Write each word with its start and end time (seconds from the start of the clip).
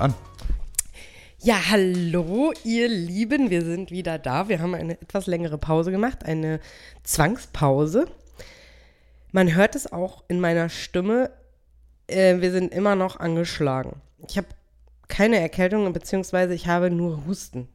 an. 0.00 0.14
Ja, 1.40 1.70
hallo, 1.70 2.52
ihr 2.64 2.88
Lieben, 2.88 3.48
wir 3.50 3.64
sind 3.64 3.92
wieder 3.92 4.18
da. 4.18 4.48
Wir 4.48 4.60
haben 4.60 4.74
eine 4.74 5.00
etwas 5.00 5.26
längere 5.26 5.56
Pause 5.56 5.92
gemacht, 5.92 6.24
eine 6.24 6.58
Zwangspause. 7.04 8.06
Man 9.30 9.54
hört 9.54 9.76
es 9.76 9.92
auch 9.92 10.24
in 10.26 10.40
meiner 10.40 10.68
Stimme. 10.68 11.30
Äh, 12.08 12.40
wir 12.40 12.50
sind 12.50 12.72
immer 12.72 12.96
noch 12.96 13.20
angeschlagen. 13.20 14.00
Ich 14.26 14.36
habe 14.36 14.48
keine 15.06 15.38
Erkältung, 15.38 15.92
beziehungsweise 15.92 16.54
ich 16.54 16.66
habe 16.66 16.90
nur 16.90 17.24
Husten. 17.26 17.68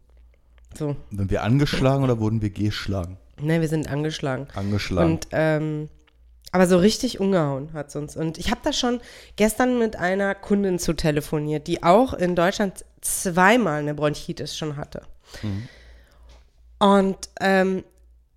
So. 0.77 0.95
Sind 1.11 1.31
wir 1.31 1.43
angeschlagen 1.43 2.03
oder 2.03 2.19
wurden 2.19 2.41
wir 2.41 2.49
geschlagen? 2.49 3.17
Ne, 3.39 3.61
wir 3.61 3.67
sind 3.67 3.87
angeschlagen. 3.87 4.47
Angeschlagen. 4.55 5.11
Und 5.11 5.27
ähm, 5.31 5.89
aber 6.53 6.67
so 6.67 6.77
richtig 6.77 7.19
umgehauen 7.19 7.73
hat 7.73 7.89
es 7.89 7.95
uns. 7.95 8.15
Und 8.15 8.37
ich 8.37 8.51
habe 8.51 8.61
da 8.63 8.71
schon 8.71 9.01
gestern 9.35 9.79
mit 9.79 9.95
einer 9.95 10.35
Kundin 10.35 10.77
zu 10.77 10.93
telefoniert, 10.93 11.65
die 11.65 11.81
auch 11.81 12.13
in 12.13 12.35
Deutschland 12.35 12.85
zweimal 13.01 13.79
eine 13.79 13.95
Bronchitis 13.95 14.55
schon 14.55 14.77
hatte. 14.77 15.01
Mhm. 15.41 15.67
Und, 16.77 17.17
ähm, 17.41 17.83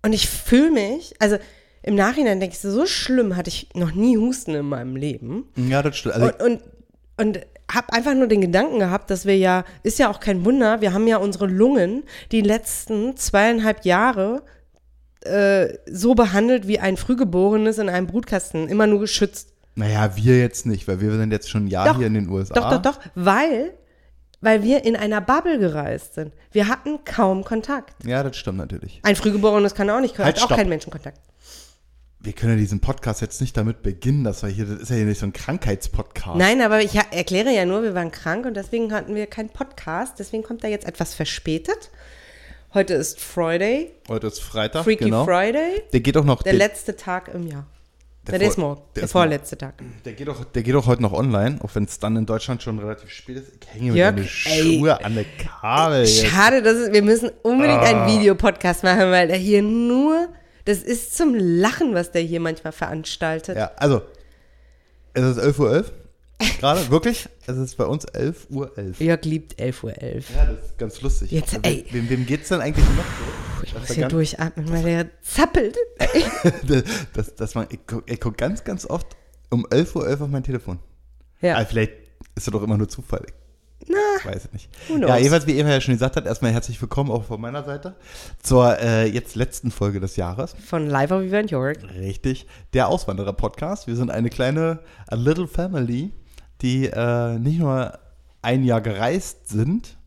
und 0.01 0.13
ich 0.13 0.27
fühle 0.27 0.71
mich, 0.71 1.13
also 1.19 1.37
im 1.83 1.93
Nachhinein 1.93 2.39
denke 2.39 2.55
ich, 2.55 2.59
so 2.59 2.87
schlimm 2.87 3.35
hatte 3.35 3.49
ich 3.49 3.69
noch 3.75 3.91
nie 3.91 4.17
Husten 4.17 4.55
in 4.55 4.65
meinem 4.65 4.95
Leben. 4.95 5.47
ja, 5.55 5.83
das 5.83 5.97
stimmt. 5.97 6.15
Also 6.15 6.27
Und, 6.27 6.41
und, 6.41 6.61
und 7.17 7.45
habe 7.71 7.93
einfach 7.93 8.15
nur 8.15 8.27
den 8.27 8.41
Gedanken 8.41 8.79
gehabt, 8.79 9.11
dass 9.11 9.27
wir 9.27 9.37
ja, 9.37 9.63
ist 9.83 9.99
ja 9.99 10.09
auch 10.09 10.19
kein 10.19 10.43
Wunder, 10.43 10.81
wir 10.81 10.91
haben 10.91 11.05
ja 11.05 11.17
unsere 11.17 11.45
Lungen 11.45 12.03
die 12.31 12.41
letzten 12.41 13.15
zweieinhalb 13.15 13.85
Jahre 13.85 14.41
äh, 15.21 15.67
so 15.89 16.15
behandelt 16.15 16.67
wie 16.67 16.79
ein 16.79 16.97
Frühgeborenes 16.97 17.77
in 17.77 17.89
einem 17.89 18.07
Brutkasten, 18.07 18.67
immer 18.67 18.87
nur 18.87 18.99
geschützt. 18.99 19.53
naja, 19.75 20.15
wir 20.15 20.39
jetzt 20.39 20.65
nicht, 20.65 20.87
weil 20.87 21.01
wir 21.01 21.11
sind 21.11 21.31
jetzt 21.31 21.49
schon 21.49 21.65
ein 21.65 21.67
Jahr 21.67 21.87
Doch, 21.87 21.97
hier 21.97 22.07
in 22.07 22.13
den 22.15 22.29
USA. 22.29 22.53
Doch, 22.53 22.69
doch, 22.69 22.81
doch, 22.81 22.99
weil, 23.15 23.73
weil 24.41 24.63
wir 24.63 24.85
in 24.85 24.95
einer 24.95 25.21
Bubble 25.21 25.59
gereist 25.59 26.15
sind. 26.15 26.33
Wir 26.51 26.67
hatten 26.67 27.03
kaum 27.05 27.43
Kontakt. 27.43 27.93
Ja, 28.05 28.23
das 28.23 28.37
stimmt 28.37 28.57
natürlich. 28.57 28.99
Ein 29.03 29.15
Frühgeborenes 29.15 29.75
kann 29.75 29.89
auch 29.89 29.99
nicht, 29.99 30.17
Halt, 30.17 30.27
hat 30.27 30.37
auch 30.37 30.45
stopp. 30.45 30.57
keinen 30.57 30.69
Menschenkontakt. 30.69 31.19
Wir 32.19 32.33
können 32.33 32.53
ja 32.53 32.57
diesen 32.57 32.79
Podcast 32.81 33.21
jetzt 33.21 33.39
nicht 33.41 33.55
damit 33.55 33.83
beginnen, 33.83 34.23
dass 34.23 34.41
wir 34.41 34.49
hier, 34.49 34.65
das 34.65 34.81
ist 34.81 34.89
ja 34.89 34.95
hier 34.95 35.05
nicht 35.05 35.19
so 35.19 35.27
ein 35.27 35.33
Krankheitspodcast. 35.33 36.35
Nein, 36.35 36.61
aber 36.61 36.81
ich 36.81 36.95
erkläre 36.95 37.51
ja 37.53 37.63
nur, 37.65 37.83
wir 37.83 37.93
waren 37.93 38.11
krank 38.11 38.45
und 38.47 38.55
deswegen 38.55 38.91
hatten 38.91 39.13
wir 39.13 39.27
keinen 39.27 39.49
Podcast. 39.49 40.15
Deswegen 40.17 40.41
kommt 40.43 40.63
er 40.63 40.71
jetzt 40.71 40.87
etwas 40.87 41.13
verspätet. 41.13 41.91
Heute 42.77 42.93
ist 42.93 43.19
Friday, 43.19 43.89
Heute 44.07 44.27
ist 44.27 44.39
Freitag, 44.39 44.83
Freaky 44.83 45.05
genau. 45.05 45.25
Friday, 45.25 45.81
Der 45.93 45.99
geht 45.99 46.15
doch 46.15 46.23
noch, 46.23 46.43
der 46.43 46.51
der, 46.53 46.59
letzte 46.59 46.95
Tag 46.95 47.27
im 47.33 47.47
Jahr. 47.47 47.65
Der 48.27 48.33
Der, 48.33 48.39
der 48.39 48.47
ist 48.49 48.57
morgen, 48.59 48.81
der 48.95 49.01
der, 49.01 49.07
vorletzte 49.09 49.57
Tag. 49.57 49.73
der 50.05 50.13
geht 50.13 50.27
doch, 50.27 50.43
der 50.45 50.61
geht 50.61 50.75
doch 50.75 50.85
heute 50.85 51.01
noch 51.01 51.11
online, 51.11 51.57
auch 51.63 51.73
wenn 51.73 51.85
es 51.85 51.97
dann 51.97 52.15
in 52.17 52.27
Deutschland 52.27 52.61
schon 52.61 52.77
relativ 52.77 53.09
spät 53.09 53.37
ist. 53.37 53.47
Ich 53.59 53.73
hänge 53.73 53.93
mir 53.93 54.05
meine 54.11 54.21
ey. 54.21 54.27
Schuhe 54.27 55.03
an 55.03 55.15
der 55.15 55.25
Kabel. 55.25 56.01
jetzt. 56.05 56.27
Schade, 56.27 56.61
dass 56.61 56.75
es, 56.75 56.93
wir 56.93 57.01
müssen 57.01 57.31
unbedingt 57.41 57.79
Ah. 57.79 58.05
einen 58.05 58.15
Videopodcast 58.15 58.83
machen, 58.83 59.09
weil 59.09 59.27
der 59.27 59.37
hier 59.37 59.63
nur, 59.63 60.27
das 60.65 60.83
ist 60.83 61.17
zum 61.17 61.33
Lachen, 61.33 61.95
was 61.95 62.11
der 62.11 62.21
hier 62.21 62.39
manchmal 62.41 62.73
veranstaltet. 62.73 63.57
Ja, 63.57 63.71
also, 63.77 64.03
es 65.15 65.23
ist 65.23 65.39
11.11 65.39 65.59
Uhr 65.61 65.85
gerade, 66.59 66.89
wirklich. 66.89 67.29
Es 67.45 67.57
ist 67.57 67.75
bei 67.77 67.85
uns 67.85 68.07
11.11 68.07 68.35
Uhr. 68.49 68.71
Jörg 68.99 69.25
liebt 69.25 69.59
11.11 69.59 69.83
Uhr. 69.83 69.91
Ja, 69.91 70.45
das 70.45 70.65
ist 70.65 70.77
ganz 70.77 71.01
lustig. 71.01 71.31
Jetzt, 71.31 71.55
Also, 71.55 71.61
ey. 71.63 71.85
Wem, 71.91 72.09
wem 72.09 72.25
geht's 72.25 72.49
denn 72.49 72.61
eigentlich 72.61 72.85
noch 72.85 73.03
so? 73.03 73.63
Ich 73.63 73.73
muss 73.73 73.89
er 73.89 73.95
hier 73.95 74.07
durchatmen, 74.07 74.69
weil 74.71 74.83
der 74.83 75.09
zappelt. 75.21 75.75
dass, 77.13 77.35
dass 77.35 77.55
man, 77.55 77.67
ich 77.69 77.85
gucke 77.87 78.17
guck 78.17 78.37
ganz, 78.37 78.63
ganz 78.63 78.85
oft 78.85 79.07
um 79.49 79.65
11.11 79.65 79.95
Uhr 79.95 80.23
auf 80.23 80.29
mein 80.29 80.43
Telefon. 80.43 80.79
Ja. 81.41 81.55
Aber 81.57 81.65
vielleicht 81.65 81.93
ist 82.35 82.47
das 82.47 82.51
doch 82.51 82.63
immer 82.63 82.77
nur 82.77 82.89
Zufall. 82.89 83.25
Na, 83.87 83.97
Ich 84.19 84.25
weiß 84.25 84.45
es 84.45 84.53
nicht. 84.53 84.69
Ja, 84.89 85.17
jedenfalls, 85.17 85.47
wie 85.47 85.57
Eva 85.57 85.69
ja 85.69 85.79
schon 85.79 85.93
gesagt 85.93 86.15
hat, 86.15 86.25
erstmal 86.25 86.51
herzlich 86.51 86.81
willkommen 86.81 87.11
auch 87.11 87.23
von 87.23 87.39
meiner 87.39 87.63
Seite 87.63 87.95
zur 88.41 88.77
äh, 88.79 89.05
jetzt 89.05 89.35
letzten 89.35 89.71
Folge 89.71 89.99
des 89.99 90.15
Jahres. 90.15 90.55
Von 90.65 90.87
Live 90.87 91.11
of 91.11 91.21
Event 91.21 91.51
York. 91.51 91.77
Richtig. 91.95 92.47
Der 92.73 92.87
Auswanderer-Podcast. 92.89 93.87
Wir 93.87 93.95
sind 93.95 94.09
eine 94.09 94.29
kleine, 94.29 94.79
a 95.07 95.15
little 95.15 95.47
family, 95.47 96.11
die 96.61 96.87
äh, 96.87 97.37
nicht 97.39 97.59
nur 97.59 97.97
ein 98.41 98.63
Jahr 98.63 98.81
gereist 98.81 99.49
sind, 99.49 99.97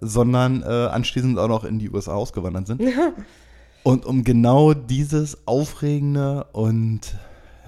sondern 0.00 0.62
äh, 0.62 0.66
anschließend 0.66 1.38
auch 1.38 1.48
noch 1.48 1.64
in 1.64 1.78
die 1.78 1.90
USA 1.90 2.14
ausgewandert 2.14 2.66
sind. 2.66 2.82
Und 3.82 4.06
um 4.06 4.24
genau 4.24 4.72
dieses 4.72 5.46
aufregende 5.46 6.44
und 6.52 7.16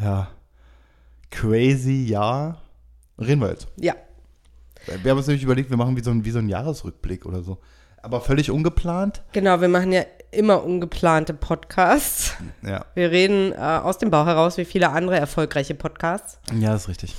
ja, 0.01 0.29
crazy 1.31 2.07
Jahr 2.07 2.63
reden 3.19 3.43
wir 3.43 3.51
jetzt. 3.51 3.69
Ja. 3.79 3.95
Wir 5.03 5.11
haben 5.11 5.19
uns 5.19 5.27
nämlich 5.27 5.45
überlegt, 5.45 5.69
wir 5.69 5.77
machen 5.77 5.95
wie 5.95 6.03
so, 6.03 6.11
ein, 6.11 6.25
wie 6.25 6.31
so 6.31 6.39
einen 6.39 6.49
Jahresrückblick 6.49 7.27
oder 7.27 7.43
so. 7.43 7.59
Aber 8.03 8.23
völlig 8.23 8.51
ungeplant. 8.51 9.23
Genau, 9.33 9.61
wir 9.61 9.69
machen 9.69 9.93
ja 9.93 10.05
immer 10.31 10.65
ungeplante 10.65 11.35
Podcasts. 11.35 12.33
Ja, 12.63 12.87
Wir 12.95 13.11
reden 13.11 13.53
äh, 13.53 13.57
aus 13.57 13.99
dem 13.99 14.11
Bauch 14.11 14.27
heraus 14.27 14.57
wie 14.57 14.65
viele 14.65 14.91
andere 14.91 15.19
erfolgreiche 15.19 15.75
Podcasts. 15.75 16.39
ja 16.59 16.73
das 16.73 16.83
ist 16.85 16.89
richtig. 16.89 17.15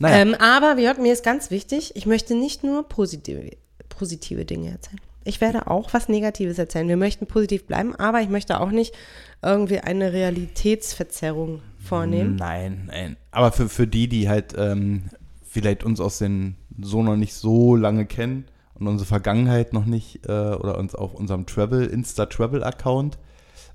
Naja, 0.00 0.16
Ähm, 0.16 0.34
aber 0.34 0.78
Jörg, 0.78 0.98
mir 0.98 1.12
ist 1.12 1.24
ganz 1.24 1.50
wichtig, 1.50 1.92
ich 1.94 2.06
möchte 2.06 2.34
nicht 2.34 2.64
nur 2.64 2.88
positive, 2.88 3.50
positive 3.88 4.44
Dinge 4.44 4.70
erzählen. 4.70 5.00
Ich 5.24 5.40
werde 5.40 5.68
auch 5.68 5.94
was 5.94 6.08
Negatives 6.08 6.58
erzählen. 6.58 6.88
Wir 6.88 6.98
möchten 6.98 7.26
positiv 7.26 7.66
bleiben, 7.66 7.94
aber 7.96 8.20
ich 8.20 8.28
möchte 8.28 8.60
auch 8.60 8.70
nicht 8.70 8.94
irgendwie 9.42 9.80
eine 9.80 10.12
Realitätsverzerrung 10.12 11.62
vornehmen. 11.78 12.36
Nein, 12.36 12.84
nein. 12.86 13.16
Aber 13.30 13.52
für, 13.52 13.68
für 13.68 13.86
die, 13.86 14.08
die 14.08 14.28
halt 14.28 14.54
ähm, 14.56 15.04
vielleicht 15.42 15.84
uns 15.84 16.00
aus 16.00 16.18
den 16.18 16.56
so 16.80 17.02
noch 17.02 17.16
nicht 17.16 17.34
so 17.34 17.76
lange 17.76 18.04
kennen 18.04 18.44
und 18.74 18.88
unsere 18.88 19.06
Vergangenheit 19.06 19.72
noch 19.72 19.84
nicht 19.86 20.26
äh, 20.26 20.30
oder 20.30 20.76
uns 20.78 20.94
auf 20.94 21.14
unserem 21.14 21.46
Travel, 21.46 21.86
Insta-Travel-Account, 21.86 23.18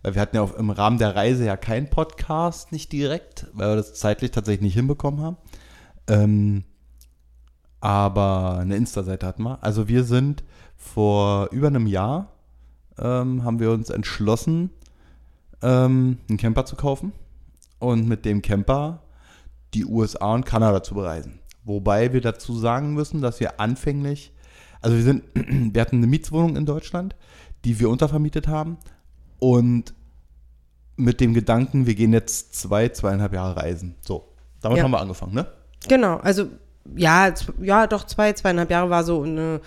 weil 0.04 0.16
wir 0.16 0.22
hatten 0.22 0.36
ja 0.36 0.42
auch 0.42 0.56
im 0.56 0.70
Rahmen 0.70 0.98
der 0.98 1.16
Reise 1.16 1.46
ja 1.46 1.58
keinen 1.58 1.90
Podcast, 1.90 2.72
nicht 2.72 2.92
direkt, 2.92 3.48
weil 3.54 3.70
wir 3.70 3.76
das 3.78 3.94
zeitlich 3.94 4.32
tatsächlich 4.32 4.62
nicht 4.62 4.74
hinbekommen 4.76 5.22
haben. 5.22 5.38
Ähm, 6.10 6.64
aber 7.80 8.58
eine 8.60 8.76
Insta-Seite 8.76 9.26
hatten 9.26 9.44
wir. 9.44 9.64
Also 9.64 9.88
wir 9.88 10.04
sind 10.04 10.44
vor 10.76 11.50
über 11.52 11.68
einem 11.68 11.88
Jahr 11.88 12.34
ähm, 12.98 13.44
haben 13.44 13.60
wir 13.60 13.72
uns 13.72 13.90
entschlossen, 13.90 14.72
ähm, 15.62 16.18
einen 16.30 16.38
Camper 16.38 16.66
zu 16.66 16.76
kaufen 16.76 17.14
und 17.80 18.08
mit 18.08 18.26
dem 18.26 18.42
Camper 18.42 19.02
die 19.74 19.86
USA 19.86 20.34
und 20.34 20.46
Kanada 20.46 20.84
zu 20.84 20.96
bereisen. 20.96 21.40
Wobei 21.64 22.14
wir 22.14 22.22
dazu 22.22 22.58
sagen 22.58 22.94
müssen, 22.94 23.22
dass 23.22 23.40
wir 23.40 23.60
anfänglich, 23.60 24.34
also 24.82 24.96
wir 24.98 25.04
sind, 25.04 25.24
wir 25.36 25.82
hatten 25.82 25.98
eine 25.98 26.08
Mietswohnung 26.08 26.56
in 26.56 26.66
Deutschland, 26.66 27.16
die 27.66 27.80
wir 27.80 27.90
untervermietet 27.90 28.48
haben 28.48 28.78
und 29.40 29.94
mit 30.96 31.22
dem 31.22 31.34
Gedanken, 31.34 31.86
wir 31.86 31.96
gehen 31.96 32.12
jetzt 32.12 32.56
zwei, 32.56 32.90
zweieinhalb 32.90 33.34
Jahre 33.34 33.56
reisen. 33.58 33.96
So, 34.02 34.34
damit 34.62 34.80
Ja. 34.80 34.84
haben 34.84 34.92
wir 34.92 35.00
angefangen, 35.00 35.34
ne? 35.34 35.48
Genau, 35.88 36.18
also 36.18 36.48
ja, 36.96 37.34
ja, 37.62 37.88
doch 37.88 38.06
zwei, 38.06 38.34
zweieinhalb 38.34 38.72
Jahre 38.72 38.90
war 38.90 39.04
so 39.04 39.24
eine, 39.24 39.62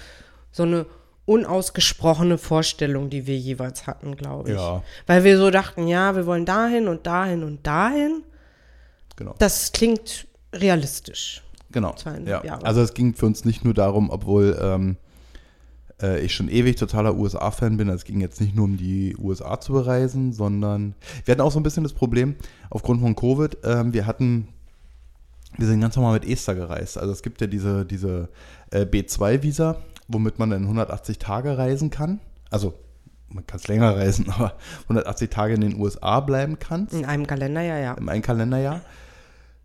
so 0.50 0.64
eine 0.64 0.86
unausgesprochene 1.24 2.36
Vorstellung, 2.36 3.08
die 3.08 3.26
wir 3.26 3.38
jeweils 3.38 3.86
hatten, 3.86 4.16
glaube 4.16 4.50
ich. 4.50 4.56
Ja. 4.56 4.82
Weil 5.06 5.24
wir 5.24 5.38
so 5.38 5.50
dachten, 5.50 5.86
ja, 5.86 6.16
wir 6.16 6.26
wollen 6.26 6.44
dahin 6.44 6.88
und 6.88 7.06
dahin 7.06 7.44
und 7.44 7.66
dahin. 7.66 8.22
Genau. 9.16 9.34
Das 9.38 9.72
klingt 9.72 10.26
realistisch. 10.52 11.42
Genau. 11.70 11.94
Ja. 12.26 12.44
Jahre. 12.44 12.66
Also 12.66 12.82
es 12.82 12.92
ging 12.92 13.14
für 13.14 13.26
uns 13.26 13.44
nicht 13.44 13.64
nur 13.64 13.72
darum, 13.72 14.10
obwohl 14.10 14.58
ähm, 14.60 14.96
äh, 16.02 16.20
ich 16.20 16.34
schon 16.34 16.48
ewig 16.48 16.76
totaler 16.76 17.16
USA-Fan 17.16 17.76
bin, 17.76 17.88
also 17.88 18.00
es 18.00 18.04
ging 18.04 18.20
jetzt 18.20 18.40
nicht 18.40 18.54
nur 18.54 18.66
um 18.66 18.76
die 18.76 19.16
USA 19.16 19.60
zu 19.60 19.72
bereisen, 19.72 20.32
sondern 20.32 20.94
wir 21.24 21.32
hatten 21.32 21.40
auch 21.40 21.52
so 21.52 21.60
ein 21.60 21.62
bisschen 21.62 21.82
das 21.82 21.94
Problem, 21.94 22.36
aufgrund 22.68 23.00
von 23.00 23.16
Covid, 23.16 23.58
ähm, 23.64 23.94
wir 23.94 24.06
hatten, 24.06 24.48
wir 25.58 25.66
sind 25.66 25.80
ganz 25.80 25.96
normal 25.96 26.14
mit 26.14 26.28
Esther 26.28 26.54
gereist. 26.54 26.98
Also 26.98 27.12
es 27.12 27.22
gibt 27.22 27.40
ja 27.40 27.46
diese, 27.46 27.84
diese 27.84 28.28
äh, 28.70 28.82
B2-Visa, 28.82 29.76
womit 30.08 30.38
man 30.38 30.50
dann 30.50 30.62
180 30.62 31.18
Tage 31.18 31.58
reisen 31.58 31.90
kann. 31.90 32.20
Also 32.50 32.74
man 33.28 33.46
kann 33.46 33.58
es 33.58 33.68
länger 33.68 33.96
reisen, 33.96 34.30
aber 34.30 34.54
180 34.84 35.30
Tage 35.30 35.54
in 35.54 35.60
den 35.60 35.80
USA 35.80 36.20
bleiben 36.20 36.58
kannst 36.58 36.94
In 36.94 37.04
einem 37.04 37.26
Kalender, 37.26 37.62
ja, 37.62 37.94
im 37.94 38.08
einen 38.08 38.22
Kalenderjahr. 38.22 38.80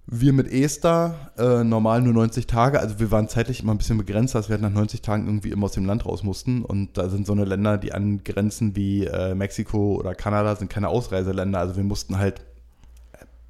Wir 0.10 0.31
mit 0.31 0.50
Esther 0.50 1.31
äh, 1.38 1.66
normal 1.66 2.01
nur 2.01 2.13
90 2.13 2.48
Tage, 2.48 2.80
also 2.80 2.98
wir 2.98 3.12
waren 3.12 3.28
zeitlich 3.28 3.62
immer 3.62 3.74
ein 3.74 3.78
bisschen 3.78 3.98
begrenzt, 3.98 4.36
dass 4.36 4.50
wir 4.50 4.57
nach 4.57 4.69
90 4.69 5.01
Tagen 5.01 5.25
irgendwie 5.25 5.51
immer 5.51 5.66
aus 5.66 5.74
dem 5.74 5.86
Land 5.86 6.06
raus 6.06 6.24
mussten. 6.24 6.63
Und 6.63 6.98
da 6.98 7.10
sind 7.10 7.28
so 7.28 7.34
eine 7.34 7.44
Länder, 7.44 7.78
die 7.78 7.92
an 7.92 8.24
Grenzen 8.24 8.74
wie 8.78 9.04
äh, 9.06 9.36
Mexiko 9.36 9.95
oder 9.95 10.16
Kanada 10.16 10.56
sind 10.56 10.69
keine 10.69 10.88
Ausreiseländer. 10.88 11.60
Also 11.60 11.75
wir 11.75 11.84
mussten 11.84 12.18
halt 12.18 12.46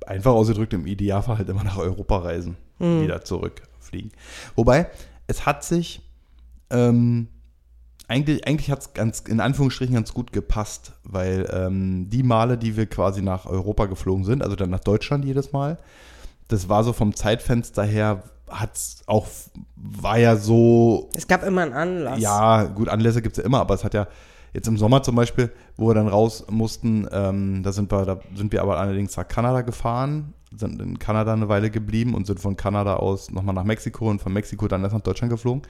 einfach 0.08 0.32
ausgedrückt 0.32 0.74
im 0.74 0.88
Idealfall 0.88 1.38
halt 1.38 1.50
immer 1.50 1.64
nach 1.64 1.78
Europa 1.78 2.18
reisen, 2.18 2.58
und 2.80 3.02
wieder 3.04 3.24
zurückfliegen. 3.24 4.12
Wobei, 4.56 4.90
es 5.28 5.46
hat 5.46 5.64
sich 5.64 6.02
ähm, 6.70 7.28
eigentlich, 8.08 8.48
eigentlich 8.48 8.72
hat 8.72 8.80
es 8.80 8.94
ganz, 8.94 9.20
in 9.22 9.40
Anführungsstrichen 9.40 9.94
ganz 9.94 10.14
gut 10.14 10.32
gepasst, 10.32 10.94
weil 11.04 11.48
ähm, 11.52 12.10
die 12.10 12.24
Male, 12.24 12.58
die 12.58 12.78
wir 12.78 12.86
quasi 12.86 13.22
nach 13.22 13.46
Europa 13.46 13.86
geflogen 13.86 14.24
sind, 14.24 14.42
also 14.42 14.56
dann 14.56 14.70
nach 14.70 14.80
Deutschland 14.80 15.26
jedes 15.26 15.52
Mal, 15.52 15.78
das 16.48 16.70
war 16.70 16.84
so 16.84 16.94
vom 16.94 17.16
Zeitfenster 17.16 17.84
her, 17.84 18.24
hat's 18.48 19.02
auch, 19.08 19.28
war 19.76 20.18
ja 20.18 20.38
so, 20.38 21.10
Es 21.16 21.28
gab 21.28 21.44
immer 21.44 21.64
einen 21.64 21.74
Anlass. 21.74 22.20
ja, 22.20 22.64
gut, 22.64 22.88
Anlässe 22.88 23.22
gibt 23.22 23.38
es 23.38 23.44
ja 23.44 23.46
immer, 23.46 23.60
aber 23.60 23.76
es 23.76 23.84
hat 23.84 23.94
ja 23.94 24.08
jetzt 24.58 24.68
im 24.68 24.78
Sommer 24.78 25.04
zum 25.04 25.16
Beispiel, 25.16 25.52
wo 25.78 25.88
wir 25.88 25.94
dann 25.94 26.08
raus 26.08 26.46
mussten, 26.50 27.08
ähm, 27.12 27.62
da 27.62 27.72
sind 27.72 27.92
wir, 27.92 28.06
da 28.06 28.20
sind 28.34 28.52
wir 28.52 28.64
aber 28.64 28.80
allerdings 28.80 29.16
nach 29.16 29.28
Kanada 29.28 29.62
gefahren, 29.62 30.34
sind 30.52 30.82
in 30.82 30.98
Kanada 30.98 31.34
eine 31.34 31.48
Weile 31.48 31.70
geblieben 31.70 32.16
und 32.16 32.26
sind 32.26 32.40
von 32.40 32.58
Kanada 32.58 32.96
aus 32.96 33.30
nochmal 33.30 33.54
nach 33.54 33.64
Mexiko 33.64 34.10
und 34.10 34.20
von 34.20 34.34
Mexiko 34.34 34.68
dann 34.68 34.82
erst 34.82 34.96
nach 34.96 35.02
Deutschland 35.02 35.32
geflogen. 35.32 35.62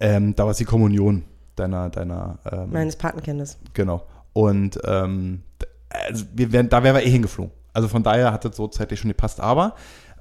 Ähm, 0.00 0.36
da 0.36 0.44
war 0.44 0.50
es 0.50 0.58
die 0.58 0.66
Kommunion 0.66 1.24
deiner, 1.56 1.88
deiner, 1.88 2.38
ähm, 2.50 2.70
Meines 2.70 2.96
Patenkindes. 2.96 3.58
Genau. 3.72 4.02
Und 4.34 4.78
ähm, 4.84 5.42
also 5.88 6.26
wir 6.34 6.52
wären, 6.52 6.68
da 6.68 6.82
wären 6.82 6.96
wir 6.96 7.02
eh 7.02 7.10
hingeflogen. 7.10 7.52
Also 7.72 7.88
von 7.88 8.02
daher 8.02 8.32
hat 8.32 8.44
das 8.44 8.54
so 8.54 8.68
zeitlich 8.68 9.00
schon 9.00 9.08
gepasst. 9.08 9.40
Aber, 9.40 9.74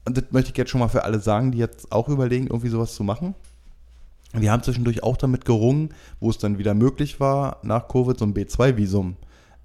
und 0.06 0.16
das 0.16 0.24
möchte 0.32 0.52
ich 0.52 0.58
jetzt 0.58 0.70
schon 0.70 0.80
mal 0.80 0.88
für 0.88 1.04
alle 1.04 1.20
sagen, 1.20 1.52
die 1.52 1.58
jetzt 1.58 1.92
auch 1.92 2.08
überlegen, 2.08 2.48
irgendwie 2.48 2.70
sowas 2.70 2.96
zu 2.96 3.04
machen. 3.04 3.36
Wir 4.34 4.52
haben 4.52 4.64
zwischendurch 4.64 5.04
auch 5.04 5.18
damit 5.18 5.46
gerungen, 5.46 5.90
wo 6.20 6.30
es 6.30 6.38
dann 6.38 6.58
wieder 6.58 6.74
möglich 6.74 7.20
war, 7.20 7.58
nach 7.64 7.88
Covid 7.88 8.18
so 8.18 8.26
ein 8.26 8.34
B2-Visum 8.34 9.16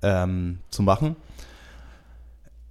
ähm, 0.03 0.59
zu 0.71 0.83
machen. 0.83 1.17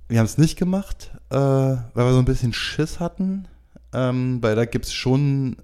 Wir 0.07 0.19
haben 0.19 0.25
es 0.25 0.37
nicht 0.37 0.57
gemacht, 0.57 1.11
äh, 1.29 1.35
weil 1.35 1.89
wir 1.93 2.13
so 2.13 2.19
ein 2.19 2.25
bisschen 2.25 2.53
Schiss 2.53 2.99
hatten, 2.99 3.47
ähm, 3.93 4.39
weil 4.41 4.55
da 4.55 4.65
gibt 4.65 4.85
es 4.85 4.93
schon 4.93 5.57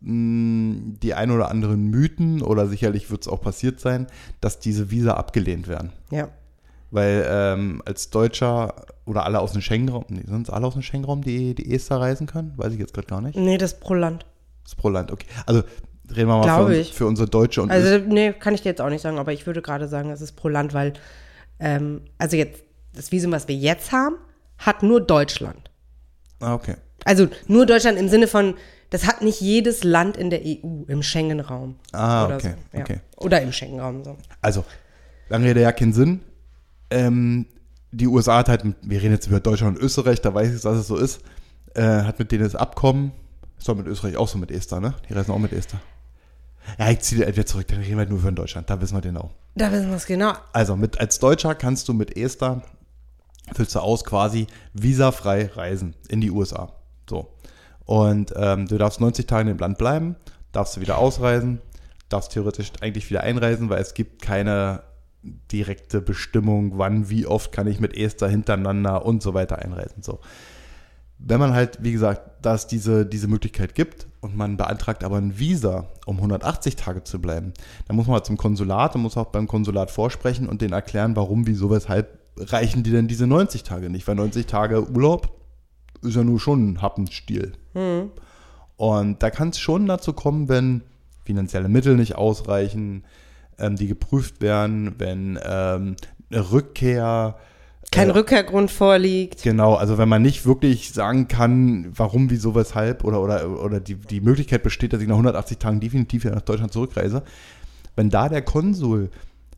mh, 0.00 0.96
die 1.02 1.14
ein 1.14 1.30
oder 1.30 1.50
anderen 1.50 1.88
Mythen 1.88 2.42
oder 2.42 2.66
sicherlich 2.66 3.10
wird 3.10 3.22
es 3.22 3.28
auch 3.28 3.40
passiert 3.40 3.80
sein, 3.80 4.06
dass 4.40 4.60
diese 4.60 4.90
Visa 4.90 5.14
abgelehnt 5.14 5.68
werden. 5.68 5.92
Ja. 6.10 6.28
Weil 6.90 7.26
ähm, 7.28 7.82
als 7.84 8.08
Deutscher 8.08 8.74
oder 9.04 9.24
alle 9.24 9.40
aus 9.40 9.52
dem 9.52 9.60
Schengen-Raum, 9.60 10.06
nee, 10.08 10.22
sind 10.26 10.48
es 10.48 10.50
alle 10.50 10.66
aus 10.66 10.72
dem 10.72 10.82
Schengen-Raum, 10.82 11.22
die, 11.22 11.54
die 11.54 11.74
ESTA 11.74 11.98
reisen 11.98 12.26
können? 12.26 12.54
Weiß 12.56 12.72
ich 12.72 12.78
jetzt 12.78 12.94
gerade 12.94 13.08
gar 13.08 13.20
nicht. 13.20 13.36
Nee, 13.36 13.58
das 13.58 13.72
ist 13.72 13.80
pro 13.80 13.94
Land. 13.94 14.24
Das 14.68 14.74
ist 14.74 14.80
pro 14.82 14.90
Land, 14.90 15.10
okay. 15.10 15.24
Also 15.46 15.62
reden 16.10 16.28
wir 16.28 16.36
mal 16.36 16.42
Glaube 16.42 16.72
für, 16.72 16.78
uns, 16.78 16.88
für 16.90 17.06
unsere 17.06 17.26
Deutsche 17.26 17.62
und 17.62 17.70
Also, 17.70 18.04
nee, 18.06 18.34
kann 18.34 18.52
ich 18.52 18.60
dir 18.60 18.68
jetzt 18.68 18.82
auch 18.82 18.90
nicht 18.90 19.00
sagen, 19.00 19.18
aber 19.18 19.32
ich 19.32 19.46
würde 19.46 19.62
gerade 19.62 19.88
sagen, 19.88 20.10
es 20.10 20.20
ist 20.20 20.32
pro 20.32 20.48
Land, 20.48 20.74
weil, 20.74 20.92
ähm, 21.58 22.02
also 22.18 22.36
jetzt, 22.36 22.62
das 22.94 23.10
Visum, 23.10 23.32
was 23.32 23.48
wir 23.48 23.54
jetzt 23.54 23.92
haben, 23.92 24.16
hat 24.58 24.82
nur 24.82 25.00
Deutschland. 25.00 25.70
Ah, 26.40 26.52
okay. 26.52 26.74
Also 27.06 27.28
nur 27.46 27.64
Deutschland 27.64 27.98
im 27.98 28.10
Sinne 28.10 28.28
von, 28.28 28.56
das 28.90 29.06
hat 29.06 29.22
nicht 29.22 29.40
jedes 29.40 29.84
Land 29.84 30.18
in 30.18 30.28
der 30.28 30.40
EU 30.44 30.82
im 30.86 31.02
Schengen-Raum. 31.02 31.76
Ah, 31.92 32.26
oder 32.26 32.36
okay, 32.36 32.54
So, 32.72 32.76
ja. 32.76 32.84
okay. 32.84 33.00
Oder 33.16 33.40
im 33.40 33.52
Schengen-Raum 33.52 34.04
so. 34.04 34.18
Also, 34.42 34.66
lange 35.30 35.46
Rede, 35.46 35.62
ja 35.62 35.72
keinen 35.72 35.94
Sinn. 35.94 36.20
Ähm, 36.90 37.46
die 37.90 38.06
USA 38.06 38.36
hat 38.36 38.50
halt, 38.50 38.66
mit, 38.66 38.76
wir 38.82 39.00
reden 39.00 39.14
jetzt 39.14 39.28
über 39.28 39.40
Deutschland 39.40 39.78
und 39.78 39.82
Österreich, 39.82 40.20
da 40.20 40.34
weiß 40.34 40.54
ich, 40.54 40.60
dass 40.60 40.76
es 40.76 40.86
so 40.88 40.98
ist, 40.98 41.20
äh, 41.74 41.82
hat 41.82 42.18
mit 42.18 42.30
denen 42.32 42.44
das 42.44 42.54
Abkommen, 42.54 43.12
ist 43.58 43.68
doch 43.68 43.76
mit 43.76 43.86
Österreich 43.86 44.16
auch 44.16 44.28
so 44.28 44.38
mit 44.38 44.50
Esther, 44.50 44.80
ne? 44.80 44.94
Die 45.08 45.14
reisen 45.14 45.32
auch 45.32 45.38
mit 45.38 45.52
Esther. 45.52 45.80
Ja, 46.78 46.90
ich 46.90 47.00
ziehe 47.00 47.24
entweder 47.24 47.46
zurück, 47.46 47.66
dann 47.68 47.78
reden 47.78 47.92
wir 47.92 47.98
halt 47.98 48.10
nur 48.10 48.20
von 48.20 48.34
Deutschland, 48.34 48.68
da 48.68 48.80
wissen 48.80 48.96
wir 48.96 49.00
genau. 49.00 49.30
Da 49.54 49.72
wissen 49.72 49.88
wir 49.88 49.96
es 49.96 50.06
genau. 50.06 50.34
Also, 50.52 50.76
mit, 50.76 51.00
als 51.00 51.18
Deutscher 51.18 51.54
kannst 51.54 51.88
du 51.88 51.94
mit 51.94 52.16
Esther, 52.16 52.62
füllst 53.54 53.74
du 53.74 53.80
aus, 53.80 54.04
quasi 54.04 54.46
visafrei 54.74 55.46
reisen 55.46 55.94
in 56.08 56.20
die 56.20 56.30
USA. 56.30 56.72
So. 57.08 57.32
Und 57.84 58.34
ähm, 58.36 58.68
du 58.68 58.76
darfst 58.76 59.00
90 59.00 59.26
Tage 59.26 59.50
in 59.50 59.56
dem 59.56 59.58
Land 59.58 59.78
bleiben, 59.78 60.16
darfst 60.52 60.76
du 60.76 60.80
wieder 60.80 60.98
ausreisen, 60.98 61.62
darfst 62.08 62.32
theoretisch 62.32 62.70
eigentlich 62.80 63.08
wieder 63.08 63.22
einreisen, 63.22 63.70
weil 63.70 63.80
es 63.80 63.94
gibt 63.94 64.20
keine 64.20 64.82
direkte 65.22 66.00
Bestimmung, 66.00 66.78
wann, 66.78 67.10
wie 67.10 67.26
oft 67.26 67.50
kann 67.50 67.66
ich 67.66 67.80
mit 67.80 67.96
Esther 67.96 68.28
hintereinander 68.28 69.04
und 69.04 69.22
so 69.22 69.34
weiter 69.34 69.58
einreisen. 69.58 70.02
So. 70.02 70.20
Wenn 71.18 71.40
man 71.40 71.52
halt, 71.52 71.82
wie 71.82 71.92
gesagt, 71.92 72.22
da 72.42 72.54
es 72.54 72.66
diese, 72.66 73.04
diese 73.04 73.28
Möglichkeit 73.28 73.74
gibt 73.74 74.06
und 74.20 74.36
man 74.36 74.56
beantragt 74.56 75.02
aber 75.02 75.16
ein 75.16 75.38
Visa, 75.38 75.88
um 76.06 76.16
180 76.16 76.76
Tage 76.76 77.02
zu 77.04 77.20
bleiben, 77.20 77.52
dann 77.86 77.96
muss 77.96 78.06
man 78.06 78.14
halt 78.14 78.26
zum 78.26 78.36
Konsulat 78.36 78.94
und 78.94 79.02
muss 79.02 79.16
auch 79.16 79.26
beim 79.26 79.48
Konsulat 79.48 79.90
vorsprechen 79.90 80.48
und 80.48 80.62
denen 80.62 80.72
erklären, 80.72 81.16
warum, 81.16 81.46
wieso, 81.46 81.70
weshalb 81.70 82.18
reichen 82.38 82.84
die 82.84 82.92
denn 82.92 83.08
diese 83.08 83.26
90 83.26 83.64
Tage 83.64 83.90
nicht? 83.90 84.06
Weil 84.06 84.14
90 84.14 84.46
Tage 84.46 84.88
Urlaub 84.88 85.32
ist 86.02 86.14
ja 86.14 86.22
nur 86.22 86.38
schon 86.38 86.72
ein 86.72 86.82
Happenstiel. 86.82 87.52
Und 88.76 89.22
da 89.22 89.30
kann 89.30 89.48
es 89.48 89.58
schon 89.58 89.86
dazu 89.86 90.12
kommen, 90.12 90.48
wenn 90.48 90.82
finanzielle 91.24 91.68
Mittel 91.68 91.96
nicht 91.96 92.14
ausreichen, 92.14 93.04
ähm, 93.58 93.76
die 93.76 93.88
geprüft 93.88 94.40
werden, 94.40 94.94
wenn 94.98 95.38
ähm, 95.44 95.96
eine 96.30 96.52
Rückkehr 96.52 97.36
Kein 97.90 98.10
äh, 98.10 98.12
Rückkehrgrund 98.12 98.70
vorliegt. 98.70 99.42
Genau, 99.42 99.74
also 99.74 99.98
wenn 99.98 100.08
man 100.08 100.22
nicht 100.22 100.44
wirklich 100.44 100.92
sagen 100.92 101.28
kann, 101.28 101.92
warum, 101.94 102.30
wieso, 102.30 102.54
weshalb 102.54 103.04
oder, 103.04 103.22
oder, 103.22 103.62
oder 103.62 103.80
die, 103.80 103.94
die 103.94 104.20
Möglichkeit 104.20 104.62
besteht, 104.62 104.92
dass 104.92 105.00
ich 105.00 105.08
nach 105.08 105.14
180 105.14 105.58
Tagen 105.58 105.80
definitiv 105.80 106.24
nach 106.24 106.42
Deutschland 106.42 106.72
zurückreise, 106.72 107.22
wenn 107.96 108.10
da 108.10 108.28
der 108.28 108.42
Konsul 108.42 109.10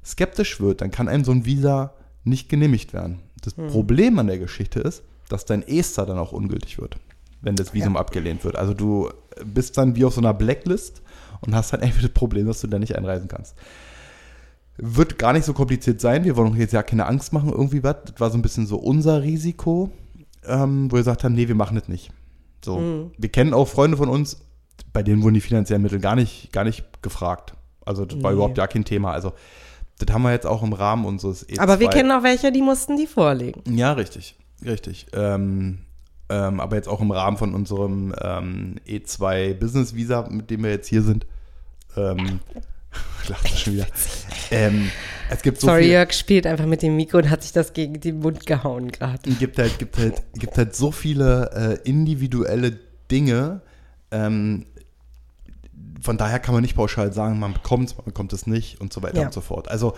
skeptisch 0.05 0.61
wird, 0.61 0.81
dann 0.81 0.91
kann 0.91 1.09
einem 1.09 1.25
so 1.25 1.33
ein 1.33 1.45
Visa 1.45 1.95
nicht 2.25 2.49
genehmigt 2.49 2.93
werden. 2.93 3.21
Das 3.43 3.55
Problem 3.55 4.19
an 4.19 4.27
der 4.27 4.39
Geschichte 4.39 4.81
ist, 4.81 5.03
dass 5.29 5.45
dein 5.45 5.67
ESTA 5.67 6.05
dann 6.05 6.19
auch 6.19 6.33
ungültig 6.33 6.79
wird, 6.79 6.97
wenn 7.41 7.57
das 7.57 7.73
Visum 7.73 7.97
abgelehnt 7.97 8.45
wird. 8.45 8.57
Also 8.57 8.75
du 8.75 9.11
bist 9.45 9.79
dann 9.79 9.97
wie 9.97 10.05
auf 10.05 10.15
so 10.15 10.21
einer 10.21 10.35
Blacklist 10.35 11.03
und 11.41 11.55
hast 11.55 11.73
dann 11.73 11.81
einfach 11.83 12.03
das 12.03 12.11
Problem, 12.11 12.47
dass 12.47 12.61
du 12.61 12.67
da 12.67 12.79
nicht 12.79 12.97
einreisen 12.97 13.29
kannst. 13.29 13.55
Wird 14.77 15.19
gar 15.19 15.33
nicht 15.35 15.45
so 15.45 15.53
kompliziert 15.53 16.01
sein. 16.01 16.25
Wir 16.25 16.37
wollen 16.37 16.49
uns 16.53 16.59
jetzt 16.59 16.73
ja 16.73 16.83
keine 16.83 17.07
Angst 17.07 17.33
machen, 17.33 17.51
irgendwie 17.51 17.83
was. 17.83 17.97
Das 18.07 18.21
war 18.21 18.31
so 18.31 18.39
ein 18.39 18.43
bisschen 18.43 18.67
so 18.67 18.77
unser 18.79 19.23
Risiko, 19.23 19.91
ähm, 20.47 20.91
wo 20.91 20.95
wir 20.97 21.01
gesagt 21.01 21.23
haben, 21.25 21.35
nee, 21.35 21.49
wir 21.49 21.55
machen 21.55 21.77
das 21.79 21.89
nicht. 21.89 22.11
So. 22.65 23.11
Wir 23.19 23.29
kennen 23.31 23.53
auch 23.55 23.69
Freunde 23.69 23.97
von 23.97 24.09
uns, 24.09 24.43
bei 24.93 25.03
denen 25.03 25.23
wurden 25.23 25.35
die 25.35 25.41
finanziellen 25.41 25.83
Mittel 25.83 25.99
gar 26.01 26.15
nicht, 26.17 26.53
gar 26.53 26.65
nicht 26.65 27.03
gefragt. 27.03 27.55
Also 27.85 28.05
das 28.05 28.23
war 28.23 28.31
Nee. 28.31 28.35
überhaupt 28.37 28.55
gar 28.55 28.69
kein 28.69 28.85
Thema. 28.85 29.13
Also 29.13 29.33
das 29.99 30.15
haben 30.15 30.23
wir 30.23 30.33
jetzt 30.33 30.47
auch 30.47 30.63
im 30.63 30.73
Rahmen 30.73 31.05
unseres 31.05 31.47
E2. 31.49 31.61
Aber 31.61 31.81
wir 31.81 31.89
kennen 31.89 32.11
auch 32.11 32.23
welche, 32.23 32.53
die 32.53 32.63
mussten 32.63 32.97
die 32.97 33.07
vorlegen. 33.07 33.63
Ja, 33.77 33.93
richtig, 33.93 34.37
richtig. 34.65 35.07
Ähm, 35.13 35.81
ähm, 36.31 36.61
aber 36.61 36.77
jetzt 36.77 36.89
auch 36.89 37.01
im 37.03 37.11
Rahmen 37.11 37.37
von 37.37 37.55
unserem 37.55 38.15
ähm, 38.23 38.77
E2 38.87 39.55
Business 39.55 39.95
Visa, 39.95 40.27
mit 40.31 40.49
dem 40.51 40.63
wir 40.63 40.71
jetzt 40.71 40.89
hier 40.89 41.03
sind. 41.03 41.27
Lacht 43.29 43.59
schon 43.59 43.75
wieder. 43.75 43.87
Ähm, 44.51 44.91
es 45.31 45.43
gibt 45.43 45.61
so 45.61 45.69
Sorry, 45.69 45.83
viel, 45.85 45.93
Jörg 45.93 46.13
spielt 46.13 46.47
einfach 46.47 46.67
mit 46.67 46.83
dem 46.83 46.97
Mikro 46.97 47.19
und 47.19 47.31
hat 47.31 47.43
sich 47.43 47.53
das 47.53 47.73
gegen 47.73 48.01
den 48.01 48.19
Mund 48.19 48.47
gehauen 48.47 48.91
gerade. 48.91 49.31
gibt 49.31 49.59
halt, 49.59 49.79
gibt 49.79 49.97
halt, 49.99 50.23
gibt 50.35 50.57
halt 50.59 50.75
so 50.75 50.91
viele 50.91 51.79
äh, 51.85 51.89
individuelle 51.89 52.79
Dinge. 53.11 53.61
Ähm, 54.11 54.67
von 56.03 56.17
daher 56.17 56.39
kann 56.41 56.55
man 56.55 56.63
nicht 56.63 56.75
pauschal 56.75 57.13
sagen, 57.13 57.39
man 57.39 57.53
bekommt 57.53 57.91
es, 57.91 57.97
man 57.97 58.07
bekommt 58.07 58.33
es 58.33 58.47
nicht 58.47 58.81
und 58.81 58.93
so 58.93 59.03
weiter 59.03 59.21
Ja. 59.21 59.27
und 59.27 59.33
so 59.33 59.41
fort. 59.41 59.69
Also, 59.71 59.95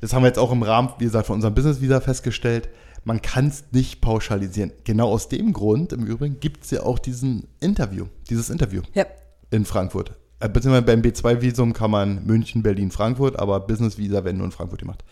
das 0.00 0.12
haben 0.12 0.22
wir 0.22 0.28
jetzt 0.28 0.38
auch 0.38 0.50
im 0.50 0.62
Rahmen, 0.62 0.90
wie 0.98 1.04
gesagt, 1.04 1.26
von 1.26 1.36
unserem 1.36 1.54
Business 1.54 1.80
Visa 1.80 2.00
festgestellt. 2.00 2.68
Man 3.04 3.20
kann 3.22 3.48
es 3.48 3.64
nicht 3.72 4.00
pauschalisieren. 4.00 4.72
Genau 4.84 5.10
aus 5.10 5.28
dem 5.28 5.52
Grund, 5.52 5.92
im 5.92 6.06
Übrigen, 6.06 6.40
gibt 6.40 6.64
es 6.64 6.70
ja 6.70 6.82
auch 6.82 6.98
diesen 6.98 7.46
Interview, 7.60 8.06
dieses 8.30 8.50
Interview 8.50 8.82
Ja. 8.94 9.06
in 9.50 9.64
Frankfurt. 9.64 10.14
Äh, 10.42 10.48
Beziehungsweise 10.48 10.82
beim 10.82 11.02
B2-Visum 11.02 11.72
kann 11.72 11.90
man 11.90 12.24
München, 12.26 12.62
Berlin, 12.62 12.90
Frankfurt, 12.90 13.38
aber 13.38 13.60
Business 13.60 13.96
Visa 13.96 14.24
werden 14.24 14.38
nur 14.38 14.46
in 14.46 14.52
Frankfurt 14.52 14.80
gemacht. 14.80 15.04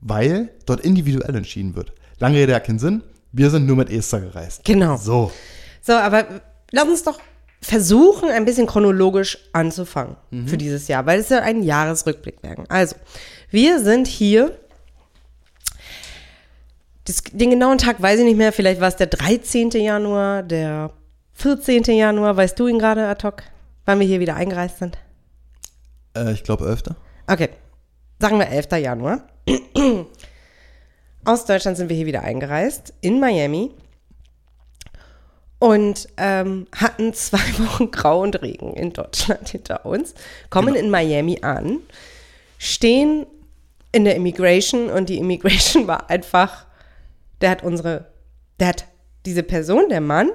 Weil 0.00 0.50
dort 0.66 0.80
individuell 0.80 1.34
entschieden 1.34 1.76
wird. 1.76 1.92
Lange 2.18 2.38
Rede 2.38 2.54
hat 2.54 2.64
keinen 2.64 2.78
Sinn. 2.78 3.02
Wir 3.32 3.50
sind 3.50 3.66
nur 3.66 3.76
mit 3.76 3.90
Esther 3.90 4.20
gereist. 4.20 4.64
Genau. 4.64 4.96
So. 4.96 5.30
So, 5.82 5.92
aber 5.92 6.26
lass 6.72 6.88
uns 6.88 7.02
doch 7.04 7.20
versuchen, 7.60 8.30
ein 8.30 8.44
bisschen 8.44 8.66
chronologisch 8.66 9.38
anzufangen 9.52 10.16
für 10.46 10.56
dieses 10.56 10.86
Jahr, 10.86 11.06
weil 11.06 11.20
es 11.20 11.28
ja 11.28 11.40
ein 11.40 11.62
Jahresrückblick 11.62 12.42
werden. 12.42 12.64
Also, 12.68 12.96
wir 13.50 13.80
sind 13.80 14.06
hier. 14.06 14.56
Das, 17.04 17.22
den 17.24 17.50
genauen 17.50 17.78
Tag 17.78 18.00
weiß 18.00 18.20
ich 18.20 18.24
nicht 18.24 18.36
mehr. 18.36 18.52
Vielleicht 18.52 18.80
war 18.80 18.88
es 18.88 18.96
der 18.96 19.06
13. 19.06 19.70
Januar, 19.70 20.42
der 20.42 20.92
14. 21.34 21.82
Januar. 21.84 22.36
Weißt 22.36 22.58
du 22.58 22.68
ihn 22.68 22.78
gerade 22.78 23.06
ad 23.08 23.26
hoc, 23.26 23.42
wann 23.88 24.00
wir 24.00 24.06
hier 24.06 24.20
wieder 24.20 24.36
eingereist 24.36 24.78
sind? 24.78 24.98
Äh, 26.14 26.32
ich 26.32 26.44
glaube, 26.44 26.64
öfter. 26.64 26.94
Okay, 27.26 27.48
sagen 28.18 28.38
wir 28.38 28.48
11. 28.48 28.72
Januar. 28.72 29.26
Aus 31.24 31.46
Deutschland 31.46 31.78
sind 31.78 31.88
wir 31.88 31.96
hier 31.96 32.04
wieder 32.04 32.22
eingereist, 32.22 32.92
in 33.00 33.18
Miami. 33.18 33.70
Und 35.58 36.06
ähm, 36.18 36.66
hatten 36.76 37.14
zwei 37.14 37.38
Wochen 37.66 37.90
Grau 37.90 38.20
und 38.20 38.42
Regen 38.42 38.74
in 38.74 38.92
Deutschland 38.92 39.48
hinter 39.48 39.86
uns. 39.86 40.12
Kommen 40.50 40.74
in 40.74 40.90
Miami 40.90 41.38
an, 41.40 41.78
stehen 42.58 43.26
in 43.92 44.04
der 44.04 44.16
Immigration 44.16 44.90
und 44.90 45.08
die 45.08 45.16
Immigration 45.16 45.86
war 45.86 46.10
einfach, 46.10 46.66
der 47.40 47.48
hat 47.48 47.62
unsere, 47.62 48.12
der 48.60 48.68
hat 48.68 48.84
diese 49.24 49.42
Person, 49.42 49.88
der 49.88 50.02
Mann, 50.02 50.28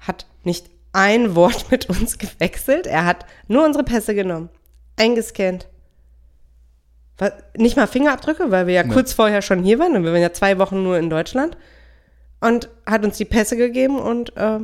hat 0.00 0.26
nicht 0.42 0.68
ein 0.98 1.34
Wort 1.36 1.70
mit 1.70 1.88
uns 1.88 2.18
gewechselt. 2.18 2.86
Er 2.86 3.04
hat 3.04 3.24
nur 3.46 3.64
unsere 3.64 3.84
Pässe 3.84 4.14
genommen, 4.14 4.48
eingescannt. 4.96 5.68
Was, 7.18 7.32
nicht 7.56 7.76
mal 7.76 7.86
Fingerabdrücke, 7.86 8.50
weil 8.50 8.66
wir 8.66 8.74
ja 8.74 8.82
Nee. 8.84 8.92
kurz 8.92 9.12
vorher 9.12 9.42
schon 9.42 9.62
hier 9.62 9.78
waren 9.78 9.96
und 9.96 10.04
wir 10.04 10.12
waren 10.12 10.20
ja 10.22 10.32
zwei 10.32 10.58
Wochen 10.58 10.82
nur 10.82 10.98
in 10.98 11.08
Deutschland. 11.10 11.56
Und 12.40 12.68
hat 12.86 13.04
uns 13.04 13.16
die 13.16 13.24
Pässe 13.24 13.56
gegeben 13.56 13.98
und 13.98 14.36
äh, 14.36 14.60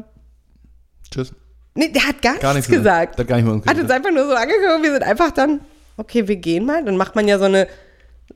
Tschüss. 1.11 1.33
Nee, 1.75 1.88
der 1.88 2.07
hat 2.07 2.23
gar, 2.23 2.37
Gar 2.37 2.55
nichts 2.55 2.71
gesagt. 2.71 3.19
Hat 3.19 3.26
gar 3.26 3.41
nicht 3.41 3.67
Hat 3.67 3.79
uns 3.79 3.91
einfach 3.91 4.12
nur 4.12 4.26
so 4.26 4.35
angeguckt. 4.35 4.83
Wir 4.83 4.93
sind 4.93 5.03
einfach 5.03 5.33
dann, 5.33 5.61
okay, 5.97 6.29
wir 6.29 6.37
gehen 6.37 6.64
mal. 6.67 6.85
Dann 6.85 6.97
macht 6.97 7.17
man 7.17 7.26
ja 7.26 7.38
so 7.38 7.47
eine, 7.47 7.67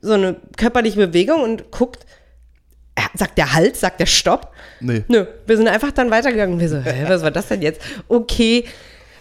so 0.01 0.15
eine 0.15 0.37
körperliche 0.57 0.97
Bewegung 1.07 1.43
und 1.43 1.71
guckt. 1.71 2.05
Äh, 2.99 3.19
Sagt 3.19 3.39
der 3.39 3.53
Halt, 3.55 3.77
sagt 3.77 4.01
der 4.01 4.07
Stopp? 4.07 4.53
Nee. 4.81 5.05
Nö, 5.09 5.27
wir 5.47 5.57
sind 5.57 5.69
einfach 5.69 5.93
dann 5.93 6.11
weitergegangen. 6.11 6.59
Wir 6.61 6.69
so, 6.69 6.79
hä, 6.79 7.05
was 7.09 7.23
war 7.23 7.31
das 7.31 7.49
denn 7.49 7.63
jetzt? 7.63 7.81
Okay, 8.09 8.65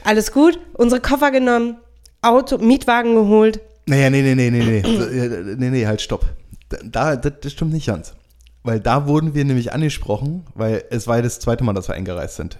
alles 0.04 0.32
gut. 0.32 0.60
Unsere 0.74 1.02
Koffer 1.02 1.32
genommen, 1.32 1.78
Auto, 2.22 2.58
Mietwagen 2.58 3.16
geholt. 3.16 3.60
Naja, 3.86 4.10
nee, 4.10 4.22
nee, 4.22 4.36
nee, 4.36 4.50
nee, 4.50 4.64
nee. 4.64 4.82
So, 4.84 5.06
äh, 5.06 5.56
nee, 5.58 5.70
nee, 5.70 5.86
halt, 5.88 6.02
stopp. 6.02 6.26
Da, 6.84 7.16
das, 7.16 7.34
das 7.42 7.52
stimmt 7.54 7.74
nicht 7.74 7.88
ganz. 7.88 8.14
Weil 8.64 8.80
da 8.82 9.08
wurden 9.08 9.34
wir 9.34 9.46
nämlich 9.46 9.72
angesprochen, 9.72 10.46
weil 10.54 10.84
es 10.90 11.08
war 11.08 11.16
ja 11.18 11.22
das 11.22 11.40
zweite 11.40 11.64
Mal, 11.64 11.74
dass 11.74 11.88
wir 11.88 11.96
eingereist 11.96 12.36
sind. 12.36 12.58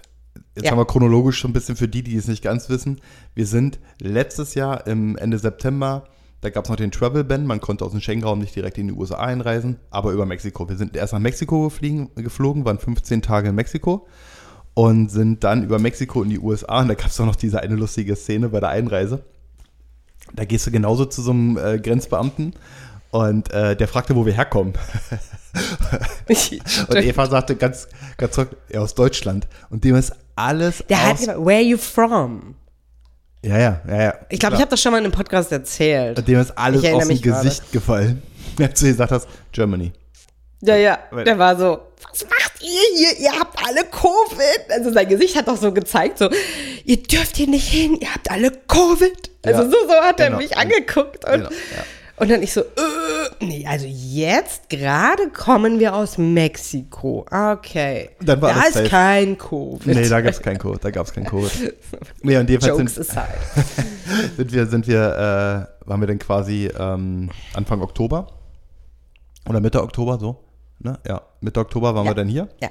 Jetzt 0.54 0.64
Ja. 0.64 0.70
haben 0.70 0.78
wir 0.78 0.86
chronologisch 0.86 1.38
schon 1.38 1.50
ein 1.50 1.54
bisschen 1.54 1.76
für 1.76 1.86
die, 1.88 2.02
die 2.02 2.16
es 2.16 2.26
nicht 2.28 2.42
ganz 2.42 2.68
wissen. 2.70 3.00
Wir 3.34 3.46
sind 3.46 3.78
letztes 4.00 4.54
Jahr 4.54 4.86
im 4.86 5.16
Ende 5.18 5.38
September, 5.38 6.04
da 6.40 6.50
gab 6.50 6.64
es 6.64 6.70
noch 6.70 6.76
den 6.76 6.92
Travel 6.92 7.24
Ban, 7.24 7.46
man 7.46 7.60
konnte 7.60 7.84
aus 7.84 7.90
dem 7.90 8.00
Schengen-Raum 8.00 8.38
nicht 8.38 8.54
direkt 8.54 8.78
in 8.78 8.88
die 8.88 8.94
USA 8.94 9.16
einreisen, 9.16 9.78
aber 9.90 10.12
über 10.12 10.24
Mexiko. 10.24 10.68
Wir 10.68 10.76
sind 10.76 10.96
erst 10.96 11.12
nach 11.12 11.20
Mexiko 11.20 11.64
gefliegen, 11.64 12.10
geflogen, 12.14 12.64
waren 12.64 12.78
15 12.78 13.22
Tage 13.22 13.48
in 13.48 13.54
Mexiko 13.54 14.06
und 14.74 15.10
sind 15.10 15.42
dann 15.42 15.64
über 15.64 15.78
Mexiko 15.78 16.22
in 16.22 16.30
die 16.30 16.38
USA 16.38 16.80
und 16.80 16.88
da 16.88 16.94
gab 16.94 17.06
es 17.06 17.20
auch 17.20 17.26
noch 17.26 17.36
diese 17.36 17.60
eine 17.60 17.74
lustige 17.74 18.14
Szene 18.14 18.50
bei 18.50 18.60
der 18.60 18.68
Einreise. 18.68 19.24
Da 20.34 20.44
gehst 20.44 20.66
du 20.66 20.70
genauso 20.70 21.06
zu 21.06 21.22
so 21.22 21.32
einem 21.32 21.56
äh, 21.56 21.78
Grenzbeamten 21.78 22.54
und 23.10 23.50
äh, 23.52 23.74
der 23.74 23.88
fragte, 23.88 24.14
wo 24.14 24.26
wir 24.26 24.34
herkommen. 24.34 24.74
Und 26.28 26.96
Eva 26.96 27.26
sagte 27.26 27.56
ganz, 27.56 27.88
ganz 28.18 28.34
zurück, 28.34 28.56
ja, 28.70 28.80
aus 28.80 28.94
Deutschland. 28.94 29.48
Und 29.70 29.82
dem 29.84 29.96
ist 29.96 30.12
alles 30.36 30.84
Der 30.88 31.02
hat 31.02 31.14
aus... 31.14 31.20
gesagt, 31.20 31.38
where 31.38 31.56
are 31.56 31.62
you 31.62 31.78
from? 31.78 32.54
Ja, 33.42 33.58
ja, 33.58 33.80
ja, 33.88 34.02
ja. 34.02 34.14
Ich 34.28 34.40
glaube, 34.40 34.56
ich 34.56 34.60
habe 34.60 34.70
das 34.70 34.80
schon 34.80 34.92
mal 34.92 34.98
in 34.98 35.04
einem 35.04 35.12
Podcast 35.12 35.52
erzählt. 35.52 36.26
Dem 36.26 36.40
ist 36.40 36.56
alles 36.56 36.84
aus 36.84 37.00
dem 37.00 37.08
mich 37.08 37.22
gerade. 37.22 37.44
Gesicht 37.44 37.72
gefallen. 37.72 38.22
Als 38.60 38.80
du 38.80 38.86
gesagt 38.86 39.12
hast, 39.12 39.28
Germany. 39.52 39.92
Ja, 40.60 40.74
ja, 40.74 40.98
der 41.24 41.38
war 41.38 41.56
so, 41.56 41.78
was 42.10 42.24
macht 42.24 42.60
ihr 42.60 42.96
hier? 42.96 43.18
Ihr 43.20 43.38
habt 43.38 43.56
alle 43.64 43.84
Covid. 43.84 44.70
Also 44.70 44.92
sein 44.92 45.08
Gesicht 45.08 45.36
hat 45.36 45.46
doch 45.46 45.56
so 45.56 45.72
gezeigt, 45.72 46.18
so, 46.18 46.28
ihr 46.84 47.00
dürft 47.00 47.36
hier 47.36 47.46
nicht 47.46 47.68
hin, 47.68 47.96
ihr 48.00 48.12
habt 48.12 48.28
alle 48.28 48.50
Covid. 48.50 49.30
Also 49.44 49.62
Ja, 49.62 49.70
so, 49.70 49.76
so 49.86 49.94
hat 49.94 50.18
er 50.18 50.26
genau. 50.26 50.38
mich 50.38 50.56
angeguckt. 50.56 51.24
Und, 51.24 51.32
Genau, 51.32 51.50
ja. 51.50 51.84
Und 52.20 52.30
dann 52.30 52.42
ich 52.42 52.52
so, 52.52 52.60
äh, 52.62 52.64
nee, 53.40 53.66
also 53.66 53.86
jetzt 53.86 54.68
gerade 54.68 55.28
kommen 55.30 55.78
wir 55.78 55.94
aus 55.94 56.18
Mexiko. 56.18 57.24
Okay. 57.30 58.10
Dann 58.20 58.40
war 58.42 58.54
da 58.54 58.62
ist 58.62 58.74
safe. 58.74 58.88
kein 58.88 59.38
Covid. 59.38 59.86
Nee, 59.86 60.08
da 60.08 60.20
gab 60.20 60.32
es 60.32 60.40
kein 60.42 60.58
Covid. 60.58 60.84
Da 60.84 60.90
gab 60.90 61.06
es 61.06 61.12
kein 61.14 61.24
Covid. 61.24 61.74
Nee, 62.22 62.36
und 62.36 62.48
jedenfalls 62.50 62.78
Jokes 62.78 62.94
sind, 62.96 63.10
aside. 63.10 63.28
sind 64.36 64.52
wir, 64.52 64.66
sind 64.66 64.86
wir, 64.86 65.68
äh, 65.84 65.88
waren 65.88 66.00
wir 66.00 66.06
dann 66.06 66.18
quasi 66.18 66.70
ähm, 66.78 67.30
Anfang 67.54 67.80
Oktober 67.82 68.26
oder 69.48 69.60
Mitte 69.60 69.82
Oktober 69.82 70.18
so. 70.18 70.44
Ne? 70.80 70.98
Ja, 71.06 71.22
Mitte 71.40 71.60
Oktober 71.60 71.94
waren 71.94 72.04
Ja. 72.06 72.10
wir 72.12 72.14
dann 72.16 72.28
hier. 72.28 72.48
Ja. 72.60 72.68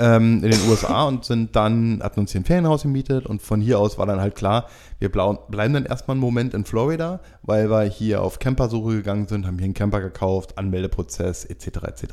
Ähm, 0.00 0.42
in 0.42 0.50
den 0.50 0.68
USA 0.68 1.04
und 1.04 1.24
sind 1.26 1.54
dann, 1.54 2.00
hatten 2.02 2.20
uns 2.20 2.32
hier 2.32 2.40
ein 2.40 2.44
Ferienhaus 2.44 2.82
gemietet 2.82 3.26
und 3.26 3.42
von 3.42 3.60
hier 3.60 3.78
aus 3.78 3.98
war 3.98 4.06
dann 4.06 4.20
halt 4.20 4.34
klar, 4.34 4.66
wir 4.98 5.12
bleiben 5.12 5.74
dann 5.74 5.84
erstmal 5.84 6.14
einen 6.14 6.22
Moment 6.22 6.54
in 6.54 6.64
Florida, 6.64 7.20
weil 7.42 7.70
wir 7.70 7.82
hier 7.82 8.22
auf 8.22 8.38
Campersuche 8.38 8.92
gegangen 8.92 9.28
sind, 9.28 9.46
haben 9.46 9.58
hier 9.58 9.66
einen 9.66 9.74
Camper 9.74 10.00
gekauft, 10.00 10.56
Anmeldeprozess 10.56 11.44
etc. 11.44 11.66
etc. 11.84 12.04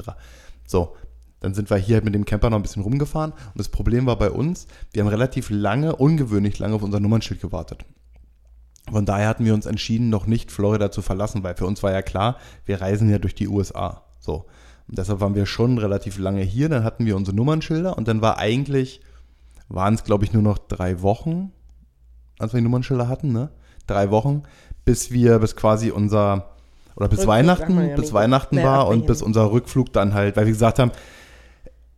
So, 0.66 0.96
dann 1.40 1.54
sind 1.54 1.70
wir 1.70 1.78
hier 1.78 1.96
halt 1.96 2.06
mit 2.06 2.14
dem 2.14 2.26
Camper 2.26 2.50
noch 2.50 2.58
ein 2.58 2.64
bisschen 2.64 2.84
rumgefahren 2.84 3.32
und 3.32 3.58
das 3.58 3.70
Problem 3.70 4.06
war 4.06 4.18
bei 4.18 4.32
uns, 4.32 4.68
wir 4.92 5.02
haben 5.02 5.10
relativ 5.10 5.50
lange, 5.50 5.96
ungewöhnlich 5.96 6.60
lange 6.60 6.76
auf 6.76 6.84
unser 6.84 7.00
Nummernschild 7.00 7.40
gewartet. 7.40 7.86
Von 8.92 9.06
daher 9.06 9.30
hatten 9.30 9.46
wir 9.46 9.54
uns 9.54 9.66
entschieden, 9.66 10.10
noch 10.10 10.28
nicht 10.28 10.52
Florida 10.52 10.92
zu 10.92 11.02
verlassen, 11.02 11.44
weil 11.44 11.56
für 11.56 11.66
uns 11.66 11.84
war 11.84 11.92
ja 11.92 12.02
klar, 12.02 12.38
wir 12.66 12.82
reisen 12.82 13.10
ja 13.10 13.18
durch 13.18 13.36
die 13.36 13.48
USA. 13.48 14.04
So. 14.20 14.46
Und 14.88 14.98
deshalb 14.98 15.20
waren 15.20 15.36
wir 15.36 15.46
schon 15.46 15.78
relativ 15.78 16.18
lange 16.18 16.42
hier, 16.42 16.70
dann 16.70 16.84
hatten 16.84 17.06
wir 17.06 17.16
unsere 17.16 17.36
Nummernschilder 17.36 17.98
und 17.98 18.08
dann 18.08 18.22
war 18.22 18.38
eigentlich, 18.38 19.02
waren 19.68 19.96
es 19.96 20.04
glaube 20.04 20.26
ich 20.26 20.34
nur 20.34 20.44
noch 20.44 20.58
drei 20.58 21.02
Wochen, 21.02 21.52
als 22.40 22.54
wir 22.54 22.60
die 22.60 22.64
Nummernschilder 22.64 23.08
hatten, 23.08 23.32
ne? 23.32 23.50
Drei 23.86 24.12
Wochen, 24.12 24.44
bis 24.86 25.12
wir, 25.12 25.40
bis 25.40 25.56
quasi 25.56 25.92
unser, 25.92 26.50
oder 26.96 27.08
bis 27.08 27.20
Rückflug 27.20 27.28
nach 27.28 27.28
Weihnachten, 27.28 27.76
Miami. 27.76 27.96
bis 27.96 28.14
Weihnachten 28.14 28.58
war 28.64 28.88
und 28.88 29.08
bis 29.08 29.22
unser 29.22 29.52
Rückflug 29.52 29.94
dann 29.94 30.14
halt, 30.14 30.36
weil 30.36 30.46
wir 30.46 30.54
gesagt 30.54 30.80
haben, 30.80 30.92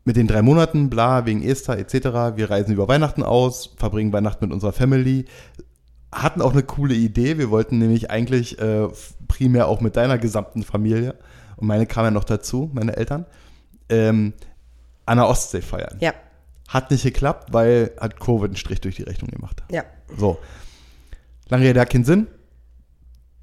mit 0.05 0.15
den 0.15 0.27
drei 0.27 0.41
Monaten, 0.41 0.89
bla, 0.89 1.25
wegen 1.25 1.43
Esther 1.43 1.77
etc., 1.77 2.35
wir 2.35 2.49
reisen 2.49 2.73
über 2.73 2.87
Weihnachten 2.87 3.21
aus, 3.21 3.75
verbringen 3.77 4.13
Weihnachten 4.13 4.45
mit 4.45 4.53
unserer 4.53 4.73
Family, 4.73 5.25
hatten 6.11 6.41
auch 6.41 6.53
eine 6.53 6.63
coole 6.63 6.95
Idee. 6.95 7.37
Wir 7.37 7.51
wollten 7.51 7.77
nämlich 7.77 8.09
eigentlich 8.09 8.59
äh, 8.59 8.87
primär 9.27 9.67
auch 9.67 9.81
mit 9.81 9.95
deiner 9.95 10.17
gesamten 10.17 10.63
Familie, 10.63 11.15
und 11.59 11.67
meine 11.67 11.85
kam 11.85 12.05
ja 12.05 12.11
noch 12.11 12.23
dazu, 12.23 12.69
meine 12.73 12.95
Eltern, 12.97 13.25
ähm, 13.89 14.33
an 15.05 15.17
der 15.17 15.27
Ostsee 15.27 15.61
feiern. 15.61 15.97
Ja, 15.99 16.13
Hat 16.67 16.91
nicht 16.91 17.03
geklappt, 17.03 17.51
weil 17.51 17.91
hat 17.99 18.19
Covid 18.19 18.45
einen 18.49 18.55
Strich 18.55 18.81
durch 18.81 18.95
die 18.95 19.03
Rechnung 19.03 19.29
gemacht. 19.31 19.63
ja. 19.71 19.83
So. 20.17 20.37
Lange 21.49 21.65
Rede, 21.65 21.83
keinen 21.85 22.03
Sinn. 22.05 22.27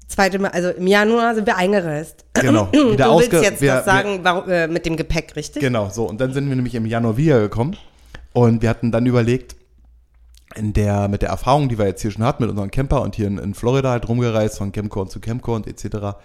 Zweite 0.07 0.39
Mal, 0.39 0.49
also 0.51 0.69
im 0.69 0.87
Januar 0.87 1.35
sind 1.35 1.45
wir 1.45 1.57
eingereist. 1.57 2.23
Genau. 2.33 2.65
du 2.71 2.93
Wieder 2.93 3.09
willst 3.17 3.33
ausge- 3.33 3.41
jetzt 3.41 3.61
wir- 3.61 3.73
was 3.75 3.85
sagen 3.85 4.19
warum, 4.23 4.49
äh, 4.49 4.67
mit 4.67 4.85
dem 4.85 4.95
Gepäck, 4.95 5.35
richtig? 5.35 5.61
Genau, 5.61 5.89
so. 5.89 6.07
Und 6.07 6.21
dann 6.21 6.31
sind 6.33 6.47
wir 6.47 6.55
nämlich 6.55 6.75
im 6.75 6.85
Januar 6.85 7.17
wiedergekommen. 7.17 7.75
Und 8.31 8.61
wir 8.61 8.69
hatten 8.69 8.91
dann 8.93 9.05
überlegt, 9.05 9.55
in 10.55 10.71
der, 10.71 11.09
mit 11.09 11.21
der 11.21 11.29
Erfahrung, 11.29 11.67
die 11.67 11.77
wir 11.77 11.85
jetzt 11.87 12.01
hier 12.01 12.11
schon 12.11 12.23
hatten, 12.23 12.43
mit 12.43 12.49
unserem 12.49 12.71
Camper 12.71 13.01
und 13.01 13.15
hier 13.15 13.27
in, 13.27 13.37
in 13.37 13.53
Florida 13.53 13.91
halt 13.91 14.07
rumgereist, 14.07 14.57
von 14.57 14.71
Camcorn 14.71 15.09
zu 15.09 15.19
Camcorn 15.19 15.65
etc., 15.65 16.15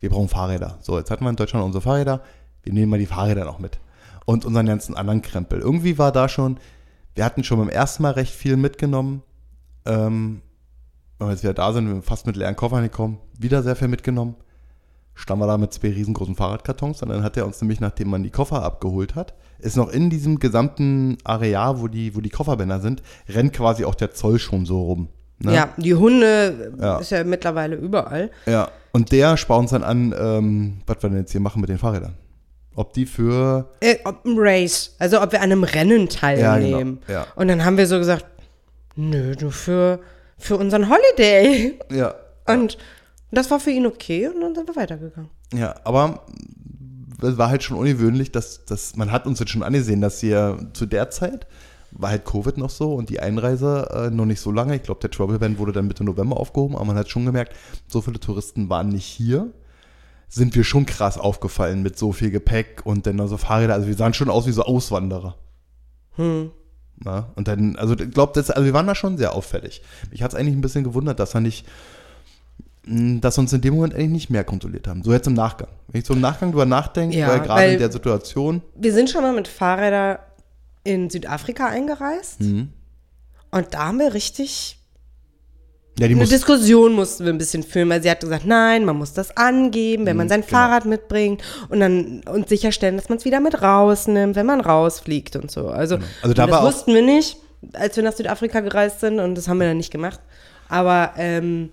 wir 0.00 0.10
brauchen 0.10 0.28
Fahrräder. 0.28 0.78
So, 0.80 0.98
jetzt 0.98 1.10
hatten 1.10 1.24
wir 1.24 1.30
in 1.30 1.36
Deutschland 1.36 1.64
unsere 1.64 1.82
Fahrräder, 1.82 2.22
wir 2.62 2.72
nehmen 2.72 2.90
mal 2.90 2.98
die 2.98 3.06
Fahrräder 3.06 3.44
noch 3.44 3.58
mit. 3.58 3.78
Und 4.24 4.44
unseren 4.44 4.66
ganzen 4.66 4.94
anderen 4.96 5.22
Krempel. 5.22 5.60
Irgendwie 5.60 5.98
war 5.98 6.12
da 6.12 6.28
schon, 6.28 6.58
wir 7.14 7.24
hatten 7.24 7.44
schon 7.44 7.58
beim 7.58 7.68
ersten 7.70 8.02
Mal 8.02 8.12
recht 8.12 8.34
viel 8.34 8.56
mitgenommen. 8.56 9.22
Ähm, 9.86 10.42
wenn 11.18 11.28
wir 11.28 11.32
jetzt 11.32 11.42
wieder 11.42 11.54
da 11.54 11.72
sind, 11.72 11.86
wir 11.86 11.94
sind 11.94 12.04
fast 12.04 12.26
mit 12.26 12.36
leeren 12.36 12.56
Koffern 12.56 12.82
gekommen, 12.82 13.18
wieder 13.38 13.62
sehr 13.62 13.76
viel 13.76 13.88
mitgenommen 13.88 14.36
standen 15.18 15.42
wir 15.42 15.46
da 15.48 15.58
mit 15.58 15.72
zwei 15.72 15.88
riesengroßen 15.88 16.36
Fahrradkartons 16.36 17.02
und 17.02 17.08
dann 17.08 17.24
hat 17.24 17.36
er 17.36 17.44
uns 17.44 17.60
nämlich, 17.60 17.80
nachdem 17.80 18.08
man 18.10 18.22
die 18.22 18.30
Koffer 18.30 18.62
abgeholt 18.62 19.16
hat, 19.16 19.34
ist 19.58 19.76
noch 19.76 19.88
in 19.88 20.10
diesem 20.10 20.38
gesamten 20.38 21.18
Areal, 21.24 21.80
wo 21.80 21.88
die, 21.88 22.14
wo 22.14 22.20
die 22.20 22.28
Kofferbänder 22.30 22.78
sind, 22.80 23.02
rennt 23.28 23.52
quasi 23.52 23.84
auch 23.84 23.96
der 23.96 24.12
Zoll 24.12 24.38
schon 24.38 24.64
so 24.64 24.80
rum. 24.82 25.08
Ne? 25.40 25.54
Ja, 25.54 25.68
die 25.76 25.94
Hunde 25.94 26.72
Ja. 26.80 26.98
ist 26.98 27.10
ja 27.10 27.24
mittlerweile 27.24 27.74
überall. 27.76 28.30
ja. 28.46 28.70
Und 28.92 29.12
der 29.12 29.36
spart 29.36 29.60
uns 29.60 29.70
dann 29.70 29.82
an, 29.84 30.14
ähm, 30.18 30.78
was 30.86 31.02
wir 31.02 31.10
denn 31.10 31.18
jetzt 31.20 31.32
hier 31.32 31.40
machen 31.40 31.60
mit 31.60 31.68
den 31.70 31.78
Fahrrädern. 31.78 32.14
Ob 32.74 32.92
die 32.92 33.06
für, 33.06 33.70
Äh, 33.80 33.96
ob 34.04 34.24
ein 34.24 34.34
Race, 34.36 34.94
also 34.98 35.20
ob 35.20 35.32
wir 35.32 35.40
an 35.40 35.50
einem 35.50 35.64
Rennen 35.64 36.08
teilnehmen. 36.08 37.00
Ja, 37.08 37.14
genau, 37.14 37.20
ja. 37.20 37.26
Und 37.36 37.48
dann 37.48 37.64
haben 37.64 37.76
wir 37.76 37.86
so 37.86 37.98
gesagt, 37.98 38.24
nö, 38.96 39.34
du 39.34 39.50
für, 39.50 40.00
für 40.38 40.56
unseren 40.56 40.88
Holiday. 40.88 41.78
ja, 41.90 42.14
Und 42.46 42.78
das 43.30 43.50
war 43.50 43.58
für 43.60 43.70
ihn 43.70 43.84
okay 43.86 44.28
und 44.28 44.40
dann 44.40 44.54
sind 44.54 44.68
wir 44.68 44.76
weitergegangen. 44.76 45.28
ja, 45.52 45.74
aber 45.84 46.24
es 47.20 47.36
war 47.36 47.48
halt 47.50 47.64
schon 47.64 47.76
ungewöhnlich, 47.76 48.30
dass, 48.30 48.64
dass 48.64 48.94
man 48.94 49.10
hat 49.10 49.26
uns 49.26 49.40
jetzt 49.40 49.50
schon 49.50 49.64
angesehen, 49.64 50.00
dass 50.00 50.22
wir 50.22 50.56
zu 50.72 50.86
der 50.86 51.10
Zeit 51.10 51.48
war 51.92 52.10
halt 52.10 52.24
Covid 52.24 52.58
noch 52.58 52.70
so 52.70 52.94
und 52.94 53.08
die 53.08 53.20
Einreise 53.20 53.88
äh, 53.92 54.10
noch 54.10 54.26
nicht 54.26 54.40
so 54.40 54.50
lange. 54.50 54.76
Ich 54.76 54.82
glaube, 54.82 55.00
der 55.00 55.10
Travel 55.10 55.38
Ban 55.38 55.58
wurde 55.58 55.72
dann 55.72 55.86
Mitte 55.86 56.04
November 56.04 56.38
aufgehoben, 56.38 56.76
aber 56.76 56.84
man 56.84 56.96
hat 56.96 57.08
schon 57.08 57.24
gemerkt, 57.24 57.54
so 57.86 58.00
viele 58.00 58.20
Touristen 58.20 58.68
waren 58.68 58.88
nicht 58.88 59.06
hier. 59.06 59.52
Sind 60.28 60.54
wir 60.54 60.64
schon 60.64 60.84
krass 60.84 61.16
aufgefallen 61.16 61.82
mit 61.82 61.98
so 61.98 62.12
viel 62.12 62.30
Gepäck 62.30 62.82
und 62.84 63.06
dann 63.06 63.16
noch 63.16 63.28
so 63.28 63.38
Fahrräder. 63.38 63.72
Also 63.74 63.86
wir 63.86 63.94
sahen 63.94 64.12
schon 64.12 64.28
aus 64.28 64.46
wie 64.46 64.52
so 64.52 64.62
Auswanderer. 64.62 65.36
Hm. 66.16 66.50
Na? 67.02 67.32
Und 67.34 67.48
dann, 67.48 67.76
also 67.76 67.94
ich 67.94 68.10
glaube, 68.10 68.38
also 68.38 68.64
wir 68.64 68.74
waren 68.74 68.86
da 68.86 68.94
schon 68.94 69.16
sehr 69.16 69.34
auffällig. 69.34 69.82
Mich 70.10 70.22
hat 70.22 70.32
es 70.32 70.36
eigentlich 70.38 70.54
ein 70.54 70.60
bisschen 70.60 70.84
gewundert, 70.84 71.18
dass 71.18 71.34
er 71.34 71.40
nicht, 71.40 71.66
mh, 72.84 73.20
dass 73.20 73.38
uns 73.38 73.52
in 73.54 73.62
dem 73.62 73.74
Moment 73.74 73.94
eigentlich 73.94 74.10
nicht 74.10 74.30
mehr 74.30 74.44
kontrolliert 74.44 74.86
haben. 74.86 75.02
So 75.02 75.12
jetzt 75.12 75.26
im 75.26 75.34
Nachgang. 75.34 75.68
Wenn 75.86 76.00
ich 76.02 76.06
so 76.06 76.12
im 76.12 76.20
Nachgang 76.20 76.50
drüber 76.50 76.66
nachdenke, 76.66 77.16
Ja, 77.16 77.28
weil 77.28 77.40
gerade 77.40 77.72
in 77.72 77.78
der 77.78 77.90
Situation, 77.92 78.60
Wir 78.74 78.92
sind 78.92 79.08
schon 79.08 79.22
mal 79.22 79.32
mit 79.32 79.48
Fahrrädern 79.48 80.18
in 80.88 81.10
Südafrika 81.10 81.66
eingereist. 81.66 82.40
Mhm. 82.40 82.70
Und 83.50 83.74
da 83.74 83.86
haben 83.86 83.98
wir 83.98 84.14
richtig 84.14 84.74
ja, 85.98 86.06
die 86.06 86.14
eine 86.14 86.20
muss, 86.22 86.28
Diskussion 86.30 86.92
mussten 86.92 87.24
wir 87.24 87.32
ein 87.32 87.38
bisschen 87.38 87.64
führen, 87.64 87.88
weil 87.88 88.00
sie 88.02 88.10
hat 88.10 88.20
gesagt, 88.20 88.46
nein, 88.46 88.84
man 88.84 88.96
muss 88.96 89.14
das 89.14 89.36
angeben, 89.36 90.06
wenn 90.06 90.16
man 90.16 90.26
Mhm, 90.26 90.30
sein 90.30 90.40
genau. 90.42 90.50
Fahrrad 90.52 90.84
mitbringt 90.84 91.42
und 91.70 91.80
dann 91.80 92.20
und 92.30 92.48
sicherstellen, 92.48 92.96
dass 92.96 93.08
man 93.08 93.18
es 93.18 93.24
wieder 93.24 93.40
mit 93.40 93.60
rausnimmt, 93.60 94.36
wenn 94.36 94.46
man 94.46 94.60
rausfliegt 94.60 95.34
und 95.36 95.50
so. 95.50 95.68
Also, 95.68 95.98
Also 96.22 96.34
da 96.34 96.46
das 96.46 96.62
wussten 96.62 96.94
wir 96.94 97.02
nicht, 97.02 97.36
als 97.72 97.96
wir 97.96 98.04
nach 98.04 98.12
Südafrika 98.12 98.60
gereist 98.60 99.00
sind 99.00 99.18
und 99.18 99.34
das 99.34 99.48
haben 99.48 99.58
wir 99.58 99.66
dann 99.66 99.76
nicht 99.78 99.90
gemacht. 99.90 100.20
Aber 100.68 101.14
ähm, 101.16 101.70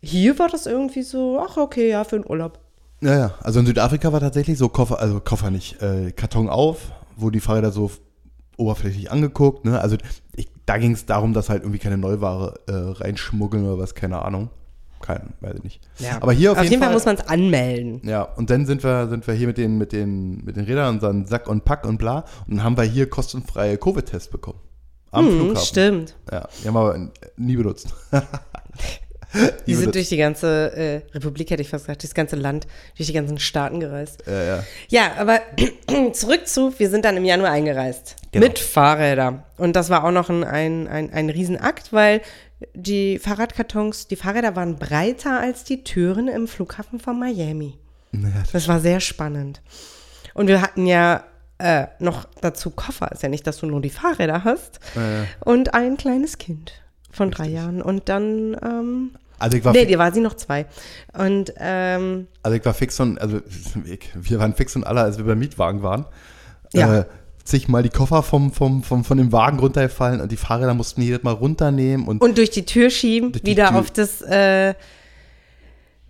hier 0.00 0.38
war 0.38 0.48
das 0.48 0.66
irgendwie 0.66 1.02
so, 1.02 1.40
ach 1.44 1.56
okay, 1.56 1.90
ja, 1.90 2.04
für 2.04 2.20
den 2.20 2.26
Urlaub. 2.30 2.60
ja, 3.00 3.18
ja, 3.18 3.34
also 3.40 3.58
in 3.58 3.66
Südafrika 3.66 4.12
war 4.12 4.20
tatsächlich 4.20 4.58
so 4.58 4.68
Koffer, 4.68 5.00
also 5.00 5.18
Koffer 5.18 5.50
nicht, 5.50 5.82
äh, 5.82 6.12
Karton 6.12 6.48
auf, 6.48 6.92
wo 7.16 7.30
die 7.30 7.40
Fahrräder 7.40 7.72
so 7.72 7.90
oberflächlich 8.56 9.10
angeguckt, 9.10 9.64
ne? 9.64 9.80
Also 9.80 9.96
ich 10.36 10.48
da 10.66 10.78
ging 10.78 10.92
es 10.92 11.06
darum, 11.06 11.34
dass 11.34 11.50
halt 11.50 11.62
irgendwie 11.62 11.78
keine 11.78 11.98
Neuware 11.98 12.54
äh, 12.66 12.72
reinschmuggeln 12.72 13.64
oder 13.66 13.78
was, 13.78 13.94
keine 13.94 14.22
Ahnung. 14.22 14.50
Kein, 15.00 15.34
weiß 15.40 15.56
ich 15.56 15.62
nicht. 15.64 15.80
Ja. 15.98 16.16
Aber 16.22 16.32
hier 16.32 16.52
auf, 16.52 16.58
Auf 16.58 16.64
jeden, 16.64 16.82
Fall, 16.82 16.92
muss 16.92 17.04
man 17.04 17.16
es 17.16 17.28
anmelden. 17.28 18.00
Ja, 18.04 18.22
und 18.22 18.48
dann 18.48 18.64
sind 18.64 18.82
wir, 18.82 19.08
sind 19.08 19.26
wir 19.26 19.34
hier 19.34 19.46
mit 19.46 19.58
den, 19.58 19.76
mit 19.76 19.92
den, 19.92 20.42
mit 20.42 20.56
den 20.56 20.64
Rädern, 20.64 20.94
unseren 20.94 21.26
Sack 21.26 21.46
und 21.46 21.66
Pack 21.66 21.84
und 21.84 21.98
bla. 21.98 22.24
Und 22.46 22.56
dann 22.56 22.64
haben 22.64 22.78
wir 22.78 22.84
hier 22.84 23.10
kostenfreie 23.10 23.76
Covid-Tests 23.76 24.28
bekommen. 24.30 24.60
Am 25.10 25.26
Hm, 25.26 25.32
Flughafen. 25.36 25.66
stimmt. 25.66 26.16
Ja, 26.32 26.48
die 26.62 26.68
haben 26.68 26.74
wir 26.74 26.80
aber 26.80 27.10
nie 27.36 27.56
benutzt. 27.56 27.94
Die 29.66 29.74
sind 29.74 29.94
durch 29.94 30.08
die 30.08 30.16
ganze 30.16 30.72
äh, 30.76 31.00
Republik, 31.14 31.50
hätte 31.50 31.62
ich 31.62 31.68
fast 31.68 31.86
gesagt, 31.86 32.04
das 32.04 32.14
ganze 32.14 32.36
Land, 32.36 32.66
durch 32.96 33.06
die 33.08 33.12
ganzen 33.12 33.38
Staaten 33.38 33.80
gereist. 33.80 34.22
Ja, 34.26 34.42
ja. 34.42 34.64
Ja, 34.88 35.12
aber 35.18 35.40
zurück 36.12 36.46
zu, 36.46 36.78
wir 36.78 36.88
sind 36.90 37.04
dann 37.04 37.16
im 37.16 37.24
Januar 37.24 37.50
eingereist. 37.50 38.16
Genau. 38.32 38.46
Mit 38.46 38.58
Fahrrädern. 38.58 39.42
Und 39.56 39.74
das 39.76 39.90
war 39.90 40.04
auch 40.04 40.10
noch 40.10 40.28
ein, 40.30 40.44
ein, 40.44 40.86
ein, 40.88 41.12
ein 41.12 41.30
Riesenakt, 41.30 41.92
weil 41.92 42.20
die 42.74 43.18
Fahrradkartons, 43.18 44.06
die 44.08 44.16
Fahrräder 44.16 44.56
waren 44.56 44.76
breiter 44.76 45.40
als 45.40 45.64
die 45.64 45.84
Türen 45.84 46.28
im 46.28 46.46
Flughafen 46.48 46.98
von 47.00 47.18
Miami. 47.18 47.78
Ja, 48.12 48.20
das- 48.42 48.52
Das 48.52 48.68
war 48.68 48.80
sehr 48.80 49.00
spannend. 49.00 49.60
Und 50.34 50.48
wir 50.48 50.60
hatten 50.62 50.86
ja 50.86 51.24
äh, 51.58 51.86
noch 52.00 52.26
dazu 52.40 52.70
Koffer. 52.70 53.12
Ist 53.12 53.22
ja 53.22 53.28
nicht, 53.28 53.46
dass 53.46 53.58
du 53.58 53.66
nur 53.66 53.80
die 53.80 53.90
Fahrräder 53.90 54.42
hast. 54.44 54.80
äh, 54.96 55.24
Und 55.44 55.72
ein 55.74 55.96
kleines 55.96 56.38
Kind 56.38 56.72
von 57.12 57.30
drei 57.30 57.46
Jahren. 57.46 57.80
Und 57.80 58.08
dann, 58.08 58.56
ähm, 58.60 59.10
also 59.38 59.56
ich 59.56 59.64
war, 59.64 59.72
nee, 59.72 59.86
die 59.86 59.98
war 59.98 60.12
sie 60.12 60.20
noch 60.20 60.34
zwei. 60.34 60.66
Und 61.16 61.52
ähm, 61.58 62.28
also 62.42 62.56
ich 62.56 62.64
war 62.64 62.74
fix 62.74 62.98
und, 63.00 63.20
also 63.20 63.40
ich, 63.84 64.10
wir 64.14 64.38
waren 64.38 64.54
fix 64.54 64.76
und 64.76 64.84
alle, 64.84 65.00
als 65.00 65.18
wir 65.18 65.24
beim 65.24 65.38
Mietwagen 65.38 65.82
waren. 65.82 66.06
Ja. 66.72 67.00
Äh, 67.00 67.04
zigmal 67.44 67.82
die 67.82 67.90
Koffer 67.90 68.22
vom, 68.22 68.52
vom, 68.52 68.82
vom, 68.82 69.04
von 69.04 69.18
dem 69.18 69.30
Wagen 69.30 69.58
runtergefallen 69.58 70.20
und 70.20 70.32
die 70.32 70.36
Fahrräder 70.36 70.74
mussten 70.74 71.02
jedes 71.02 71.22
Mal 71.22 71.32
runternehmen 71.32 72.06
und, 72.08 72.22
und 72.22 72.38
durch 72.38 72.50
die 72.50 72.64
Tür 72.64 72.88
schieben, 72.88 73.32
die 73.32 73.44
wieder 73.44 73.68
Tür. 73.68 73.78
auf 73.78 73.90
das, 73.90 74.22
äh, 74.22 74.74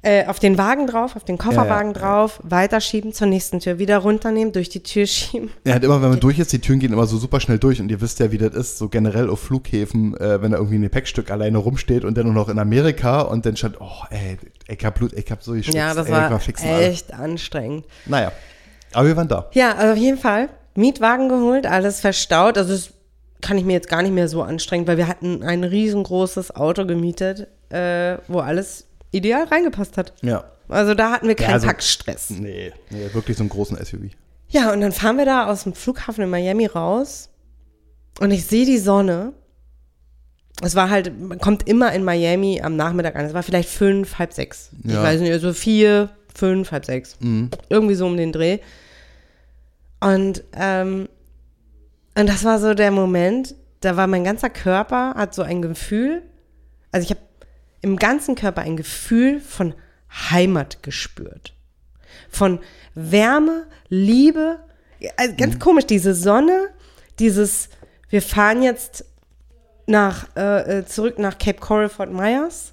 äh, 0.05 0.27
auf 0.27 0.39
den 0.39 0.59
Wagen 0.59 0.87
drauf, 0.87 1.17
auf 1.17 1.25
den 1.25 1.39
Kofferwagen 1.39 1.93
Ja, 1.95 2.01
ja, 2.01 2.07
drauf, 2.07 2.41
weiterschieben 2.43 3.13
zur 3.13 3.27
nächsten 3.27 3.61
Tür, 3.61 3.79
wieder 3.79 3.99
runternehmen, 3.99 4.53
durch 4.53 4.69
die 4.69 4.83
Tür 4.83 5.07
schieben. 5.09 5.51
Ja, 5.65 5.73
halt 5.75 5.85
immer, 5.85 6.01
wenn 6.03 6.11
man 6.11 6.21
durch 6.21 6.39
ist, 6.39 6.53
die 6.53 6.59
Türen 6.61 6.79
gehen 6.79 6.93
immer 6.93 7.07
so 7.07 7.17
super 7.17 7.41
schnell 7.41 7.59
durch 7.59 7.81
und 7.81 7.91
ihr 7.91 8.01
wisst 8.01 8.21
ja, 8.21 8.31
wie 8.31 8.39
das 8.39 8.55
ist, 8.55 8.79
so 8.79 8.89
generell 8.89 9.29
auf 9.31 9.41
Flughäfen, 9.41 10.17
äh, 10.19 10.41
wenn 10.43 10.53
da 10.53 10.59
irgendwie 10.59 10.77
ein 10.77 10.83
Gepäckstück 10.83 11.31
alleine 11.31 11.59
rumsteht 11.59 12.05
und 12.05 12.17
dann 12.17 12.27
nur 12.27 12.35
noch 12.35 12.49
in 12.49 12.59
Amerika 12.59 13.23
und 13.23 13.47
dann 13.47 13.57
stand, 13.57 13.81
oh, 13.81 14.05
ey, 14.11 14.37
ich 14.69 14.85
hab 14.85 14.95
Blut, 14.97 15.13
ich 15.15 15.31
hab 15.31 15.43
so 15.43 15.53
geschwitzt, 15.53 15.77
Ja, 15.77 15.95
das 15.95 16.07
ey, 16.07 16.13
war 16.13 16.41
fix 16.41 16.63
und 16.63 16.69
alle. 16.69 16.87
echt 16.87 17.13
anstrengend. 17.13 17.85
Naja, 18.07 18.33
aber 18.93 19.09
wir 19.09 19.17
waren 19.17 19.29
da. 19.29 19.49
Ja, 19.53 19.73
also 19.75 19.93
auf 19.93 19.99
jeden 19.99 20.19
Fall 20.19 20.49
Mietwagen 20.75 21.29
geholt, 21.29 21.67
alles 21.67 22.01
verstaut. 22.01 22.59
Also 22.59 22.73
das 22.73 22.91
kann 23.41 23.59
ich 23.59 23.65
mir 23.65 23.73
jetzt 23.75 23.89
gar 23.89 24.03
nicht 24.03 24.13
mehr 24.13 24.29
so 24.29 24.43
anstrengen, 24.43 24.87
weil 24.87 24.97
wir 24.97 25.07
hatten 25.07 25.43
ein 25.43 25.65
riesengroßes 25.65 26.57
Auto 26.57 26.87
gemietet, 26.87 27.49
äh, 27.71 28.19
wo 28.29 28.41
alles 28.41 28.87
ideal 29.15 29.45
reingepasst 29.45 29.97
hat. 29.97 30.13
Ja. 30.23 30.45
Also 30.69 30.95
da 30.95 31.13
hatten 31.13 31.29
wir 31.29 31.35
keinen 31.35 31.55
also- 31.55 31.67
Packstress. 31.67 32.31
Nee, 32.31 32.73
nee, 32.91 33.09
wirklich 33.13 33.37
so 33.37 33.43
einen 33.43 33.51
großen 33.51 33.77
SUV. 33.77 34.11
Ja, 34.49 34.73
und 34.73 34.81
dann 34.81 34.93
fahren 34.93 35.17
wir 35.19 35.25
da 35.25 35.47
aus 35.47 35.65
dem 35.65 35.75
Flughafen 35.75 36.23
in 36.25 36.31
Miami 36.31 36.67
raus 36.67 37.29
und 38.21 38.31
ich 38.31 38.47
sehe 38.47 38.65
die 38.67 38.79
Sonne. 38.79 39.33
Es 40.63 40.75
war 40.77 40.89
halt, 40.91 41.19
man 41.21 41.39
kommt 41.39 41.67
immer 41.69 41.93
in 41.93 42.05
Miami 42.05 42.61
am 42.63 42.77
Nachmittag 42.77 43.17
an. 43.17 43.25
Es 43.25 43.35
war 43.35 43.43
vielleicht 43.43 43.69
fünf, 43.69 44.19
halb 44.19 44.33
sechs. 44.33 44.71
Ich 44.85 44.93
Ja. 44.93 45.03
weiß 45.03 45.21
nicht, 45.21 45.41
so 45.41 45.53
vier, 45.53 46.11
fünf, 46.35 46.71
halb 46.71 46.85
sechs. 46.85 47.17
Irgendwie 47.69 47.95
so 47.95 48.07
um 48.07 48.17
den 48.17 48.31
Dreh. 48.33 48.59
Und, 50.01 50.45
ähm, 50.55 51.09
und 52.17 52.29
das 52.29 52.45
war 52.45 52.59
so 52.61 52.75
der 52.75 52.91
Moment, 52.91 53.55
da 53.81 53.97
war 53.97 54.07
mein 54.07 54.25
ganzer 54.25 54.51
Körper, 54.51 55.15
hat 55.15 55.35
so 55.35 55.43
ein 55.43 55.61
Gefühl, 55.63 56.23
also 56.93 57.05
ich 57.05 57.11
habe 57.11 57.21
im 57.85 57.97
ganzen 57.97 58.35
Körper 58.35 58.63
ein 58.63 58.77
Gefühl 58.77 59.41
von 59.41 59.75
Heimat 60.31 60.83
gespürt. 60.83 61.53
Von 62.31 62.61
Wärme, 62.95 63.67
Liebe. 63.89 64.59
Also 65.17 65.35
ganz 65.37 65.59
komisch, 65.59 65.85
diese 65.85 66.15
Sonne, 66.15 66.71
dieses, 67.19 67.69
wir 68.09 68.23
fahren 68.23 68.63
jetzt 68.63 69.05
nach, 69.87 70.29
äh, 70.35 70.79
äh, 70.79 70.87
zurück 70.87 71.19
nach 71.19 71.39
Cape 71.39 71.61
Coral 71.61 71.91
Fort 71.91 72.11
Myers. 72.11 72.73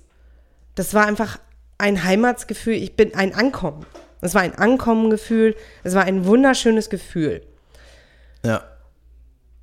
Das 0.76 0.93
war 0.93 1.06
einfach 1.06 1.39
ein 1.78 2.04
Heimatsgefühl. 2.04 2.76
Ich 2.76 2.95
bin 2.95 3.13
ein 3.13 3.36
Ankommen. 3.36 3.86
Es 4.21 4.34
war 4.34 4.43
ein 4.43 4.56
Ankommengefühl. 4.56 5.58
Es 5.84 5.93
war 5.93 6.06
ein 6.06 6.26
wunderschönes 6.26 6.89
Gefühl. 6.89 7.41
Ja. 8.45 8.63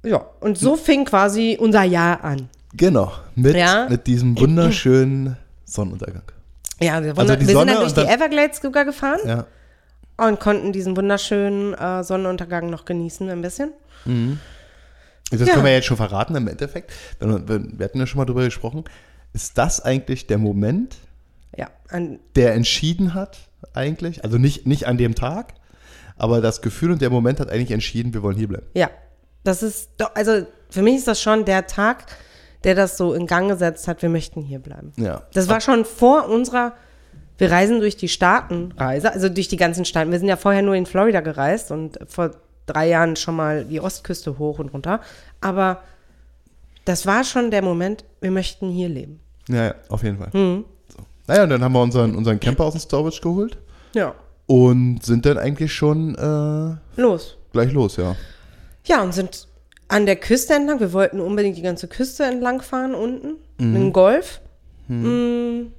Ja, 0.04 0.26
und 0.40 0.58
so 0.58 0.76
fing 0.76 1.06
quasi 1.06 1.56
unser 1.58 1.84
Jahr 1.84 2.22
an. 2.22 2.50
Genau, 2.74 3.12
mit, 3.35 3.57
Ja. 3.57 3.87
mit 3.88 4.07
diesem 4.07 4.38
wunderschönen 4.38 5.37
Sonnenuntergang. 5.64 6.22
Ja, 6.81 7.02
wir, 7.02 7.16
Also 7.18 7.35
die 7.35 7.46
wir 7.46 7.54
Sonne 7.54 7.72
sind 7.72 7.74
dann 7.76 7.81
durch 7.81 7.92
dann- 7.94 8.07
die 8.07 8.12
Everglades 8.12 8.61
sogar 8.61 8.85
gefahren 8.85 9.20
Ja. 9.26 9.46
und 10.18 10.38
konnten 10.38 10.72
diesen 10.72 10.96
wunderschönen 10.96 11.74
äh, 11.74 12.04
Sonnenuntergang 12.04 12.70
noch 12.70 12.85
genießen 12.85 13.28
ein 13.31 13.42
bisschen. 13.42 13.72
Das 15.31 15.40
Ja. 15.40 15.46
können 15.54 15.64
wir 15.64 15.72
jetzt 15.72 15.87
schon 15.87 15.96
verraten 15.96 16.35
im 16.37 16.46
Endeffekt. 16.48 16.92
Wir 17.20 17.28
hatten 17.85 17.98
ja 17.98 18.07
schon 18.07 18.18
mal 18.18 18.24
drüber 18.26 18.44
gesprochen. 18.44 18.85
Ist 19.33 19.59
das 19.59 19.81
eigentlich 19.81 20.26
der 20.26 20.38
Moment, 20.38 20.96
Ja, 21.57 21.68
der 22.37 22.54
entschieden 22.54 23.14
hat, 23.14 23.38
eigentlich? 23.74 24.24
Also 24.24 24.38
nicht, 24.38 24.66
nicht 24.66 24.87
an 24.87 24.96
dem 24.98 25.14
Tag, 25.14 25.54
aber 26.16 26.40
das 26.40 26.62
Gefühl 26.62 26.92
und 26.92 27.02
der 27.02 27.11
Moment 27.11 27.40
hat 27.40 27.50
eigentlich 27.50 27.72
entschieden, 27.72 28.14
wir 28.14 28.22
wollen 28.22 28.37
hier 28.37 28.48
bleiben. 28.48 28.66
ja. 28.74 28.90
Das 29.44 29.62
ist 29.62 29.90
doch, 29.98 30.14
also 30.16 30.46
für 30.68 30.83
mich 30.83 30.96
ist 30.96 31.07
das 31.09 31.22
schon 31.22 31.44
der 31.44 31.66
Tag, 31.68 32.04
der 32.68 32.74
das 32.74 32.98
so 32.98 33.14
in 33.14 33.26
Gang 33.26 33.48
gesetzt 33.48 33.88
hat, 33.88 34.02
wir 34.02 34.11
möchten 34.11 34.42
hier 34.42 34.59
bleiben. 34.59 34.92
Ja. 34.96 35.22
Das 35.33 35.48
war 35.48 35.62
schon 35.62 35.87
vor 35.87 36.28
unserer, 36.28 36.74
wir 37.38 37.50
reisen 37.50 37.81
durch 37.81 37.96
die 37.96 38.09
Staatenreise, 38.09 39.11
also 39.11 39.31
durch 39.31 39.48
die 39.48 39.57
ganzen 39.57 39.87
Staaten. 39.87 40.11
Wir 40.12 40.18
sind 40.18 40.28
ja 40.28 40.37
vorher 40.37 40.61
nur 40.61 40.74
in 40.74 40.85
Florida 40.85 41.20
gereist 41.20 41.70
und 41.70 41.98
vor 42.07 42.33
drei 42.66 42.88
Jahren 42.90 43.16
schon 43.16 43.37
mal 43.37 43.64
die 43.64 43.81
Ostküste 43.81 44.38
hoch 44.38 44.59
und 44.59 44.68
runter. 44.74 45.00
Aber 45.40 45.83
das 46.85 47.07
war 47.07 47.24
schon 47.24 47.50
der 47.50 47.62
Moment, 47.62 48.04
wir 48.20 48.31
möchten 48.31 48.68
hier 48.68 48.90
leben. 48.90 49.20
Ja, 49.48 49.64
ja, 49.68 49.74
auf 49.88 50.02
jeden 50.02 50.18
Fall. 50.18 50.28
Mhm. 50.35 50.66
So. 50.94 50.98
Naja, 51.26 51.44
und 51.44 51.48
dann 51.50 51.64
haben 51.64 51.72
wir 51.72 51.81
unseren, 51.81 52.14
unseren 52.14 52.38
Camper 52.38 52.64
aus 52.64 52.74
dem 52.74 52.81
Storage 52.81 53.22
geholt 53.22 53.57
Ja. 53.94 54.14
und 54.46 55.02
sind 55.02 55.24
dann 55.24 55.38
eigentlich 55.38 55.72
schon 55.72 56.14
äh, 56.16 57.00
Los. 57.00 57.38
gleich 57.52 57.72
los, 57.72 57.96
ja. 57.96 58.14
Ja, 58.85 59.02
und 59.02 59.12
sind 59.14 59.47
an 59.88 60.07
der 60.07 60.16
Küste 60.16 60.55
entlang. 60.55 60.81
Wir 60.81 60.92
wollten 60.92 61.20
unbedingt 61.20 61.57
die 61.57 61.62
ganze 61.62 61.88
Küste 61.88 62.24
entlang 62.24 62.61
fahren 62.62 62.94
unten, 62.94 63.37
im 63.59 63.92
Golf. 63.92 64.40
Mm. 64.88 65.72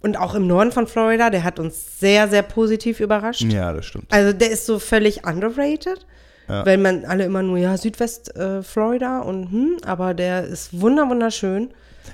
Und 0.00 0.16
auch 0.18 0.34
im 0.34 0.46
Norden 0.46 0.70
von 0.72 0.86
Florida, 0.86 1.30
der 1.30 1.42
hat 1.44 1.58
uns 1.58 1.98
sehr, 1.98 2.28
sehr 2.28 2.42
positiv 2.42 3.00
überrascht. 3.00 3.42
Ja, 3.42 3.72
das 3.72 3.86
stimmt. 3.86 4.06
Also 4.12 4.32
der 4.32 4.50
ist 4.50 4.66
so 4.66 4.78
völlig 4.78 5.26
underrated, 5.26 6.06
Ja. 6.48 6.64
weil 6.64 6.78
man 6.78 7.04
alle 7.04 7.24
immer 7.24 7.42
nur, 7.42 7.58
ja, 7.58 7.76
Südwest 7.76 8.36
äh, 8.36 8.62
Florida 8.62 9.20
und 9.20 9.50
hm, 9.50 9.76
aber 9.84 10.14
der 10.14 10.44
ist 10.44 10.80
wunder 10.80 11.08
wunderschön. 11.08 11.70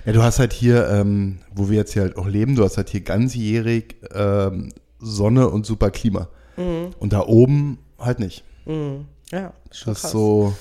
Ja, 0.06 0.12
du 0.12 0.22
hast 0.22 0.38
halt 0.38 0.54
hier, 0.54 0.88
ähm, 0.88 1.40
wo 1.54 1.68
wir 1.68 1.76
jetzt 1.76 1.92
hier 1.92 2.02
halt 2.02 2.16
auch 2.16 2.26
leben, 2.26 2.56
du 2.56 2.64
hast 2.64 2.78
halt 2.78 2.88
hier 2.88 3.02
ganzjährig 3.02 3.96
ähm, 4.14 4.70
Sonne 4.98 5.50
und 5.50 5.66
super 5.66 5.90
Klima. 5.90 6.28
Mhm. 6.56 6.90
Und 6.98 7.12
da 7.12 7.26
oben 7.26 7.78
halt 7.98 8.20
nicht. 8.20 8.42
Ja, 8.64 9.52
schon 9.70 9.92
Das 9.92 9.98
ist 9.98 10.02
krass. 10.02 10.10
so, 10.12 10.54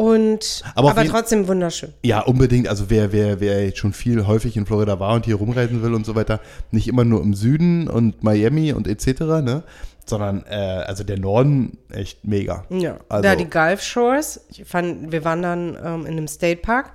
Und 0.00 0.62
Aber 0.74 0.92
aber, 0.92 1.02
jeden- 1.02 1.12
trotzdem 1.12 1.46
wunderschön. 1.46 1.92
ja, 2.02 2.20
unbedingt, 2.20 2.68
also 2.68 2.88
wer, 2.88 3.12
wer, 3.12 3.38
wer 3.40 3.66
jetzt 3.66 3.76
schon 3.78 3.92
viel 3.92 4.26
häufig 4.26 4.56
in 4.56 4.64
Florida 4.64 4.98
war 4.98 5.14
und 5.14 5.26
hier 5.26 5.34
rumreisen 5.34 5.82
will 5.82 5.92
und 5.92 6.06
so 6.06 6.14
weiter, 6.14 6.40
nicht 6.70 6.88
immer 6.88 7.04
nur 7.04 7.20
im 7.20 7.34
Süden 7.34 7.86
und 7.86 8.22
Miami 8.24 8.72
und 8.72 8.88
etc., 8.88 9.20
ne? 9.42 9.62
Sondern, 10.06 10.42
äh, 10.48 10.54
also 10.54 11.04
der 11.04 11.18
Norden 11.18 11.76
echt 11.92 12.24
mega. 12.24 12.64
Ja, 12.70 12.96
Also- 13.10 13.22
da 13.22 13.36
die 13.36 13.50
Gulf 13.50 13.82
Shores. 13.82 14.40
Ich 14.48 14.64
fand, 14.64 15.12
wir 15.12 15.22
waren 15.26 15.42
dann 15.42 15.76
ähm, 15.84 16.06
in 16.06 16.12
einem 16.12 16.28
State 16.28 16.62
Park, 16.62 16.92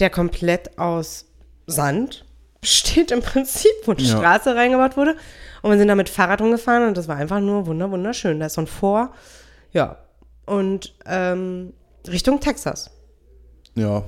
der 0.00 0.10
komplett 0.10 0.76
aus 0.78 1.26
Sand 1.68 2.24
besteht 2.60 3.12
im 3.12 3.20
Prinzip, 3.22 3.70
wo 3.84 3.92
eine 3.92 4.02
Ja. 4.02 4.16
Straße 4.16 4.56
reingebaut 4.56 4.96
wurde. 4.96 5.14
Und 5.62 5.70
wir 5.70 5.78
sind 5.78 5.86
da 5.86 5.94
mit 5.94 6.08
Fahrrad 6.08 6.40
rumgefahren 6.40 6.88
und 6.88 6.96
das 6.96 7.06
war 7.06 7.14
einfach 7.16 7.38
nur 7.38 7.66
wunder 7.66 7.88
wunderschön. 7.88 8.40
Da 8.40 8.46
ist 8.46 8.54
so 8.54 8.62
ein 8.62 8.66
Vor, 8.66 9.12
ja. 9.72 9.98
Und 10.44 10.92
ähm, 11.06 11.72
Richtung 12.08 12.40
Texas. 12.40 12.90
Ja. 13.74 14.02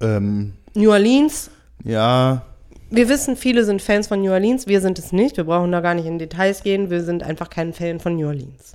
Ähm, 0.00 0.54
New 0.74 0.90
Orleans. 0.90 1.50
ja, 1.84 2.42
Wir 2.90 3.08
wissen, 3.08 3.36
viele 3.36 3.64
sind 3.64 3.82
Fans 3.82 4.06
von 4.08 4.20
New 4.22 4.32
Orleans. 4.32 4.66
Wir 4.66 4.80
sind 4.80 4.98
es 4.98 5.12
nicht. 5.12 5.36
Wir 5.36 5.44
brauchen 5.44 5.72
da 5.72 5.80
gar 5.80 5.94
nicht 5.94 6.06
in 6.06 6.18
Details 6.18 6.62
gehen. 6.62 6.90
Wir 6.90 7.02
sind 7.02 7.22
einfach 7.22 7.50
kein 7.50 7.72
Fan 7.72 8.00
von 8.00 8.16
New 8.16 8.26
Orleans. 8.26 8.74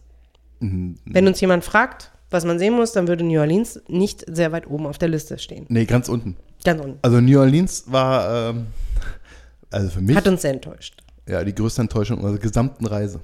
Mhm. 0.60 0.96
Wenn 1.06 1.28
uns 1.28 1.40
jemand 1.42 1.64
fragt, 1.64 2.12
was 2.30 2.46
man 2.46 2.60
sehen 2.60 2.74
muss, 2.74 2.92
dann 2.94 3.08
würde 3.08 3.24
New 3.24 3.40
Orleans 3.40 3.82
nicht 3.88 4.24
sehr 4.28 4.52
weit 4.52 4.68
oben 4.68 4.86
auf 4.88 4.98
der 4.98 5.10
Liste 5.10 5.38
stehen. 5.38 5.66
nee, 5.70 5.86
ganz 5.86 6.10
unten. 6.10 6.36
Ganz 6.64 6.82
unten. 6.82 7.00
Also 7.02 7.20
New 7.22 7.40
Orleans 7.40 7.84
war, 7.88 8.50
ähm, 8.52 8.68
also 9.70 9.90
für 9.90 10.02
mich, 10.02 10.16
Hat 10.16 10.28
uns 10.28 10.42
sehr 10.42 10.52
enttäuscht. 10.52 11.02
ja, 11.28 11.44
die 11.44 11.54
größte 11.54 11.82
Enttäuschung 11.82 12.20
unserer 12.20 12.40
gesamten 12.40 12.86
Reise. 12.86 13.20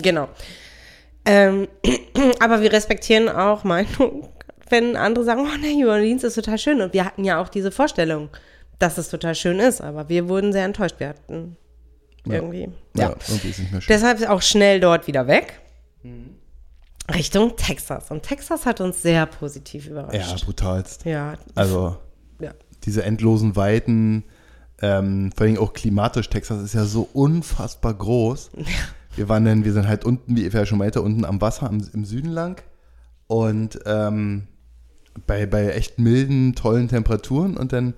Genau. 0.00 0.28
Ähm, 1.24 1.68
aber 2.40 2.62
wir 2.62 2.72
respektieren 2.72 3.28
auch 3.28 3.64
Meinung 3.64 4.28
wenn 4.70 4.96
andere 4.96 5.24
sagen, 5.24 5.40
oh 5.42 5.56
nee, 5.60 5.74
New 5.74 5.88
Orleans 5.88 6.24
ist 6.24 6.34
total 6.34 6.58
schön. 6.58 6.80
Und 6.80 6.92
wir 6.92 7.04
hatten 7.04 7.24
ja 7.24 7.40
auch 7.40 7.48
diese 7.48 7.70
Vorstellung, 7.70 8.28
dass 8.78 8.98
es 8.98 9.08
total 9.10 9.34
schön 9.34 9.58
ist, 9.60 9.80
aber 9.80 10.08
wir 10.08 10.28
wurden 10.28 10.52
sehr 10.52 10.64
enttäuscht. 10.64 10.96
Wir 10.98 11.08
hatten 11.10 11.56
irgendwie. 12.24 12.68
Ja, 12.96 13.10
Ja, 13.10 13.16
irgendwie 13.28 13.48
ist 13.50 13.58
nicht 13.58 13.72
mehr 13.72 13.80
schön. 13.80 13.88
Deshalb 13.94 14.28
auch 14.28 14.42
schnell 14.42 14.80
dort 14.80 15.06
wieder 15.06 15.26
weg. 15.26 15.60
Richtung 17.14 17.56
Texas. 17.56 18.10
Und 18.10 18.22
Texas 18.22 18.66
hat 18.66 18.80
uns 18.80 19.02
sehr 19.02 19.26
positiv 19.26 19.86
Ja, 19.86 19.90
überrascht. 19.92 20.44
brutalst. 20.44 21.04
Ja. 21.04 21.34
Also 21.54 21.96
ja. 22.40 22.52
diese 22.84 23.02
endlosen 23.02 23.56
Weiten, 23.56 24.24
ähm, 24.80 25.30
vor 25.36 25.46
allem 25.46 25.58
auch 25.58 25.72
klimatisch, 25.72 26.28
Texas 26.30 26.62
ist 26.62 26.74
ja 26.74 26.84
so 26.84 27.08
unfassbar 27.12 27.94
groß. 27.94 28.50
Wir 29.16 29.28
waren 29.28 29.44
dann, 29.44 29.64
wir 29.64 29.72
sind 29.72 29.88
halt 29.88 30.04
unten, 30.04 30.36
wie 30.36 30.46
Eva 30.46 30.58
ja 30.58 30.66
schon 30.66 30.78
meinte, 30.78 31.02
unten 31.02 31.24
am 31.24 31.40
Wasser 31.40 31.68
im, 31.68 31.84
im 31.92 32.04
Süden 32.04 32.30
lang 32.30 32.62
und 33.26 33.80
ähm, 33.84 34.46
bei, 35.26 35.46
bei 35.46 35.68
echt 35.70 35.98
milden, 35.98 36.54
tollen 36.54 36.88
Temperaturen 36.88 37.56
und 37.56 37.72
dann 37.72 37.94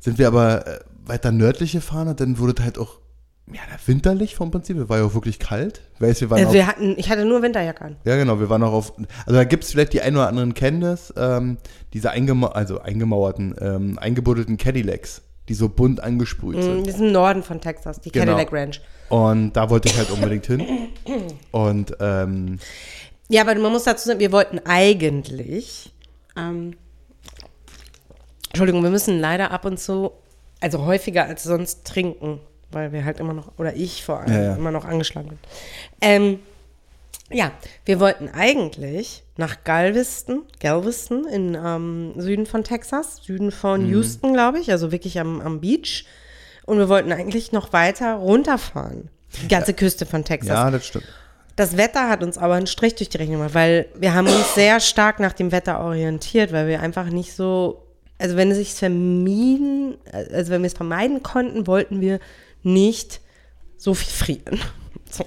sind 0.00 0.18
wir 0.18 0.26
aber 0.28 0.66
äh, 0.66 0.78
weiter 1.06 1.32
nördlich 1.32 1.72
gefahren 1.72 2.08
und 2.08 2.20
dann 2.20 2.38
wurde 2.38 2.54
es 2.58 2.64
halt 2.64 2.78
auch 2.78 2.98
ja, 3.50 3.60
winterlich 3.86 4.34
vom 4.34 4.50
Prinzip, 4.50 4.76
es 4.76 4.88
war 4.90 4.98
ja 4.98 5.04
auch 5.04 5.14
wirklich 5.14 5.38
kalt. 5.38 5.80
Weißt, 6.00 6.20
wir 6.20 6.28
waren 6.28 6.40
Äh, 6.42 6.46
auf, 6.46 6.52
wir 6.52 6.66
hatten, 6.66 6.94
ich 6.98 7.08
hatte 7.08 7.24
nur 7.24 7.40
Winterjacke 7.40 7.82
an. 7.82 7.96
ja, 8.04 8.16
genau, 8.16 8.38
wir 8.40 8.50
waren 8.50 8.62
auch 8.62 8.72
auf. 8.74 8.92
Also 9.24 9.32
da 9.38 9.44
gibt 9.44 9.64
es 9.64 9.70
vielleicht 9.72 9.94
die 9.94 10.02
ein 10.02 10.14
oder 10.16 10.28
anderen 10.28 10.52
kennen 10.52 10.82
das, 10.82 11.14
ähm, 11.16 11.56
diese 11.94 12.10
eingemau 12.10 12.48
also 12.48 12.80
eingemauerten, 12.80 13.54
ähm, 13.60 13.98
eingebuddelten 13.98 14.58
Cadillacs, 14.58 15.22
die 15.48 15.54
so 15.54 15.70
bunt 15.70 16.02
angesprüht 16.02 16.58
Mm, 16.58 16.62
sind. 16.62 16.86
Die 16.86 16.90
sind 16.90 17.06
im 17.06 17.12
Norden 17.12 17.42
von 17.42 17.58
Texas, 17.60 18.00
die 18.02 18.10
Genau. 18.12 18.26
Cadillac 18.36 18.52
Ranch. 18.52 18.82
Und 19.08 19.54
da 19.54 19.70
wollte 19.70 19.88
ich 19.88 19.96
halt 19.96 20.10
unbedingt 20.10 20.44
hin. 20.44 20.62
Und 21.50 21.96
ähm, 22.00 22.58
Ja, 23.30 23.40
aber 23.40 23.54
man 23.54 23.72
muss 23.72 23.84
dazu 23.84 24.06
sagen, 24.08 24.20
wir 24.20 24.30
wollten 24.32 24.58
eigentlich. 24.66 25.90
Ähm, 26.38 26.76
Entschuldigung, 28.48 28.82
wir 28.82 28.90
müssen 28.90 29.18
leider 29.18 29.50
ab 29.50 29.64
und 29.64 29.78
zu, 29.78 30.12
also 30.60 30.84
häufiger 30.86 31.24
als 31.24 31.42
sonst 31.44 31.84
trinken, 31.86 32.40
weil 32.70 32.92
wir 32.92 33.04
halt 33.04 33.20
immer 33.20 33.34
noch, 33.34 33.52
oder 33.58 33.74
ich 33.76 34.04
vor 34.04 34.20
allem, 34.20 34.32
Ja, 34.32 34.42
ja. 34.42 34.54
immer 34.56 34.70
noch 34.70 34.84
angeschlagen 34.84 35.28
bin. 35.28 35.38
Ähm, 36.00 36.38
ja, 37.30 37.52
wir 37.84 38.00
wollten 38.00 38.28
eigentlich 38.30 39.22
nach 39.36 39.62
Galveston, 39.64 40.44
Galveston 40.60 41.26
in 41.26 41.54
ähm, 41.54 42.14
Süden 42.16 42.46
von 42.46 42.64
Texas, 42.64 43.18
Süden 43.22 43.52
von 43.52 43.84
Mhm. 43.84 43.90
Houston, 43.92 44.32
glaube 44.32 44.58
ich, 44.60 44.70
also 44.70 44.90
wirklich 44.92 45.20
am, 45.20 45.40
am 45.42 45.60
Beach. 45.60 46.06
Und 46.64 46.78
wir 46.78 46.88
wollten 46.88 47.12
eigentlich 47.12 47.52
noch 47.52 47.72
weiter 47.74 48.14
runterfahren. 48.14 49.10
Die 49.42 49.48
ganze 49.48 49.74
Küste 49.74 50.06
von 50.06 50.24
Texas. 50.24 50.48
ja, 50.48 50.70
das 50.70 50.86
stimmt. 50.86 51.04
Das 51.58 51.76
Wetter 51.76 52.08
hat 52.08 52.22
uns 52.22 52.38
aber 52.38 52.54
einen 52.54 52.68
Strich 52.68 52.94
durch 52.94 53.08
die 53.08 53.16
Rechnung 53.16 53.38
gemacht, 53.38 53.54
weil 53.54 53.86
wir 53.98 54.14
haben 54.14 54.28
uns 54.28 54.54
sehr 54.54 54.78
stark 54.78 55.18
nach 55.18 55.32
dem 55.32 55.50
Wetter 55.50 55.80
orientiert, 55.80 56.52
weil 56.52 56.68
wir 56.68 56.80
einfach 56.80 57.06
nicht 57.06 57.34
so, 57.34 57.84
also 58.16 58.36
wenn 58.36 58.52
es 58.52 58.58
sich 58.58 58.74
vermieden, 58.74 59.96
also 60.12 60.52
wenn 60.52 60.62
wir 60.62 60.68
es 60.68 60.74
vermeiden 60.74 61.24
konnten, 61.24 61.66
wollten 61.66 62.00
wir 62.00 62.20
nicht 62.62 63.20
so 63.76 63.92
viel 63.94 64.40
frieren. 64.40 64.60
So. 65.10 65.24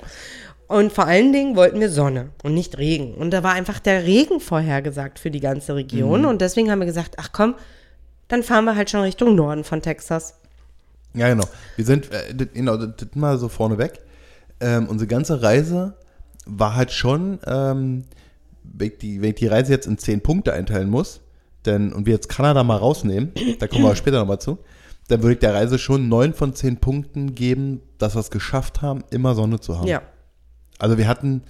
Und 0.67 0.93
vor 0.93 1.07
allen 1.07 1.33
Dingen 1.33 1.55
wollten 1.55 1.79
wir 1.79 1.89
Sonne 1.89 2.29
und 2.43 2.53
nicht 2.53 2.77
Regen. 2.77 3.15
Und 3.15 3.31
da 3.31 3.41
war 3.41 3.53
einfach 3.53 3.79
der 3.79 4.03
Regen 4.03 4.39
vorhergesagt 4.39 5.17
für 5.17 5.31
die 5.31 5.39
ganze 5.39 5.73
Region. 5.73 6.23
Und 6.23 6.39
deswegen 6.39 6.69
haben 6.69 6.77
wir 6.77 6.85
gesagt, 6.85 7.15
ach 7.17 7.31
komm, 7.33 7.55
dann 8.27 8.43
fahren 8.43 8.65
wir 8.65 8.75
halt 8.75 8.91
schon 8.91 9.01
Richtung 9.01 9.33
Norden 9.33 9.63
von 9.63 9.81
Texas. 9.81 10.35
Ja, 11.15 11.29
genau. 11.29 11.45
Wir 11.77 11.85
sind, 11.85 12.11
äh, 12.11 12.45
genau, 12.53 12.77
das 12.77 12.95
das 12.95 13.07
mal 13.15 13.39
so 13.39 13.49
vorneweg. 13.49 14.01
Ähm, 14.59 14.87
unsere 14.87 15.07
ganze 15.07 15.41
Reise 15.41 15.95
war 16.45 16.75
halt 16.75 16.91
schon, 16.91 17.39
ähm, 17.45 18.03
wenn, 18.63 18.87
ich 18.87 18.97
die, 18.97 19.21
wenn 19.21 19.29
ich 19.29 19.35
die 19.35 19.47
Reise 19.47 19.71
jetzt 19.71 19.87
in 19.87 19.97
zehn 19.97 20.21
Punkte 20.21 20.53
einteilen 20.53 20.89
muss, 20.89 21.21
denn, 21.65 21.93
und 21.93 22.05
wir 22.05 22.13
jetzt 22.13 22.29
Kanada 22.29 22.63
mal 22.63 22.77
rausnehmen, 22.77 23.31
da 23.59 23.67
kommen 23.67 23.83
wir 23.83 23.95
später 23.95 24.19
nochmal 24.19 24.39
zu, 24.39 24.59
dann 25.07 25.21
würde 25.21 25.33
ich 25.33 25.39
der 25.39 25.53
Reise 25.53 25.77
schon 25.77 26.09
neun 26.09 26.33
von 26.33 26.53
zehn 26.55 26.77
Punkten 26.77 27.35
geben, 27.35 27.81
dass 27.97 28.15
wir 28.15 28.21
es 28.21 28.31
geschafft 28.31 28.81
haben, 28.81 29.03
immer 29.11 29.35
Sonne 29.35 29.59
zu 29.59 29.77
haben. 29.77 29.87
Ja. 29.87 30.01
Also 30.79 30.97
wir 30.97 31.07
hatten, 31.07 31.43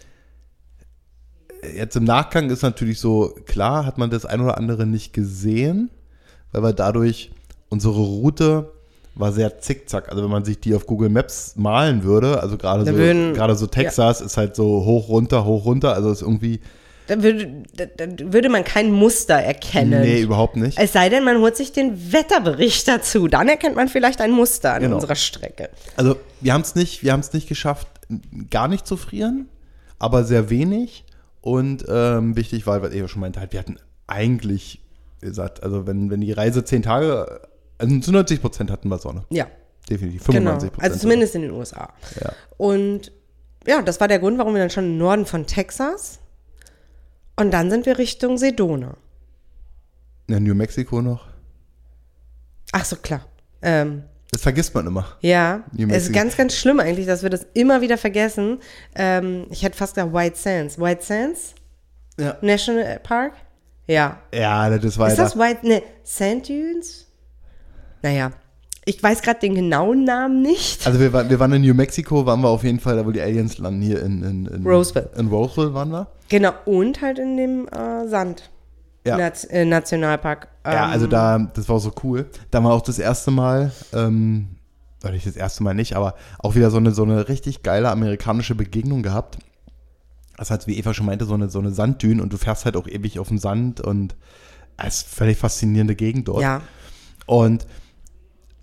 jetzt 1.75 1.95
im 1.95 2.03
Nachgang 2.03 2.49
ist 2.49 2.63
natürlich 2.63 2.99
so, 2.99 3.35
klar 3.45 3.85
hat 3.85 3.97
man 3.97 4.09
das 4.09 4.25
ein 4.25 4.41
oder 4.41 4.57
andere 4.57 4.85
nicht 4.85 5.13
gesehen, 5.13 5.89
weil 6.51 6.63
wir 6.63 6.73
dadurch, 6.73 7.31
unsere 7.69 7.93
Route 7.93 8.73
war 9.15 9.31
sehr 9.31 9.59
zickzack. 9.59 10.09
Also 10.09 10.23
wenn 10.23 10.31
man 10.31 10.45
sich 10.45 10.59
die 10.59 10.73
auf 10.75 10.85
Google 10.85 11.09
Maps 11.09 11.53
malen 11.57 12.03
würde, 12.03 12.41
also 12.41 12.57
gerade 12.57 12.85
so, 12.85 12.93
gerade 12.93 13.55
so 13.55 13.67
Texas 13.67 14.21
ist 14.21 14.37
halt 14.37 14.55
so 14.55 14.85
hoch, 14.85 15.09
runter, 15.09 15.45
hoch, 15.45 15.65
runter, 15.65 15.93
also 15.93 16.11
ist 16.11 16.21
irgendwie, 16.21 16.61
Da 17.07 17.21
würde, 17.21 17.63
da, 17.75 17.85
da 17.85 18.05
würde 18.33 18.47
man 18.49 18.63
kein 18.63 18.91
Muster 18.91 19.35
erkennen. 19.35 20.01
nee, 20.01 20.21
überhaupt 20.21 20.55
nicht. 20.55 20.77
Es 20.79 20.93
sei 20.93 21.09
denn, 21.09 21.25
man 21.25 21.39
holt 21.39 21.57
sich 21.57 21.73
den 21.73 22.13
Wetterbericht 22.13 22.87
dazu. 22.87 23.27
Dann 23.27 23.49
erkennt 23.49 23.75
man 23.75 23.89
vielleicht 23.89 24.21
ein 24.21 24.31
Muster 24.31 24.73
an 24.75 24.81
Genau. 24.83 24.95
unserer 24.95 25.15
Strecke. 25.15 25.69
Also 25.97 26.15
wir 26.39 26.53
haben 26.53 26.61
es 26.61 26.75
nicht, 26.75 27.03
wir 27.03 27.11
haben 27.11 27.19
es 27.19 27.33
nicht 27.33 27.49
geschafft, 27.49 27.87
gar 28.49 28.67
nicht 28.69 28.87
zu 28.87 28.95
frieren, 28.97 29.49
aber 29.99 30.23
sehr 30.23 30.49
wenig. 30.49 31.03
Und 31.41 31.83
ähm, 31.89 32.35
wichtig 32.37 32.65
war, 32.67 32.81
was 32.81 32.93
ihr 32.93 33.07
schon 33.07 33.19
meinte, 33.21 33.39
halt, 33.41 33.51
wir 33.51 33.59
hatten 33.59 33.77
eigentlich 34.07 34.79
gesagt, 35.21 35.63
also 35.63 35.85
wenn, 35.87 36.09
wenn 36.11 36.21
die 36.21 36.31
Reise 36.31 36.63
zehn 36.63 36.81
Tage, 36.81 37.41
also 37.81 37.99
zu 37.99 38.11
90 38.11 38.41
Prozent 38.41 38.71
hatten 38.71 38.87
wir 38.89 38.97
Sonne. 38.97 39.25
Ja, 39.29 39.47
Definitiv. 39.89 40.23
genau. 40.27 40.51
95 40.59 40.71
Prozent. 40.71 40.83
Also 40.91 40.99
zumindest 41.01 41.35
in 41.35 41.41
den 41.41 41.51
USA. 41.51 41.89
Ja. 42.21 42.31
Und 42.57 43.11
ja, 43.67 43.81
das 43.81 43.99
war 43.99 44.07
der 44.07 44.19
Grund, 44.19 44.37
warum 44.37 44.53
wir 44.53 44.61
dann 44.61 44.69
schon 44.69 44.85
im 44.85 44.97
Norden 44.97 45.25
von 45.25 45.45
Texas. 45.45 46.19
Und 47.35 47.51
dann 47.51 47.69
sind 47.69 47.85
wir 47.85 47.97
Richtung 47.97 48.37
Sedona. 48.37 48.95
Ja, 50.29 50.39
New 50.39 50.53
Mexico 50.55 51.01
noch. 51.01 51.27
Ach 52.71 52.85
so, 52.85 52.95
klar. 52.95 53.25
Ähm, 53.61 54.03
Das 54.31 54.41
vergisst 54.43 54.73
man 54.73 54.87
immer. 54.87 55.17
ja, 55.21 55.63
es 55.89 56.03
ist 56.07 56.13
ganz, 56.13 56.37
ganz 56.37 56.55
schlimm 56.55 56.79
eigentlich, 56.79 57.05
dass 57.05 57.21
wir 57.23 57.29
das 57.29 57.45
immer 57.53 57.81
wieder 57.81 57.97
vergessen. 57.97 58.59
Ähm, 58.95 59.45
ich 59.49 59.63
hätte 59.63 59.77
fast 59.77 59.95
gesagt 59.95 60.13
White 60.13 60.37
Sands. 60.37 60.79
White 60.79 61.03
Sands 61.03 61.53
Ja. 62.17 62.37
National 62.41 62.99
Park? 63.03 63.33
Ja, 63.87 64.21
Ja, 64.33 64.77
das 64.77 64.97
war 64.97 65.09
Ist 65.09 65.17
ja 65.17 65.23
das 65.25 65.37
White, 65.37 65.67
ne, 65.67 65.83
Sand 66.03 66.47
Dunes? 66.47 67.07
Naja, 68.01 68.31
ich 68.85 69.01
weiß 69.01 69.21
gerade 69.21 69.39
den 69.39 69.53
genauen 69.55 70.03
Namen 70.05 70.41
nicht. 70.41 70.85
Also 70.87 70.99
wir, 70.99 71.13
waren- 71.13 71.29
wir 71.29 71.39
waren 71.39 71.53
in 71.53 71.61
New 71.61 71.73
Mexico, 71.73 72.25
waren 72.25 72.41
wir 72.41 72.49
auf 72.49 72.63
jeden 72.63 72.79
Fall, 72.79 72.95
da 72.95 73.05
wo 73.05 73.11
die 73.11 73.21
Aliens 73.21 73.57
landen, 73.59 73.81
hier 73.81 74.01
in, 74.01 74.23
in, 74.23 74.45
in 74.47 74.65
Roseville. 74.65 75.09
In 75.17 75.27
Roseville 75.27 75.73
waren 75.73 75.89
wir. 75.91 76.07
Genau, 76.29 76.51
und 76.65 77.01
halt 77.01 77.19
in 77.19 77.37
dem 77.37 77.67
äh, 77.67 78.07
Sand. 78.07 78.49
Ja. 79.05 79.17
Naz 79.17 79.43
äh, 79.45 79.65
Nationalpark. 79.65 80.47
Ja, 80.65 80.85
Ähm, 80.85 80.91
also 80.91 81.07
da, 81.07 81.39
das 81.53 81.67
war 81.69 81.79
so 81.79 81.91
cool. 82.03 82.29
Da 82.51 82.63
war 82.63 82.71
auch 82.73 82.81
das 82.81 82.99
erste 82.99 83.31
Mal, 83.31 83.71
ähm, 83.93 84.47
oder 85.03 85.13
nicht 85.13 85.25
das 85.25 85.35
erste 85.35 85.63
Mal 85.63 85.73
nicht, 85.73 85.95
aber 85.95 86.15
auch 86.39 86.53
wieder 86.55 86.69
so 86.71 86.77
eine, 86.77 86.91
so 86.91 87.01
eine 87.03 87.27
richtig 87.27 87.63
geile 87.63 87.89
amerikanische 87.89 88.53
Begegnung 88.55 89.01
gehabt. 89.01 89.37
Das 90.37 90.49
heißt, 90.51 90.65
wie 90.67 90.77
Eva 90.77 90.93
schon 90.93 91.05
meinte, 91.07 91.25
so 91.25 91.33
eine, 91.35 91.49
so 91.49 91.59
eine 91.59 91.71
Sanddüne 91.71 92.21
und 92.23 92.33
du 92.33 92.37
fährst 92.37 92.65
halt 92.65 92.75
auch 92.75 92.87
ewig 92.87 93.19
auf 93.19 93.27
dem 93.27 93.37
Sand 93.37 93.79
und 93.81 94.15
es 94.77 94.97
ist 95.03 95.07
völlig 95.09 95.37
faszinierende 95.37 95.95
Gegend 95.95 96.27
dort. 96.27 96.41
Ja, 96.41 96.61
Und 97.27 97.65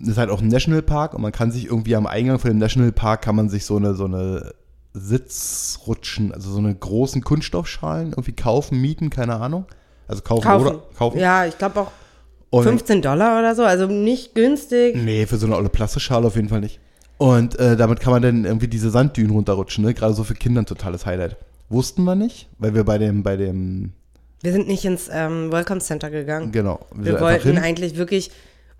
ist 0.00 0.16
halt 0.18 0.30
auch 0.30 0.40
ein 0.40 0.48
Nationalpark 0.48 1.14
und 1.14 1.22
man 1.22 1.32
kann 1.32 1.50
sich 1.50 1.66
irgendwie 1.66 1.96
am 1.96 2.06
Eingang 2.06 2.38
von 2.38 2.50
dem 2.50 2.58
Nationalpark 2.58 3.22
kann 3.22 3.34
man 3.36 3.48
sich 3.48 3.64
so 3.64 3.76
eine, 3.76 3.94
so 3.94 4.04
eine 4.04 4.52
Sitzrutschen, 4.94 6.32
also 6.32 6.50
so 6.50 6.58
eine 6.58 6.74
großen 6.74 7.22
Kunststoffschalen 7.22 8.10
irgendwie 8.10 8.32
kaufen, 8.32 8.80
mieten, 8.80 9.10
keine 9.10 9.36
Ahnung. 9.36 9.66
Also 10.06 10.22
kaufen, 10.22 10.42
kaufen. 10.42 10.66
oder 10.66 10.82
kaufen. 10.96 11.18
Ja, 11.18 11.44
ich 11.46 11.58
glaube 11.58 11.80
auch 11.80 11.90
Und- 12.50 12.64
15 12.64 13.02
Dollar 13.02 13.38
oder 13.38 13.54
so, 13.54 13.64
also 13.64 13.86
nicht 13.86 14.34
günstig. 14.34 14.96
Nee, 14.96 15.26
für 15.26 15.36
so 15.36 15.46
eine 15.46 15.56
olle 15.56 15.68
Plastikschale 15.68 16.26
auf 16.26 16.36
jeden 16.36 16.48
Fall 16.48 16.60
nicht. 16.60 16.80
Und 17.18 17.58
äh, 17.58 17.76
damit 17.76 18.00
kann 18.00 18.12
man 18.12 18.22
dann 18.22 18.44
irgendwie 18.44 18.68
diese 18.68 18.90
Sanddünen 18.90 19.32
runterrutschen, 19.32 19.84
ne? 19.84 19.92
Gerade 19.92 20.14
so 20.14 20.22
für 20.22 20.34
Kinder 20.34 20.62
ein 20.62 20.66
totales 20.66 21.04
Highlight. 21.04 21.36
Wussten 21.68 22.04
wir 22.04 22.14
nicht, 22.14 22.48
weil 22.58 22.74
wir 22.74 22.84
bei 22.84 22.96
dem, 22.96 23.22
bei 23.24 23.36
dem, 23.36 23.92
Wir 24.40 24.52
sind 24.52 24.68
nicht 24.68 24.84
ins 24.84 25.10
ähm, 25.12 25.50
Welcome 25.50 25.80
Center 25.80 26.10
gegangen. 26.10 26.52
genau. 26.52 26.86
Wir 26.94 27.14
einfach 27.14 27.26
wollten 27.26 27.58
eigentlich 27.58 27.96
wirklich 27.96 28.30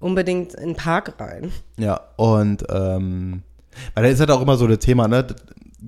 unbedingt 0.00 0.54
in 0.54 0.70
den 0.70 0.76
Park 0.76 1.14
rein. 1.20 1.52
Ja, 1.76 2.00
und 2.16 2.64
ähm, 2.70 3.42
weil 3.94 4.04
da 4.04 4.11
ist 4.11 4.20
halt 4.20 4.30
auch 4.30 4.42
immer 4.42 4.56
so 4.56 4.66
das 4.66 4.78
Thema, 4.78 5.08
ne? 5.08 5.24
Das 5.24 5.37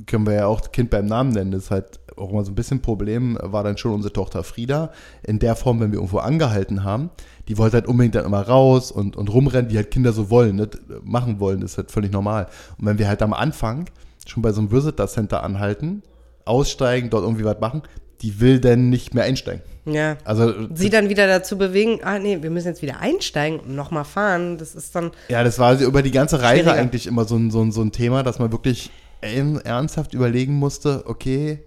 können 0.06 0.26
wir 0.26 0.34
ja 0.34 0.46
auch 0.46 0.72
Kind 0.72 0.90
beim 0.90 1.06
Namen 1.06 1.32
nennen. 1.32 1.50
Das 1.50 1.64
ist 1.64 1.70
halt 1.70 2.00
auch 2.16 2.30
immer 2.30 2.44
so 2.44 2.52
ein 2.52 2.54
bisschen 2.54 2.82
Problem, 2.82 3.38
war 3.40 3.64
dann 3.64 3.76
schon 3.76 3.92
unsere 3.92 4.12
Tochter 4.12 4.44
Frieda. 4.44 4.90
In 5.22 5.38
der 5.38 5.56
Form, 5.56 5.80
wenn 5.80 5.90
wir 5.90 5.98
irgendwo 5.98 6.18
angehalten 6.18 6.84
haben, 6.84 7.10
die 7.48 7.58
wollte 7.58 7.78
halt 7.78 7.88
unbedingt 7.88 8.14
dann 8.14 8.24
immer 8.24 8.42
raus 8.42 8.92
und, 8.92 9.16
und 9.16 9.32
rumrennen, 9.32 9.70
wie 9.70 9.76
halt 9.76 9.90
Kinder 9.90 10.12
so 10.12 10.30
wollen, 10.30 10.56
ne? 10.56 10.68
machen 11.02 11.40
wollen, 11.40 11.60
das 11.60 11.72
ist 11.72 11.76
halt 11.78 11.90
völlig 11.90 12.12
normal. 12.12 12.46
Und 12.78 12.86
wenn 12.86 12.98
wir 12.98 13.08
halt 13.08 13.22
am 13.22 13.32
Anfang 13.32 13.86
schon 14.26 14.42
bei 14.42 14.52
so 14.52 14.60
einem 14.60 14.70
Visitor 14.70 15.08
Center 15.08 15.42
anhalten, 15.42 16.02
aussteigen, 16.44 17.10
dort 17.10 17.24
irgendwie 17.24 17.44
was 17.44 17.60
machen, 17.60 17.82
die 18.22 18.40
will 18.40 18.60
dann 18.60 18.90
nicht 18.90 19.14
mehr 19.14 19.24
einsteigen. 19.24 19.62
Ja. 19.84 20.16
Also 20.24 20.52
Sie 20.74 20.90
dann 20.90 21.08
wieder 21.08 21.26
dazu 21.26 21.56
bewegen, 21.56 22.00
ah 22.02 22.18
nee, 22.18 22.38
wir 22.42 22.50
müssen 22.50 22.68
jetzt 22.68 22.82
wieder 22.82 23.00
einsteigen 23.00 23.60
und 23.60 23.74
nochmal 23.74 24.04
fahren. 24.04 24.58
Das 24.58 24.74
ist 24.74 24.94
dann, 24.94 25.10
Ja, 25.28 25.42
das 25.42 25.58
war 25.58 25.78
über 25.80 26.02
die 26.02 26.10
ganze 26.10 26.42
Reise 26.42 26.72
eigentlich 26.72 27.06
immer 27.06 27.24
so 27.24 27.36
ein, 27.36 27.50
so, 27.50 27.62
ein, 27.62 27.72
so 27.72 27.80
ein 27.82 27.92
Thema, 27.92 28.22
dass 28.22 28.38
man 28.38 28.52
wirklich 28.52 28.90
ernsthaft 29.20 30.14
überlegen 30.14 30.54
musste, 30.54 31.04
okay, 31.06 31.62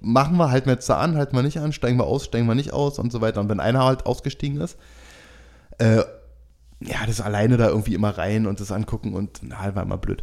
machen 0.00 0.36
wir, 0.36 0.50
halten 0.50 0.66
wir 0.66 0.74
jetzt 0.74 0.88
da 0.88 0.98
an, 0.98 1.16
halten 1.16 1.34
wir 1.34 1.42
nicht 1.42 1.58
an, 1.58 1.72
steigen 1.72 1.98
wir 1.98 2.04
aus, 2.04 2.26
steigen 2.26 2.46
wir 2.46 2.54
nicht 2.54 2.72
aus 2.72 2.98
und 2.98 3.10
so 3.10 3.20
weiter. 3.20 3.40
Und 3.40 3.48
wenn 3.48 3.60
einer 3.60 3.84
halt 3.84 4.06
ausgestiegen 4.06 4.60
ist, 4.60 4.76
äh, 5.78 6.02
ja, 6.80 7.06
das 7.06 7.20
alleine 7.20 7.56
da 7.56 7.68
irgendwie 7.68 7.94
immer 7.94 8.16
rein 8.16 8.46
und 8.46 8.60
das 8.60 8.70
angucken 8.70 9.14
und 9.14 9.40
na, 9.42 9.74
war 9.74 9.82
immer 9.82 9.98
blöd. 9.98 10.22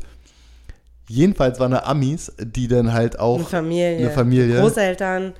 Jedenfalls 1.10 1.60
waren 1.60 1.72
da 1.72 1.80
Amis, 1.80 2.32
die 2.40 2.68
dann 2.68 2.94
halt 2.94 3.20
auch 3.20 3.36
Eine 3.38 3.46
Familie. 3.46 3.98
eine 3.98 4.12
Familie. 4.12 4.60
Großeltern, 4.62 5.34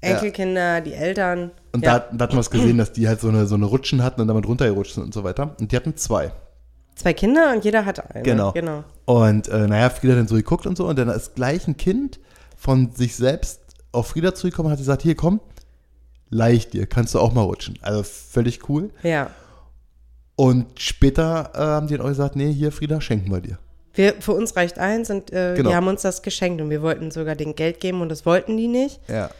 Enkelkinder, 0.00 0.80
die 0.80 0.92
Eltern. 0.94 1.50
Und 1.72 1.84
da, 1.84 1.98
da 1.98 2.24
hatten 2.24 2.34
wir 2.36 2.40
es 2.40 2.50
gesehen, 2.50 2.78
dass 2.78 2.92
die 2.92 3.08
halt 3.08 3.20
so 3.20 3.28
eine, 3.28 3.46
so 3.46 3.54
eine 3.56 3.64
Rutschen 3.66 4.02
hatten 4.02 4.20
und 4.20 4.28
damit 4.28 4.46
runtergerutscht 4.46 4.94
sind 4.94 5.04
und 5.04 5.14
so 5.14 5.24
weiter. 5.24 5.54
Und 5.58 5.72
die 5.72 5.76
hatten 5.76 5.96
zwei. 5.96 6.32
Zwei 6.94 7.12
Kinder 7.12 7.52
und 7.54 7.64
jeder 7.64 7.84
hatte 7.84 8.08
einen. 8.14 8.24
Genau. 8.24 8.52
genau. 8.52 8.84
Und 9.04 9.48
äh, 9.48 9.66
naja, 9.66 9.90
Frieda 9.90 10.14
dann 10.14 10.28
so 10.28 10.34
geguckt 10.36 10.66
und 10.66 10.76
so. 10.76 10.86
Und 10.86 10.98
dann 10.98 11.08
ist 11.08 11.34
gleich 11.34 11.66
ein 11.68 11.76
Kind 11.76 12.18
von 12.56 12.92
sich 12.92 13.16
selbst 13.16 13.60
auf 13.92 14.08
Frieda 14.08 14.34
zugekommen 14.34 14.66
und 14.66 14.72
hat 14.72 14.78
gesagt, 14.78 15.02
hier 15.02 15.14
komm, 15.14 15.40
leicht 16.30 16.72
dir, 16.72 16.86
kannst 16.86 17.14
du 17.14 17.20
auch 17.20 17.32
mal 17.32 17.42
rutschen. 17.42 17.78
Also 17.82 18.02
völlig 18.02 18.68
cool. 18.68 18.90
Ja. 19.02 19.30
Und 20.36 20.66
später 20.80 21.50
äh, 21.54 21.58
haben 21.58 21.86
die 21.88 21.96
dann 21.96 22.04
auch 22.04 22.10
gesagt, 22.10 22.36
nee, 22.36 22.52
hier 22.52 22.70
Frieda, 22.72 23.00
schenken 23.00 23.30
wir 23.30 23.40
dir. 23.40 23.58
Wir, 23.94 24.14
für 24.20 24.32
uns 24.32 24.54
reicht 24.54 24.78
eins 24.78 25.10
und 25.10 25.32
äh, 25.32 25.54
Genau. 25.56 25.70
die 25.70 25.74
haben 25.74 25.88
uns 25.88 26.02
das 26.02 26.22
geschenkt 26.22 26.60
und 26.60 26.70
wir 26.70 26.82
wollten 26.82 27.10
sogar 27.10 27.34
den 27.34 27.56
Geld 27.56 27.80
geben 27.80 28.00
und 28.00 28.08
das 28.08 28.24
wollten 28.24 28.56
die 28.56 28.68
nicht. 28.68 29.00
Ja. 29.08 29.30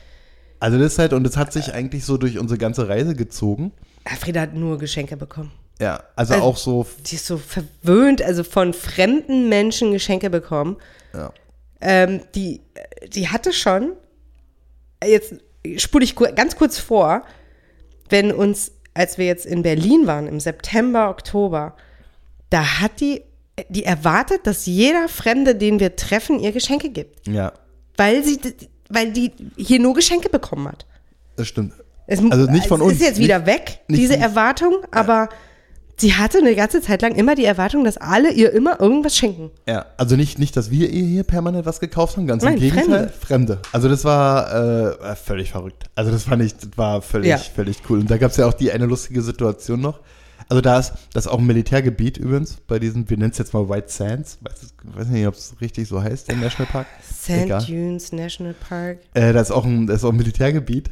Also 0.61 0.79
das 0.79 0.93
ist 0.95 0.99
halt, 0.99 1.13
und 1.13 1.25
das 1.25 1.37
hat 1.37 1.53
sich 1.53 1.73
eigentlich 1.73 2.05
so 2.05 2.17
durch 2.17 2.39
unsere 2.39 2.59
ganze 2.59 2.89
Reise 2.89 3.15
gezogen. 3.15 3.73
Frieda 4.21 4.41
hat 4.41 4.55
nur 4.55 4.79
Geschenke 4.79 5.17
bekommen. 5.17 5.53
Ja, 5.81 6.03
also, 6.17 6.35
Also- 6.35 6.45
auch 6.47 6.57
so, 6.57 6.87
Die 7.07 7.15
ist 7.17 7.27
so 7.27 7.37
verwöhnt, 7.39 8.23
also 8.23 8.43
von 8.43 8.73
fremden 8.73 9.49
Menschen 9.49 9.93
Geschenke 9.93 10.31
bekommen. 10.31 10.77
ja. 11.15 11.33
Ähm, 11.81 12.23
die, 12.35 12.61
die 13.13 13.29
hatte 13.29 13.53
schon, 13.53 13.93
jetzt 15.05 15.35
spule 15.77 16.03
ich 16.05 16.17
ganz 16.17 16.57
kurz 16.57 16.77
vor, 16.81 17.23
wenn 18.09 18.33
uns, 18.33 18.73
als 18.95 19.17
wir 19.17 19.27
jetzt 19.27 19.47
in 19.47 19.63
Berlin 19.63 20.09
waren, 20.09 20.27
im 20.27 20.41
September, 20.41 21.09
Oktober, 21.09 21.77
da 22.51 22.81
hat 22.81 22.99
die, 23.01 23.23
die 23.69 23.85
erwartet, 23.85 24.41
dass 24.49 24.67
jeder 24.67 25.09
Fremde, 25.09 25.55
den 25.55 25.79
wir 25.79 25.95
treffen, 25.95 26.41
ihr 26.41 26.51
Geschenke 26.51 26.91
gibt. 26.91 27.29
ja, 27.29 27.53
Weil 27.97 28.25
sie, 28.25 28.41
weil 28.89 29.13
die 29.13 29.33
hier 29.57 29.81
nur 29.81 29.95
Geschenke 29.95 30.29
bekommen 30.29 30.69
hat. 30.69 30.87
das 31.37 31.49
stimmt. 31.49 31.73
Es, 32.07 32.21
Also 32.31 32.51
nicht 32.51 32.67
von 32.69 32.81
es 32.81 32.87
uns, 32.87 32.93
ist 32.95 33.01
jetzt 33.03 33.19
nicht- 33.19 33.25
wieder 33.27 33.45
weg, 33.45 33.81
nicht 33.89 34.01
diese 34.01 34.17
Erwartung, 34.17 34.77
aber 34.91 35.29
sie 35.99 36.15
hatte 36.15 36.39
eine 36.39 36.55
ganze 36.55 36.81
Zeit 36.81 37.03
lang 37.03 37.15
immer 37.17 37.35
die 37.35 37.45
Erwartung, 37.45 37.85
dass 37.85 37.99
alle 37.99 38.33
ihr 38.33 38.51
immer 38.53 38.81
irgendwas 38.81 39.15
schenken. 39.15 39.51
Ja, 39.69 39.85
also 39.99 40.17
nicht, 40.17 40.39
nicht, 40.39 40.57
dass 40.57 40.71
wir 40.71 40.89
ihr 40.89 41.05
hier 41.05 41.23
permanent 41.25 41.67
was 41.67 41.81
gekauft 41.81 42.17
haben, 42.17 42.27
ganz 42.27 42.43
Nein, 42.45 42.55
im 42.55 42.61
Gegenteil. 42.61 42.85
Fremde. 43.11 43.13
Fremde. 43.21 43.59
Also 43.73 43.89
das 43.91 44.05
war 44.05 44.91
äh, 45.11 45.17
völlig 45.17 45.51
verrückt. 45.51 45.85
Also 45.97 46.11
das 46.11 46.23
fand 46.25 46.43
ich, 46.43 46.57
das 46.57 46.71
war 46.77 47.03
völlig, 47.03 47.29
Ja. 47.29 47.37
völlig 47.37 47.79
cool. 47.91 47.99
Und 47.99 48.11
da 48.11 48.17
gab 48.17 48.31
es 48.31 48.39
ja 48.39 48.47
auch 48.47 48.55
die 48.55 48.73
eine 48.73 48.87
lustige 48.87 49.21
Situation 49.21 49.81
noch. 49.83 50.01
Also 50.49 50.61
da 50.61 50.79
ist, 50.79 50.93
das 51.13 51.27
ist 51.27 51.33
auch 51.33 51.39
ein 51.39 51.47
Militärgebiet 51.47 52.17
übrigens, 52.17 52.57
bei 52.67 52.79
diesem, 52.79 53.09
wir 53.11 53.17
nennen 53.19 53.33
es 53.33 53.39
jetzt 53.39 53.53
mal 53.53 53.69
White 53.69 53.89
Sands. 53.89 54.39
Weiß, 54.41 54.75
weiß 54.83 55.09
nicht, 55.09 55.27
ob 55.27 55.35
es 55.35 55.57
richtig 55.61 55.89
so 55.89 56.03
heißt, 56.03 56.29
der 56.29 56.37
Nationalpark. 56.37 56.87
Sand 57.03 57.45
Egal. 57.45 57.65
Dunes 57.65 58.13
National 58.13 58.55
Park. 58.55 58.99
Äh, 59.15 59.33
das 59.33 59.51
ist 59.51 59.55
auch 59.55 59.65
ein, 59.65 59.87
das 59.87 59.99
ist 59.99 60.05
auch 60.05 60.11
ein 60.11 60.17
Militärgebiet. 60.17 60.91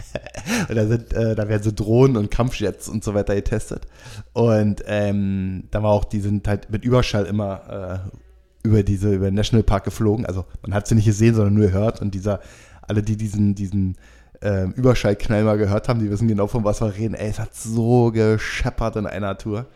und 0.68 0.76
da, 0.76 0.86
sind, 0.86 1.12
äh, 1.12 1.34
da 1.34 1.48
werden 1.48 1.62
so 1.62 1.72
Drohnen 1.72 2.16
und 2.16 2.30
Kampfjets 2.30 2.88
und 2.88 3.04
so 3.04 3.14
weiter 3.14 3.34
getestet. 3.34 3.86
Und 4.32 4.82
ähm, 4.86 5.64
da 5.70 5.82
war 5.82 5.90
auch, 5.90 6.04
die 6.04 6.20
sind 6.20 6.48
halt 6.48 6.70
mit 6.70 6.84
Überschall 6.84 7.26
immer 7.26 8.02
äh, 8.02 8.16
über 8.62 8.82
diese, 8.82 9.14
über 9.14 9.26
den 9.26 9.34
Nationalpark 9.34 9.84
geflogen. 9.84 10.26
Also 10.26 10.44
man 10.62 10.74
hat 10.74 10.86
sie 10.86 10.94
nicht 10.94 11.06
gesehen, 11.06 11.34
sondern 11.34 11.54
nur 11.54 11.66
gehört. 11.66 12.00
Und 12.00 12.14
dieser, 12.14 12.40
alle, 12.82 13.02
die 13.02 13.16
diesen, 13.16 13.54
diesen 13.54 13.96
ähm, 14.42 14.72
Überschallknall 14.72 15.44
mal 15.44 15.58
gehört 15.58 15.88
haben, 15.88 16.00
die 16.00 16.10
wissen 16.10 16.28
genau, 16.28 16.46
von 16.46 16.64
was 16.64 16.80
wir 16.80 16.94
reden. 16.94 17.14
Ey, 17.14 17.28
es 17.28 17.38
hat 17.38 17.54
so 17.54 18.10
gescheppert 18.10 18.96
in 18.96 19.06
einer 19.06 19.36
Tour. 19.36 19.66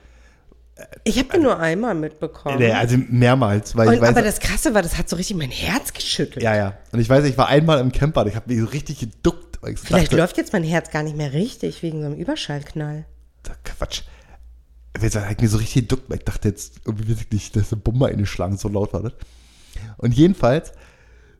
Ich 1.04 1.18
habe 1.18 1.28
den 1.28 1.42
nur 1.42 1.58
einmal 1.60 1.94
mitbekommen. 1.94 2.60
Äh, 2.60 2.72
Also 2.72 2.96
mehrmals, 3.08 3.76
weil 3.76 3.88
ich 3.88 3.94
Und, 3.94 4.00
weiß. 4.02 4.08
aber 4.10 4.22
das 4.22 4.40
Krasse 4.40 4.74
war, 4.74 4.82
das 4.82 4.98
hat 4.98 5.08
so 5.08 5.16
richtig 5.16 5.36
mein 5.36 5.50
Herz 5.50 5.92
geschüttelt. 5.92 6.42
ja, 6.42 6.56
ja. 6.56 6.74
Und 6.92 6.98
ich 6.98 7.08
weiß, 7.08 7.24
ich 7.26 7.38
war 7.38 7.48
einmal 7.48 7.78
im 7.80 7.92
Camper, 7.92 8.26
ich 8.26 8.34
habe 8.34 8.52
mich 8.52 8.60
so 8.60 8.66
richtig 8.66 8.98
geduckt. 8.98 9.58
Ich 9.68 9.78
Vielleicht 9.78 10.08
dachte, 10.08 10.16
läuft 10.16 10.36
jetzt 10.36 10.52
mein 10.52 10.64
Herz 10.64 10.90
gar 10.90 11.02
nicht 11.02 11.16
mehr 11.16 11.32
richtig 11.32 11.82
wegen 11.82 12.00
so 12.00 12.06
einem 12.06 12.16
Überschallknall. 12.16 13.06
Quatsch. 13.64 14.02
Ich 15.00 15.16
hat 15.16 15.40
mir 15.40 15.48
so 15.48 15.58
richtig 15.58 15.82
geduckt, 15.82 16.04
weil 16.08 16.18
ich 16.18 16.24
dachte 16.24 16.48
jetzt 16.48 16.80
irgendwie 16.84 17.08
wirklich, 17.08 17.50
dass 17.52 17.72
eine 17.72 17.80
Bombe 17.80 18.06
eingeschlagen, 18.06 18.56
so 18.56 18.68
laut 18.68 18.92
war 18.92 19.02
das. 19.02 19.12
Und 19.96 20.14
jedenfalls 20.14 20.72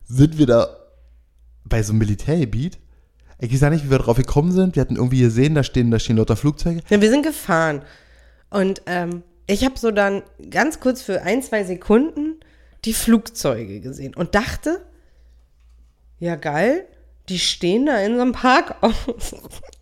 sind 0.05 0.37
wir 0.37 0.45
da 0.45 0.67
bei 1.63 1.81
so 1.83 1.91
einem 1.91 1.99
Militärgebiet. 1.99 2.77
Ich 3.39 3.61
weiß 3.61 3.69
nicht, 3.71 3.85
wie 3.85 3.91
wir 3.91 3.99
drauf 3.99 4.17
gekommen 4.17 4.51
sind. 4.51 4.75
Wir 4.75 4.81
hatten 4.81 4.95
irgendwie 4.95 5.19
gesehen, 5.21 5.55
da 5.55 5.63
stehen, 5.63 5.91
da 5.91 5.99
stehen 5.99 6.17
lauter 6.17 6.35
Flugzeuge. 6.37 6.81
Ja, 6.89 7.01
wir 7.01 7.09
sind 7.09 7.23
gefahren. 7.23 7.81
Und 8.49 8.81
ähm, 8.85 9.23
ich 9.47 9.65
habe 9.65 9.77
so 9.77 9.91
dann 9.91 10.23
ganz 10.49 10.79
kurz 10.79 11.01
für 11.01 11.21
ein, 11.21 11.41
zwei 11.43 11.63
Sekunden 11.63 12.35
die 12.85 12.93
Flugzeuge 12.93 13.81
gesehen 13.81 14.13
und 14.15 14.35
dachte, 14.35 14.81
ja 16.19 16.35
geil, 16.35 16.85
die 17.27 17.39
stehen 17.39 17.87
da 17.87 17.99
in 17.99 18.15
so 18.15 18.21
einem 18.21 18.31
Park 18.31 18.75
aus. 18.81 19.35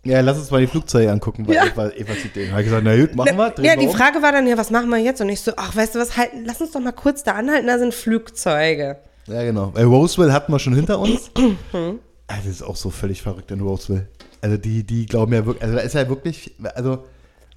Ja, 0.04 0.20
lass 0.20 0.38
uns 0.38 0.50
mal 0.50 0.60
die 0.60 0.66
Flugzeuge 0.66 1.10
angucken, 1.12 1.46
weil 1.46 1.54
Ja. 1.56 1.66
Eva, 1.66 1.90
Eva 1.90 2.14
sieht 2.14 2.34
den. 2.34 2.50
Habe 2.50 2.62
ich 2.62 2.66
gesagt, 2.66 2.84
na 2.84 2.96
gut, 2.96 3.14
machen 3.14 3.36
wir. 3.36 3.54
ja, 3.62 3.76
die 3.76 3.86
um. 3.86 3.94
Frage 3.94 4.20
war 4.22 4.32
dann, 4.32 4.46
ja, 4.46 4.58
was 4.58 4.70
machen 4.70 4.88
wir 4.90 4.98
jetzt? 4.98 5.20
Und 5.20 5.28
ich 5.28 5.40
so, 5.40 5.52
ach, 5.56 5.76
weißt 5.76 5.94
du 5.94 5.98
was, 6.00 6.16
halten, 6.16 6.44
lass 6.44 6.60
uns 6.60 6.72
doch 6.72 6.80
mal 6.80 6.92
kurz 6.92 7.22
da 7.22 7.32
anhalten, 7.32 7.66
da 7.66 7.78
sind 7.78 7.94
Flugzeuge. 7.94 8.98
Ja, 9.26 9.42
genau. 9.42 9.70
Weil 9.74 9.84
Roseville 9.84 10.32
hatten 10.32 10.52
wir 10.52 10.58
schon 10.58 10.74
hinter 10.74 10.98
uns. 10.98 11.30
Mhm. 12.28 12.34
also, 12.34 12.48
das 12.48 12.56
ist 12.56 12.62
auch 12.62 12.76
so 12.76 12.90
völlig 12.90 13.22
verrückt 13.22 13.50
in 13.50 13.60
Roseville. 13.60 14.08
Also, 14.40 14.56
die, 14.56 14.84
die 14.84 15.06
glauben 15.06 15.32
ja 15.32 15.46
wirklich, 15.46 15.62
also, 15.62 15.76
da 15.76 15.82
ist 15.82 15.94
ja 15.94 16.08
wirklich, 16.08 16.54
also, 16.74 17.04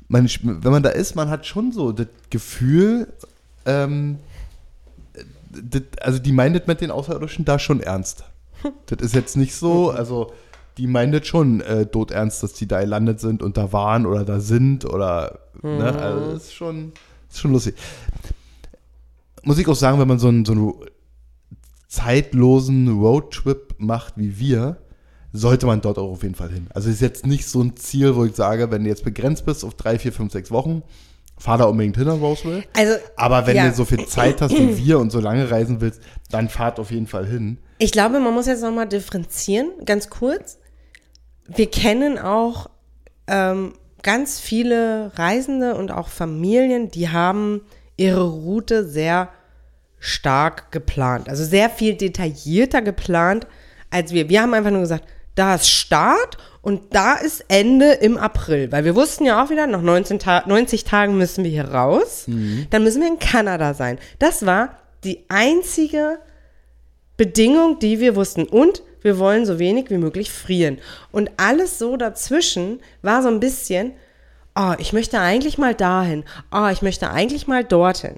man, 0.08 0.30
wenn 0.42 0.72
man 0.72 0.84
da 0.84 0.90
ist, 0.90 1.16
man 1.16 1.30
hat 1.30 1.46
schon 1.46 1.72
so 1.72 1.92
das 1.92 2.08
Gefühl, 2.30 3.12
ähm, 3.66 4.20
das, 5.52 5.82
also, 6.02 6.20
die 6.20 6.32
meint 6.32 6.56
das 6.56 6.68
mit 6.68 6.82
den 6.82 6.92
Außerirdischen 6.92 7.46
da 7.46 7.60
schon 7.60 7.82
ernst. 7.82 8.24
Das 8.88 9.00
ist 9.02 9.14
jetzt 9.14 9.38
nicht 9.38 9.56
so, 9.56 9.92
also, 9.92 10.34
die 10.78 10.88
meint 10.88 11.14
das 11.14 11.28
schon 11.28 11.62
äh, 11.62 11.86
todernst, 11.86 12.44
dass 12.44 12.54
die 12.54 12.68
da 12.68 12.82
gelandet 12.82 13.20
sind 13.20 13.42
und 13.42 13.58
da 13.58 13.72
waren 13.74 14.06
oder 14.06 14.26
da 14.26 14.40
sind 14.40 14.86
oder, 14.86 15.40
ne, 15.62 15.94
also, 15.94 16.32
das 16.32 16.44
ist 16.44 16.54
schon, 16.54 16.94
das 17.28 17.36
ist 17.36 17.42
schon 17.42 17.52
lustig. 17.52 17.76
Muss 19.44 19.60
ich 19.60 19.68
auch 19.68 19.76
sagen, 19.76 20.00
wenn 20.00 20.08
man 20.08 20.20
so 20.20 20.28
einen, 20.28 20.46
so 20.46 20.54
einen 20.54 20.74
zeitlosen 21.88 23.00
Roadtrip 23.00 23.76
macht 23.78 24.13
wie 24.17 24.39
wir, 24.39 24.78
sollte 25.34 25.65
man 25.65 25.82
dort 25.82 25.97
auch 25.97 26.12
auf 26.12 26.23
jeden 26.23 26.36
Fall 26.36 26.50
hin. 26.50 26.67
Also 26.73 26.89
ist 26.89 27.02
jetzt 27.02 27.26
nicht 27.26 27.47
so 27.47 27.62
ein 27.62 27.76
Ziel, 27.76 28.15
wo 28.15 28.26
ich 28.26 28.36
sage, 28.36 28.71
wenn 28.71 28.84
du 28.84 28.89
jetzt 28.89 29.04
begrenzt 29.04 29.45
bist 29.45 29.63
auf 29.63 29.76
drei, 29.76 30.00
vier, 30.00 30.12
fünf, 30.12 30.32
sechs 30.32 30.52
Wochen, 30.52 30.84
fahr 31.38 31.58
da 31.58 31.65
unbedingt 31.65 31.97
hin 31.97 32.08
nach 32.08 32.19
Roswell. 32.19 32.63
Also, 32.76 32.95
Aber 33.15 33.45
wenn 33.45 33.56
ja. 33.56 33.69
du 33.69 33.76
so 33.76 33.86
viel 33.86 34.06
Zeit 34.06 34.41
hast 34.41 34.52
wie 34.52 34.78
wir 34.86 35.00
und 35.00 35.12
so 35.12 35.19
lange 35.19 35.50
reisen 35.50 35.82
willst, 35.82 36.02
dann 36.32 36.50
fahrt 36.50 36.80
auf 36.80 36.91
jeden 36.91 37.08
Fall 37.08 37.26
hin. 37.28 37.58
Ich 37.78 37.91
glaube, 37.91 38.19
man 38.19 38.34
muss 38.34 38.47
jetzt 38.47 38.63
nochmal 38.63 38.88
differenzieren, 38.88 39.69
ganz 39.86 40.10
kurz. 40.10 40.58
Wir 41.47 41.69
kennen 41.69 42.17
auch 42.17 42.69
ähm, 43.28 43.73
ganz 44.02 44.39
viele 44.39 45.12
Reisende 45.15 45.76
und 45.76 45.91
auch 45.91 46.08
Familien, 46.08 46.89
die 46.89 47.10
haben 47.10 47.62
ihre 47.97 48.28
Route 48.28 48.88
sehr 48.88 49.30
stark 50.00 50.72
geplant. 50.72 51.30
Also 51.30 51.44
sehr 51.44 51.70
viel 51.70 51.96
detaillierter 51.96 52.82
geplant 52.82 53.48
als 53.90 54.12
wir. 54.14 54.30
Wir 54.30 54.42
haben 54.42 54.54
einfach 54.54 54.72
nur 54.72 54.82
gesagt, 54.82 55.06
da 55.36 55.56
ist 55.56 55.70
Start 55.70 56.38
und 56.62 56.94
da 56.96 57.14
ist 57.14 57.46
Ende 57.48 57.94
im 57.94 58.18
April. 58.18 58.72
Weil 58.72 58.84
wir 58.84 58.96
wussten 58.96 59.26
ja 59.26 59.44
auch 59.44 59.50
wieder, 59.50 59.68
nach 59.68 59.82
19 59.82 60.20
Ta 60.20 60.44
90 60.46 60.84
Tagen 60.84 61.18
müssen 61.18 61.44
wir 61.44 61.52
hier 61.52 61.70
raus. 61.70 62.26
Dann 62.70 62.84
müssen 62.84 63.02
wir 63.02 63.08
in 63.08 63.20
Kanada 63.20 63.74
sein. 63.74 64.00
Das 64.20 64.46
war 64.46 64.78
die 65.04 65.24
einzige 65.30 66.20
Bedingung, 67.16 67.80
die 67.80 68.00
wir 68.00 68.16
wussten. 68.16 68.44
Und 68.44 68.84
wir 69.02 69.20
wollen 69.20 69.46
so 69.46 69.60
wenig 69.60 69.90
wie 69.90 69.98
möglich 69.98 70.32
frieren. 70.32 70.80
Und 71.12 71.32
alles 71.38 71.80
so 71.80 71.96
dazwischen 71.98 72.82
war 73.02 73.22
so 73.22 73.30
ein 73.30 73.40
bisschen, 73.40 73.94
oh, 74.56 74.74
ich 74.80 74.92
möchte 74.92 75.20
eigentlich 75.20 75.58
mal 75.58 75.76
dahin. 75.76 76.26
Oh, 76.52 76.68
ich 76.72 76.82
möchte 76.82 77.12
eigentlich 77.12 77.48
mal 77.48 77.64
dorthin. 77.64 78.18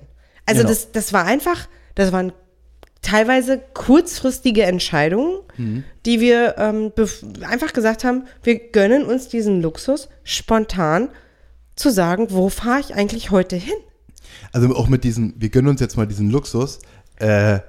Also 0.50 0.62
Genau. 0.62 0.70
das, 0.70 0.92
das 0.92 1.14
war 1.14 1.26
einfach, 1.26 1.68
das 1.96 2.12
waren 2.12 2.32
teilweise 3.02 3.62
kurzfristige 3.74 4.64
Entscheidungen, 4.64 5.40
die 6.06 6.20
wir 6.20 6.56
ähm, 6.58 6.92
einfach 7.50 7.74
gesagt 7.74 8.04
haben, 8.04 8.26
wir 8.44 8.60
gönnen 8.72 9.06
uns 9.06 9.28
diesen 9.30 9.62
Luxus, 9.62 10.10
spontan 10.24 11.10
zu 11.76 11.90
sagen, 11.92 12.28
wo 12.30 12.50
fahre 12.50 12.82
ich 12.82 12.96
eigentlich 12.96 13.32
heute 13.32 13.56
hin? 13.56 13.76
Also 14.52 14.74
auch 14.76 14.88
mit 14.88 15.04
diesem, 15.04 15.34
wir 15.38 15.50
gönnen 15.50 15.70
uns 15.70 15.80
jetzt 15.82 15.96
mal 15.98 16.08
diesen 16.08 16.30
Luxus, 16.30 16.80
äh, 17.20 17.60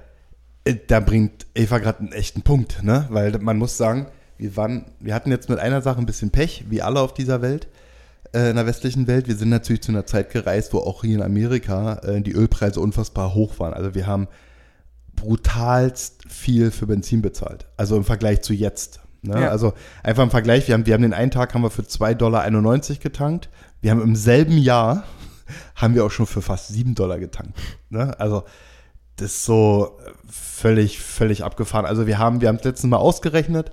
äh, 0.65 0.75
da 0.87 0.99
bringt 0.99 1.47
Eva 1.55 1.79
gerade 1.79 1.99
einen 1.99 2.11
echten 2.11 2.41
Punkt, 2.41 2.83
ne? 2.83 3.07
Weil 3.09 3.31
man 3.39 3.57
muss 3.57 3.77
sagen, 3.77 4.07
wir 4.37 4.55
waren, 4.57 4.85
wir 4.99 5.13
hatten 5.13 5.31
jetzt 5.31 5.49
mit 5.49 5.59
einer 5.59 5.81
Sache 5.81 5.99
ein 5.99 6.05
bisschen 6.05 6.31
Pech, 6.31 6.65
wie 6.69 6.81
alle 6.81 6.99
auf 6.99 7.13
dieser 7.13 7.41
Welt, 7.41 7.67
in 8.33 8.55
der 8.55 8.65
westlichen 8.65 9.07
Welt. 9.07 9.27
Wir 9.27 9.35
sind 9.35 9.49
natürlich 9.49 9.81
zu 9.81 9.91
einer 9.91 10.05
Zeit 10.05 10.31
gereist, 10.31 10.73
wo 10.73 10.79
auch 10.79 11.01
hier 11.01 11.15
in 11.15 11.23
Amerika 11.23 11.95
äh, 12.03 12.21
die 12.21 12.31
Ölpreise 12.31 12.79
unfassbar 12.79 13.33
hoch 13.33 13.59
waren. 13.59 13.73
Also 13.73 13.93
wir 13.93 14.07
haben 14.07 14.27
brutalst 15.15 16.23
viel 16.29 16.71
für 16.71 16.87
Benzin 16.87 17.21
bezahlt. 17.21 17.67
Also 17.77 17.97
im 17.97 18.05
Vergleich 18.05 18.41
zu 18.41 18.53
jetzt. 18.53 19.01
Ne? 19.21 19.41
Ja. 19.41 19.49
Also 19.49 19.73
einfach 20.03 20.23
im 20.23 20.31
Vergleich, 20.31 20.67
wir 20.67 20.73
haben, 20.73 20.85
wir 20.85 20.93
haben 20.93 21.01
den 21.01 21.13
einen 21.13 21.31
Tag 21.31 21.53
haben 21.53 21.61
wir 21.61 21.69
für 21.69 21.83
2,91 21.83 22.15
Dollar 22.15 22.49
getankt. 23.01 23.49
Wir 23.81 23.91
haben 23.91 24.01
im 24.01 24.15
selben 24.15 24.57
Jahr 24.57 25.03
haben 25.75 25.95
wir 25.95 26.05
auch 26.05 26.11
schon 26.11 26.25
für 26.25 26.41
fast 26.41 26.69
7 26.69 26.95
Dollar 26.95 27.19
getankt. 27.19 27.57
Ne? 27.89 28.17
Also 28.19 28.43
das 29.17 29.31
ist 29.31 29.45
so 29.45 29.99
völlig, 30.29 30.99
völlig 30.99 31.43
abgefahren. 31.43 31.85
Also 31.85 32.07
wir 32.07 32.17
haben, 32.17 32.41
wir 32.41 32.47
haben 32.47 32.55
es 32.55 32.63
letztens 32.63 32.89
mal 32.89 32.97
ausgerechnet 32.97 33.71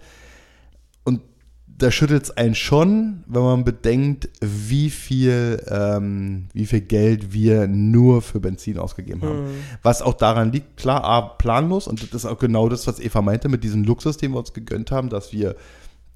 da 1.78 1.92
schüttelt 1.92 2.24
es 2.24 2.36
einen 2.36 2.56
schon, 2.56 3.22
wenn 3.28 3.42
man 3.42 3.64
bedenkt, 3.64 4.28
wie 4.40 4.90
viel, 4.90 5.64
ähm, 5.68 6.48
wie 6.52 6.66
viel 6.66 6.80
Geld 6.80 7.32
wir 7.32 7.68
nur 7.68 8.20
für 8.20 8.40
Benzin 8.40 8.78
ausgegeben 8.78 9.22
haben. 9.22 9.44
Was 9.82 10.02
auch 10.02 10.14
daran 10.14 10.50
liegt, 10.50 10.76
klar, 10.76 11.04
A, 11.04 11.20
planlos 11.20 11.86
und 11.86 12.02
das 12.02 12.24
ist 12.24 12.26
auch 12.26 12.38
genau 12.38 12.68
das, 12.68 12.88
was 12.88 12.98
Eva 12.98 13.22
meinte, 13.22 13.48
mit 13.48 13.62
diesem 13.62 13.84
Luxus, 13.84 14.16
den 14.16 14.32
wir 14.32 14.40
uns 14.40 14.52
gegönnt 14.52 14.90
haben, 14.90 15.08
dass 15.08 15.32
wir 15.32 15.54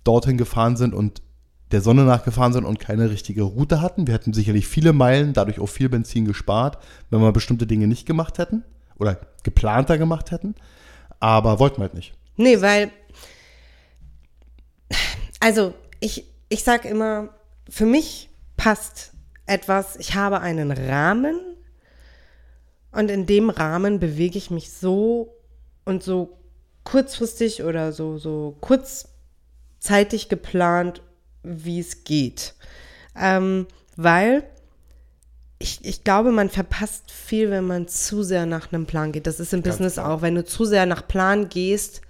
dorthin 0.03 0.37
gefahren 0.37 0.77
sind 0.77 0.95
und 0.95 1.23
der 1.71 1.81
Sonne 1.81 2.05
nachgefahren 2.05 2.53
sind 2.53 2.65
und 2.65 2.81
keine 2.81 3.11
richtige 3.11 3.43
Route 3.43 3.81
hatten. 3.81 4.09
Wir 4.09 4.15
hätten 4.15 4.33
sicherlich 4.33 4.67
viele 4.67 4.93
Meilen, 4.93 5.33
dadurch 5.33 5.61
auch 5.61 5.69
viel 5.69 5.89
Benzin 5.89 6.25
gespart, 6.25 6.79
wenn 7.11 7.21
wir 7.21 7.33
bestimmte 7.33 7.69
Dinge 7.69 7.87
nicht 7.87 8.05
gemacht 8.05 8.39
hätten 8.39 8.65
oder 8.99 9.19
geplanter 9.45 9.97
gemacht 9.97 10.33
hätten. 10.33 10.57
Aber 11.21 11.61
wollten 11.61 11.79
wir 11.79 11.85
halt 11.85 11.95
nicht. 11.95 12.15
Nee, 12.37 12.61
weil, 12.61 12.91
also 15.43 15.75
ich, 15.99 16.25
ich 16.49 16.63
sag 16.63 16.85
immer, 16.85 17.31
für 17.69 17.85
mich 17.85 18.31
passt 18.57 19.13
etwas, 19.45 19.97
ich 19.97 20.15
habe 20.15 20.41
einen 20.41 20.71
Rahmen 20.71 21.37
und 22.93 23.11
in 23.11 23.27
dem 23.27 23.51
Rahmen 23.51 23.99
bewege 23.99 24.39
ich 24.39 24.53
mich 24.53 24.71
so 24.71 25.35
und 25.85 26.05
so 26.05 26.39
kurzfristig 26.85 27.65
oder 27.65 27.93
so, 27.93 28.19
so 28.19 28.57
kurzzeitig 28.61 30.29
geplant, 30.29 31.03
wie 31.43 31.81
es 31.81 32.05
geht. 32.05 32.55
Ähm, 33.19 33.67
weil 33.97 34.45
ich, 35.59 35.85
ich 35.85 36.05
glaube, 36.05 36.31
man 36.31 36.51
verpasst 36.51 37.11
viel, 37.11 37.51
wenn 37.51 37.67
man 37.67 37.89
zu 37.89 38.23
sehr 38.23 38.47
nach 38.47 38.73
einem 38.73 38.87
Plan 38.87 39.11
geht. 39.11 39.27
Das 39.27 39.41
ist 39.41 39.53
im 39.53 39.65
Ganz 39.65 39.75
Business 39.75 39.95
klar. 39.95 40.09
auch. 40.13 40.23
Wenn 40.23 40.37
du 40.37 40.45
zu 40.45 40.65
sehr 40.65 40.87
nach 40.87 41.09
Plan 41.09 41.49
gehst 41.49 42.01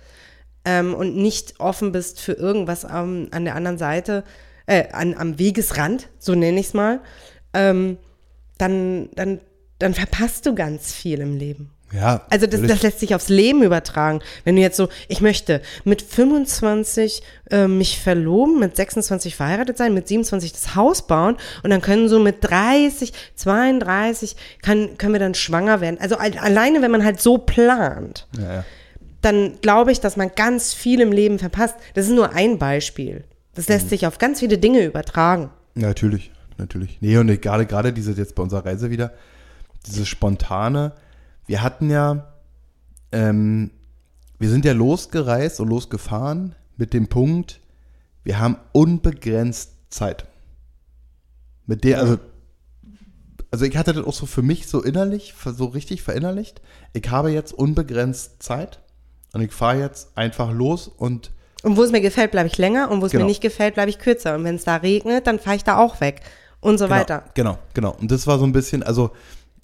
ähm, 0.65 0.95
und 0.95 1.17
nicht 1.17 1.59
offen 1.61 1.93
bist 1.93 2.21
für 2.21 2.33
irgendwas 2.33 2.85
am, 2.85 3.29
an 3.31 3.45
der 3.45 3.55
anderen 3.57 3.79
Seite, 3.79 4.25
äh, 4.67 4.85
an, 4.93 5.15
am 5.17 5.39
Wegesrand, 5.39 6.09
so 6.19 6.35
nenne 6.35 6.61
ich 6.61 6.67
es 6.69 6.75
mal, 6.75 7.01
ähm, 7.53 7.99
dann, 8.59 9.09
dann, 9.15 9.41
dann 9.79 9.95
verpasst 9.95 10.47
du 10.47 10.55
ganz 10.55 10.93
viel 10.93 11.21
im 11.21 11.37
Leben. 11.37 11.71
Ja, 11.93 12.25
Also 12.31 12.47
das, 12.47 12.63
das 12.63 12.83
lässt 12.83 13.01
sich 13.01 13.15
aufs 13.15 13.29
Leben 13.29 13.63
übertragen. 13.63 14.21
Wenn 14.45 14.57
du 14.57 14.63
jetzt 14.63 14.79
so, 14.79 14.89
ich 15.09 15.21
möchte 15.21 15.61
mit 15.85 16.01
25 16.01 17.23
äh, 17.51 17.67
mich 17.69 18.01
verloben, 18.01 18.59
mit 18.61 18.75
26 18.77 19.37
verheiratet 19.37 19.77
sein, 19.77 19.93
mit 19.93 20.09
27 20.09 20.53
das 20.55 20.75
Haus 20.75 21.07
bauen 21.07 21.37
und 21.63 21.69
dann 21.69 21.83
können 21.83 22.09
so 22.09 22.19
mit 22.19 22.37
30, 22.41 23.13
32 23.35 24.37
kann, 24.63 24.97
können 24.97 25.13
wir 25.13 25.21
dann 25.21 25.35
schwanger 25.35 25.83
werden. 25.83 25.99
Also 26.01 26.17
al- 26.17 26.39
alleine, 26.39 26.81
wenn 26.81 26.91
man 26.91 27.05
halt 27.05 27.21
so 27.21 27.37
plant, 27.37 28.27
ja, 28.39 28.55
ja. 28.55 28.65
Dann 29.23 29.59
glaube 29.63 29.93
ich, 29.93 30.01
dass 30.01 30.17
man 30.17 30.31
ganz 30.35 30.75
viel 30.75 31.01
im 31.01 31.13
Leben 31.13 31.39
verpasst. 31.39 31.77
Das 31.95 32.07
ist 32.07 32.13
nur 32.13 32.33
ein 32.35 32.59
Beispiel. 32.59 33.25
Das 33.55 33.69
Mhm. 33.69 33.75
lässt 33.75 33.89
sich 33.91 34.07
auf 34.07 34.19
ganz 34.19 34.41
viele 34.41 34.59
Dinge 34.59 34.85
übertragen. 34.85 35.51
Natürlich, 35.75 36.31
natürlich. 36.59 36.99
Nee, 37.01 37.17
und 37.17 37.29
gerade, 37.41 37.67
gerade 37.67 37.93
diese 37.93 38.13
jetzt 38.13 38.35
bei 38.35 38.43
unserer 38.43 38.67
Reise 38.67 38.91
wieder, 38.91 39.13
dieses 39.87 40.09
spontane, 40.09 40.93
wir 41.47 41.63
hatten 41.63 41.91
ja, 41.91 42.33
ähm, 43.13 43.71
wir 44.39 44.51
sind 44.51 44.65
ja 44.65 44.73
losgereist 44.73 45.61
und 45.61 45.69
losgefahren 45.69 46.55
mit 46.77 46.93
dem 46.93 47.09
Punkt, 47.09 47.61
wir 48.25 48.39
haben 48.39 48.57
unbegrenzt 48.73 49.73
Zeit. 49.91 50.27
Mit 51.67 51.85
der, 51.85 52.01
also, 52.01 52.19
also 53.51 53.65
ich 53.65 53.77
hatte 53.77 53.93
das 53.93 54.05
auch 54.05 54.15
so 54.15 54.27
für 54.27 54.43
mich 54.43 54.67
so 54.67 54.83
innerlich, 54.83 55.35
so 55.45 55.67
richtig 55.67 56.03
verinnerlicht. 56.03 56.61
Ich 56.93 57.09
habe 57.11 57.31
jetzt 57.31 57.53
unbegrenzt 57.53 58.43
Zeit 58.43 58.81
und 59.33 59.41
ich 59.43 59.53
fahre 59.53 59.79
jetzt 59.81 60.11
einfach 60.17 60.53
los 60.53 60.89
und 60.89 61.31
Und 61.63 61.77
wo 61.77 61.83
es 61.83 61.93
mir 61.93 62.01
gefällt, 62.01 62.33
bleibe 62.33 62.49
ich 62.49 62.59
länger 62.59 62.91
und 62.91 63.01
wo 63.01 63.07
es 63.07 63.13
Genau. 63.13 63.25
mir 63.25 63.29
nicht 63.29 63.41
gefällt, 63.41 63.75
bleibe 63.75 63.91
ich 63.91 63.99
kürzer. 63.99 64.35
Und 64.35 64.45
wenn 64.45 64.57
es 64.57 64.65
da 64.65 64.77
regnet, 64.77 65.27
dann 65.27 65.39
fahre 65.39 65.57
ich 65.57 65.65
da 65.65 65.79
auch 65.79 66.01
weg 66.01 66.21
und 66.61 66.79
so 66.79 66.87
genau, 66.87 66.97
weiter. 66.97 67.25
Genau, 67.35 67.59
genau. 67.73 67.97
Und 68.01 68.11
das 68.11 68.27
war 68.27 68.39
so 68.39 68.45
ein 68.45 68.53
bisschen, 68.53 68.83
also 68.83 69.11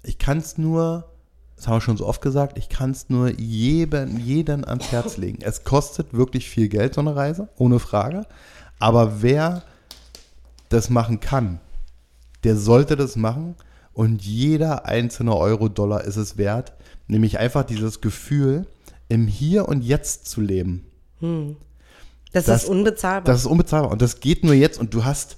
ich 0.05 0.17
kann 0.19 0.39
es 0.39 0.59
nur, 0.59 1.11
das 1.57 1.67
haben 1.67 1.75
wir 1.77 1.81
schon 1.81 1.97
so 1.97 2.07
oft 2.07 2.23
gesagt, 2.23 2.57
ich 2.57 2.69
kann 2.69 2.93
es 2.93 3.09
nur 3.09 3.31
jedem, 3.31 4.19
jeden 4.19 4.65
ans 4.65 4.93
Herz 4.93 5.17
legen. 5.25 5.39
Es 5.43 5.65
kostet 5.65 6.15
wirklich 6.15 6.49
viel 6.49 6.69
Geld, 6.69 6.95
so 6.95 7.01
eine 7.01 7.17
Reise, 7.17 7.49
ohne 7.57 7.79
Frage. 7.81 8.27
Aber 8.79 9.23
wer 9.23 9.63
das 10.69 10.89
machen 10.91 11.19
kann, 11.19 11.61
der 12.45 12.57
sollte 12.57 12.95
das 12.95 13.17
machen 13.17 13.57
und 13.93 14.23
jeder 14.23 14.87
einzelne 14.87 15.37
Euro-Dollar 15.37 16.05
ist 16.05 16.17
es 16.17 16.37
wert. 16.39 16.75
Nämlich 17.09 17.39
einfach 17.39 17.65
dieses 17.65 18.01
Gefühl, 18.01 18.67
im 19.09 19.27
Hier 19.27 19.69
und 19.69 19.83
Jetzt 19.83 20.27
zu 20.27 20.41
leben. 20.41 20.87
Das, 22.33 22.45
Das- 22.45 22.65
ist 22.65 22.69
unbezahlbar. 22.69 23.25
Das 23.33 23.41
ist 23.41 23.47
unbezahlbar. 23.47 23.91
Und 23.91 24.03
das 24.03 24.21
geht 24.21 24.45
nur 24.45 24.55
jetzt. 24.55 24.79
Und 24.79 24.95
du 24.95 25.05
hast, 25.05 25.37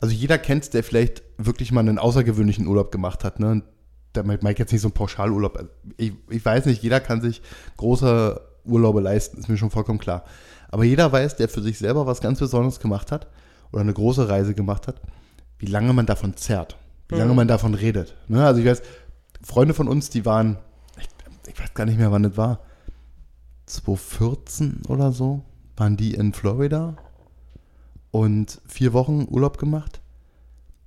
also 0.00 0.14
jeder 0.14 0.38
kennt 0.38 0.74
der 0.74 0.82
vielleicht 0.84 1.22
wirklich 1.38 1.72
mal 1.72 1.80
einen 1.80 1.98
außergewöhnlichen 1.98 2.66
Urlaub 2.66 2.90
gemacht 2.92 3.24
hat. 3.24 3.40
Ne? 3.40 3.50
Und 3.50 3.64
da 4.12 4.22
meine 4.22 4.38
ich 4.52 4.58
jetzt 4.58 4.72
nicht 4.72 4.82
so 4.82 4.88
einen 4.88 4.94
Pauschalurlaub. 4.94 5.68
Ich, 5.96 6.12
ich 6.28 6.44
weiß 6.44 6.66
nicht, 6.66 6.82
jeder 6.82 7.00
kann 7.00 7.20
sich 7.22 7.40
große 7.76 8.40
Urlaube 8.64 9.00
leisten, 9.00 9.38
ist 9.38 9.48
mir 9.48 9.56
schon 9.56 9.70
vollkommen 9.70 9.98
klar. 9.98 10.24
Aber 10.68 10.84
jeder 10.84 11.10
weiß, 11.12 11.36
der 11.36 11.48
für 11.48 11.62
sich 11.62 11.78
selber 11.78 12.06
was 12.06 12.20
ganz 12.20 12.38
Besonderes 12.38 12.78
gemacht 12.80 13.10
hat 13.12 13.28
oder 13.72 13.80
eine 13.82 13.92
große 13.92 14.28
Reise 14.28 14.54
gemacht 14.54 14.86
hat, 14.88 15.00
wie 15.58 15.66
lange 15.66 15.92
man 15.92 16.06
davon 16.06 16.36
zerrt, 16.36 16.76
wie 17.08 17.14
lange 17.16 17.34
man 17.34 17.48
davon 17.48 17.74
redet. 17.74 18.14
Ne? 18.28 18.44
Also 18.44 18.60
ich 18.60 18.66
weiß, 18.66 18.82
Freunde 19.42 19.74
von 19.74 19.88
uns, 19.88 20.10
die 20.10 20.24
waren, 20.24 20.58
ich, 20.98 21.08
ich 21.52 21.58
weiß 21.60 21.74
gar 21.74 21.84
nicht 21.86 21.98
mehr, 21.98 22.12
wann 22.12 22.22
das 22.22 22.36
war, 22.36 22.60
2014 23.66 24.82
oder 24.88 25.12
so, 25.12 25.42
waren 25.76 25.96
die 25.96 26.14
in 26.14 26.32
Florida 26.32 26.96
und 28.10 28.60
vier 28.66 28.92
Wochen 28.92 29.26
Urlaub 29.30 29.58
gemacht. 29.58 30.00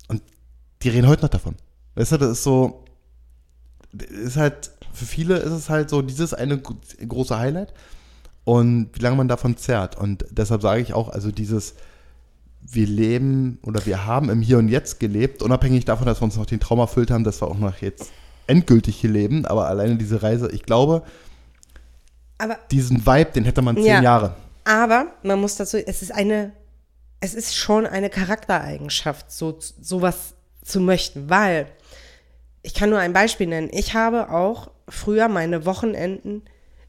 Und 0.07 0.21
die 0.81 0.89
reden 0.89 1.07
heute 1.07 1.23
noch 1.23 1.29
davon. 1.29 1.55
Weißt 1.95 2.11
du, 2.13 2.17
das 2.17 2.31
ist 2.31 2.43
so, 2.43 2.83
ist 3.91 4.37
halt, 4.37 4.71
für 4.93 5.05
viele 5.05 5.37
ist 5.37 5.51
es 5.51 5.69
halt 5.69 5.89
so 5.89 6.01
dieses 6.01 6.33
eine 6.33 6.59
gro- 6.59 6.75
große 7.07 7.37
Highlight 7.37 7.73
und 8.43 8.89
wie 8.93 8.99
lange 8.99 9.15
man 9.15 9.27
davon 9.27 9.57
zerrt. 9.57 9.97
Und 9.97 10.25
deshalb 10.29 10.61
sage 10.61 10.81
ich 10.81 10.93
auch, 10.93 11.09
also 11.09 11.31
dieses, 11.31 11.75
wir 12.61 12.87
leben 12.87 13.59
oder 13.63 13.85
wir 13.85 14.05
haben 14.05 14.29
im 14.29 14.41
Hier 14.41 14.57
und 14.57 14.69
Jetzt 14.69 14.99
gelebt, 14.99 15.41
unabhängig 15.41 15.85
davon, 15.85 16.05
dass 16.05 16.21
wir 16.21 16.25
uns 16.25 16.37
noch 16.37 16.45
den 16.45 16.59
Traum 16.59 16.79
erfüllt 16.79 17.11
haben, 17.11 17.23
dass 17.23 17.41
wir 17.41 17.47
auch 17.47 17.57
noch 17.57 17.77
jetzt 17.77 18.11
endgültig 18.47 18.97
hier 18.97 19.09
leben, 19.09 19.45
aber 19.45 19.67
alleine 19.67 19.95
diese 19.97 20.21
Reise, 20.21 20.51
ich 20.51 20.63
glaube, 20.63 21.01
Aber 22.37 22.57
diesen 22.71 23.05
Vibe, 23.05 23.31
den 23.31 23.45
hätte 23.45 23.61
man 23.61 23.75
zehn 23.75 23.85
Ja. 23.85 24.01
Jahre. 24.01 24.35
Aber 24.65 25.07
man 25.23 25.39
muss 25.39 25.55
dazu, 25.55 25.77
es 25.77 26.01
ist 26.01 26.11
eine, 26.11 26.51
es 27.19 27.33
ist 27.35 27.55
schon 27.55 27.85
eine 27.85 28.09
Charaktereigenschaft, 28.09 29.31
so 29.31 29.57
sowas 29.59 30.33
zu 30.63 30.79
möchten, 30.79 31.29
weil 31.29 31.67
ich 32.63 32.73
kann 32.73 32.89
nur 32.89 32.99
ein 32.99 33.13
Beispiel 33.13 33.47
nennen. 33.47 33.69
Ich 33.71 33.93
habe 33.93 34.31
auch 34.31 34.71
früher 34.89 35.27
meine 35.27 35.65
Wochenenden 35.65 36.43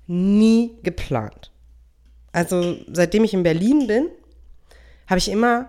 nie 0.06 0.78
geplant. 0.82 1.52
Also 2.32 2.76
seitdem 2.92 3.24
ich 3.24 3.34
in 3.34 3.42
Berlin 3.42 3.86
bin, 3.86 4.08
habe 5.06 5.18
ich 5.18 5.30
immer, 5.30 5.68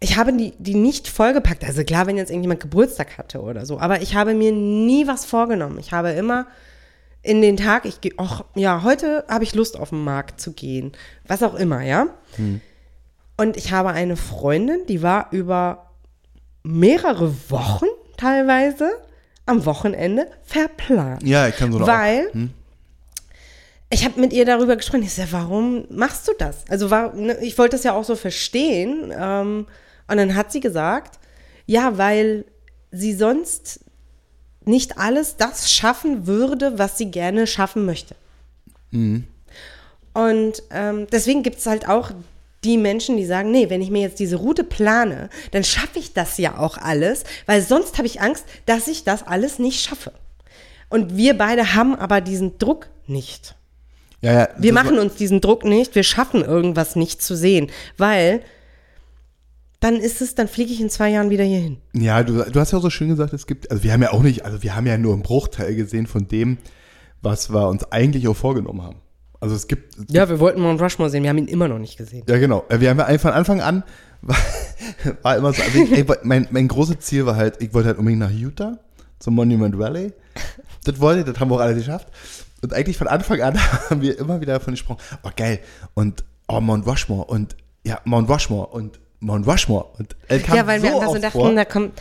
ich 0.00 0.16
habe 0.16 0.32
die, 0.32 0.52
die 0.58 0.74
nicht 0.74 1.08
vollgepackt. 1.08 1.64
Also 1.64 1.84
klar, 1.84 2.06
wenn 2.06 2.16
jetzt 2.16 2.30
irgendjemand 2.30 2.60
Geburtstag 2.60 3.18
hatte 3.18 3.40
oder 3.40 3.66
so, 3.66 3.78
aber 3.78 4.02
ich 4.02 4.14
habe 4.14 4.34
mir 4.34 4.52
nie 4.52 5.06
was 5.06 5.24
vorgenommen. 5.24 5.78
Ich 5.78 5.92
habe 5.92 6.10
immer 6.10 6.46
in 7.22 7.40
den 7.40 7.56
Tag, 7.56 7.84
ich 7.84 8.00
gehe, 8.00 8.12
ach 8.16 8.44
ja, 8.54 8.82
heute 8.82 9.24
habe 9.28 9.44
ich 9.44 9.54
Lust 9.54 9.78
auf 9.78 9.90
den 9.90 10.02
Markt 10.04 10.40
zu 10.40 10.52
gehen. 10.52 10.92
Was 11.26 11.42
auch 11.42 11.54
immer, 11.54 11.82
ja. 11.82 12.08
Und 13.36 13.56
ich 13.56 13.72
habe 13.72 13.90
eine 13.90 14.16
Freundin, 14.16 14.86
die 14.88 15.02
war 15.02 15.28
über 15.30 15.90
mehrere 16.62 17.32
Wochen 17.50 17.86
teilweise 18.16 18.90
am 19.46 19.64
Wochenende 19.66 20.26
verplant. 20.42 21.22
Ja, 21.22 21.48
ich 21.48 21.56
kann 21.56 21.72
so 21.72 21.84
Weil 21.86 22.28
Hm? 22.32 22.50
ich 23.90 24.04
habe 24.04 24.20
mit 24.20 24.32
ihr 24.32 24.44
darüber 24.44 24.76
gesprochen. 24.76 25.02
Ich 25.02 25.12
sage, 25.14 25.32
warum 25.32 25.84
machst 25.90 26.26
du 26.28 26.32
das? 26.38 26.64
Also 26.68 26.90
war, 26.90 27.14
ne, 27.14 27.36
ich 27.40 27.58
wollte 27.58 27.76
das 27.76 27.84
ja 27.84 27.92
auch 27.92 28.04
so 28.04 28.16
verstehen. 28.16 29.12
Ähm, 29.16 29.66
und 30.08 30.16
dann 30.16 30.34
hat 30.34 30.52
sie 30.52 30.60
gesagt, 30.60 31.18
ja, 31.66 31.98
weil 31.98 32.44
sie 32.90 33.14
sonst 33.14 33.80
nicht 34.66 34.98
alles 34.98 35.36
das 35.36 35.72
schaffen 35.72 36.26
würde, 36.26 36.78
was 36.78 36.98
sie 36.98 37.10
gerne 37.10 37.46
schaffen 37.46 37.84
möchte. 37.84 38.14
Und 40.14 40.62
ähm, 40.70 41.06
deswegen 41.10 41.42
gibt 41.42 41.58
es 41.58 41.66
halt 41.66 41.88
auch 41.88 42.10
die 42.64 42.78
Menschen, 42.78 43.16
die 43.16 43.24
sagen, 43.24 43.50
nee, 43.50 43.70
wenn 43.70 43.82
ich 43.82 43.90
mir 43.90 44.02
jetzt 44.02 44.20
diese 44.20 44.36
Route 44.36 44.64
plane, 44.64 45.30
dann 45.50 45.64
schaffe 45.64 45.98
ich 45.98 46.12
das 46.12 46.38
ja 46.38 46.58
auch 46.58 46.78
alles, 46.78 47.24
weil 47.46 47.60
sonst 47.62 47.98
habe 47.98 48.06
ich 48.06 48.20
Angst, 48.20 48.44
dass 48.66 48.86
ich 48.86 49.04
das 49.04 49.26
alles 49.26 49.58
nicht 49.58 49.80
schaffe. 49.80 50.12
Und 50.88 51.16
wir 51.16 51.36
beide 51.36 51.74
haben 51.74 51.96
aber 51.96 52.20
diesen 52.20 52.58
Druck 52.58 52.88
nicht. 53.06 53.56
Ja, 54.20 54.32
ja, 54.32 54.48
Wir 54.56 54.72
machen 54.72 54.98
uns 54.98 55.16
diesen 55.16 55.40
Druck 55.40 55.64
nicht, 55.64 55.96
wir 55.96 56.04
schaffen 56.04 56.44
irgendwas 56.44 56.94
nicht 56.94 57.22
zu 57.22 57.34
sehen, 57.34 57.70
weil 57.96 58.42
dann 59.82 59.96
ist 59.96 60.22
es, 60.22 60.36
dann 60.36 60.46
fliege 60.46 60.72
ich 60.72 60.80
in 60.80 60.88
zwei 60.90 61.10
Jahren 61.10 61.28
wieder 61.28 61.42
hier 61.42 61.58
hin. 61.58 61.78
Ja, 61.92 62.22
du, 62.22 62.44
du 62.44 62.60
hast 62.60 62.70
ja 62.70 62.78
auch 62.78 62.82
so 62.82 62.90
schön 62.90 63.08
gesagt, 63.08 63.32
es 63.32 63.48
gibt, 63.48 63.68
also 63.68 63.82
wir 63.82 63.92
haben 63.92 64.00
ja 64.00 64.12
auch 64.12 64.22
nicht, 64.22 64.44
also 64.44 64.62
wir 64.62 64.76
haben 64.76 64.86
ja 64.86 64.96
nur 64.96 65.12
einen 65.12 65.22
Bruchteil 65.22 65.74
gesehen 65.74 66.06
von 66.06 66.28
dem, 66.28 66.58
was 67.20 67.52
wir 67.52 67.66
uns 67.66 67.84
eigentlich 67.90 68.28
auch 68.28 68.36
vorgenommen 68.36 68.80
haben. 68.80 68.98
Also 69.40 69.56
es 69.56 69.66
gibt, 69.66 69.96
Ja, 70.08 70.28
wir 70.28 70.38
wollten 70.38 70.60
Mount 70.60 70.80
Rushmore 70.80 71.10
sehen, 71.10 71.24
wir 71.24 71.30
haben 71.30 71.38
ihn 71.38 71.48
immer 71.48 71.66
noch 71.66 71.80
nicht 71.80 71.96
gesehen. 71.98 72.22
ja 72.28 72.38
genau, 72.38 72.64
wir 72.68 72.90
haben 72.90 72.98
ja 72.98 73.06
einfach 73.06 73.30
von 73.30 73.36
Anfang 73.36 73.60
an, 73.60 73.82
war, 74.22 74.36
war 75.22 75.36
immer 75.36 75.52
so, 75.52 75.62
also 75.62 75.78
ich, 75.80 75.90
ey, 75.90 76.06
mein, 76.22 76.46
mein 76.52 76.68
großes 76.68 77.00
Ziel 77.00 77.26
war 77.26 77.34
halt, 77.34 77.60
ich 77.60 77.74
wollte 77.74 77.88
halt 77.88 77.98
unbedingt 77.98 78.20
nach 78.20 78.30
Utah, 78.30 78.78
zum 79.18 79.34
Monument 79.34 79.76
Valley. 79.76 80.12
Das 80.84 81.00
wollte 81.00 81.20
ich, 81.20 81.26
das 81.26 81.40
haben 81.40 81.50
wir 81.50 81.56
auch 81.56 81.60
alle 81.60 81.74
geschafft. 81.74 82.06
Und 82.62 82.72
eigentlich 82.72 82.96
von 82.96 83.08
Anfang 83.08 83.40
an 83.42 83.58
haben 83.90 84.00
wir 84.00 84.16
immer 84.16 84.40
wieder 84.40 84.52
davon 84.52 84.74
gesprochen, 84.74 85.00
oh 85.24 85.30
geil, 85.34 85.58
und 85.94 86.22
oh, 86.46 86.60
Mount 86.60 86.86
Rushmore 86.86 87.24
und 87.24 87.56
ja, 87.84 88.00
Mount 88.04 88.28
Rushmore 88.28 88.68
und 88.68 89.00
Mount 89.22 89.46
Rushmore. 89.46 89.86
Und 89.98 90.16
es 90.28 90.42
kam 90.42 90.56
Ja, 90.56 90.66
weil 90.66 90.82
wir 90.82 90.90
so 90.90 90.98
einfach 91.00 91.14
so 91.14 91.18
dachten, 91.20 91.38
vor. 91.40 91.54
da 91.54 91.64
kommt, 91.64 92.00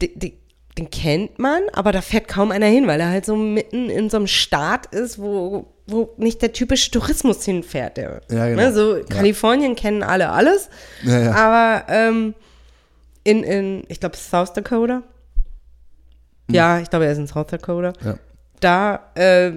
die, 0.00 0.18
die, 0.18 0.38
den 0.78 0.90
kennt 0.90 1.38
man, 1.38 1.62
aber 1.74 1.92
da 1.92 2.00
fährt 2.00 2.28
kaum 2.28 2.50
einer 2.50 2.66
hin, 2.66 2.86
weil 2.86 2.98
er 3.00 3.10
halt 3.10 3.26
so 3.26 3.36
mitten 3.36 3.90
in 3.90 4.08
so 4.10 4.16
einem 4.16 4.26
Staat 4.26 4.86
ist, 4.86 5.18
wo, 5.20 5.66
wo 5.86 6.14
nicht 6.16 6.40
der 6.42 6.52
typische 6.52 6.90
Tourismus 6.90 7.44
hinfährt. 7.44 7.98
Der, 7.98 8.22
Ja, 8.30 8.48
genau. 8.48 8.62
ne, 8.62 8.72
so 8.72 8.96
Ja. 8.96 9.04
Kalifornien 9.04 9.76
kennen 9.76 10.02
alle 10.02 10.30
alles, 10.30 10.70
Ja, 11.02 11.18
ja. 11.20 11.32
aber 11.34 11.84
ähm, 11.92 12.34
in, 13.24 13.44
in, 13.44 13.84
ich 13.88 14.00
glaube, 14.00 14.16
South 14.16 14.52
Dakota. 14.54 15.02
Ja, 16.50 16.80
ich 16.80 16.90
glaube, 16.90 17.04
er 17.06 17.12
ist 17.12 17.18
in 17.18 17.26
South 17.28 17.46
Dakota. 17.48 17.92
Ja. 18.62 19.00
Da 19.14 19.20
äh, 19.20 19.52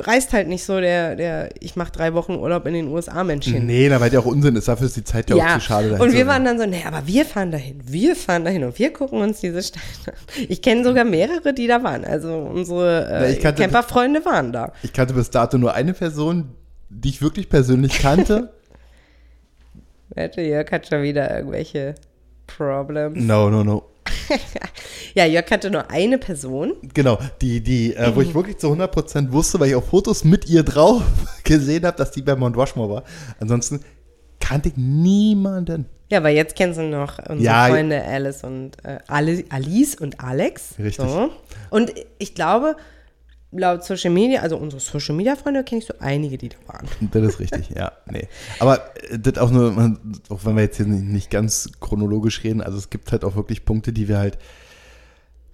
reist 0.00 0.32
halt 0.32 0.48
nicht 0.48 0.64
so 0.64 0.80
der, 0.80 1.16
der 1.16 1.50
ich 1.60 1.76
mache 1.76 1.92
drei 1.92 2.14
Wochen 2.14 2.34
Urlaub 2.36 2.66
in 2.66 2.72
den 2.74 2.88
USA 2.88 3.22
Mensch 3.24 3.46
hin. 3.46 3.66
Nee, 3.66 3.88
na, 3.90 4.00
weil 4.00 4.10
der 4.10 4.20
auch 4.20 4.26
Unsinn 4.26 4.56
ist, 4.56 4.68
dafür 4.68 4.86
ist 4.86 4.96
die 4.96 5.04
Zeit 5.04 5.28
ja, 5.30 5.36
auch 5.36 5.54
zu 5.54 5.60
schade. 5.60 5.90
dahin 5.90 6.02
und 6.06 6.12
wir 6.14 6.26
waren 6.26 6.44
dann 6.44 6.58
so, 6.58 6.64
nee, 6.66 6.82
aber 6.86 7.06
wir 7.06 7.24
fahren 7.26 7.50
dahin, 7.50 7.80
wir 7.84 8.16
fahren 8.16 8.44
dahin 8.44 8.64
und 8.64 8.78
wir 8.78 8.92
gucken 8.92 9.20
uns 9.20 9.40
diese 9.40 9.62
Stadt 9.62 9.82
an. 10.06 10.14
Ich 10.48 10.62
kenne 10.62 10.82
sogar 10.84 11.04
mehrere, 11.04 11.52
die 11.52 11.66
da 11.66 11.82
waren. 11.82 12.04
Also 12.04 12.34
unsere 12.36 13.06
Na, 13.10 13.18
äh, 13.26 13.32
ich 13.32 13.40
kannte- 13.40 13.62
Camperfreunde 13.62 14.24
waren 14.24 14.52
da. 14.52 14.72
Ich 14.82 14.92
kannte 14.92 15.14
bis 15.14 15.30
dato 15.30 15.58
nur 15.58 15.74
eine 15.74 15.92
Person, 15.92 16.50
die 16.88 17.10
ich 17.10 17.20
wirklich 17.20 17.48
persönlich 17.50 17.98
kannte. 17.98 18.50
Wette, 20.10 20.40
Jörg 20.40 20.70
hat 20.72 20.86
schon 20.88 21.02
wieder 21.02 21.34
irgendwelche 21.36 21.94
Problems. 22.46 23.22
no, 23.22 23.50
no, 23.50 23.62
no. 23.62 23.84
Ja, 25.14 25.24
Jörg 25.24 25.50
hatte 25.50 25.70
nur 25.70 25.90
eine 25.90 26.18
Person. 26.18 26.74
Genau, 26.94 27.18
die, 27.40 27.60
die, 27.60 27.94
äh, 27.94 28.10
Mhm. 28.10 28.16
wo 28.16 28.20
ich 28.20 28.34
wirklich 28.34 28.58
zu 28.58 28.68
100% 28.68 29.32
wusste, 29.32 29.58
weil 29.60 29.70
ich 29.70 29.74
auf 29.74 29.88
Fotos 29.88 30.24
mit 30.24 30.48
ihr 30.48 30.62
drauf 30.62 31.02
gesehen 31.44 31.84
habe, 31.86 31.96
dass 31.96 32.10
die 32.12 32.22
bei 32.22 32.36
Mount 32.36 32.56
Rushmore 32.56 32.88
war. 32.90 33.02
Ansonsten 33.40 33.80
kannte 34.40 34.68
ich 34.68 34.76
niemanden. 34.76 35.86
Ja, 36.10 36.18
aber 36.18 36.30
jetzt 36.30 36.56
kennst 36.56 36.78
du 36.78 36.84
noch 36.84 37.18
unsere 37.18 37.42
Ja, 37.42 37.66
Freunde 37.68 38.02
Alice 38.02 38.42
und 38.44 38.72
äh, 38.84 38.98
Ali- 39.08 39.44
Alice 39.50 39.94
und 39.96 40.20
Alex. 40.20 40.74
Richtig. 40.78 41.04
So. 41.04 41.30
Und 41.70 41.92
ich 42.18 42.34
glaube, 42.34 42.76
laut 43.50 43.84
Social 43.84 44.10
Media, 44.10 44.40
also 44.42 44.56
unsere 44.56 44.80
Social 44.80 45.14
Media 45.14 45.36
Freunde, 45.36 45.64
kenne 45.64 45.80
ich 45.80 45.86
so 45.86 45.94
einige, 46.00 46.36
die 46.38 46.50
da 46.50 46.56
waren. 46.66 46.86
Das 47.10 47.22
ist 47.22 47.40
richtig, 47.40 47.70
ja, 47.70 47.92
nee. 48.10 48.28
Aber 48.58 48.80
äh, 49.10 49.18
das 49.18 49.38
auch 49.38 49.50
nur, 49.50 49.98
auch 50.28 50.44
wenn 50.44 50.56
wir 50.56 50.62
jetzt 50.62 50.76
hier 50.76 50.86
nicht, 50.86 51.30
ganz 51.30 51.70
chronologisch 51.80 52.44
reden, 52.44 52.60
also 52.60 52.76
es 52.78 52.90
gibt 52.90 53.12
halt 53.12 53.24
auch 53.24 53.36
wirklich 53.36 53.64
Punkte, 53.64 53.92
die 53.92 54.08
wir 54.08 54.18
halt 54.18 54.38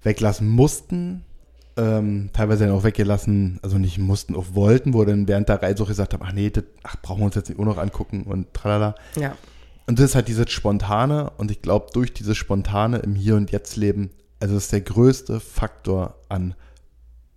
weglassen 0.02 0.48
mussten, 0.48 1.24
ähm, 1.76 2.30
teilweise 2.32 2.66
dann 2.66 2.74
auch 2.74 2.84
weggelassen, 2.84 3.58
also 3.62 3.78
nicht 3.78 3.98
mussten, 3.98 4.34
auch 4.34 4.46
wollten, 4.52 4.94
wo 4.94 5.04
dann 5.04 5.26
während 5.26 5.48
der 5.48 5.62
Reise 5.62 5.82
auch 5.82 5.88
gesagt 5.88 6.14
haben, 6.14 6.22
ach 6.24 6.32
nee, 6.32 6.50
das 6.50 6.64
ach, 6.82 6.96
brauchen 7.02 7.20
wir 7.20 7.26
uns 7.26 7.34
jetzt 7.34 7.48
nicht 7.48 7.58
auch 7.58 7.64
noch 7.64 7.78
angucken 7.78 8.24
und 8.24 8.52
tralala. 8.54 8.94
Ja. 9.16 9.36
Und 9.86 9.98
das 9.98 10.06
ist 10.06 10.14
halt 10.14 10.28
dieses 10.28 10.50
Spontane 10.50 11.30
und 11.36 11.50
ich 11.50 11.62
glaube, 11.62 11.86
durch 11.92 12.12
dieses 12.12 12.36
Spontane 12.36 12.98
im 12.98 13.14
Hier 13.14 13.36
und 13.36 13.50
Jetzt 13.50 13.76
leben, 13.76 14.10
also 14.40 14.54
das 14.54 14.64
ist 14.64 14.72
der 14.72 14.80
größte 14.80 15.40
Faktor 15.40 16.16
an, 16.28 16.54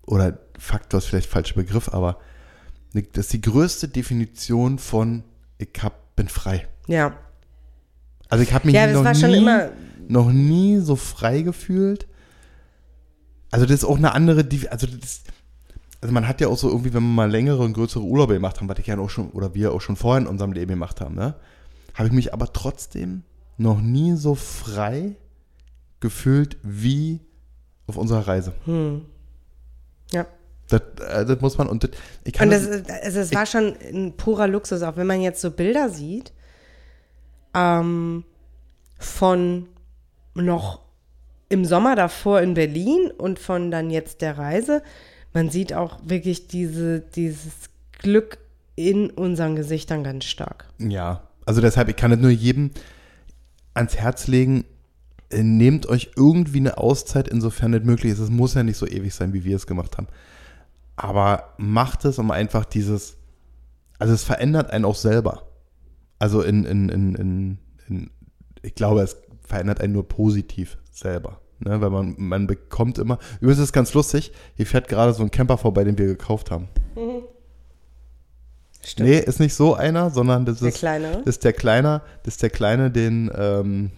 oder 0.08 0.39
Faktor 0.58 0.97
ist 0.97 1.05
vielleicht 1.05 1.30
falscher 1.30 1.55
Begriff, 1.55 1.89
aber 1.93 2.18
das 2.93 3.26
ist 3.26 3.34
die 3.34 3.41
größte 3.41 3.88
Definition 3.88 4.80
von 4.80 5.24
ich 5.60 5.70
hab, 5.82 6.16
bin 6.16 6.28
frei. 6.28 6.68
Ja. 6.88 7.16
Also 8.30 8.43
ich 8.43 8.53
habe 8.53 8.66
mich 8.66 8.76
Ja, 8.76 8.88
noch, 8.88 9.03
nie, 9.14 9.47
noch 10.08 10.32
nie 10.32 10.80
so 10.80 10.95
frei 10.95 11.41
gefühlt. 11.41 12.08
Also 13.51 13.66
das 13.66 13.76
ist 13.76 13.86
auch 13.86 13.97
eine 13.97 14.14
andere, 14.14 14.47
also 14.72 14.88
das, 14.88 15.22
also 16.01 16.14
man 16.14 16.28
hat 16.28 16.41
ja 16.41 16.47
auch 16.47 16.58
so 16.58 16.70
irgendwie, 16.70 16.93
wenn 16.93 17.03
man 17.03 17.16
mal 17.16 17.32
längere 17.32 17.60
und 17.64 17.74
größere 17.74 18.03
Urlaube 18.03 18.34
gemacht 18.34 18.60
haben, 18.60 18.70
was 18.70 18.80
ich 18.80 18.88
ja 18.88 18.97
auch 18.97 19.10
schon, 19.10 19.30
oder 19.32 19.53
wir 19.53 19.74
auch 19.74 19.82
schon 19.82 19.95
vorher 19.95 20.22
in 20.22 20.28
unserem 20.28 20.53
Leben 20.53 20.72
gemacht 20.72 21.01
haben, 21.01 21.16
ne? 21.16 21.36
Habe 21.93 22.08
ich 22.08 22.14
mich 22.14 22.34
aber 22.34 22.51
trotzdem 22.53 23.24
noch 23.58 23.82
nie 23.82 24.16
so 24.16 24.36
frei 24.36 25.16
gefühlt 25.99 26.58
wie 26.62 27.22
auf 27.88 27.97
unserer 27.97 28.28
Reise. 28.28 28.53
Ja. 30.12 30.26
Das, 30.70 30.82
äh, 31.08 31.26
das 31.26 31.41
muss 31.41 31.58
man, 31.58 31.68
und 31.68 31.84
das, 31.84 31.91
ich 32.24 32.34
kann 32.34 32.47
Und 32.47 32.53
das, 32.53 32.84
das, 32.84 33.03
also 33.03 33.20
es 33.20 33.34
war 33.34 33.45
schon 33.45 33.76
ein 33.82 34.14
purer 34.18 34.47
Luxus, 34.47 34.82
auch 34.82 34.97
wenn 34.97 35.08
man 35.08 35.22
jetzt 35.22 35.41
so 35.41 35.51
Bilder 35.51 35.89
sieht 35.89 36.34
ähm, 37.53 38.24
von 38.99 39.68
noch 40.34 40.82
im 41.49 41.66
Sommer 41.66 41.95
davor 41.95 42.41
in 42.41 42.53
Berlin 42.53 43.12
und 43.18 43.39
von 43.39 43.72
dann 43.72 43.89
jetzt 43.89 44.22
der 44.22 44.38
Reise. 44.38 44.84
Man 45.34 45.49
sieht 45.49 45.74
auch 45.74 45.99
wirklich 46.03 46.47
diese, 46.47 46.99
dieses 46.99 47.70
Glück 47.99 48.38
in 48.76 49.10
unseren 49.10 49.55
Gesichtern 49.55 50.03
ganz 50.03 50.26
stark. 50.26 50.66
Ja, 50.78 51.24
also 51.45 51.62
deshalb, 51.62 51.89
ich 51.89 51.95
kann 51.95 52.12
es 52.12 52.20
nur 52.20 52.30
jedem 52.30 52.72
ans 53.74 53.95
Herz 53.95 54.28
legen, 54.28 54.66
nehmt 55.32 55.88
euch 55.88 56.11
irgendwie 56.15 56.59
eine 56.59 56.78
Auszeit, 56.78 57.28
insofern 57.28 57.73
es 57.73 57.84
möglich 57.84 58.13
ist. 58.13 58.19
Es 58.19 58.30
muss 58.30 58.53
ja 58.53 58.63
nicht 58.63 58.78
so 58.78 58.88
ewig 58.88 59.13
sein, 59.13 59.34
wie 59.34 59.43
wir 59.43 59.55
es 59.55 59.67
gemacht 59.67 59.97
haben. 59.97 60.07
Aber 60.95 61.53
macht 61.57 62.05
es, 62.05 62.17
um 62.17 62.32
einfach 62.32 62.65
dieses, 62.65 63.17
also 63.99 64.13
es 64.13 64.23
verändert 64.23 64.71
einen 64.71 64.86
auch 64.86 64.95
selber. 64.95 65.43
Also 66.19 66.41
in, 66.41 66.65
in, 66.65 66.89
in, 66.89 67.15
in, 67.15 67.57
in 67.88 68.09
ich 68.61 68.73
glaube, 68.75 69.01
es 69.01 69.17
verändert 69.45 69.82
einen 69.82 69.93
nur 69.93 70.07
positiv 70.07 70.78
selber. 70.91 71.41
Ne, 71.59 71.82
weil 71.82 71.89
man, 71.89 72.13
man 72.17 72.45
bekommt 72.45 72.99
immer, 72.99 73.17
übrigens 73.41 73.57
ist 73.57 73.65
es 73.65 73.73
ganz 73.73 73.93
lustig, 73.95 74.32
hier 74.55 74.67
fährt 74.67 74.88
gerade 74.88 75.13
so 75.13 75.23
ein 75.23 75.32
Camper 75.32 75.57
vorbei, 75.57 75.84
den 75.84 75.97
wir 75.97 76.05
gekauft 76.05 76.51
haben. 76.51 76.67
Stimmt. 78.84 79.09
Nee, 79.09 79.17
ist 79.17 79.39
nicht 79.39 79.55
so 79.55 79.73
einer, 79.73 80.11
sondern 80.11 80.45
das 80.45 80.59
Der 80.59 80.69
ist, 80.69 80.78
Kleinere? 80.78 81.17
das 81.25 81.38
ist 81.38 81.43
der 81.43 81.53
Kleine, 81.53 82.01
das 82.23 82.36
ist 82.36 82.43
der 82.43 82.51
Kleine, 82.51 82.91
den 82.91 83.32
ähm, 83.36 83.91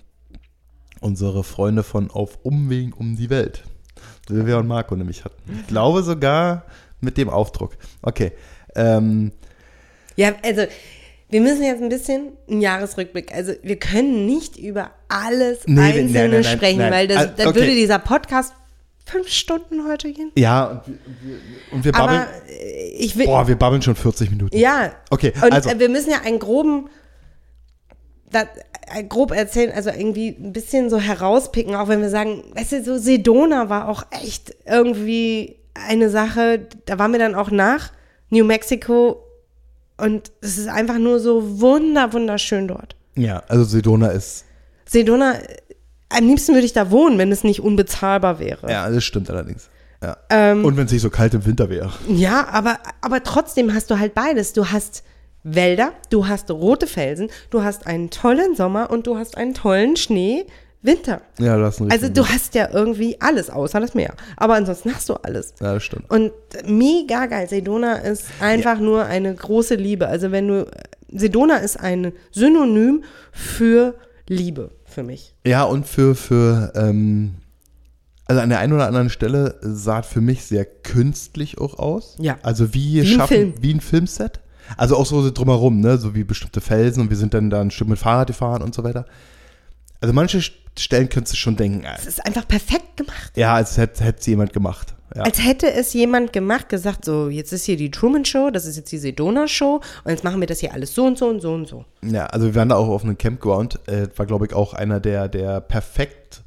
unsere 1.02 1.44
Freunde 1.44 1.84
von 1.84 2.10
Auf 2.12 2.40
Umwegen 2.44 2.94
um 2.94 3.16
die 3.16 3.30
Welt, 3.30 3.64
Silvia 4.28 4.58
und 4.58 4.68
Marco 4.68 4.96
nämlich 4.96 5.24
hatten. 5.26 5.60
Ich 5.62 5.68
glaube 5.68 6.04
sogar 6.04 6.66
mit 7.02 7.18
dem 7.18 7.30
Aufdruck. 7.30 7.78
Okay. 8.02 8.32
Ähm, 8.76 9.32
Ja, 10.16 10.34
also 10.44 10.64
wir 11.30 11.42
müssen 11.42 11.64
jetzt 11.64 11.82
ein 11.82 11.90
bisschen 11.90 12.34
einen 12.50 12.62
Jahresrückblick. 12.62 13.34
Also 13.34 13.54
wir 13.62 13.78
können 13.78 14.26
nicht 14.26 14.58
über 14.58 14.92
alles 15.08 15.60
Nee, 15.66 15.80
Einzelne 15.82 16.12
nein, 16.12 16.32
nein, 16.32 16.44
sprechen, 16.44 16.80
nein. 16.80 16.92
weil 16.92 17.08
das, 17.08 17.18
Also, 17.18 17.34
dann 17.38 17.48
okay. 17.48 17.60
würde 17.60 17.76
dieser 17.76 18.00
Podcast 18.00 18.54
fünf 19.06 19.28
Stunden 19.30 19.88
heute 19.88 20.12
gehen. 20.12 20.32
ja, 20.36 20.66
und 20.66 20.88
wir, 20.88 21.38
und 21.72 21.86
wir, 21.86 21.92
babbeln. 21.92 22.22
Äh, 22.48 23.16
will. 23.16 23.26
Boah, 23.26 23.48
wir 23.48 23.56
babbeln 23.56 23.82
schon 23.82 23.96
40 23.96 24.30
Minuten. 24.30 24.56
Ja. 24.58 24.92
Okay, 25.10 25.34
Und 25.42 25.52
also. 25.52 25.70
äh, 25.70 25.80
wir 25.80 25.90
müssen 25.90 26.12
ja 26.12 26.22
einen 26.22 26.38
groben, 26.40 26.90
da, 28.32 28.42
äh, 28.42 28.46
grob 29.08 29.32
erzählen, 29.32 29.72
also 29.72 29.90
irgendwie 29.90 30.30
ein 30.30 30.54
bisschen 30.54 30.90
so 30.90 31.00
herauspicken, 31.00 31.76
auch 31.76 31.88
wenn 31.88 32.02
wir 32.02 32.10
sagen, 32.10 32.44
weißt 32.56 32.72
du, 32.74 32.84
so 32.84 32.98
Sedona 32.98 33.70
war 33.70 33.88
auch 33.88 34.06
echt 34.12 34.56
irgendwie 34.66 35.58
eine 35.74 36.10
Sache, 36.10 36.68
da 36.86 37.00
waren 37.00 37.12
wir 37.12 37.20
dann 37.20 37.36
auch 37.36 37.52
nach 37.52 37.92
New 38.30 38.46
Mexico 38.46 39.24
und 39.98 40.32
es 40.42 40.58
ist 40.58 40.68
einfach 40.68 40.98
nur 40.98 41.20
so 41.20 41.60
wunder, 41.60 42.14
wunderschön 42.14 42.68
dort. 42.68 42.96
Ja, 43.16 43.44
also 43.48 43.64
Sedona 43.64 44.10
ist, 44.10 44.46
Sedona, 44.86 45.36
äh, 45.36 45.58
am 46.10 46.28
liebsten 46.28 46.54
würde 46.54 46.66
ich 46.66 46.74
da 46.74 46.90
wohnen, 46.90 47.18
wenn 47.18 47.32
es 47.32 47.44
nicht 47.44 47.62
unbezahlbar 47.62 48.40
wäre. 48.40 48.70
ja, 48.70 48.90
das 48.90 49.04
stimmt 49.04 49.30
allerdings. 49.30 49.70
Ja. 50.02 50.18
Ähm, 50.30 50.64
und 50.64 50.78
wenn 50.78 50.86
es 50.86 50.92
nicht 50.92 51.02
so 51.02 51.10
kalt 51.10 51.34
im 51.34 51.46
Winter 51.46 51.70
wäre. 51.70 51.92
Ja, 52.08 52.48
aber, 52.48 52.80
aber 53.02 53.22
trotzdem 53.24 53.74
hast 53.74 53.92
du 53.92 54.00
halt 54.00 54.14
beides. 54.14 54.54
Du 54.54 54.68
hast 54.68 55.04
Wälder, 55.44 55.94
du 56.10 56.28
hast 56.28 56.52
rote 56.52 56.88
Felsen, 56.88 57.30
du 57.50 57.64
hast 57.64 57.88
einen 57.88 58.10
tollen 58.10 58.56
Sommer 58.56 58.90
und 58.92 59.08
du 59.08 59.18
hast 59.18 59.38
einen 59.38 59.54
tollen 59.54 59.96
Schnee 59.96 60.46
Winter. 60.82 61.22
Ja, 61.40 61.58
du 61.58 61.66
hast 61.66 61.82
Also 61.82 62.08
du 62.08 62.26
hast 62.26 62.56
ja 62.56 62.70
irgendwie 62.72 63.20
alles, 63.20 63.50
außer 63.50 63.82
das 63.82 63.94
Meer. 63.96 64.14
Aber 64.38 64.54
ansonsten 64.56 64.94
hast 64.96 65.10
du 65.10 65.16
alles. 65.16 65.54
Ja, 65.60 65.74
das 65.74 65.84
stimmt. 65.84 66.10
Und 66.10 66.32
mega 66.66 67.26
geil. 67.26 67.50
Sedona 67.50 67.96
ist 67.96 68.28
einfach 68.40 68.80
nur 68.80 69.04
eine 69.06 69.36
große 69.36 69.76
Liebe. 69.76 70.08
Also 70.08 70.32
wenn 70.32 70.48
du, 70.48 70.66
Sedona 71.12 71.58
ist 71.58 71.78
ein 71.78 72.14
Synonym 72.32 73.04
für 73.34 73.96
Liebe 74.30 74.72
für 74.86 75.04
mich. 75.04 75.36
Ja, 75.46 75.64
und 75.64 75.86
für, 75.86 76.16
für 76.16 76.72
ähm, 76.76 77.36
Also 78.26 78.42
an 78.42 78.48
der 78.50 78.60
einen 78.60 78.72
oder 78.72 78.88
anderen 78.88 79.10
Stelle 79.10 79.58
sah 79.62 80.00
es 80.00 80.08
für 80.08 80.22
mich 80.22 80.46
sehr 80.46 80.64
künstlich 80.64 81.58
auch 81.58 81.78
aus. 81.78 82.16
Ja. 82.20 82.38
Also 82.42 82.74
wie, 82.74 82.94
Wie 82.94 83.00
ein 83.02 83.06
schaffen, 83.06 83.28
Film. 83.36 83.54
wie 83.60 83.74
ein 83.74 83.82
Filmset. 83.82 84.40
Also 84.78 84.96
auch 84.98 85.06
so 85.06 85.30
drumherum, 85.32 85.80
ne? 85.80 85.98
So 85.98 86.16
wie 86.16 86.24
bestimmte 86.24 86.62
Felsen 86.62 87.02
und 87.04 87.10
wir 87.10 87.18
sind 87.18 87.34
dann 87.34 87.50
da 87.50 87.62
ein 87.62 87.72
Stück 87.72 87.88
mit 87.88 88.00
Fahrrad 88.00 88.28
gefahren 88.28 88.62
und 88.62 88.74
so 88.76 88.84
weiter. 88.84 89.06
Also 90.02 90.14
manche 90.14 90.42
Stellen 90.78 91.10
könntest 91.10 91.34
du 91.34 91.38
schon 91.38 91.56
denken, 91.58 91.84
äh, 91.84 91.94
Es 91.98 92.06
ist 92.06 92.26
einfach 92.26 92.48
perfekt 92.48 92.98
gemacht. 92.98 93.32
ja, 93.36 93.54
als 93.56 93.78
hätte 93.78 94.04
es 94.18 94.26
jemand 94.26 94.54
gemacht. 94.54 94.96
Ja. 95.16 95.24
Als 95.24 95.44
hätte 95.44 95.72
es 95.74 95.92
jemand 95.94 96.32
gemacht, 96.34 96.70
gesagt, 96.70 97.04
so, 97.04 97.30
jetzt 97.30 97.52
ist 97.52 97.66
hier 97.66 97.76
die 97.78 97.90
Truman 97.90 98.26
Show, 98.26 98.52
das 98.52 98.66
ist 98.68 98.78
jetzt 98.78 98.92
die 98.92 99.00
Sedona 99.00 99.48
Show 99.48 99.82
und 100.04 100.12
jetzt 100.12 100.24
machen 100.24 100.40
wir 100.40 100.46
das 100.48 100.60
hier 100.60 100.72
alles 100.72 100.94
so 100.94 101.04
und 101.06 101.18
so 101.18 101.28
und 101.28 101.42
so 101.42 101.52
und 101.52 101.68
so. 101.68 101.84
Ja, 102.04 102.28
also 102.28 102.46
wir 102.46 102.56
waren 102.56 102.70
da 102.70 102.76
auch 102.76 102.88
auf 102.90 103.04
einem 103.04 103.18
Campground. 103.18 103.80
Äh, 103.88 104.08
war, 104.16 104.28
glaube 104.28 104.46
ich, 104.46 104.54
auch 104.54 104.76
einer 104.76 105.00
der, 105.00 105.28
der 105.28 105.62
perfekt 105.62 106.44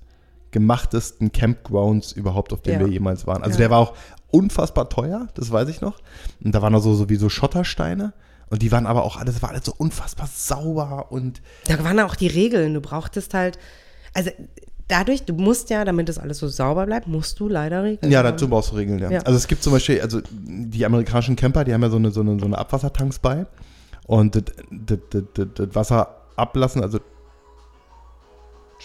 gemachtesten 0.53 1.33
Campgrounds 1.33 2.12
überhaupt, 2.12 2.53
auf 2.53 2.62
dem 2.62 2.75
Ja. 2.75 2.81
wir 2.81 2.87
jemals 2.89 3.27
waren. 3.27 3.43
Also 3.43 3.55
Ja. 3.55 3.59
der 3.62 3.70
war 3.70 3.79
auch 3.81 3.95
unfassbar 4.33 4.89
teuer, 4.89 5.28
das 5.35 5.53
weiß 5.53 5.68
ich 5.68 5.80
noch. 5.80 6.01
Und 6.43 6.55
da 6.55 6.62
waren 6.62 6.72
noch 6.72 6.83
so, 6.83 6.95
so 6.95 7.09
wie 7.09 7.16
so 7.16 7.28
Schottersteine. 7.28 8.12
Und 8.51 8.61
die 8.62 8.70
waren 8.72 8.87
aber 8.87 9.05
auch 9.05 9.16
alles, 9.16 9.41
war 9.41 9.51
alles 9.51 9.64
so 9.64 9.74
unfassbar 9.76 10.28
sauber 10.30 11.11
und 11.11 11.41
Da 11.66 11.83
waren 11.85 11.99
auch 12.01 12.16
die 12.16 12.26
Regeln. 12.26 12.74
Du 12.74 12.83
brauchtest 12.83 13.33
halt, 13.33 13.59
also 14.12 14.30
dadurch, 14.89 15.24
du 15.24 15.33
musst 15.33 15.70
ja, 15.70 15.85
damit 15.85 16.09
das 16.09 16.18
alles 16.18 16.39
so 16.39 16.49
sauber 16.49 16.85
bleibt, 16.85 17.07
musst 17.07 17.41
du 17.41 17.49
leider 17.49 17.83
Regeln. 17.83 18.12
Ja, 18.12 18.22
dazu 18.22 18.49
brauchst 18.49 18.72
du 18.72 18.76
Regeln, 18.76 18.99
ja. 18.99 19.11
Ja. 19.11 19.20
Also 19.20 19.39
es 19.39 19.47
gibt 19.47 19.62
zum 19.62 19.72
Beispiel, 19.72 20.01
also 20.01 20.20
die 20.30 20.85
amerikanischen 20.85 21.37
Camper, 21.37 21.64
die 21.64 21.72
haben 21.72 21.83
ja 21.83 21.89
so 21.89 21.97
eine, 21.97 22.11
so 22.11 22.20
eine, 22.20 22.39
so 22.39 22.45
eine 22.45 22.59
Abwassertanks 22.59 23.18
bei. 23.18 23.47
Und 24.07 24.35
das, 24.35 24.43
das, 24.70 24.99
das, 25.11 25.22
das, 25.33 25.47
das 25.55 25.74
Wasser 25.74 26.16
ablassen, 26.37 26.83
also 26.83 26.99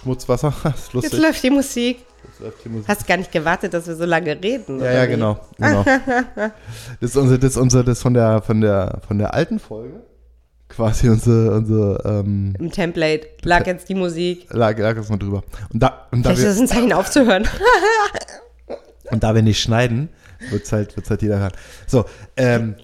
Schmutzwasser, 0.02 0.50
ist 0.64 0.66
Jetzt 0.66 0.94
lustig. 0.94 1.20
läuft 1.20 1.44
die 1.44 1.50
Musik. 1.50 2.06
Das 2.24 2.40
läuft 2.40 2.62
hier 2.64 2.72
Musik. 2.72 2.88
Hast 2.88 3.08
gar 3.08 3.18
nicht 3.18 3.32
gewartet, 3.32 3.74
dass 3.74 3.88
wir 3.88 3.96
so 3.96 4.06
lange 4.06 4.42
reden. 4.42 4.80
Ja, 4.80 4.92
ja, 4.92 5.04
wie? 5.04 5.08
genau. 5.12 5.40
genau. 5.58 5.84
Das 7.00 7.12
ist 7.12 7.16
unser, 7.18 7.38
das 7.38 7.52
ist 7.52 7.58
unser, 7.58 7.84
das 7.84 8.02
von 8.02 8.14
der, 8.14 8.42
von 8.42 8.62
der, 8.62 9.02
von 9.08 9.18
der 9.18 9.34
alten 9.34 9.60
Folge. 9.60 10.02
Quasi 10.70 11.08
unsere, 11.10 11.56
unsere, 11.56 12.02
ähm, 12.06 12.54
Im 12.60 12.72
Template 12.72 13.28
lag 13.44 13.66
jetzt 13.66 13.88
die 13.88 13.96
Musik. 13.96 14.48
lag, 14.50 14.78
lag 14.78 14.96
das 14.96 15.10
mal 15.10 15.18
drüber. 15.18 15.44
Und 15.72 15.82
da, 15.82 16.08
und 16.12 16.26
da, 16.26 16.32
Vielleicht 16.32 16.40
ist 16.40 16.44
wir, 16.44 16.50
das 16.50 16.60
ein 16.60 16.68
Zeichen 16.68 16.94
aufzuhören. 16.94 17.48
und 19.12 19.24
da 19.24 19.34
wir 19.34 19.42
nicht 19.42 19.62
schneiden, 19.62 20.10
wird's 20.50 20.72
halt, 20.74 20.96
wird's 20.98 21.10
halt 21.10 21.22
jeder 21.22 21.40
hören. 21.40 21.54
So, 21.88 22.06
ähm, 22.36 22.76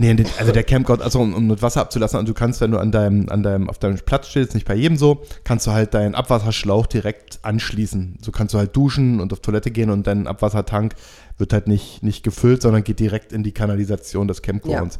nee, 0.00 0.24
also 0.38 0.50
der 0.52 0.64
Campground, 0.64 1.02
also 1.02 1.20
um, 1.20 1.34
um 1.34 1.48
das 1.48 1.62
Wasser 1.62 1.82
abzulassen, 1.82 2.18
also 2.18 2.26
du 2.26 2.34
kannst, 2.34 2.60
wenn 2.60 2.70
du 2.70 2.78
an 2.78 2.90
deinem, 2.90 3.28
an 3.28 3.42
deinem, 3.42 3.68
auf 3.68 3.78
deinem 3.78 3.98
Platz 3.98 4.28
stehst, 4.28 4.54
nicht 4.54 4.66
bei 4.66 4.74
jedem 4.74 4.96
so, 4.96 5.22
kannst 5.44 5.66
du 5.66 5.72
halt 5.72 5.94
deinen 5.94 6.14
Abwasserschlauch 6.14 6.86
direkt 6.86 7.38
anschließen. 7.42 8.18
So 8.22 8.32
kannst 8.32 8.54
du 8.54 8.58
halt 8.58 8.74
duschen 8.74 9.20
und 9.20 9.32
auf 9.32 9.40
Toilette 9.40 9.70
gehen 9.70 9.90
und 9.90 10.06
dein 10.06 10.26
Abwassertank 10.26 10.94
wird 11.38 11.52
halt 11.52 11.68
nicht, 11.68 12.02
nicht 12.02 12.22
gefüllt, 12.22 12.62
sondern 12.62 12.82
geht 12.82 12.98
direkt 12.98 13.32
in 13.32 13.42
die 13.42 13.52
Kanalisation 13.52 14.26
des 14.26 14.42
Campgrounds. 14.42 14.98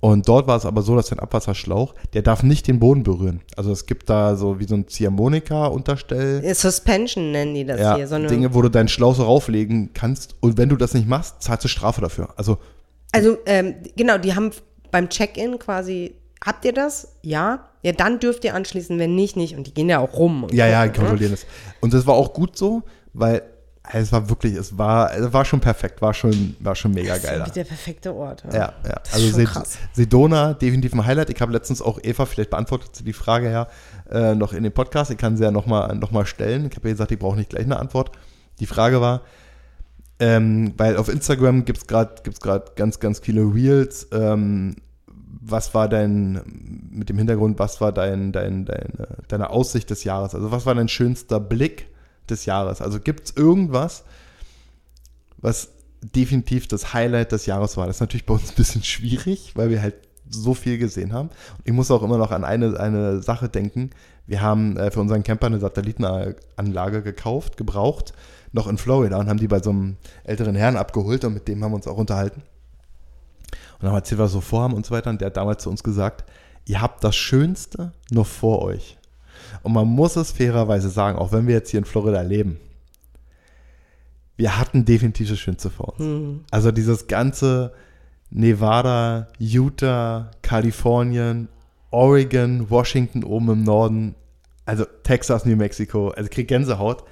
Und 0.00 0.28
dort 0.28 0.46
war 0.46 0.58
es 0.58 0.66
aber 0.66 0.82
so, 0.82 0.94
dass 0.96 1.08
dein 1.08 1.18
Abwasserschlauch, 1.18 1.94
der 2.12 2.20
darf 2.20 2.42
nicht 2.42 2.68
den 2.68 2.78
Boden 2.78 3.04
berühren. 3.04 3.40
Also 3.56 3.72
es 3.72 3.86
gibt 3.86 4.10
da 4.10 4.36
so 4.36 4.60
wie 4.60 4.64
so 4.64 4.74
ein 4.74 4.86
Ziehharmonika-Unterstell. 4.86 6.54
Suspension 6.54 7.32
nennen 7.32 7.54
die 7.54 7.64
das 7.64 7.80
Ja, 7.80 7.96
hier. 7.96 8.06
So 8.06 8.16
eine, 8.16 8.26
Dinge, 8.26 8.52
wo 8.52 8.60
du 8.60 8.68
deinen 8.68 8.88
Schlauch 8.88 9.14
so 9.14 9.22
rauflegen 9.22 9.94
kannst. 9.94 10.36
Und 10.40 10.58
wenn 10.58 10.68
du 10.68 10.76
das 10.76 10.92
nicht 10.92 11.08
machst, 11.08 11.42
zahlst 11.42 11.64
du 11.64 11.68
Strafe 11.68 12.02
dafür. 12.02 12.28
Also 12.36 12.58
Also, 13.14 13.38
ähm, 13.46 13.76
genau, 13.96 14.18
die 14.18 14.34
haben 14.34 14.50
beim 14.90 15.08
Check-in 15.08 15.58
quasi, 15.58 16.14
habt 16.44 16.64
ihr 16.64 16.72
das? 16.72 17.16
Ja. 17.22 17.68
Ja, 17.82 17.92
dann 17.92 18.18
dürft 18.18 18.44
ihr 18.44 18.54
anschließen, 18.54 18.98
wenn 18.98 19.14
nicht, 19.14 19.36
nicht. 19.36 19.56
Und 19.56 19.66
die 19.66 19.74
gehen 19.74 19.88
ja 19.88 19.98
auch 19.98 20.14
rum. 20.14 20.44
Und 20.44 20.54
Ja, 20.54 20.66
ja, 20.66 20.84
ne? 20.86 20.92
kontrollieren 20.92 21.32
das. 21.32 21.46
Und 21.80 21.92
das 21.92 22.06
war 22.06 22.14
auch 22.14 22.32
gut 22.32 22.56
so, 22.56 22.82
weil 23.12 23.42
äh, 23.92 23.98
es 23.98 24.10
war 24.10 24.28
wirklich, 24.30 24.54
es 24.54 24.76
war, 24.78 25.12
es 25.14 25.32
war 25.32 25.44
schon 25.44 25.60
perfekt, 25.60 26.00
war 26.00 26.14
schon, 26.14 26.56
war 26.60 26.74
schon 26.74 26.92
mega 26.92 27.14
Das 27.14 27.22
ist 27.24 27.28
geil. 27.28 27.44
der 27.54 27.64
perfekte 27.64 28.14
Ort. 28.14 28.42
Ja, 28.52 28.72
ja. 28.84 29.00
Ist 29.04 29.14
Also 29.14 29.26
schon 29.26 29.34
Se 29.34 29.44
krass. 29.44 29.78
Sedona, 29.92 30.54
definitiv 30.54 30.94
ein 30.94 31.04
Highlight. 31.04 31.28
Ich 31.30 31.40
habe 31.42 31.52
letztens 31.52 31.82
auch 31.82 31.98
Eva, 32.02 32.24
vielleicht 32.24 32.50
beantwortet 32.50 32.96
sie 32.96 33.04
die 33.04 33.12
Frage 33.12 33.50
ja 33.50 33.68
äh, 34.10 34.34
noch 34.34 34.52
in 34.54 34.62
dem 34.62 34.72
Podcast. 34.72 35.10
Ich 35.10 35.18
kann 35.18 35.36
sie 35.36 35.44
ja 35.44 35.50
nochmal 35.50 35.94
noch 35.96 36.10
mal 36.10 36.24
stellen. 36.24 36.66
Ich 36.70 36.76
habe 36.76 36.88
ihr 36.88 36.94
gesagt, 36.94 37.12
ich 37.12 37.18
brauche 37.18 37.36
nicht 37.36 37.50
gleich 37.50 37.64
eine 37.64 37.78
Antwort. 37.78 38.10
Die 38.60 38.66
Frage 38.66 39.00
war, 39.02 39.20
ähm, 40.18 40.74
weil 40.76 40.96
auf 40.96 41.08
Instagram 41.08 41.64
gibt 41.64 41.78
es 41.78 41.86
gerade 41.86 42.22
gibt's 42.22 42.40
ganz, 42.40 43.00
ganz 43.00 43.18
viele 43.18 43.42
Reels. 43.42 44.08
Ähm, 44.12 44.76
was 45.46 45.74
war 45.74 45.88
dein, 45.88 46.88
mit 46.90 47.08
dem 47.08 47.18
Hintergrund, 47.18 47.58
was 47.58 47.80
war 47.80 47.92
dein, 47.92 48.32
dein, 48.32 48.64
deine, 48.64 49.18
deine 49.28 49.50
Aussicht 49.50 49.90
des 49.90 50.04
Jahres? 50.04 50.34
Also 50.34 50.50
was 50.50 50.64
war 50.64 50.74
dein 50.74 50.88
schönster 50.88 51.38
Blick 51.40 51.88
des 52.30 52.46
Jahres? 52.46 52.80
Also 52.80 52.98
gibt 53.00 53.28
es 53.28 53.36
irgendwas, 53.36 54.04
was 55.36 55.68
definitiv 56.00 56.68
das 56.68 56.94
Highlight 56.94 57.32
des 57.32 57.46
Jahres 57.46 57.76
war? 57.76 57.86
Das 57.86 57.96
ist 57.96 58.00
natürlich 58.00 58.26
bei 58.26 58.34
uns 58.34 58.50
ein 58.50 58.56
bisschen 58.56 58.82
schwierig, 58.82 59.52
weil 59.54 59.68
wir 59.68 59.82
halt 59.82 59.96
so 60.30 60.54
viel 60.54 60.78
gesehen 60.78 61.12
haben. 61.12 61.28
Und 61.28 61.66
ich 61.66 61.72
muss 61.72 61.90
auch 61.90 62.02
immer 62.02 62.16
noch 62.16 62.30
an 62.30 62.44
eine, 62.44 62.78
eine 62.80 63.22
Sache 63.22 63.48
denken. 63.48 63.90
Wir 64.26 64.40
haben 64.40 64.76
äh, 64.78 64.90
für 64.90 65.00
unseren 65.00 65.22
Camper 65.22 65.46
eine 65.46 65.60
Satellitenanlage 65.60 67.02
gekauft, 67.02 67.58
gebraucht, 67.58 68.14
noch 68.54 68.68
in 68.68 68.78
Florida 68.78 69.18
und 69.18 69.28
haben 69.28 69.40
die 69.40 69.48
bei 69.48 69.60
so 69.60 69.70
einem 69.70 69.96
älteren 70.22 70.54
Herrn 70.54 70.76
abgeholt 70.76 71.24
und 71.24 71.34
mit 71.34 71.48
dem 71.48 71.62
haben 71.62 71.72
wir 71.72 71.76
uns 71.76 71.88
auch 71.88 71.98
unterhalten. 71.98 72.42
Und 73.80 73.88
haben 73.88 73.96
erzählt, 73.96 74.20
was 74.20 74.30
wir 74.30 74.34
so 74.34 74.40
vorhaben 74.40 74.74
und 74.74 74.86
so 74.86 74.94
weiter. 74.94 75.10
Und 75.10 75.20
der 75.20 75.26
hat 75.26 75.36
damals 75.36 75.64
zu 75.64 75.70
uns 75.70 75.82
gesagt, 75.82 76.24
ihr 76.64 76.80
habt 76.80 77.02
das 77.02 77.16
Schönste 77.16 77.92
noch 78.10 78.26
vor 78.26 78.62
euch. 78.62 78.96
Und 79.62 79.72
man 79.72 79.88
muss 79.88 80.16
es 80.16 80.30
fairerweise 80.30 80.88
sagen, 80.88 81.18
auch 81.18 81.32
wenn 81.32 81.48
wir 81.48 81.54
jetzt 81.54 81.70
hier 81.70 81.78
in 81.78 81.84
Florida 81.84 82.22
leben, 82.22 82.58
wir 84.36 84.58
hatten 84.58 84.84
definitiv 84.84 85.28
das 85.28 85.38
Schönste 85.38 85.70
vor 85.70 85.98
uns. 85.98 86.40
Also 86.50 86.70
dieses 86.70 87.08
ganze 87.08 87.72
Nevada, 88.30 89.28
Utah, 89.38 90.30
Kalifornien, 90.42 91.48
Oregon, 91.90 92.70
Washington 92.70 93.24
oben 93.24 93.50
im 93.50 93.62
Norden, 93.64 94.14
also 94.64 94.84
Texas, 95.02 95.44
New 95.44 95.56
Mexico, 95.56 96.10
also 96.10 96.24
ich 96.24 96.30
krieg 96.30 96.48
Gänsehaut. 96.48 97.04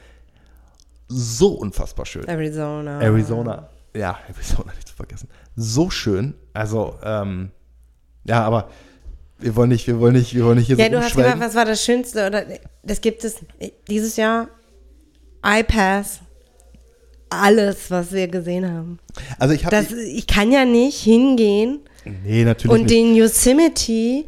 So 1.15 1.49
unfassbar 1.49 2.07
schön. 2.07 2.27
Arizona. 2.27 3.01
Arizona, 3.01 3.69
ja, 3.95 4.19
Arizona 4.29 4.73
nicht 4.77 4.89
zu 4.89 4.95
vergessen. 4.95 5.29
So 5.57 5.91
schön. 5.91 6.35
Also, 6.55 6.99
ähm, 7.05 7.51
ja, 8.25 8.43
aber 8.43 8.71
wir 9.39 9.57
wollen 9.57 9.71
nicht, 9.71 9.87
wir 9.87 9.99
wollen 10.01 10.15
nicht, 10.15 10.35
wir 10.35 10.45
wollen 10.45 10.59
nicht 10.59 10.69
hier 10.69 10.77
Ja, 10.77 10.87
so 10.87 10.91
du 10.93 11.01
hast 11.03 11.17
gesagt, 11.17 11.41
was 11.41 11.55
war 11.55 11.65
das 11.65 11.85
Schönste? 11.85 12.27
Oder 12.27 12.45
das 12.83 13.01
gibt 13.01 13.25
es 13.25 13.37
dieses 13.89 14.17
Jahr. 14.17 14.49
iPass. 15.45 16.21
Alles, 17.31 17.91
was 17.91 18.13
wir 18.13 18.29
gesehen 18.29 18.71
haben. 18.71 18.99
Also 19.39 19.55
ich 19.55 19.65
habe, 19.65 19.87
ich 20.05 20.27
kann 20.27 20.53
ja 20.53 20.67
nicht 20.67 21.01
hingehen 21.01 21.81
nee, 22.05 22.45
natürlich 22.45 22.71
und 22.71 22.83
nicht. 22.83 22.91
den 22.91 23.15
Yosemite, 23.15 24.25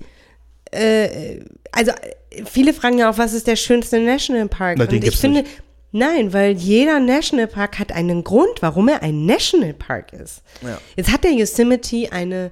äh, 0.70 1.40
also 1.70 1.90
äh, 1.90 2.44
viele 2.46 2.72
fragen 2.72 2.98
ja 2.98 3.10
auch, 3.10 3.18
was 3.18 3.34
ist 3.34 3.46
der 3.46 3.56
schönste 3.56 4.00
Nationalpark? 4.00 4.78
Na, 4.78 4.84
und 4.84 4.92
ich 4.92 5.16
finde, 5.18 5.42
nicht. 5.42 5.62
Nein, 5.94 6.32
weil 6.32 6.52
jeder 6.52 7.00
Nationalpark 7.00 7.78
hat 7.78 7.92
einen 7.92 8.24
Grund, 8.24 8.60
warum 8.60 8.88
er 8.88 9.02
ein 9.02 9.26
Nationalpark 9.26 10.12
ist. 10.12 10.42
Ja. 10.60 10.78
Jetzt 10.96 11.12
hat 11.12 11.24
der 11.24 11.32
Yosemite 11.32 12.10
eine, 12.10 12.50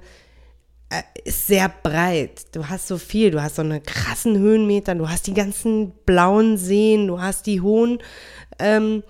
äh, 0.89 1.01
ist 1.25 1.47
sehr 1.47 1.71
breit. 1.83 2.45
Du 2.53 2.69
hast 2.69 2.87
so 2.87 2.97
viel, 2.97 3.31
du 3.31 3.43
hast 3.43 3.57
so 3.57 3.61
eine 3.61 3.81
krassen 3.81 4.37
Höhenmeter, 4.37 4.95
du 4.95 5.09
hast 5.09 5.27
die 5.27 5.33
ganzen 5.33 5.91
blauen 6.05 6.57
Seen, 6.57 7.07
du 7.07 7.21
hast 7.21 7.45
die 7.45 7.61
hohen 7.61 7.99
ähm, 8.59 9.03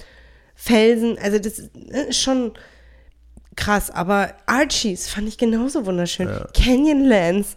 Felsen, 0.55 1.17
also 1.19 1.38
das 1.38 1.59
ist 1.59 2.21
schon 2.21 2.53
krass, 3.55 3.91
aber 3.91 4.34
Archies 4.45 5.09
fand 5.09 5.27
ich 5.27 5.38
genauso 5.38 5.86
wunderschön. 5.86 6.29
Canyonlands, 6.53 7.55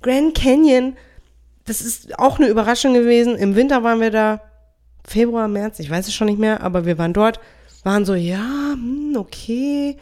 Grand 0.00 0.34
Canyon, 0.34 0.96
das 1.66 1.80
ist 1.80 2.18
auch 2.18 2.38
eine 2.38 2.48
Überraschung 2.48 2.94
gewesen. 2.94 3.36
Im 3.36 3.56
Winter 3.56 3.82
waren 3.82 4.00
wir 4.00 4.10
da, 4.10 4.40
Februar, 5.06 5.48
März, 5.48 5.78
ich 5.80 5.90
weiß 5.90 6.06
es 6.08 6.14
schon 6.14 6.26
nicht 6.28 6.38
mehr, 6.38 6.62
aber 6.62 6.86
wir 6.86 6.98
waren 6.98 7.12
dort, 7.12 7.40
waren 7.82 8.04
so, 8.04 8.14
ja, 8.14 8.72
hm, 8.72 9.16
okay, 9.18 9.96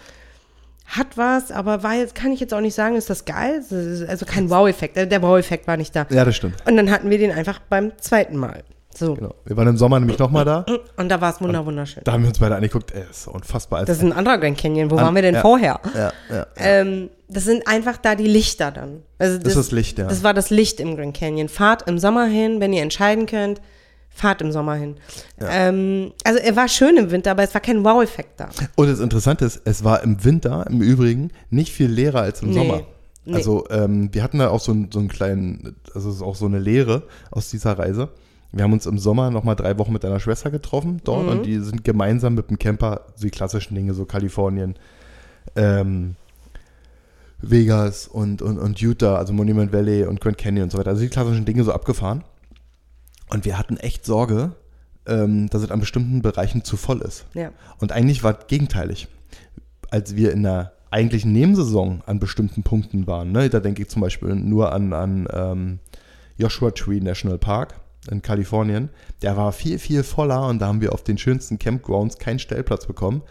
hat 0.87 1.17
was, 1.17 1.51
aber 1.51 1.83
war 1.83 1.95
jetzt, 1.95 2.15
kann 2.15 2.33
ich 2.33 2.41
jetzt 2.41 2.53
auch 2.53 2.61
nicht 2.61 2.75
sagen, 2.75 2.97
ist 2.97 3.09
das 3.11 3.25
geil? 3.25 3.63
Das 3.71 4.09
Also 4.09 4.27
kein 4.27 4.51
Wow-Effekt, 4.51 4.97
äh, 4.97 5.07
der 5.07 5.23
Wow-Effekt 5.23 5.67
war 5.67 5.77
nicht 5.77 5.97
da. 5.97 6.07
ja, 6.11 6.25
das 6.25 6.37
stimmt. 6.37 6.57
Und 6.67 6.77
dann 6.77 6.91
hatten 6.91 7.09
wir 7.11 7.19
den 7.19 7.33
einfach 7.33 7.61
beim 7.69 7.93
zweiten 7.99 8.37
Mal. 8.37 8.63
So. 8.95 9.15
Genau. 9.15 9.35
Wir 9.47 9.57
waren 9.57 9.69
im 9.69 9.79
Sommer 9.79 9.99
nämlich 9.99 10.19
nochmal 10.19 10.45
da. 10.45 10.67
Und 10.99 11.09
da 11.09 11.19
war 11.19 11.33
es 11.33 11.41
wunder 11.41 11.65
wunderschön. 11.65 12.03
Da 12.05 12.13
haben 12.13 12.25
wir 12.25 12.29
uns 12.29 12.39
beide 12.39 12.57
angeguckt. 12.57 12.93
Ey, 12.93 13.05
das 13.09 13.21
ist 13.21 13.27
unfassbar. 13.29 13.87
Das 13.87 13.97
ist 13.97 14.03
ein 14.03 14.13
anderer 14.13 14.37
Grand 14.37 14.59
Canyon. 14.59 14.91
Wo 14.91 14.97
An- 14.97 15.05
waren 15.07 15.15
wir 15.15 15.23
denn 15.23 15.37
ja. 15.37 15.41
vorher? 15.41 15.81
ja, 15.95 16.13
ja. 16.31 16.47
Ähm, 16.57 17.09
das 17.27 17.45
sind 17.45 17.67
einfach 17.67 17.97
da 17.97 18.15
die 18.17 18.27
Lichter 18.27 18.71
dann. 18.71 19.03
Also 19.19 19.39
Das 19.39 19.53
ist 19.53 19.57
das 19.57 19.71
Licht, 19.73 19.99
ja. 19.99 20.09
Das 20.09 20.23
war 20.23 20.35
das 20.35 20.51
Licht 20.51 20.79
im 20.79 20.95
Grand 20.97 21.17
Canyon. 21.17 21.49
Fahrt 21.49 21.89
im 21.89 21.99
Sommer 21.99 22.27
hin, 22.27 22.61
wenn 22.61 22.75
ihr 22.75 22.83
entscheiden 22.83 23.25
könnt. 23.25 23.63
Fahrt 24.15 24.43
im 24.43 24.53
Sommer 24.53 24.75
hin. 24.75 24.97
Ähm, 25.41 26.13
also 26.25 26.39
er 26.39 26.55
war 26.55 26.69
schön 26.69 26.97
im 26.97 27.11
Winter, 27.11 27.31
aber 27.33 27.43
es 27.43 27.55
war 27.55 27.61
kein 27.61 27.83
Wow-Effekt 27.85 28.39
da. 28.41 28.51
Und 28.77 28.89
das 28.89 29.01
Interessante 29.01 29.45
ist, 29.45 29.63
es 29.65 29.85
war 29.85 30.03
im 30.03 30.23
Winter 30.25 30.67
im 30.69 30.83
Übrigen 30.83 31.31
nicht 31.51 31.73
viel 31.73 31.89
leerer 31.91 32.21
als 32.21 32.43
im 32.43 32.51
Nee, 32.51 32.55
Sommer. 32.55 32.83
nee. 33.25 33.35
Also 33.35 33.67
ähm, 33.71 34.11
wir 34.13 34.23
hatten 34.23 34.39
da 34.39 34.51
auch 34.51 34.61
so, 34.61 34.73
einen- 34.73 34.91
so 34.93 34.99
einen 34.99 35.09
kleinen, 35.09 35.77
also 35.95 36.11
es 36.11 36.17
ist 36.17 36.23
auch 36.23 36.37
so 36.37 36.47
eine 36.47 36.59
Lehre 36.59 37.05
aus 37.31 37.51
dieser 37.51 37.79
Reise. 37.79 38.11
wir 38.55 38.65
haben 38.65 38.75
uns 38.75 38.85
im 38.85 38.99
Sommer 38.99 39.31
nochmal 39.31 39.57
drei 39.57 39.79
Wochen 39.79 39.95
mit 39.95 40.05
deiner 40.05 40.21
Schwester 40.21 40.51
getroffen 40.51 41.01
dort 41.05 41.23
Mhm. 41.25 41.29
und 41.31 41.47
die 41.47 41.59
sind 41.61 41.85
gemeinsam 41.85 42.35
mit 42.35 42.51
dem 42.51 42.59
Camper 42.59 43.07
so 43.17 43.25
die 43.25 43.31
klassischen 43.31 43.75
Dinge, 43.75 43.95
so 43.95 44.05
Kalifornien, 44.05 44.75
ähm, 45.57 46.17
Vegas 47.41 48.07
und, 48.07 48.41
und, 48.43 48.59
und 48.59 48.79
Utah, 48.81 49.17
also 49.17 49.33
Monument 49.33 49.73
Valley 49.73 50.05
und 50.05 50.21
Grand 50.21 50.39
Canyon 50.39 50.65
und 50.65 50.71
so 50.71 50.79
weiter. 50.79 50.91
Also 50.91 51.03
die 51.03 51.09
klassischen 51.09 51.45
Dinge 51.45 51.65
so 51.65 51.73
abgefahren. 51.73 52.23
Und 53.31 53.45
wir 53.45 53.59
hatten 53.59 53.77
echt 53.79 54.05
Sorge, 54.05 54.53
ähm, 55.07 55.49
dass 55.51 55.63
es 55.63 55.71
an 55.71 55.81
bestimmten 55.81 56.23
Bereichen 56.23 56.65
zu 56.65 56.77
voll 56.77 57.01
ist. 57.01 57.25
Ja. 57.35 57.51
Und 57.79 57.93
eigentlich 57.93 58.23
war 58.23 58.39
es 58.39 58.47
gegenteilig. 58.47 59.09
Als 59.91 60.17
wir 60.17 60.33
in 60.33 60.43
der 60.43 60.73
eigentlichen 60.91 61.33
Nebensaison 61.33 62.03
an 62.07 62.19
bestimmten 62.19 62.63
Punkten 62.63 63.07
waren, 63.07 63.33
ne, 63.33 63.49
da 63.49 63.61
denke 63.61 63.83
ich 63.83 63.89
zum 63.89 64.03
Beispiel 64.03 64.35
nur 64.35 64.73
an, 64.73 64.93
an 64.93 65.27
ähm, 65.33 65.79
Joshua 66.37 66.71
Tree 66.71 67.01
National 67.01 67.39
Park 67.39 67.75
in 68.11 68.21
Kalifornien, 68.21 68.91
der 69.23 69.37
war 69.37 69.53
viel, 69.53 69.79
viel 69.79 70.03
voller 70.03 70.49
und 70.49 70.59
da 70.61 70.67
haben 70.67 70.81
wir 70.81 70.93
auf 70.93 71.05
den 71.05 71.19
schönsten 71.19 71.59
Campgrounds 71.59 72.19
keinen 72.19 72.39
Stellplatz 72.39 72.87
bekommen. 72.87 73.23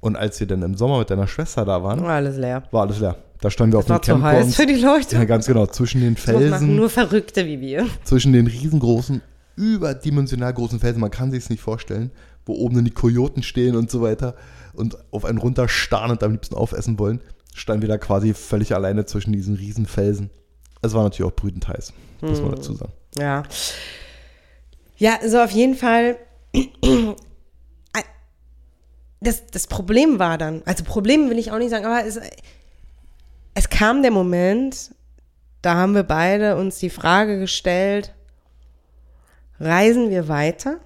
Und 0.00 0.16
als 0.16 0.40
wir 0.40 0.46
dann 0.46 0.62
im 0.62 0.74
Sommer 0.76 0.98
mit 1.00 1.10
deiner 1.10 1.26
Schwester 1.26 1.64
da 1.64 1.82
waren, 1.82 2.00
War 2.02 2.14
alles 2.14 2.36
leer. 2.36 2.62
war 2.70 2.82
alles 2.82 3.00
leer. 3.00 3.16
Da 3.40 3.50
standen 3.50 3.72
wir 3.72 3.78
auf 3.78 3.88
War 3.88 3.98
den 4.00 4.16
zu 4.16 4.22
heiß 4.22 4.54
für 4.56 4.66
die 4.66 4.74
Leute. 4.76 5.16
Ja, 5.16 5.24
ganz 5.24 5.46
genau, 5.46 5.66
zwischen 5.66 6.00
den 6.00 6.14
Das 6.14 6.26
machen 6.26 6.38
Felsen, 6.48 6.76
nur 6.76 6.88
Verrückte 6.90 7.46
wie 7.46 7.60
wir. 7.60 7.86
zwischen 8.04 8.32
den 8.32 8.46
riesengroßen, 8.46 9.22
überdimensional 9.60 10.54
großen 10.54 10.80
Felsen, 10.80 11.00
man 11.00 11.10
kann 11.10 11.30
sich 11.30 11.44
es 11.44 11.50
nicht 11.50 11.60
vorstellen, 11.62 12.10
wo 12.46 12.54
oben 12.54 12.76
dann 12.76 12.84
die 12.86 12.90
Kojoten 12.90 13.42
stehen 13.42 13.76
und 13.76 13.90
so 13.90 14.00
weiter 14.00 14.34
und 14.72 14.96
auf 15.12 15.24
einen 15.26 15.38
runterstarren 15.38 16.10
und 16.10 16.22
am 16.22 16.32
liebsten 16.32 16.54
aufessen 16.54 16.98
wollen, 16.98 17.20
standen 17.54 17.82
wir 17.82 17.88
da 17.88 17.98
quasi 17.98 18.32
völlig 18.32 18.74
alleine 18.74 19.04
zwischen 19.04 19.32
diesen 19.32 19.54
riesen 19.56 19.84
Felsen. 19.86 20.30
Es 20.80 20.94
war 20.94 21.02
natürlich 21.02 21.30
auch 21.30 21.36
brütend 21.36 21.68
heiß, 21.68 21.92
muss 22.22 22.38
Hm. 22.38 22.46
man 22.46 22.54
dazu 22.56 22.74
sagen. 22.74 22.92
Ja. 23.18 23.42
Ja, 24.96 25.18
so 25.26 25.40
auf 25.40 25.50
jeden 25.50 25.74
Fall. 25.74 26.16
Das, 29.22 29.44
das 29.46 29.66
Problem 29.66 30.18
war 30.18 30.38
dann, 30.38 30.62
also 30.64 30.82
Problem 30.82 31.28
will 31.28 31.38
ich 31.38 31.52
auch 31.52 31.58
nicht 31.58 31.68
sagen, 31.70 31.84
aber 31.84 32.06
es, 32.06 32.18
es 33.52 33.68
kam 33.68 34.00
der 34.00 34.10
Moment, 34.10 34.94
da 35.60 35.74
haben 35.74 35.94
wir 35.94 36.04
beide 36.04 36.56
uns 36.56 36.78
die 36.78 36.88
Frage 36.88 37.38
gestellt, 37.38 38.14
reisen 39.60 40.10
wir 40.10 40.28
weiter, 40.28 40.78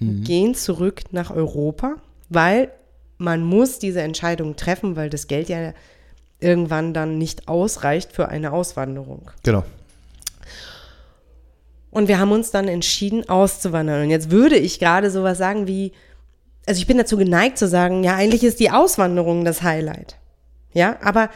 gehen 0.00 0.54
zurück 0.54 1.02
nach 1.10 1.30
Europa, 1.30 1.96
weil 2.28 2.70
man 3.16 3.42
muss 3.42 3.80
diese 3.80 4.00
Entscheidung 4.00 4.54
treffen, 4.54 4.94
weil 4.94 5.10
das 5.10 5.26
Geld 5.26 5.48
ja 5.48 5.72
irgendwann 6.38 6.94
dann 6.94 7.18
nicht 7.18 7.48
ausreicht 7.48 8.12
für 8.12 8.28
eine 8.28 8.52
Auswanderung. 8.52 9.30
Genau. 9.42 9.64
Und 11.90 12.06
wir 12.06 12.20
haben 12.20 12.30
uns 12.30 12.50
dann 12.50 12.68
entschieden, 12.68 13.28
auszuwandern. 13.28 14.04
Und 14.04 14.10
jetzt 14.10 14.30
würde 14.30 14.56
ich 14.56 14.78
gerade 14.78 15.10
sowas 15.10 15.38
sagen 15.38 15.66
wie, 15.66 15.92
also 16.66 16.78
ich 16.78 16.86
bin 16.86 16.98
dazu 16.98 17.16
geneigt 17.16 17.58
zu 17.58 17.66
sagen, 17.66 18.04
ja, 18.04 18.14
eigentlich 18.14 18.44
ist 18.44 18.60
die 18.60 18.70
Auswanderung 18.70 19.44
das 19.44 19.62
Highlight. 19.62 20.16
Ja, 20.72 20.98
aber 21.02 21.30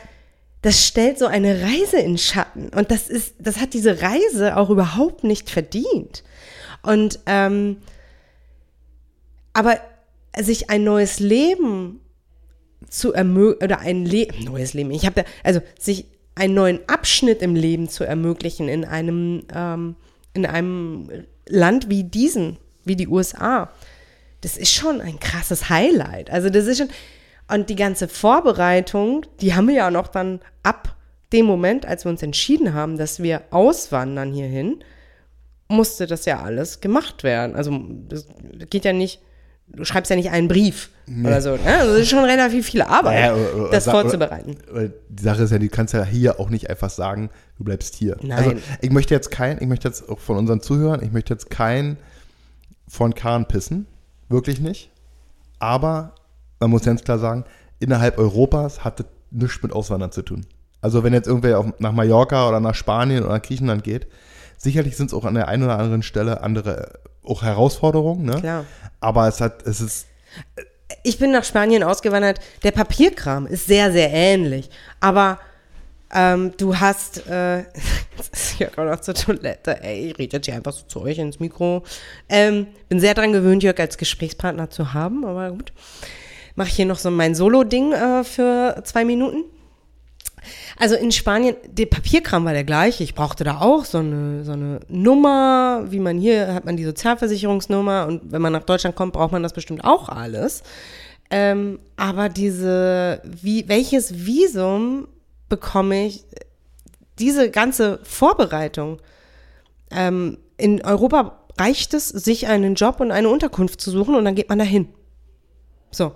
das 0.61 0.87
stellt 0.87 1.19
so 1.19 1.27
eine 1.27 1.63
Reise 1.63 1.99
in 1.99 2.19
Schatten. 2.19 2.69
Und 2.69 2.91
das 2.93 3.09
ist, 3.09 3.35
das 3.41 3.59
hat 3.59 3.73
diese 3.73 4.03
Reise 4.03 4.57
auch 4.57 4.71
überhaupt 4.71 5.25
nicht 5.25 5.51
verdient. 5.51 6.23
Und, 6.83 7.21
ähm, 7.27 7.79
aber 9.53 9.79
sich 10.39 10.71
ein 10.71 10.85
neues 10.85 11.21
Leben 11.21 12.01
zu 12.89 13.13
ermöglichen, 13.13 13.65
oder 13.65 13.81
ein 13.81 14.05
Le 14.05 14.29
neues 14.45 14.75
Leben, 14.75 14.91
ich 14.91 15.07
habe 15.07 15.23
da, 15.23 15.29
also 15.45 15.61
sich 15.79 16.07
einen 16.35 16.55
neuen 16.55 16.81
Abschnitt 16.89 17.43
im 17.43 17.55
Leben 17.55 17.89
zu 17.89 18.05
ermöglichen 18.05 18.69
in 18.69 18.85
einem, 18.85 19.45
ähm, 19.55 19.97
in 20.35 20.47
einem 20.47 21.09
Land 21.47 21.91
wie 21.91 22.05
diesen, 22.05 22.57
wie 22.85 22.97
die 22.97 23.09
USA, 23.09 23.71
das 24.41 24.57
ist 24.57 24.73
schon 24.73 25.01
ein 25.01 25.21
krasses 25.21 25.69
Highlight. 25.69 26.31
Also 26.31 26.51
das 26.51 26.67
ist 26.67 26.79
schon, 26.79 26.89
und 27.49 27.69
die 27.69 27.77
ganze 27.77 28.09
Vorbereitung, 28.09 29.27
die 29.41 29.55
haben 29.55 29.69
wir 29.69 29.75
ja 29.75 29.91
noch 29.91 30.09
dann 30.09 30.41
ab 30.63 30.97
dem 31.33 31.47
Moment, 31.47 31.87
als 31.87 32.05
wir 32.05 32.11
uns 32.11 32.23
entschieden 32.23 32.75
haben, 32.75 32.97
dass 32.97 33.23
wir 33.23 33.43
auswandern 33.51 34.33
hierhin, 34.33 34.83
musste 35.73 36.07
das 36.07 36.25
ja 36.25 36.41
alles 36.43 36.81
gemacht 36.81 37.25
werden. 37.25 37.57
Also 37.57 37.79
das 38.09 38.27
geht 38.71 38.85
ja 38.85 38.93
nicht, 38.93 39.21
du 39.69 39.85
schreibst 39.85 40.11
ja 40.11 40.17
nicht 40.17 40.31
einen 40.31 40.49
Brief 40.49 40.91
oder 41.25 41.41
so. 41.43 41.57
Ne? 41.57 41.79
Also 41.79 41.93
das 41.93 42.03
ist 42.03 42.09
schon 42.11 42.25
relativ 42.25 42.67
viel 42.67 42.83
Arbeit, 42.83 43.15
Naja, 43.21 43.35
oder- 43.35 43.55
oder- 43.63 43.71
das 43.71 43.89
oder- 43.89 44.01
vorzubereiten. 44.03 44.57
Weil 44.71 44.93
die 45.09 45.23
Sache 45.23 45.43
ist 45.43 45.51
ja, 45.51 45.59
du 45.59 45.69
kannst 45.69 45.95
ja 45.95 46.05
hier 46.05 46.39
auch 46.39 46.49
nicht 46.51 46.71
einfach 46.71 46.91
sagen, 46.91 47.31
du 47.59 47.65
bleibst 47.65 47.95
hier. 47.97 48.17
Nein. 48.23 48.39
Also 48.39 48.53
ich 48.81 48.91
möchte 48.91 49.15
jetzt 49.15 49.31
kein, 49.31 49.59
ich 49.61 49.67
möchte 49.67 49.89
jetzt 49.89 50.09
auch 50.09 50.19
von 50.21 50.37
unseren 50.37 50.61
Zuhörern, 50.61 51.03
ich 51.03 51.11
möchte 51.13 51.35
jetzt 51.35 51.51
kein 51.51 51.97
von 52.89 53.15
Kahn 53.15 53.47
pissen, 53.49 53.87
wirklich 54.29 54.61
nicht. 54.61 54.91
Aber 55.59 56.15
man 56.61 56.71
muss 56.71 56.83
ganz 56.85 57.03
klar 57.05 57.19
sagen, 57.19 57.45
innerhalb 57.81 58.19
Europas 58.19 58.85
hat 58.85 59.01
das 59.01 59.07
nichts 59.31 59.63
mit 59.63 59.73
Auswandern 59.73 60.13
zu 60.13 60.23
tun. 60.23 60.47
Also 60.81 61.03
wenn 61.05 61.13
jetzt 61.13 61.27
irgendwer 61.29 61.59
auf, 61.59 61.67
nach 61.79 61.93
Mallorca 61.93 62.49
oder 62.49 62.61
nach 62.61 62.75
Spanien 62.75 63.25
oder 63.25 63.39
Griechenland 63.41 63.83
geht, 63.85 64.07
sicherlich 64.63 64.97
sind 64.97 65.07
es 65.07 65.15
auch 65.15 65.25
an 65.25 65.35
der 65.35 65.49
einen 65.49 65.65
oder 65.65 65.79
anderen 65.79 66.03
Stelle 66.03 66.43
andere 66.43 67.01
auch 67.25 67.43
Herausforderungen, 67.43 68.25
ne? 68.25 68.41
Klar. 68.41 68.65
Aber 69.01 69.29
es 69.29 69.41
hat, 69.41 69.67
es 69.67 69.81
ist 69.81 70.07
Ich 71.03 71.19
bin 71.19 71.33
nach 71.33 71.45
Spanien 71.45 71.83
ausgewandert. 71.83 72.41
Der 72.63 72.71
Papierkram 72.71 73.47
ist 73.47 73.67
sehr, 73.67 73.93
sehr 73.93 74.13
ähnlich. 74.13 74.71
Aber 75.01 75.39
ähm, 76.15 76.53
du 76.59 76.79
hast, 76.79 77.27
äh, 77.27 77.59
Jörg 78.59 78.79
auch 78.79 78.85
noch 78.85 79.01
zur 79.01 79.15
Toilette, 79.15 79.83
ey, 79.83 80.11
ich 80.11 80.19
rede 80.19 80.37
jetzt 80.37 80.47
hier 80.47 80.55
einfach 80.55 80.73
so 80.73 80.85
zu 80.87 81.01
euch 81.03 81.19
ins 81.19 81.41
Mikro. 81.41 81.85
Ähm, 82.29 82.67
bin 82.89 83.01
sehr 83.01 83.15
daran 83.15 83.33
gewöhnt, 83.33 83.63
Jörg 83.63 83.79
als 83.79 83.99
Gesprächspartner 83.99 84.71
zu 84.71 84.93
haben, 84.95 85.25
aber 85.25 85.51
gut. 85.51 85.73
Mache 86.55 86.69
hier 86.69 86.87
noch 86.87 86.99
so 86.99 87.11
mein 87.11 87.35
Solo-Ding 87.35 87.93
äh, 87.93 88.25
für 88.25 88.83
zwei 88.85 89.05
Minuten. 89.05 89.45
Also 90.79 90.95
in 90.95 91.13
Spanien, 91.13 91.57
der 91.69 91.87
Papierkram 91.87 92.45
war 92.45 92.53
der 92.53 92.65
gleiche. 92.65 93.05
Ich 93.05 93.15
brauchte 93.15 93.45
da 93.45 93.61
auch 93.61 93.85
so 93.85 93.99
eine, 93.99 94.45
so 94.45 94.53
eine 94.53 94.81
Nummer, 94.89 95.85
wie 95.89 96.01
man 96.01 96.19
hier 96.19 96.55
hat 96.55 96.65
man 96.65 96.77
die 96.77 96.85
Sozialversicherungsnummer 96.85 98.07
und 98.07 98.33
wenn 98.33 98.43
man 98.43 98.53
nach 98.53 98.65
Deutschland 98.65 98.97
kommt, 98.97 99.13
braucht 99.13 99.33
man 99.33 99.43
das 99.43 99.53
bestimmt 99.53 99.85
auch 99.85 100.09
alles. 100.09 100.63
Ähm, 101.31 101.79
aber 101.97 102.29
diese, 102.29 103.23
wie, 103.25 103.69
welches 103.69 104.27
Visum 104.27 105.09
bekomme 105.49 106.07
ich? 106.07 106.25
Diese 107.19 107.51
ganze 107.51 108.01
Vorbereitung. 108.03 109.01
Ähm, 109.91 110.39
in 110.57 110.83
Europa 110.85 111.39
reicht 111.59 111.95
es, 111.95 112.09
sich 112.09 112.49
einen 112.49 112.75
Job 112.75 113.01
und 113.01 113.11
eine 113.11 113.29
Unterkunft 113.29 113.81
zu 113.81 113.91
suchen 113.91 114.15
und 114.15 114.25
dann 114.25 114.35
geht 114.35 114.49
man 114.49 114.59
dahin. 114.59 114.89
So. 115.91 116.13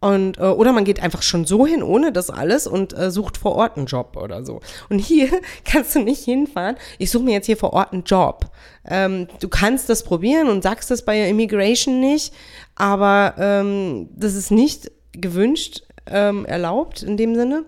Und, 0.00 0.38
äh, 0.38 0.42
oder 0.42 0.72
man 0.72 0.84
geht 0.84 1.02
einfach 1.02 1.22
schon 1.22 1.46
so 1.46 1.66
hin, 1.66 1.82
ohne 1.82 2.12
das 2.12 2.28
alles 2.28 2.66
und 2.66 2.96
äh, 2.96 3.10
sucht 3.10 3.38
vor 3.38 3.56
Ort 3.56 3.76
einen 3.76 3.86
Job 3.86 4.16
oder 4.16 4.44
so. 4.44 4.60
Und 4.90 4.98
hier 4.98 5.28
kannst 5.64 5.94
du 5.94 6.00
nicht 6.00 6.22
hinfahren, 6.24 6.76
ich 6.98 7.10
suche 7.10 7.24
mir 7.24 7.32
jetzt 7.32 7.46
hier 7.46 7.56
vor 7.56 7.72
Ort 7.72 7.92
einen 7.92 8.04
Job. 8.04 8.50
Ähm, 8.86 9.26
du 9.40 9.48
kannst 9.48 9.88
das 9.88 10.02
probieren 10.02 10.48
und 10.48 10.62
sagst 10.62 10.90
das 10.90 11.04
bei 11.04 11.28
Immigration 11.28 11.98
nicht, 11.98 12.34
aber 12.74 13.34
ähm, 13.38 14.10
das 14.14 14.34
ist 14.34 14.50
nicht 14.50 14.90
gewünscht, 15.12 15.82
ähm, 16.06 16.44
erlaubt 16.44 17.02
in 17.02 17.16
dem 17.16 17.34
Sinne. 17.34 17.64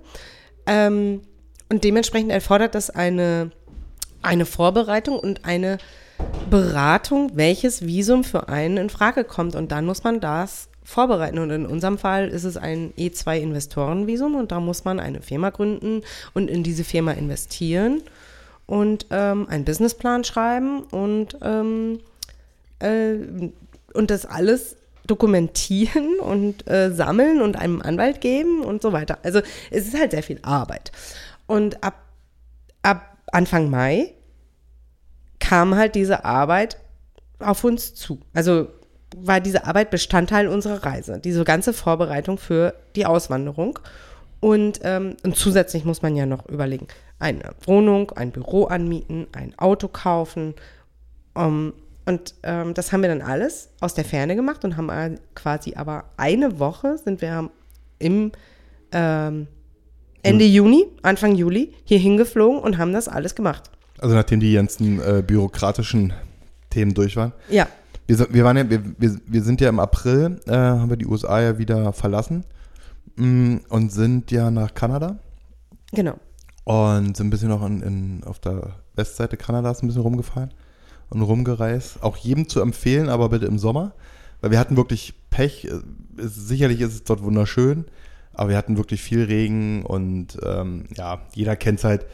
Ähm, 0.66 1.22
und 1.70 1.84
dementsprechend 1.84 2.30
erfordert 2.30 2.74
das 2.74 2.90
eine, 2.90 3.50
eine 4.22 4.46
Vorbereitung 4.46 5.18
und 5.18 5.44
eine 5.44 5.78
Beratung, 6.50 7.32
welches 7.34 7.86
Visum 7.86 8.24
für 8.24 8.48
einen 8.48 8.76
in 8.76 8.90
Frage 8.90 9.24
kommt. 9.24 9.54
Und 9.54 9.72
dann 9.72 9.86
muss 9.86 10.04
man 10.04 10.20
das 10.20 10.68
vorbereiten. 10.88 11.38
Und 11.38 11.50
in 11.50 11.66
unserem 11.66 11.98
Fall 11.98 12.28
ist 12.28 12.44
es 12.44 12.56
ein 12.56 12.94
E2-Investorenvisum 12.94 14.34
und 14.34 14.52
da 14.52 14.58
muss 14.58 14.86
man 14.86 15.00
eine 15.00 15.20
Firma 15.20 15.50
gründen 15.50 16.00
und 16.32 16.48
in 16.48 16.62
diese 16.62 16.82
Firma 16.82 17.12
investieren 17.12 18.00
und 18.64 19.04
ähm, 19.10 19.46
einen 19.50 19.66
Businessplan 19.66 20.24
schreiben 20.24 20.84
und, 20.84 21.36
ähm, 21.42 22.00
äh, 22.78 23.16
und 23.92 24.10
das 24.10 24.24
alles 24.24 24.76
dokumentieren 25.06 26.18
und 26.20 26.66
äh, 26.70 26.90
sammeln 26.90 27.42
und 27.42 27.56
einem 27.56 27.82
Anwalt 27.82 28.22
geben 28.22 28.62
und 28.62 28.80
so 28.80 28.94
weiter. 28.94 29.18
Also 29.22 29.40
es 29.70 29.88
ist 29.88 29.98
halt 29.98 30.12
sehr 30.12 30.22
viel 30.22 30.38
Arbeit. 30.40 30.90
Und 31.46 31.84
ab, 31.84 32.00
ab 32.80 33.18
Anfang 33.30 33.68
Mai 33.68 34.14
kam 35.38 35.74
halt 35.74 35.94
diese 35.94 36.24
Arbeit 36.24 36.78
auf 37.40 37.62
uns 37.62 37.94
zu. 37.94 38.20
Also 38.32 38.68
war 39.22 39.40
diese 39.40 39.66
Arbeit 39.66 39.90
Bestandteil 39.90 40.48
unserer 40.48 40.84
Reise, 40.84 41.18
diese 41.18 41.44
ganze 41.44 41.72
Vorbereitung 41.72 42.38
für 42.38 42.74
die 42.96 43.06
Auswanderung. 43.06 43.78
Und, 44.40 44.80
ähm, 44.84 45.16
und 45.24 45.36
zusätzlich 45.36 45.84
muss 45.84 46.02
man 46.02 46.14
ja 46.14 46.26
noch 46.26 46.46
überlegen, 46.46 46.86
eine 47.18 47.50
Wohnung, 47.64 48.12
ein 48.12 48.30
Büro 48.30 48.64
anmieten, 48.64 49.26
ein 49.32 49.58
Auto 49.58 49.88
kaufen. 49.88 50.54
Um, 51.34 51.72
und 52.06 52.34
ähm, 52.42 52.74
das 52.74 52.92
haben 52.92 53.02
wir 53.02 53.08
dann 53.08 53.20
alles 53.20 53.68
aus 53.80 53.94
der 53.94 54.04
Ferne 54.04 54.34
gemacht 54.34 54.64
und 54.64 54.76
haben 54.76 55.18
quasi 55.34 55.74
aber 55.74 56.04
eine 56.16 56.58
Woche 56.58 56.96
sind 56.98 57.20
wir 57.20 57.50
im 57.98 58.32
ähm, 58.92 59.46
Ende 60.22 60.44
Juni, 60.44 60.86
Anfang 61.02 61.34
Juli 61.34 61.74
hier 61.84 61.98
hingeflogen 61.98 62.60
und 62.60 62.78
haben 62.78 62.92
das 62.92 63.08
alles 63.08 63.34
gemacht. 63.34 63.70
Also 63.98 64.14
nachdem 64.14 64.40
die 64.40 64.54
ganzen 64.54 65.00
äh, 65.00 65.22
bürokratischen 65.22 66.12
Themen 66.70 66.94
durch 66.94 67.16
waren. 67.16 67.32
Ja. 67.50 67.68
Wir, 68.08 68.16
sind- 68.16 68.32
wir, 68.32 68.42
waren 68.44 68.56
ja, 68.56 68.68
wir, 68.68 68.82
wir, 68.98 69.16
wir 69.26 69.42
sind 69.42 69.60
ja 69.60 69.68
im 69.68 69.78
April, 69.78 70.40
äh, 70.46 70.52
haben 70.52 70.88
wir 70.90 70.96
die 70.96 71.06
USA 71.06 71.40
ja 71.40 71.58
wieder 71.58 71.92
verlassen 71.92 72.44
mm, 73.16 73.56
und 73.68 73.92
sind 73.92 74.30
ja 74.32 74.50
nach 74.50 74.74
Kanada 74.74 75.18
Genau. 75.92 76.14
und 76.64 77.16
sind 77.16 77.26
ein 77.28 77.30
bisschen 77.30 77.48
noch 77.50 77.64
in, 77.64 77.82
in, 77.82 78.24
auf 78.24 78.38
der 78.40 78.76
Westseite 78.96 79.36
Kanadas 79.36 79.82
ein 79.82 79.86
bisschen 79.88 80.02
rumgefahren 80.02 80.50
und 81.10 81.22
rumgereist. 81.22 82.02
Auch 82.02 82.16
jedem 82.16 82.48
zu 82.48 82.60
empfehlen, 82.60 83.08
aber 83.08 83.28
bitte 83.28 83.46
im 83.46 83.58
Sommer, 83.58 83.92
weil 84.40 84.50
wir 84.50 84.58
hatten 84.58 84.76
wirklich 84.76 85.14
Pech. 85.30 85.68
Es, 86.16 86.34
sicherlich 86.34 86.80
ist 86.80 86.94
es 86.94 87.04
dort 87.04 87.22
wunderschön, 87.22 87.84
aber 88.32 88.50
wir 88.50 88.56
hatten 88.56 88.76
wirklich 88.76 89.00
viel 89.02 89.22
Regen 89.24 89.84
und 89.84 90.38
ähm, 90.44 90.84
ja, 90.96 91.20
jeder 91.34 91.56
kennt 91.56 91.78
es 91.78 91.84
halt, 91.84 92.06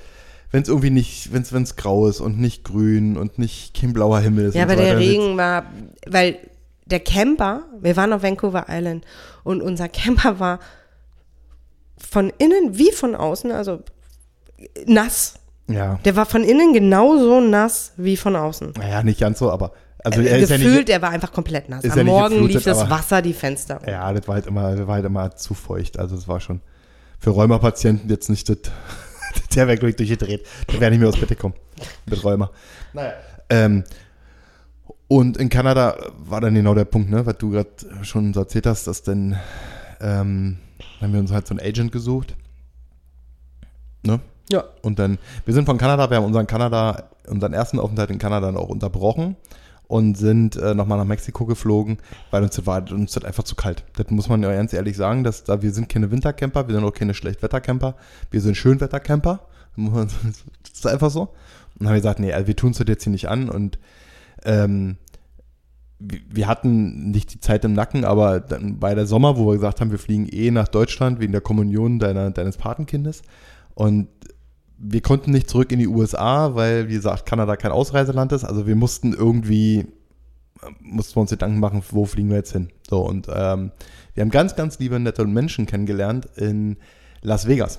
wenn 0.55 0.62
es 0.62 0.68
irgendwie 0.68 0.90
nicht, 0.90 1.32
wenn 1.32 1.42
es 1.64 1.74
grau 1.74 2.07
ist 2.07 2.20
und 2.20 2.38
nicht 2.38 2.62
grün 2.62 3.16
und 3.16 3.40
nicht 3.40 3.74
kein 3.74 3.92
blauer 3.92 4.20
Himmel 4.20 4.44
ist. 4.44 4.55
Ja, 4.55 4.62
aber 4.62 4.76
so 4.76 4.82
der 4.82 4.98
Regen 4.98 5.36
war, 5.36 5.64
weil 6.07 6.38
der 6.86 7.00
Camper, 7.00 7.64
wir 7.80 7.96
waren 7.96 8.12
auf 8.12 8.22
Vancouver 8.22 8.66
Island 8.68 9.05
und 9.42 9.61
unser 9.61 9.88
Camper 9.88 10.38
war 10.38 10.61
von 11.98 12.32
innen 12.38 12.78
wie 12.78 12.92
von 12.92 13.16
außen, 13.16 13.50
also 13.50 13.82
nass. 14.86 15.40
Ja, 15.66 15.98
Der 16.05 16.14
war 16.14 16.24
von 16.24 16.44
innen 16.44 16.72
genauso 16.72 17.40
nass 17.40 17.92
wie 17.96 18.16
von 18.16 18.36
außen. 18.36 18.74
naja, 18.78 19.02
nicht 19.02 19.18
ganz 19.18 19.40
so, 19.40 19.50
aber 19.50 19.72
also 20.05 20.20
er 20.20 20.38
ist 20.38 20.50
ja 20.50 20.57
Gefühlt, 20.57 20.76
nicht, 20.76 20.90
er 20.90 21.02
war 21.02 21.11
einfach 21.11 21.32
komplett 21.32 21.68
nass. 21.68 21.84
Am 21.84 22.07
Morgen 22.07 22.46
lief 22.46 22.62
das 22.62 22.88
Wasser 22.88 23.22
die 23.22 23.32
Fenster. 23.32 23.80
Ja, 23.88 24.12
das 24.12 24.28
war 24.28 24.36
halt 24.36 24.46
immer, 24.46 24.76
das 24.76 24.86
war 24.86 24.94
halt 24.94 25.05
immer 25.05 25.34
zu 25.34 25.55
feucht. 25.55 25.98
Also 25.98 26.14
es 26.14 26.28
war 26.28 26.38
schon 26.38 26.61
für 27.18 27.30
Rheumapatienten 27.30 28.09
jetzt 28.09 28.30
nicht 28.30 28.48
das. 28.48 28.59
Der 29.55 29.66
wäre 29.66 29.78
gleich 29.78 29.97
durchgedreht. 29.97 30.47
Der 30.72 30.80
wäre 30.80 30.91
nicht 30.91 31.01
mehr 31.01 31.09
aus 31.09 31.18
Bett 31.18 31.28
gekommen. 31.28 31.55
Mit 32.07 32.22
Rheuma. 32.22 32.51
Naja. 32.93 33.12
Ähm, 33.51 33.85
und 35.09 35.37
in 35.37 35.49
Kanada 35.49 35.97
war 36.18 36.41
dann 36.41 36.55
genau 36.55 36.74
der 36.74 36.87
Punkt, 36.87 37.11
ne, 37.11 37.24
was 37.26 37.39
du 37.39 37.51
gerade 37.51 37.70
schon 38.03 38.32
so 38.32 38.41
erzählt 38.41 38.66
hast, 38.66 38.87
dass 38.87 39.03
dann 39.03 39.39
ähm, 40.01 40.59
haben 41.01 41.12
wir 41.12 41.20
uns 41.20 41.30
halt 41.30 41.47
so 41.47 41.55
einen 41.55 41.66
Agent 41.66 41.93
gesucht. 41.93 42.35
Ne? 44.03 44.20
Ja. 44.51 44.64
Und 44.82 44.99
dann, 44.99 45.18
wir 45.45 45.55
sind 45.55 45.66
von 45.66 45.78
Kanada, 45.78 46.11
wir 46.11 46.16
haben 46.16 46.24
unseren 46.24 46.47
Kanada, 46.47 47.11
unseren 47.26 47.53
ersten 47.53 47.78
Aufenthalt 47.78 48.11
in 48.11 48.18
Kanada 48.18 48.47
dann 48.47 48.57
auch 48.57 48.68
unterbrochen 48.68 49.37
und 49.87 50.16
sind 50.16 50.57
äh, 50.57 50.74
nochmal 50.74 50.99
nach 50.99 51.05
Mexiko 51.05 51.45
geflogen, 51.47 51.99
weil 52.30 52.43
uns 52.43 52.57
das 52.57 52.66
war 52.66 52.91
uns 52.91 53.12
das 53.12 53.24
einfach 53.24 53.45
zu 53.45 53.55
kalt. 53.55 53.85
Das 53.97 54.11
muss 54.11 54.28
man 54.28 54.43
ja 54.43 54.53
ganz 54.53 54.72
ehrlich 54.72 54.97
sagen, 54.97 55.24
dass 55.24 55.45
da 55.45 55.62
wir 55.62 55.72
sind 55.72 55.89
keine 55.89 56.11
Wintercamper, 56.11 56.68
wir 56.68 56.74
sind 56.74 56.85
auch 56.85 56.93
keine 56.93 57.14
Schlechtwettercamper, 57.14 57.97
wir 58.30 58.41
sind 58.41 58.57
Schönwettercamper. 58.57 59.47
Das 59.76 60.12
ist 60.72 60.87
einfach 60.87 61.11
so. 61.11 61.22
Und 61.22 61.30
dann 61.80 61.89
haben 61.89 61.95
wir 61.95 62.01
gesagt, 62.01 62.20
nee, 62.20 62.32
also 62.32 62.47
wir 62.47 62.55
tun 62.55 62.70
es 62.70 62.78
jetzt 62.78 63.03
hier 63.03 63.11
nicht 63.11 63.28
an 63.28 63.49
und 63.49 63.78
ähm, 64.45 64.97
wir 65.99 66.20
wir 66.30 66.49
hatten 66.49 67.11
nicht 67.11 67.35
die 67.35 67.41
Zeit 67.41 67.64
im 67.64 67.72
Nacken, 67.72 68.05
aber 68.05 68.41
dann 68.41 68.78
bei 68.78 68.95
der 68.95 69.07
Sommer, 69.07 69.37
wo 69.37 69.47
wir 69.47 69.55
gesagt 69.55 69.80
haben, 69.80 69.91
wir 69.91 69.99
fliegen 69.99 70.28
eh 70.30 70.51
nach 70.51 70.68
Deutschland 70.68 71.20
wegen 71.20 71.32
der 71.32 71.41
Kommunion 71.41 71.99
deiner, 71.99 72.30
deines 72.30 72.57
Patenkindes. 72.57 73.22
Und 73.74 74.09
wir 74.87 75.01
konnten 75.01 75.30
nicht 75.30 75.49
zurück 75.49 75.72
in 75.72 75.78
die 75.78 75.89
USA, 75.89 76.55
weil, 76.55 76.89
wie 76.89 76.95
gesagt, 76.95 77.26
Kanada 77.26 77.57
kein 77.57 77.72
Ausreiseland 77.72 78.32
ist. 78.32 78.45
Also 78.45 78.66
wir 78.66 78.76
mussten 78.76 79.14
irgendwie, 79.14 79.87
mussten 80.80 81.16
wir 81.16 81.22
uns 81.22 81.30
Gedanken 81.30 81.59
machen, 81.59 81.82
wo 81.91 82.05
fliegen 82.05 82.28
wir 82.28 82.37
jetzt 82.37 82.53
hin. 82.53 82.68
So, 82.89 83.01
und 83.01 83.28
ähm, 83.35 83.72
wir 84.14 84.20
haben 84.20 84.30
ganz, 84.30 84.57
ganz 84.57 84.78
liebe, 84.78 85.01
nette 85.01 85.24
Menschen 85.24 85.66
kennengelernt 85.66 86.28
in 86.37 86.76
Las 87.22 87.49
Vegas, 87.49 87.78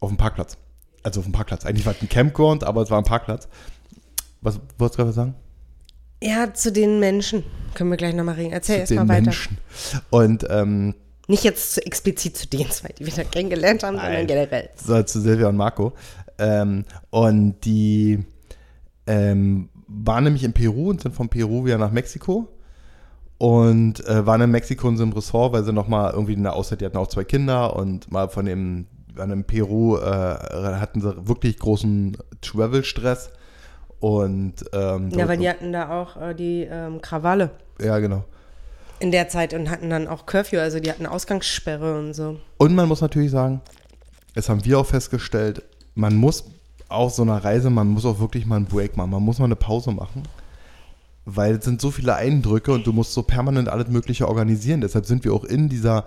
auf 0.00 0.08
dem 0.08 0.16
Parkplatz. 0.16 0.56
Also 1.02 1.20
auf 1.20 1.26
dem 1.26 1.32
Parkplatz. 1.32 1.66
Eigentlich 1.66 1.84
war 1.84 1.92
es 1.92 2.00
ein 2.00 2.08
Campground, 2.08 2.64
aber 2.64 2.82
es 2.82 2.90
war 2.90 2.98
ein 2.98 3.04
Parkplatz. 3.04 3.48
Was 4.40 4.58
wolltest 4.78 4.98
du 4.98 5.02
gerade 5.02 5.12
sagen? 5.12 5.34
Ja, 6.22 6.52
zu 6.54 6.72
den 6.72 6.98
Menschen 6.98 7.44
können 7.74 7.90
wir 7.90 7.98
gleich 7.98 8.14
nochmal 8.14 8.36
reden. 8.36 8.52
Erzähl 8.52 8.86
Zu 8.86 8.94
erst 8.94 8.94
mal 8.94 9.02
den 9.02 9.08
weiter. 9.10 9.22
Menschen. 9.22 9.58
Und 10.08 10.46
ähm, 10.48 10.94
Nicht 11.28 11.44
jetzt 11.44 11.84
explizit 11.86 12.36
zu 12.36 12.46
den 12.48 12.70
zwei, 12.70 12.88
die 12.98 13.04
wir 13.04 13.12
da 13.12 13.24
kennengelernt 13.24 13.82
haben, 13.82 13.96
sondern 13.96 14.14
Nein. 14.14 14.26
generell. 14.26 14.70
so, 14.82 15.02
zu 15.02 15.20
Silvia 15.20 15.48
und 15.48 15.56
Marco. 15.56 15.92
Ähm, 16.38 16.84
und 17.10 17.64
die 17.64 18.24
ähm, 19.06 19.68
waren 19.88 20.24
nämlich 20.24 20.44
in 20.44 20.52
Peru 20.52 20.90
und 20.90 21.00
sind 21.00 21.14
von 21.14 21.28
Peru 21.28 21.64
wieder 21.64 21.78
nach 21.78 21.90
Mexiko. 21.90 22.48
Und 23.38 24.06
äh, 24.06 24.26
waren 24.26 24.40
in 24.40 24.50
Mexiko 24.50 24.88
in 24.88 24.96
so 24.96 25.02
einem 25.02 25.12
Ressort, 25.12 25.52
weil 25.52 25.64
sie 25.64 25.72
nochmal 25.72 26.12
irgendwie 26.12 26.32
in 26.32 26.42
der 26.42 26.54
Auszeit, 26.54 26.80
die 26.80 26.86
hatten 26.86 26.96
auch 26.96 27.08
zwei 27.08 27.24
Kinder 27.24 27.76
und 27.76 28.10
mal 28.10 28.28
von 28.30 28.46
dem, 28.46 28.86
waren 29.14 29.30
in 29.30 29.44
Peru, 29.44 29.98
äh, 29.98 30.00
hatten 30.02 31.02
sie 31.02 31.28
wirklich 31.28 31.58
großen 31.58 32.16
Travel-Stress. 32.40 33.30
Und 34.00 34.54
ähm, 34.72 35.10
Ja, 35.10 35.28
weil 35.28 35.38
die 35.38 35.48
hatten 35.48 35.72
da 35.72 35.90
auch 35.90 36.20
äh, 36.20 36.34
die 36.34 36.66
ähm, 36.70 37.00
Krawalle 37.00 37.50
ja, 37.80 37.98
genau. 37.98 38.24
in 39.00 39.10
der 39.10 39.28
Zeit 39.28 39.52
und 39.52 39.70
hatten 39.70 39.90
dann 39.90 40.06
auch 40.06 40.26
Curfew, 40.26 40.58
also 40.58 40.80
die 40.80 40.90
hatten 40.90 41.06
Ausgangssperre 41.06 41.98
und 41.98 42.14
so. 42.14 42.38
Und 42.58 42.74
man 42.74 42.88
muss 42.88 43.00
natürlich 43.00 43.30
sagen, 43.30 43.60
das 44.34 44.48
haben 44.48 44.64
wir 44.64 44.78
auch 44.78 44.86
festgestellt, 44.86 45.62
man 45.96 46.14
muss 46.14 46.44
auf 46.88 47.14
so 47.14 47.22
einer 47.22 47.42
Reise, 47.42 47.70
man 47.70 47.88
muss 47.88 48.04
auch 48.04 48.20
wirklich 48.20 48.46
mal 48.46 48.56
einen 48.56 48.66
Break 48.66 48.96
machen, 48.96 49.10
man 49.10 49.22
muss 49.22 49.40
mal 49.40 49.46
eine 49.46 49.56
Pause 49.56 49.90
machen, 49.90 50.22
weil 51.24 51.56
es 51.56 51.64
sind 51.64 51.80
so 51.80 51.90
viele 51.90 52.14
Eindrücke 52.14 52.70
und 52.72 52.86
du 52.86 52.92
musst 52.92 53.12
so 53.12 53.24
permanent 53.24 53.68
alles 53.68 53.88
Mögliche 53.88 54.28
organisieren. 54.28 54.82
Deshalb 54.82 55.06
sind 55.06 55.24
wir 55.24 55.34
auch 55.34 55.42
in 55.42 55.68
dieser 55.68 56.06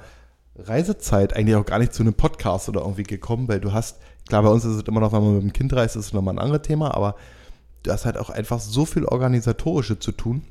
Reisezeit 0.56 1.36
eigentlich 1.36 1.56
auch 1.56 1.66
gar 1.66 1.80
nicht 1.80 1.94
zu 1.94 2.04
einem 2.04 2.14
Podcast 2.14 2.70
oder 2.70 2.82
irgendwie 2.82 3.04
gekommen, 3.04 3.48
weil 3.48 3.60
du 3.60 3.74
hast, 3.74 3.98
klar, 4.28 4.44
bei 4.44 4.50
uns 4.50 4.64
ist 4.64 4.76
es 4.76 4.84
immer 4.84 5.02
noch, 5.02 5.12
wenn 5.12 5.24
man 5.24 5.34
mit 5.36 5.44
dem 5.44 5.54
Kind 5.54 5.74
reist, 5.74 5.96
ist 5.96 6.06
es 6.06 6.14
nochmal 6.14 6.36
ein 6.36 6.40
anderes 6.40 6.62
Thema, 6.62 6.94
aber 6.94 7.16
du 7.84 7.92
hast 7.92 8.06
halt 8.06 8.18
auch 8.18 8.30
einfach 8.30 8.60
so 8.60 8.86
viel 8.86 9.06
Organisatorische 9.06 10.00
zu 10.00 10.12
tun. 10.12 10.44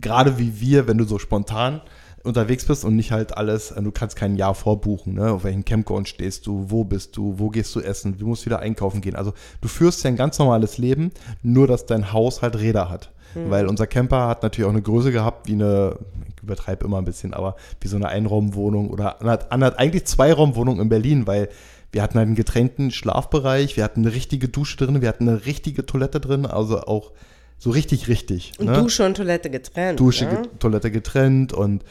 Gerade 0.00 0.38
wie 0.38 0.60
wir, 0.60 0.86
wenn 0.86 0.98
du 0.98 1.04
so 1.04 1.18
spontan 1.18 1.80
unterwegs 2.22 2.66
bist 2.66 2.84
und 2.84 2.96
nicht 2.96 3.12
halt 3.12 3.36
alles, 3.36 3.70
äh, 3.70 3.82
du 3.82 3.90
kannst 3.90 4.16
kein 4.16 4.36
Jahr 4.36 4.54
vorbuchen, 4.54 5.14
ne? 5.14 5.32
auf 5.32 5.44
welchem 5.44 5.64
Campground 5.64 6.08
stehst 6.08 6.46
du, 6.46 6.66
wo 6.68 6.84
bist 6.84 7.16
du, 7.16 7.38
wo 7.38 7.48
gehst 7.48 7.74
du 7.74 7.80
essen, 7.80 8.18
du 8.18 8.26
musst 8.26 8.46
wieder 8.46 8.60
einkaufen 8.60 9.00
gehen. 9.00 9.16
Also 9.16 9.32
du 9.60 9.68
führst 9.68 10.04
ja 10.04 10.08
ein 10.08 10.16
ganz 10.16 10.38
normales 10.38 10.78
Leben, 10.78 11.12
nur 11.42 11.66
dass 11.66 11.86
dein 11.86 12.12
Haus 12.12 12.42
halt 12.42 12.58
Räder 12.58 12.90
hat. 12.90 13.12
Weil 13.34 13.68
unser 13.68 13.86
Camper 13.86 14.26
hat 14.26 14.42
natürlich 14.42 14.66
auch 14.66 14.72
eine 14.72 14.82
Größe 14.82 15.12
gehabt, 15.12 15.46
wie 15.46 15.52
eine, 15.52 15.98
ich 16.36 16.42
übertreibe 16.42 16.84
immer 16.84 16.98
ein 16.98 17.04
bisschen, 17.04 17.32
aber 17.32 17.54
wie 17.80 17.86
so 17.86 17.94
eine 17.94 18.08
Einraumwohnung 18.08 18.90
oder 18.90 19.20
anderth- 19.22 19.76
eigentlich 19.76 20.04
Zweiraumwohnung 20.06 20.80
in 20.80 20.88
Berlin, 20.88 21.28
weil 21.28 21.48
wir 21.92 22.02
hatten 22.02 22.18
halt 22.18 22.26
einen 22.26 22.34
getränkten 22.34 22.90
Schlafbereich, 22.90 23.76
wir 23.76 23.84
hatten 23.84 24.04
eine 24.04 24.14
richtige 24.14 24.48
Dusche 24.48 24.76
drin, 24.76 25.00
wir 25.00 25.08
hatten 25.08 25.28
eine 25.28 25.46
richtige 25.46 25.86
Toilette 25.86 26.20
drin, 26.20 26.46
also 26.46 26.80
auch 26.80 27.12
so 27.60 27.70
richtig, 27.70 28.08
richtig. 28.08 28.54
Und 28.58 28.66
ne? 28.66 28.72
Dusche 28.72 29.04
und 29.04 29.18
Toilette 29.18 29.50
getrennt. 29.50 30.00
Dusche, 30.00 30.24
ne? 30.24 30.42
Toilette 30.58 30.90
getrennt 30.90 31.52
und 31.52 31.84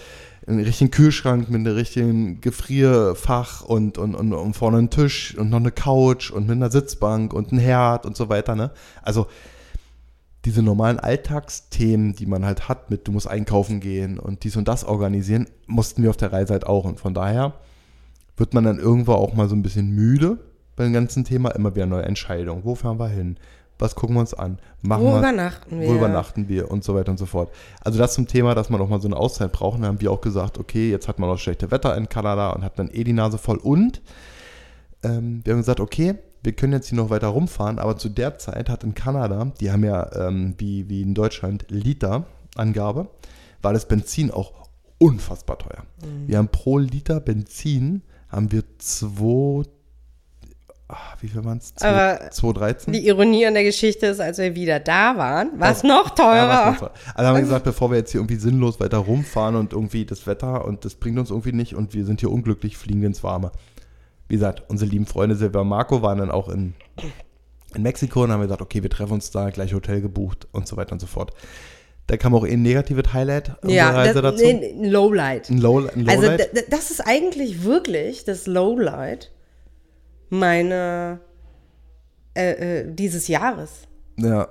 einen 0.47 0.61
richtigen 0.61 0.89
Kühlschrank 0.89 1.47
mit 1.49 1.59
einem 1.59 1.75
richtigen 1.75 2.41
Gefrierfach 2.41 3.61
und, 3.61 3.99
und, 3.99 4.15
und, 4.15 4.33
und 4.33 4.53
vorne 4.55 4.79
einen 4.79 4.89
Tisch 4.89 5.37
und 5.37 5.51
noch 5.51 5.59
eine 5.59 5.71
Couch 5.71 6.31
und 6.31 6.47
mit 6.47 6.55
einer 6.55 6.71
Sitzbank 6.71 7.33
und 7.33 7.51
ein 7.51 7.59
Herd 7.59 8.07
und 8.07 8.17
so 8.17 8.29
weiter. 8.29 8.55
Ne? 8.55 8.71
Also 9.03 9.27
diese 10.43 10.63
normalen 10.63 10.99
Alltagsthemen, 10.99 12.15
die 12.15 12.25
man 12.25 12.45
halt 12.45 12.67
hat, 12.67 12.89
mit 12.89 13.07
du 13.07 13.11
musst 13.11 13.27
einkaufen 13.27 13.79
gehen 13.79 14.17
und 14.17 14.43
dies 14.43 14.57
und 14.57 14.67
das 14.67 14.83
organisieren, 14.83 15.45
mussten 15.67 16.01
wir 16.01 16.09
auf 16.09 16.17
der 16.17 16.33
Reise 16.33 16.53
halt 16.53 16.65
auch. 16.65 16.85
Und 16.85 16.99
von 16.99 17.13
daher 17.13 17.53
wird 18.37 18.55
man 18.55 18.63
dann 18.63 18.79
irgendwo 18.79 19.13
auch 19.13 19.35
mal 19.35 19.47
so 19.47 19.55
ein 19.55 19.61
bisschen 19.61 19.91
müde 19.91 20.39
beim 20.75 20.93
ganzen 20.93 21.25
Thema. 21.25 21.51
Immer 21.51 21.75
wieder 21.75 21.85
neue 21.85 22.05
Entscheidungen. 22.05 22.63
Wo 22.63 22.73
fahren 22.73 22.97
wir 22.97 23.09
hin? 23.09 23.37
Was 23.79 23.95
gucken 23.95 24.15
wir 24.15 24.19
uns 24.19 24.33
an? 24.33 24.59
Machen 24.81 25.03
Wo 25.03 25.11
wir, 25.13 25.17
übernachten 25.19 25.79
wir? 25.79 25.87
wo 25.87 25.93
übernachten 25.93 26.49
wir 26.49 26.69
und 26.69 26.83
so 26.83 26.93
weiter 26.95 27.11
und 27.11 27.17
so 27.17 27.25
fort. 27.25 27.49
Also 27.81 27.97
das 27.97 28.13
zum 28.13 28.27
Thema, 28.27 28.53
dass 28.53 28.69
man 28.69 28.81
auch 28.81 28.89
mal 28.89 29.01
so 29.01 29.07
eine 29.07 29.15
Auszeit 29.15 29.51
braucht. 29.51 29.75
Und 29.75 29.81
dann 29.81 29.93
haben 29.93 30.01
wir 30.01 30.11
auch 30.11 30.21
gesagt, 30.21 30.57
okay, 30.57 30.91
jetzt 30.91 31.07
hat 31.07 31.17
man 31.17 31.29
auch 31.29 31.37
schlechte 31.37 31.71
Wetter 31.71 31.95
in 31.95 32.09
Kanada 32.09 32.51
und 32.51 32.63
hat 32.63 32.77
dann 32.77 32.89
eh 32.91 33.03
die 33.03 33.13
Nase 33.13 33.37
voll. 33.37 33.57
Und 33.57 34.01
ähm, 35.03 35.41
wir 35.45 35.53
haben 35.53 35.59
gesagt, 35.61 35.79
okay, 35.79 36.15
wir 36.43 36.53
können 36.53 36.73
jetzt 36.73 36.89
hier 36.89 36.97
noch 36.97 37.09
weiter 37.09 37.27
rumfahren, 37.27 37.79
aber 37.79 37.97
zu 37.97 38.09
der 38.09 38.37
Zeit 38.37 38.69
hat 38.69 38.83
in 38.83 38.93
Kanada, 38.93 39.51
die 39.59 39.71
haben 39.71 39.83
ja 39.83 40.09
ähm, 40.27 40.55
wie, 40.57 40.87
wie 40.89 41.01
in 41.01 41.13
Deutschland 41.13 41.65
Liter-Angabe, 41.69 43.07
war 43.61 43.73
das 43.73 43.87
Benzin 43.87 44.31
auch 44.31 44.53
unfassbar 44.99 45.57
teuer. 45.57 45.83
Wir 46.27 46.37
haben 46.37 46.49
pro 46.49 46.77
Liter 46.77 47.19
Benzin 47.19 48.03
haben 48.29 48.51
wir 48.51 48.63
2, 48.77 49.63
ah, 50.89 50.97
wie 51.21 51.27
viel 51.29 51.43
waren 51.45 51.59
es? 51.59 51.73
Aber 51.81 52.29
2,13? 52.31 52.91
Die 52.91 53.07
Ironie 53.07 53.45
an 53.45 53.53
der 53.53 53.63
Geschichte 53.63 54.07
ist, 54.07 54.19
als 54.19 54.37
wir 54.39 54.55
wieder 54.55 54.79
da 54.79 55.15
waren, 55.17 55.59
war 55.59 55.71
es 55.71 55.81
Ja. 55.83 55.87
noch 55.89 56.09
Ja, 56.09 56.15
teurer. 56.15 56.49
was 56.49 56.81
noch 56.81 56.87
so. 56.89 56.93
Also 57.15 57.27
haben 57.29 57.35
wir 57.35 57.41
gesagt, 57.43 57.63
bevor 57.63 57.91
wir 57.91 57.97
jetzt 57.97 58.11
hier 58.11 58.19
irgendwie 58.19 58.35
sinnlos 58.35 58.79
weiter 58.79 58.97
rumfahren 58.97 59.55
und 59.55 59.71
irgendwie 59.73 60.05
das 60.05 60.27
Wetter 60.27 60.65
und 60.65 60.83
das 60.85 60.95
bringt 60.95 61.17
uns 61.19 61.29
irgendwie 61.29 61.53
nicht 61.53 61.75
und 61.75 61.93
wir 61.93 62.05
sind 62.05 62.19
hier 62.19 62.31
unglücklich, 62.31 62.77
fliegen 62.77 63.01
wir 63.01 63.07
ins 63.07 63.23
Warme. 63.23 63.51
Wie 64.27 64.35
gesagt, 64.35 64.63
unsere 64.67 64.91
lieben 64.91 65.05
Freunde 65.05 65.35
Silvia 65.35 65.61
und 65.61 65.69
Marco 65.69 66.01
waren 66.01 66.19
dann 66.19 66.29
auch 66.31 66.49
in, 66.49 66.73
in 67.73 67.81
Mexiko 67.83 68.23
und 68.23 68.31
haben 68.31 68.41
gesagt, 68.41 68.61
okay, 68.61 68.83
wir 68.83 68.89
treffen 68.89 69.13
uns 69.13 69.31
da, 69.31 69.49
gleich 69.49 69.73
Hotel 69.73 70.01
gebucht 70.01 70.47
und 70.51 70.67
so 70.67 70.77
weiter 70.77 70.91
und 70.93 70.99
so 70.99 71.07
fort. 71.07 71.31
Da 72.07 72.17
kam 72.17 72.33
auch 72.33 72.43
ein 72.43 72.61
negatives 72.63 73.13
Highlight 73.13 73.51
ja, 73.67 73.91
Reise 73.91 74.21
das, 74.23 74.35
dazu. 74.35 74.45
ein 74.47 74.83
Lowlight. 74.85 75.49
Ein, 75.51 75.59
Low, 75.59 75.79
ein 75.87 76.09
Also 76.09 76.23
Lowlight. 76.23 76.57
d- 76.57 76.63
das 76.69 76.89
ist 76.89 77.01
eigentlich 77.01 77.63
wirklich 77.63 78.23
das 78.25 78.47
Lowlight 78.47 79.31
meiner 80.29 81.19
äh, 82.35 82.79
äh, 82.79 82.93
dieses 82.93 83.27
Jahres. 83.27 83.83
ja. 84.17 84.47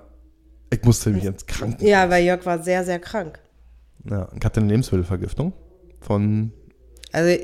Ich 0.71 0.83
musste 0.83 1.09
mich 1.09 1.25
ins 1.25 1.47
Krankenhaus. 1.47 1.89
Ja, 1.89 2.11
weil 2.11 2.25
Jörg 2.25 2.45
war 2.45 2.63
sehr, 2.63 2.85
sehr 2.85 2.99
krank. 2.99 3.39
Ja, 4.05 4.29
ich 4.37 4.45
hatte 4.45 4.61
eine 4.61 4.69
Lebensmittelvergiftung 4.69 5.55
von, 6.01 6.53
Also 7.11 7.43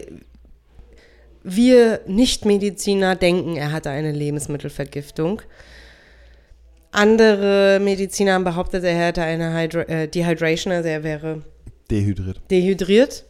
wir 1.42 2.00
Nichtmediziner 2.06 3.16
denken, 3.16 3.56
er 3.56 3.72
hatte 3.72 3.90
eine 3.90 4.12
Lebensmittelvergiftung. 4.12 5.40
Andere 6.90 7.80
Mediziner 7.82 8.34
haben 8.34 8.44
behauptet, 8.44 8.84
er 8.84 8.94
hätte 8.94 9.22
eine 9.22 9.58
Hydra 9.58 9.82
äh, 9.82 10.06
Dehydration, 10.08 10.72
also 10.72 10.88
er 10.88 11.02
wäre 11.02 11.42
dehydriert. 11.90 12.40
dehydriert. 12.50 13.24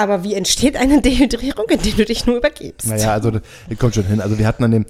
Aber 0.00 0.24
wie 0.24 0.32
entsteht 0.32 0.78
eine 0.78 1.02
Dehydrierung, 1.02 1.66
indem 1.68 1.94
du 1.94 2.04
dich 2.06 2.24
nur 2.24 2.38
übergibst? 2.38 2.88
Naja, 2.88 3.12
also 3.12 3.32
das 3.32 3.42
kommt 3.78 3.94
schon 3.94 4.06
hin. 4.06 4.22
Also 4.22 4.38
wir 4.38 4.46
hatten 4.46 4.64
an 4.64 4.70
dem, 4.70 4.86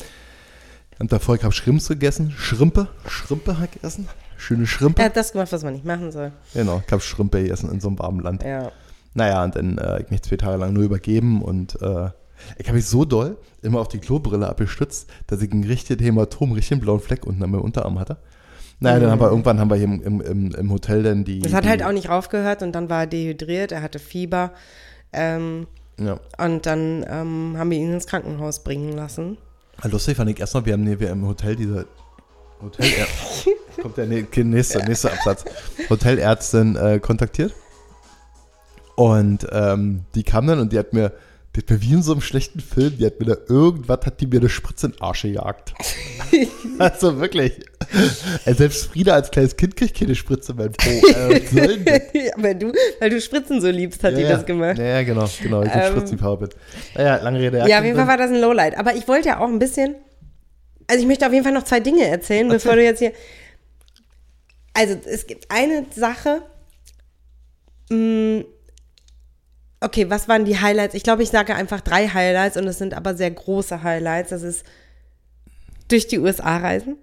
am 1.01 1.09
Tag 1.09 1.21
vorher, 1.21 1.41
ich 1.41 1.45
habe 1.45 1.53
Schrimps 1.53 1.89
gegessen. 1.89 2.33
Schrimpe, 2.39 2.87
Schrimpe 3.09 3.57
ich 3.65 3.73
gegessen. 3.73 4.09
Schöne 4.37 4.69
Schrimpe. 4.69 5.03
Er 5.03 5.07
hat 5.07 5.17
das 5.17 5.33
gemacht, 5.33 5.51
was 5.51 5.65
man 5.65 5.73
nicht 5.73 5.85
machen 5.85 6.13
soll. 6.13 6.31
Genau, 6.55 6.81
ich 6.87 6.93
habe 6.93 7.03
Schrimpe 7.03 7.43
gegessen 7.43 7.73
in 7.73 7.81
so 7.81 7.89
einem 7.89 7.99
warmen 7.99 8.21
Land. 8.21 8.45
Ja. 8.45 8.71
Naja, 9.15 9.43
und 9.43 9.57
dann 9.57 9.79
äh, 9.79 10.01
ich 10.01 10.11
mich 10.11 10.23
zwei 10.23 10.37
Tage 10.37 10.59
lang 10.59 10.73
nur 10.75 10.85
übergeben 10.85 11.43
und 11.43 11.75
äh, 11.83 12.11
ich 12.57 12.69
habe 12.69 12.77
mich 12.77 12.87
so 12.87 13.05
doll 13.05 13.37
immer 13.63 13.81
auf 13.81 13.89
die 13.89 13.99
Klobrille 13.99 14.49
abgestützt, 14.49 15.11
dass 15.27 15.43
ich 15.43 15.51
ein 15.53 15.65
richtiges 15.65 16.07
Hämatom, 16.07 16.53
richtig 16.53 16.75
einen 16.75 16.83
blauen 16.83 17.01
Fleck 17.01 17.27
unten 17.27 17.43
an 17.43 17.51
meinem 17.51 17.63
Unterarm 17.63 17.99
hatte. 17.99 18.17
Naja, 18.79 19.01
dann 19.01 19.11
haben 19.11 19.21
wir 19.21 19.29
irgendwann 19.29 19.59
haben 19.59 19.71
wir 19.71 19.77
hier 19.77 19.87
im, 19.87 20.21
im, 20.21 20.55
im, 20.55 20.71
Hotel 20.71 21.03
dann 21.03 21.25
die. 21.25 21.41
Das 21.41 21.53
hat 21.53 21.65
die, 21.65 21.69
halt 21.69 21.83
auch 21.83 21.93
nicht 21.93 22.09
aufgehört 22.09 22.63
und 22.63 22.73
dann 22.73 22.89
war 22.89 23.01
er 23.01 23.07
dehydriert, 23.09 23.73
er 23.73 23.83
hatte 23.83 23.99
Fieber. 23.99 24.53
Ähm, 25.13 25.67
Ja. 25.99 26.19
und 26.39 26.67
dann 26.67 27.05
ähm, 27.09 27.55
haben 27.59 27.71
wir 27.71 27.79
ihn 27.79 27.93
ins 27.93 28.07
Krankenhaus 28.07 28.61
bringen 28.65 28.93
lassen. 28.93 29.37
Ah, 29.81 29.89
Lustig 29.89 30.17
fand 30.17 30.31
ich 30.31 30.39
erstmal, 30.41 30.67
wir 30.67 30.75
haben 30.75 31.01
wir 31.01 31.11
im 31.11 31.27
Hotel 31.27 31.57
diese 31.57 31.87
Hotel 32.63 32.87
kommt 33.83 33.97
der 33.97 34.07
nä- 34.07 34.45
nächste, 34.45 34.79
nächste 34.85 35.11
Absatz. 35.13 35.45
Hotelärztin 35.89 36.77
äh, 36.77 36.99
kontaktiert. 37.01 37.55
Und 38.97 39.47
ähm, 39.51 40.05
die 40.15 40.23
kam 40.23 40.47
dann 40.47 40.61
und 40.61 40.73
die 40.73 40.79
hat 40.79 40.93
mir, 40.93 41.13
hat 41.57 41.71
mir 41.71 41.83
wie 41.83 41.93
in 41.95 42.03
so 42.03 42.13
einem 42.13 42.21
schlechten 42.21 42.61
Film, 42.61 42.97
die 42.97 43.05
hat 43.05 43.19
mir 43.19 43.27
da 43.27 43.37
irgendwas, 43.49 44.07
hat 44.07 44.21
die 44.21 44.27
mir 44.27 44.39
eine 44.39 44.49
Spritze 44.49 44.87
in 44.87 44.93
den 44.93 45.01
Arsch 45.03 45.23
gejagt. 45.23 45.75
also 46.79 47.19
wirklich. 47.19 47.61
Selbst 48.47 48.87
Frieda 48.87 49.15
als 49.15 49.33
kleines 49.33 49.57
Kind 49.57 49.77
kriegt 49.77 49.99
keine 49.99 50.15
Spritze 50.15 50.55
mehr. 50.55 50.67
Äh, 50.67 51.41
das? 51.41 51.53
ja, 52.13 52.33
weil 52.37 52.55
du, 52.55 52.73
weil 53.01 53.11
du 53.11 53.21
Spritzen 53.21 53.61
so 53.61 53.69
liebst, 53.69 54.05
hat 54.05 54.17
die 54.17 54.23
das 54.23 54.47
gemacht. 54.47 54.79
Ja, 54.79 54.85
ja, 54.85 55.03
genau, 55.03 55.29
genau. 55.43 55.63
Ich 55.63 55.73
bin 55.73 55.81
Ähm, 55.81 55.91
Spritzliebhaber 55.91 56.47
bin. 56.47 56.51
Naja, 56.95 57.17
lange 57.17 57.41
Rede. 57.41 57.65
Ja, 57.69 57.79
auf 57.81 57.85
jeden 57.85 57.97
Fall 57.97 58.07
war 58.07 58.17
das 58.17 58.31
ein 58.31 58.41
Lowlight. 58.41 58.79
Aber 58.79 58.95
ich 58.95 59.09
wollte 59.09 59.29
ja 59.29 59.41
auch 59.41 59.49
ein 59.49 59.59
bisschen. 59.59 59.97
Also 60.87 61.03
ich 61.03 61.09
möchte 61.09 61.27
auf 61.27 61.33
jeden 61.33 61.45
Fall 61.45 61.53
noch 61.53 61.65
zwei 61.65 61.81
Dinge 61.81 62.07
erzählen, 62.07 62.49
bevor 62.49 62.77
du 62.77 62.85
jetzt 62.85 63.01
hier. 63.01 63.13
Also 64.73 64.97
es 65.05 65.27
gibt 65.27 65.51
eine 65.51 65.85
Sache. 65.95 66.43
Mm, 67.91 68.43
Okay, 69.81 70.11
was 70.11 70.29
waren 70.29 70.45
die 70.45 70.61
Highlights? 70.61 70.95
Ich 70.95 71.03
glaube, 71.03 71.23
ich 71.23 71.31
sage 71.31 71.55
einfach 71.55 71.81
drei 71.81 72.07
Highlights 72.09 72.57
und 72.57 72.67
es 72.67 72.79
sind 72.79 72.93
aber 72.93 73.15
sehr 73.15 73.31
große 73.31 73.83
Highlights. 73.83 74.31
Das 74.31 74.43
ist 74.43 74.65
durch 75.89 76.07
die 76.07 76.19
USA 76.19 76.59
reisen, 76.59 76.97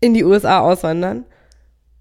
in 0.00 0.14
die 0.14 0.24
USA 0.24 0.60
auswandern 0.60 1.24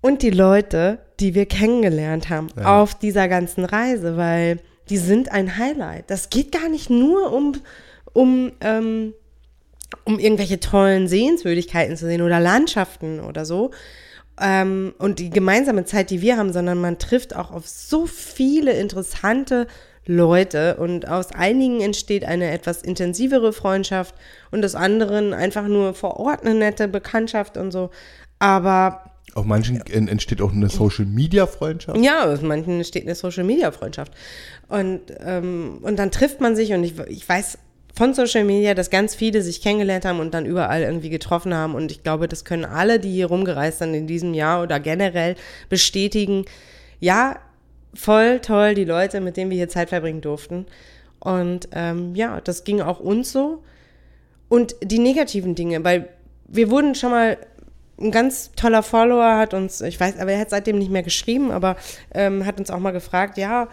und 0.01 0.21
die 0.21 0.29
Leute, 0.29 0.99
die 1.19 1.35
wir 1.35 1.45
kennengelernt 1.45 2.29
haben 2.29 2.47
Ja. 2.57 2.81
auf 2.81 2.95
dieser 2.95 3.27
ganzen 3.27 3.65
Reise, 3.65 4.15
weil 4.17 4.59
die 4.89 4.97
sind 4.97 5.31
ein 5.31 5.57
Highlight. 5.57 6.09
Das 6.09 6.29
geht 6.29 6.51
gar 6.51 6.69
nicht 6.69 6.89
nur 6.89 7.33
um, 7.33 7.53
um, 8.13 8.51
ähm, 8.61 9.13
um 10.05 10.19
irgendwelche 10.19 10.59
tollen 10.59 11.07
Sehenswürdigkeiten 11.07 11.97
zu 11.97 12.05
sehen 12.05 12.21
oder 12.21 12.39
Landschaften 12.39 13.19
oder 13.19 13.45
so. 13.45 13.71
Ähm, 14.41 14.93
und 14.97 15.19
die 15.19 15.29
gemeinsame 15.29 15.85
Zeit, 15.85 16.09
die 16.09 16.21
wir 16.21 16.37
haben, 16.37 16.51
sondern 16.51 16.79
man 16.81 16.97
trifft 16.97 17.35
auch 17.35 17.51
auf 17.51 17.67
so 17.67 18.07
viele 18.07 18.71
interessante 18.73 19.67
Leute 20.07 20.77
und 20.77 21.07
aus 21.07 21.31
einigen 21.31 21.79
entsteht 21.79 22.25
eine 22.25 22.49
etwas 22.49 22.81
intensivere 22.81 23.53
Freundschaft 23.53 24.15
und 24.49 24.65
aus 24.65 24.73
anderen 24.73 25.33
einfach 25.33 25.67
nur 25.67 25.93
vor 25.93 26.19
Ort 26.19 26.41
eine 26.43 26.55
nette 26.55 26.87
Bekanntschaft 26.87 27.55
und 27.55 27.71
so. 27.71 27.91
Aber 28.39 29.03
Auf 29.35 29.45
manchen 29.45 29.79
en- 29.85 30.07
entsteht 30.07 30.41
auch 30.41 30.51
eine 30.51 30.69
Social 30.69 31.05
Media 31.05 31.45
Freundschaft. 31.45 31.99
ja, 31.99 32.23
aus 32.25 32.41
manchen 32.41 32.77
entsteht 32.77 33.03
eine 33.03 33.13
Social 33.13 33.43
Media 33.43 33.71
Freundschaft. 33.71 34.11
Und, 34.67 35.01
ähm, 35.23 35.77
und 35.83 35.99
dann 35.99 36.09
trifft 36.09 36.41
man 36.41 36.55
sich 36.55 36.73
und 36.73 36.83
ich, 36.83 36.97
ich 37.07 37.29
weiß 37.29 37.59
von 37.93 38.13
Social 38.13 38.43
Media, 38.43 38.73
dass 38.73 38.89
ganz 38.89 39.15
viele 39.15 39.41
sich 39.41 39.61
kennengelernt 39.61 40.05
haben 40.05 40.19
und 40.19 40.33
dann 40.33 40.45
überall 40.45 40.81
irgendwie 40.81 41.09
getroffen 41.09 41.53
haben. 41.53 41.75
Und 41.75 41.91
ich 41.91 42.03
glaube, 42.03 42.27
das 42.27 42.45
können 42.45 42.65
alle, 42.65 42.99
die 42.99 43.11
hier 43.11 43.27
rumgereist 43.27 43.79
sind 43.79 43.93
in 43.93 44.07
diesem 44.07 44.33
Jahr 44.33 44.63
oder 44.63 44.79
generell 44.79 45.35
bestätigen. 45.69 46.45
Ja, 46.99 47.37
voll 47.93 48.39
toll, 48.39 48.75
die 48.75 48.85
Leute, 48.85 49.19
mit 49.21 49.37
denen 49.37 49.51
wir 49.51 49.57
hier 49.57 49.69
Zeit 49.69 49.89
verbringen 49.89 50.21
durften. 50.21 50.65
Und 51.19 51.69
ähm, 51.73 52.15
ja, 52.15 52.41
das 52.41 52.63
ging 52.63 52.81
auch 52.81 52.99
uns 52.99 53.31
so. 53.31 53.63
Und 54.49 54.75
die 54.81 54.99
negativen 54.99 55.55
Dinge, 55.55 55.83
weil 55.83 56.09
wir 56.47 56.69
wurden 56.69 56.95
schon 56.95 57.11
mal, 57.11 57.37
ein 57.99 58.11
ganz 58.11 58.51
toller 58.55 58.81
Follower 58.81 59.37
hat 59.37 59.53
uns, 59.53 59.79
ich 59.81 59.99
weiß, 59.99 60.17
aber 60.19 60.31
er 60.31 60.39
hat 60.39 60.49
seitdem 60.49 60.79
nicht 60.79 60.89
mehr 60.89 61.03
geschrieben, 61.03 61.51
aber 61.51 61.75
ähm, 62.13 62.45
hat 62.45 62.59
uns 62.59 62.71
auch 62.71 62.79
mal 62.79 62.91
gefragt, 62.91 63.37
ja, 63.37 63.67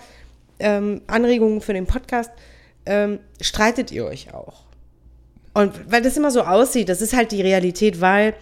ähm, 0.58 1.00
Anregungen 1.06 1.62
für 1.62 1.72
den 1.72 1.86
Podcast, 1.86 2.30
ähm, 2.88 3.20
streitet 3.40 3.92
ihr 3.92 4.04
euch 4.04 4.34
auch? 4.34 4.64
Und 5.54 5.90
weil 5.90 6.02
das 6.02 6.16
immer 6.16 6.30
so 6.30 6.42
aussieht, 6.42 6.88
das 6.88 7.00
ist 7.00 7.14
halt 7.14 7.32
die 7.32 7.42
Realität, 7.42 8.00
weil 8.00 8.34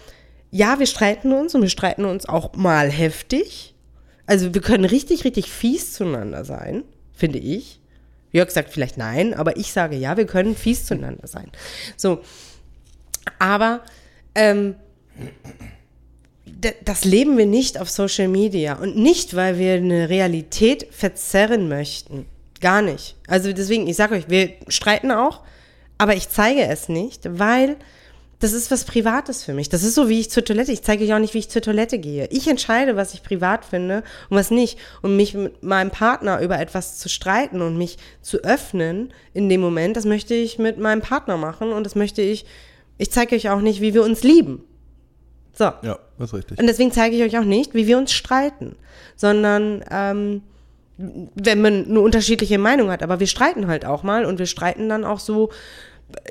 ja, 0.50 0.78
wir 0.78 0.86
streiten 0.86 1.32
uns 1.32 1.54
und 1.54 1.62
wir 1.62 1.68
streiten 1.68 2.04
uns 2.04 2.28
auch 2.28 2.54
mal 2.54 2.90
heftig. 2.90 3.74
Also 4.26 4.54
wir 4.54 4.60
können 4.60 4.84
richtig, 4.84 5.24
richtig 5.24 5.50
fies 5.50 5.92
zueinander 5.92 6.44
sein, 6.44 6.84
finde 7.12 7.38
ich. 7.38 7.80
Jörg 8.32 8.50
sagt 8.50 8.70
vielleicht 8.70 8.96
nein, 8.96 9.34
aber 9.34 9.56
ich 9.56 9.72
sage 9.72 9.96
ja, 9.96 10.16
wir 10.16 10.26
können 10.26 10.56
fies 10.56 10.84
zueinander 10.84 11.26
sein. 11.26 11.50
So, 11.96 12.20
aber 13.38 13.82
ähm, 14.34 14.76
das 16.84 17.04
leben 17.04 17.36
wir 17.38 17.46
nicht 17.46 17.78
auf 17.78 17.90
Social 17.90 18.28
Media 18.28 18.74
und 18.74 18.96
nicht, 18.96 19.34
weil 19.34 19.58
wir 19.58 19.74
eine 19.74 20.08
Realität 20.08 20.86
verzerren 20.90 21.68
möchten. 21.68 22.26
Gar 22.66 22.82
nicht. 22.82 23.14
Also 23.28 23.52
deswegen, 23.52 23.86
ich 23.86 23.94
sage 23.94 24.16
euch, 24.16 24.28
wir 24.28 24.54
streiten 24.66 25.12
auch, 25.12 25.42
aber 25.98 26.16
ich 26.16 26.30
zeige 26.30 26.66
es 26.66 26.88
nicht, 26.88 27.38
weil 27.38 27.76
das 28.40 28.52
ist 28.52 28.72
was 28.72 28.82
Privates 28.82 29.44
für 29.44 29.54
mich. 29.54 29.68
Das 29.68 29.84
ist 29.84 29.94
so, 29.94 30.08
wie 30.08 30.18
ich 30.18 30.32
zur 30.32 30.44
Toilette. 30.44 30.72
Ich 30.72 30.82
zeige 30.82 31.04
euch 31.04 31.14
auch 31.14 31.20
nicht, 31.20 31.32
wie 31.32 31.38
ich 31.38 31.48
zur 31.48 31.62
Toilette 31.62 32.00
gehe. 32.00 32.26
Ich 32.32 32.48
entscheide, 32.48 32.96
was 32.96 33.14
ich 33.14 33.22
privat 33.22 33.64
finde 33.64 34.02
und 34.30 34.36
was 34.36 34.50
nicht. 34.50 34.80
Und 35.00 35.14
mich 35.14 35.34
mit 35.34 35.62
meinem 35.62 35.92
Partner 35.92 36.40
über 36.40 36.58
etwas 36.58 36.98
zu 36.98 37.08
streiten 37.08 37.62
und 37.62 37.78
mich 37.78 37.98
zu 38.20 38.38
öffnen 38.38 39.12
in 39.32 39.48
dem 39.48 39.60
Moment, 39.60 39.96
das 39.96 40.04
möchte 40.04 40.34
ich 40.34 40.58
mit 40.58 40.76
meinem 40.76 41.02
Partner 41.02 41.36
machen 41.36 41.70
und 41.70 41.84
das 41.84 41.94
möchte 41.94 42.20
ich, 42.20 42.46
ich 42.98 43.12
zeige 43.12 43.36
euch 43.36 43.48
auch 43.48 43.60
nicht, 43.60 43.80
wie 43.80 43.94
wir 43.94 44.02
uns 44.02 44.24
lieben. 44.24 44.64
So. 45.52 45.66
Ja, 45.82 46.00
das 46.18 46.30
ist 46.30 46.34
richtig. 46.34 46.58
Und 46.58 46.66
deswegen 46.66 46.90
zeige 46.90 47.14
ich 47.14 47.22
euch 47.22 47.38
auch 47.38 47.46
nicht, 47.46 47.74
wie 47.74 47.86
wir 47.86 47.96
uns 47.96 48.12
streiten, 48.12 48.74
sondern 49.14 49.84
ähm, 49.88 50.42
wenn 50.98 51.60
man 51.60 51.84
eine 51.86 52.00
unterschiedliche 52.00 52.58
Meinung 52.58 52.90
hat. 52.90 53.02
Aber 53.02 53.20
wir 53.20 53.26
streiten 53.26 53.66
halt 53.66 53.84
auch 53.84 54.02
mal 54.02 54.24
und 54.24 54.38
wir 54.38 54.46
streiten 54.46 54.88
dann 54.88 55.04
auch 55.04 55.20
so. 55.20 55.50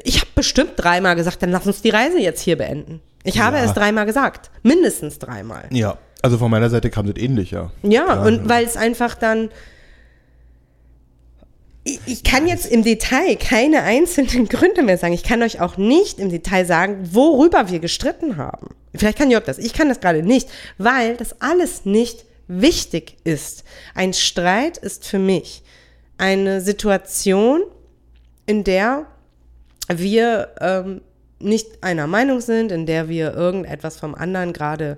Ich 0.03 0.18
habe 0.22 0.30
bestimmt 0.36 0.72
dreimal 0.78 1.16
gesagt, 1.16 1.43
dann 1.43 1.51
lass 1.51 1.68
uns 1.68 1.82
die 1.82 1.89
Reise 1.89 2.20
jetzt 2.20 2.41
hier 2.41 2.57
beenden. 2.57 3.01
Ich 3.24 3.39
habe 3.39 3.57
Ja. 3.57 3.63
es 3.66 3.74
dreimal 3.74 4.05
gesagt, 4.05 4.49
mindestens 4.63 5.20
dreimal. 5.20 5.66
Ja, 5.72 5.97
also 6.22 6.38
von 6.38 6.49
meiner 6.49 6.70
Seite 6.70 6.89
kam 6.89 7.05
das 7.11 7.22
ähnlich, 7.22 7.51
ja. 7.51 7.72
Ja, 7.84 8.24
und 8.24 8.47
weil 8.49 8.66
es 8.66 8.78
einfach 8.78 9.16
dann. 9.16 9.49
Ich, 11.84 11.99
ich 12.05 12.24
kann 12.24 12.47
jetzt 12.47 12.66
im 12.66 12.84
Detail 12.84 13.36
keine 13.36 13.84
einzelnen 13.84 14.47
Gründe 14.49 14.82
mehr 14.82 14.97
sagen. 14.97 15.13
Ich 15.13 15.24
kann 15.24 15.43
euch 15.43 15.61
auch 15.61 15.78
nicht 15.78 16.20
im 16.20 16.30
Detail 16.30 16.66
sagen, 16.66 17.09
worüber 17.11 17.70
wir 17.70 17.80
gestritten 17.80 18.38
haben. 18.38 18.70
Vielleicht 18.95 19.18
kann 19.18 19.30
Jörg 19.30 19.43
das. 19.43 19.57
Ich 19.59 19.74
kann 19.74 19.89
das 19.89 19.99
gerade 19.99 20.24
nicht, 20.24 20.47
weil 20.78 21.16
das 21.18 21.41
alles 21.41 21.86
nicht 21.86 22.26
wichtig 22.48 23.18
ist. 23.24 23.64
Ein 23.93 24.14
Streit 24.14 24.78
ist 24.78 25.06
für 25.06 25.20
mich 25.20 25.64
eine 26.18 26.62
Situation, 26.62 27.62
in 28.46 28.64
der 28.64 29.08
wir 29.88 30.56
ähm, 30.62 31.02
nicht 31.39 31.84
einer 31.84 32.08
Meinung 32.08 32.41
sind, 32.41 32.72
in 32.72 32.86
der 32.86 33.10
wir 33.10 33.34
irgendetwas 33.34 33.98
vom 33.98 34.16
anderen 34.16 34.54
gerade 34.54 34.98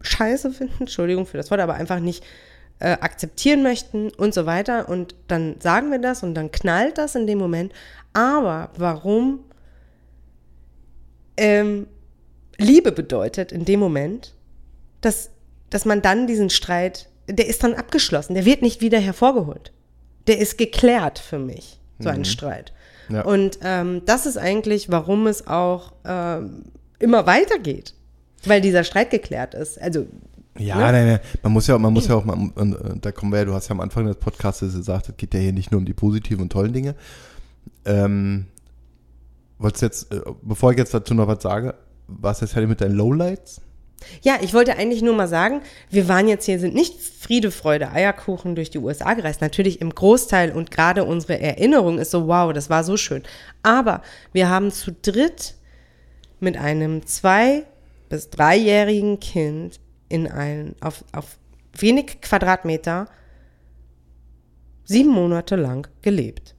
scheiße 0.00 0.52
finden, 0.52 0.74
Entschuldigung 0.80 1.26
für 1.26 1.36
das 1.36 1.50
Wort, 1.50 1.60
aber 1.60 1.74
einfach 1.74 2.00
nicht 2.00 2.24
äh, 2.80 2.92
akzeptieren 2.92 3.62
möchten 3.62 4.10
und 4.10 4.34
so 4.34 4.46
weiter. 4.46 4.88
Und 4.88 5.14
dann 5.26 5.60
sagen 5.60 5.90
wir 5.90 5.98
das 5.98 6.22
und 6.22 6.34
dann 6.34 6.50
knallt 6.50 6.98
das 6.98 7.14
in 7.14 7.26
dem 7.26 7.38
Moment. 7.38 7.72
Aber 8.12 8.70
warum 8.76 9.40
ähm, 11.36 11.86
Liebe 12.56 12.92
bedeutet 12.92 13.52
in 13.52 13.64
dem 13.64 13.80
Moment, 13.80 14.34
dass, 15.00 15.30
dass 15.70 15.84
man 15.84 16.02
dann 16.02 16.26
diesen 16.26 16.50
Streit, 16.50 17.08
der 17.28 17.46
ist 17.46 17.62
dann 17.62 17.74
abgeschlossen, 17.74 18.34
der 18.34 18.44
wird 18.44 18.62
nicht 18.62 18.80
wieder 18.80 18.98
hervorgeholt. 18.98 19.72
Der 20.26 20.38
ist 20.38 20.58
geklärt 20.58 21.18
für 21.18 21.38
mich, 21.38 21.78
so 21.98 22.08
ein 22.08 22.24
Streit. 22.24 22.72
Ja. 23.08 23.22
Und 23.22 23.58
ähm, 23.62 24.02
das 24.04 24.26
ist 24.26 24.36
eigentlich, 24.36 24.90
warum 24.90 25.26
es 25.26 25.46
auch 25.46 25.92
ähm, 26.04 26.64
immer 26.98 27.26
weitergeht, 27.26 27.94
weil 28.44 28.60
dieser 28.60 28.84
Streit 28.84 29.10
geklärt 29.10 29.54
ist. 29.54 29.80
Also 29.80 30.06
Ja, 30.58 30.76
Ne? 30.76 30.82
nein, 30.92 31.06
nein, 31.06 31.20
man 31.42 31.52
muss 31.52 31.66
ja, 31.66 31.78
man 31.78 31.92
muss 31.92 32.08
ja 32.08 32.16
auch 32.16 32.24
mal, 32.24 32.50
und, 32.54 32.76
da 33.00 33.12
kommen 33.12 33.32
wir 33.32 33.38
ja, 33.38 33.44
du 33.46 33.54
hast 33.54 33.68
ja 33.68 33.74
am 33.74 33.80
Anfang 33.80 34.06
des 34.06 34.16
Podcasts 34.16 34.60
gesagt, 34.60 35.08
es 35.08 35.16
geht 35.16 35.32
ja 35.32 35.40
hier 35.40 35.52
nicht 35.52 35.70
nur 35.70 35.78
um 35.78 35.86
die 35.86 35.94
positiven 35.94 36.42
und 36.42 36.52
tollen 36.52 36.72
Dinge. 36.72 36.94
Ähm, 37.84 38.46
wolltest 39.58 39.82
jetzt, 39.82 40.12
äh, 40.12 40.20
bevor 40.42 40.72
ich 40.72 40.78
jetzt 40.78 40.92
dazu 40.92 41.14
noch 41.14 41.28
was 41.28 41.42
sage, 41.42 41.74
was 42.06 42.40
jetzt 42.40 42.52
fertig 42.52 42.68
mit 42.68 42.80
deinen 42.80 42.94
Lowlights? 42.94 43.60
Ja, 44.22 44.38
ich 44.40 44.54
wollte 44.54 44.76
eigentlich 44.76 45.02
nur 45.02 45.14
mal 45.14 45.28
sagen, 45.28 45.62
wir 45.90 46.08
waren 46.08 46.28
jetzt 46.28 46.44
hier, 46.44 46.58
sind 46.58 46.74
nicht 46.74 47.00
Friede, 47.00 47.50
Freude, 47.50 47.90
Eierkuchen 47.90 48.54
durch 48.54 48.70
die 48.70 48.78
USA 48.78 49.14
gereist. 49.14 49.40
Natürlich 49.40 49.80
im 49.80 49.94
Großteil 49.94 50.52
und 50.52 50.70
gerade 50.70 51.04
unsere 51.04 51.40
Erinnerung 51.40 51.98
ist 51.98 52.10
so, 52.10 52.28
wow, 52.28 52.52
das 52.52 52.70
war 52.70 52.84
so 52.84 52.96
schön. 52.96 53.22
Aber 53.62 54.02
wir 54.32 54.48
haben 54.48 54.70
zu 54.70 54.92
dritt 54.92 55.54
mit 56.40 56.56
einem 56.56 57.06
zwei- 57.06 57.64
bis 58.08 58.30
dreijährigen 58.30 59.20
Kind 59.20 59.80
in 60.08 60.26
ein, 60.26 60.74
auf, 60.80 61.04
auf 61.12 61.38
wenig 61.76 62.20
Quadratmeter 62.20 63.06
sieben 64.84 65.10
Monate 65.10 65.56
lang 65.56 65.86
gelebt. 66.02 66.54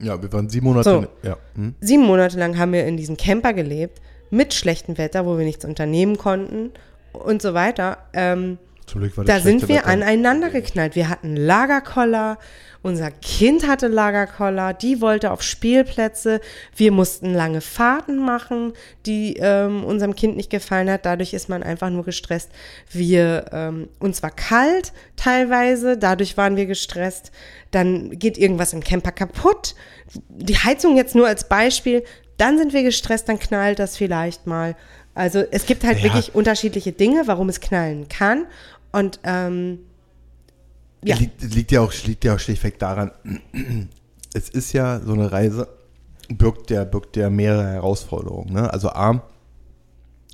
Ja, 0.00 0.20
wir 0.22 0.32
waren 0.32 0.48
sieben 0.48 0.66
Monate. 0.66 1.08
So. 1.22 1.28
Ja. 1.28 1.36
Hm? 1.56 1.74
Sieben 1.80 2.04
Monate 2.04 2.38
lang 2.38 2.56
haben 2.56 2.72
wir 2.72 2.86
in 2.86 2.96
diesem 2.96 3.16
Camper 3.16 3.52
gelebt, 3.52 4.00
mit 4.30 4.54
schlechtem 4.54 4.98
Wetter, 4.98 5.26
wo 5.26 5.38
wir 5.38 5.44
nichts 5.44 5.64
unternehmen 5.64 6.18
konnten 6.18 6.72
und 7.12 7.42
so 7.42 7.54
weiter. 7.54 7.98
Ähm, 8.12 8.58
Zum 8.86 9.00
Glück 9.00 9.16
war 9.16 9.24
das 9.24 9.36
da 9.36 9.42
sind 9.42 9.68
wir 9.68 9.76
Wetter. 9.76 9.86
aneinander 9.88 10.50
geknallt. 10.50 10.94
Wir 10.96 11.08
hatten 11.08 11.36
Lagerkoller, 11.36 12.38
unser 12.80 13.10
Kind 13.10 13.66
hatte 13.66 13.88
Lagerkoller, 13.88 14.72
die 14.72 15.00
wollte 15.00 15.32
auf 15.32 15.42
Spielplätze, 15.42 16.40
wir 16.76 16.92
mussten 16.92 17.34
lange 17.34 17.60
Fahrten 17.60 18.18
machen, 18.18 18.72
die 19.04 19.36
ähm, 19.38 19.84
unserem 19.84 20.14
Kind 20.14 20.36
nicht 20.36 20.48
gefallen 20.48 20.88
hat. 20.88 21.04
Dadurch 21.04 21.34
ist 21.34 21.48
man 21.48 21.64
einfach 21.64 21.90
nur 21.90 22.04
gestresst. 22.04 22.50
Wir, 22.90 23.46
ähm, 23.52 23.88
uns 23.98 24.22
war 24.22 24.30
kalt 24.30 24.92
teilweise, 25.16 25.98
dadurch 25.98 26.36
waren 26.36 26.56
wir 26.56 26.66
gestresst. 26.66 27.32
Dann 27.72 28.16
geht 28.16 28.38
irgendwas 28.38 28.72
im 28.72 28.82
Camper 28.84 29.12
kaputt. 29.12 29.74
Die 30.28 30.56
Heizung 30.56 30.96
jetzt 30.96 31.16
nur 31.16 31.26
als 31.26 31.48
Beispiel. 31.48 32.04
Dann 32.38 32.56
sind 32.58 32.72
wir 32.72 32.82
gestresst, 32.82 33.28
dann 33.28 33.38
knallt 33.38 33.78
das 33.78 33.96
vielleicht 33.96 34.46
mal. 34.46 34.74
Also 35.14 35.40
es 35.50 35.66
gibt 35.66 35.84
halt 35.84 35.98
Ja. 35.98 36.04
wirklich 36.04 36.34
unterschiedliche 36.34 36.92
Dinge, 36.92 37.24
warum 37.26 37.48
es 37.48 37.60
knallen 37.60 38.08
kann. 38.08 38.46
Und 38.92 39.20
ähm, 39.24 39.80
ja. 41.04 41.16
Liegt, 41.16 41.42
liegt, 41.54 41.72
ja 41.72 41.80
auch, 41.80 41.92
liegt 42.06 42.24
ja 42.24 42.34
auch 42.34 42.38
schlichtweg 42.40 42.78
daran, 42.78 43.12
es 44.34 44.48
ist 44.48 44.72
ja 44.72 45.00
so 45.00 45.12
eine 45.12 45.30
Reise, 45.30 45.68
birgt 46.28 46.70
ja, 46.70 46.84
birgt 46.84 47.16
ja 47.16 47.30
mehrere 47.30 47.66
Herausforderungen. 47.68 48.52
Ne? 48.52 48.72
Also 48.72 48.90
A, 48.90 49.22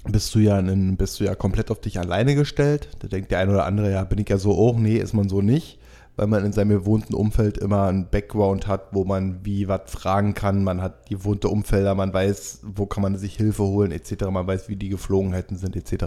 bist 0.07 0.35
du 0.35 0.39
ja 0.39 0.59
in, 0.59 0.97
bist 0.97 1.21
du 1.21 1.25
ja 1.25 1.35
komplett 1.35 1.71
auf 1.71 1.81
dich 1.81 1.99
alleine 1.99 2.35
gestellt. 2.35 2.89
Da 3.01 3.09
denkt 3.09 3.31
der 3.31 3.39
eine 3.41 3.53
oder 3.53 3.65
andere, 3.65 3.91
ja, 3.91 4.05
bin 4.05 4.19
ich 4.19 4.29
ja 4.29 4.39
so 4.39 4.53
auch, 4.53 4.77
nee, 4.77 4.97
ist 4.97 5.15
man 5.15 5.29
so 5.29 5.41
nicht, 5.41 5.79
weil 6.17 6.27
man 6.29 6.45
in 6.45 6.53
seinem 6.53 6.71
gewohnten 6.71 7.15
Umfeld 7.15 7.59
immer 7.59 7.89
einen 7.89 8.09
Background 8.09 8.67
hat, 8.67 8.89
wo 8.93 9.05
man 9.05 9.45
wie 9.45 9.67
was 9.67 9.91
fragen 9.91 10.35
kann. 10.35 10.63
Man 10.63 10.81
hat 10.81 11.09
gewohnte 11.09 11.49
Umfelder, 11.49 11.95
man 11.95 12.13
weiß, 12.13 12.61
wo 12.63 12.87
kann 12.87 13.03
man 13.03 13.17
sich 13.17 13.37
Hilfe 13.37 13.65
holen, 13.65 13.91
etc. 13.91 14.25
Man 14.31 14.47
weiß, 14.47 14.69
wie 14.69 14.77
die 14.77 14.91
Geflogenheiten 14.91 15.57
sind, 15.57 15.75
etc. 15.75 16.07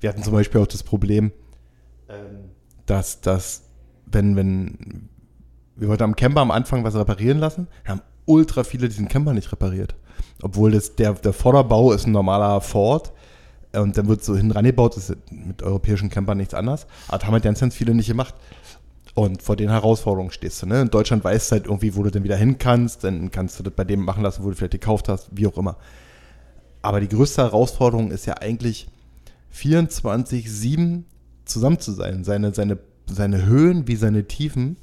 Wir 0.00 0.08
hatten 0.08 0.22
zum 0.22 0.32
Beispiel 0.32 0.60
auch 0.60 0.66
das 0.66 0.82
Problem, 0.82 1.30
ähm, 2.08 2.50
dass 2.86 3.20
das, 3.20 3.62
wenn, 4.06 4.34
wenn, 4.34 5.08
wir 5.76 5.88
wollten 5.88 6.02
am 6.02 6.16
Camper 6.16 6.40
am 6.40 6.50
Anfang 6.50 6.82
was 6.82 6.96
reparieren 6.96 7.38
lassen, 7.38 7.68
haben 7.86 8.02
ultra 8.24 8.64
viele 8.64 8.88
diesen 8.88 9.08
Camper 9.08 9.32
nicht 9.32 9.52
repariert. 9.52 9.94
Obwohl 10.42 10.72
das, 10.72 10.96
der, 10.96 11.14
der 11.14 11.32
Vorderbau 11.32 11.92
ist 11.92 12.06
ein 12.06 12.12
normaler 12.12 12.60
Ford 12.60 13.12
äh, 13.72 13.78
und 13.78 13.96
dann 13.96 14.08
wird 14.08 14.24
so 14.24 14.36
hin 14.36 14.50
rangebaut, 14.50 14.96
das 14.96 15.10
ist 15.10 15.18
mit 15.30 15.62
europäischen 15.62 16.10
Campern 16.10 16.38
nichts 16.38 16.54
anders, 16.54 16.86
aber 17.08 17.18
das 17.18 17.26
haben 17.26 17.34
halt 17.34 17.44
ganz, 17.44 17.60
ganz 17.60 17.74
viele 17.74 17.94
nicht 17.94 18.08
gemacht. 18.08 18.34
Und 19.20 19.42
vor 19.42 19.54
den 19.54 19.68
Herausforderungen 19.68 20.30
stehst 20.30 20.62
du. 20.62 20.66
Ne? 20.66 20.80
In 20.80 20.88
Deutschland 20.88 21.22
weißt 21.22 21.50
du 21.50 21.52
halt 21.56 21.66
irgendwie, 21.66 21.94
wo 21.94 22.02
du 22.02 22.10
denn 22.10 22.24
wieder 22.24 22.36
hin 22.36 22.56
kannst, 22.56 23.04
dann 23.04 23.30
kannst 23.30 23.58
du 23.58 23.62
das 23.62 23.74
bei 23.74 23.84
dem 23.84 24.02
machen 24.02 24.22
lassen, 24.22 24.42
wo 24.42 24.48
du 24.48 24.56
vielleicht 24.56 24.72
gekauft 24.72 25.10
hast, 25.10 25.28
wie 25.30 25.46
auch 25.46 25.58
immer. 25.58 25.76
Aber 26.80 27.00
die 27.00 27.08
größte 27.08 27.42
Herausforderung 27.42 28.12
ist 28.12 28.24
ja 28.24 28.38
eigentlich 28.38 28.88
24-7 29.54 31.02
zusammen 31.44 31.78
zu 31.80 31.92
sein, 31.92 32.24
seine, 32.24 32.54
seine, 32.54 32.78
seine 33.04 33.44
Höhen 33.44 33.86
wie 33.86 33.96
seine 33.96 34.24
Tiefen 34.24 34.78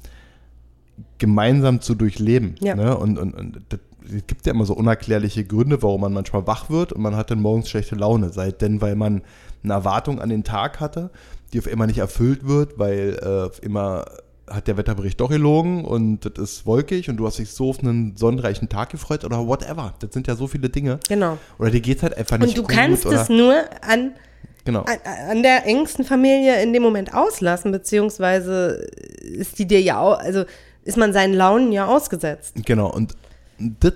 gemeinsam 1.18 1.80
zu 1.80 1.96
durchleben. 1.96 2.54
Ja. 2.60 2.76
Ne? 2.76 2.96
Und, 2.96 3.18
und, 3.18 3.34
und 3.34 3.60
das, 3.70 3.80
es 4.04 4.24
gibt 4.28 4.46
ja 4.46 4.52
immer 4.52 4.66
so 4.66 4.74
unerklärliche 4.74 5.44
Gründe, 5.44 5.82
warum 5.82 6.02
man 6.02 6.12
manchmal 6.12 6.46
wach 6.46 6.70
wird 6.70 6.92
und 6.92 7.02
man 7.02 7.16
hat 7.16 7.32
dann 7.32 7.40
morgens 7.42 7.70
schlechte 7.70 7.96
Laune. 7.96 8.30
Sei 8.30 8.52
denn, 8.52 8.80
weil 8.80 8.94
man 8.94 9.22
eine 9.64 9.72
Erwartung 9.72 10.20
an 10.20 10.28
den 10.28 10.44
Tag 10.44 10.78
hatte, 10.78 11.10
die 11.52 11.58
auf 11.58 11.66
immer 11.66 11.88
nicht 11.88 11.98
erfüllt 11.98 12.46
wird, 12.46 12.78
weil 12.78 13.18
äh, 13.20 13.46
auf 13.48 13.60
immer 13.60 14.04
hat 14.50 14.66
der 14.66 14.76
Wetterbericht 14.76 15.20
doch 15.20 15.30
gelogen 15.30 15.84
und 15.84 16.20
das 16.24 16.32
ist 16.38 16.66
wolkig 16.66 17.08
und 17.08 17.16
du 17.16 17.26
hast 17.26 17.38
dich 17.38 17.50
so 17.50 17.70
auf 17.70 17.80
einen 17.80 18.16
sonnenreichen 18.16 18.68
Tag 18.68 18.90
gefreut 18.90 19.24
oder 19.24 19.46
whatever. 19.46 19.94
Das 20.00 20.12
sind 20.12 20.26
ja 20.26 20.36
so 20.36 20.46
viele 20.46 20.68
Dinge. 20.68 20.98
Genau. 21.08 21.38
Oder 21.58 21.70
dir 21.70 21.80
geht 21.80 22.02
halt 22.02 22.16
einfach 22.16 22.38
nicht 22.38 22.50
Und 22.50 22.56
du 22.58 22.62
gut. 22.62 22.70
kannst 22.70 23.06
oder, 23.06 23.22
es 23.22 23.28
nur 23.28 23.54
an, 23.82 24.12
Genau. 24.64 24.82
an, 24.82 24.96
an 25.30 25.42
der 25.42 25.66
engsten 25.66 26.04
Familie 26.04 26.62
in 26.62 26.72
dem 26.72 26.82
Moment 26.82 27.14
auslassen, 27.14 27.72
beziehungsweise 27.72 28.86
ist 29.22 29.58
die 29.58 29.66
dir 29.66 29.80
ja 29.80 29.98
auch, 30.00 30.18
also 30.18 30.44
ist 30.84 30.96
man 30.96 31.12
seinen 31.12 31.34
Launen 31.34 31.72
ja 31.72 31.86
ausgesetzt. 31.86 32.54
Genau, 32.64 32.92
und 32.92 33.14
das 33.58 33.94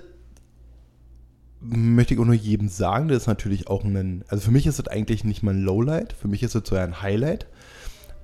möchte 1.59 2.13
ich 2.13 2.19
auch 2.19 2.25
nur 2.25 2.35
jedem 2.35 2.67
sagen, 2.67 3.07
das 3.07 3.19
ist 3.23 3.27
natürlich 3.27 3.67
auch 3.67 3.83
ein, 3.83 4.25
also 4.27 4.43
für 4.45 4.51
mich 4.51 4.67
ist 4.67 4.79
das 4.79 4.87
eigentlich 4.87 5.23
nicht 5.23 5.43
mal 5.43 5.53
ein 5.53 5.61
Lowlight, 5.61 6.13
für 6.13 6.27
mich 6.27 6.43
ist 6.43 6.55
das 6.55 6.63
so 6.65 6.75
ein 6.75 7.01
Highlight, 7.01 7.45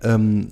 ähm, 0.04 0.50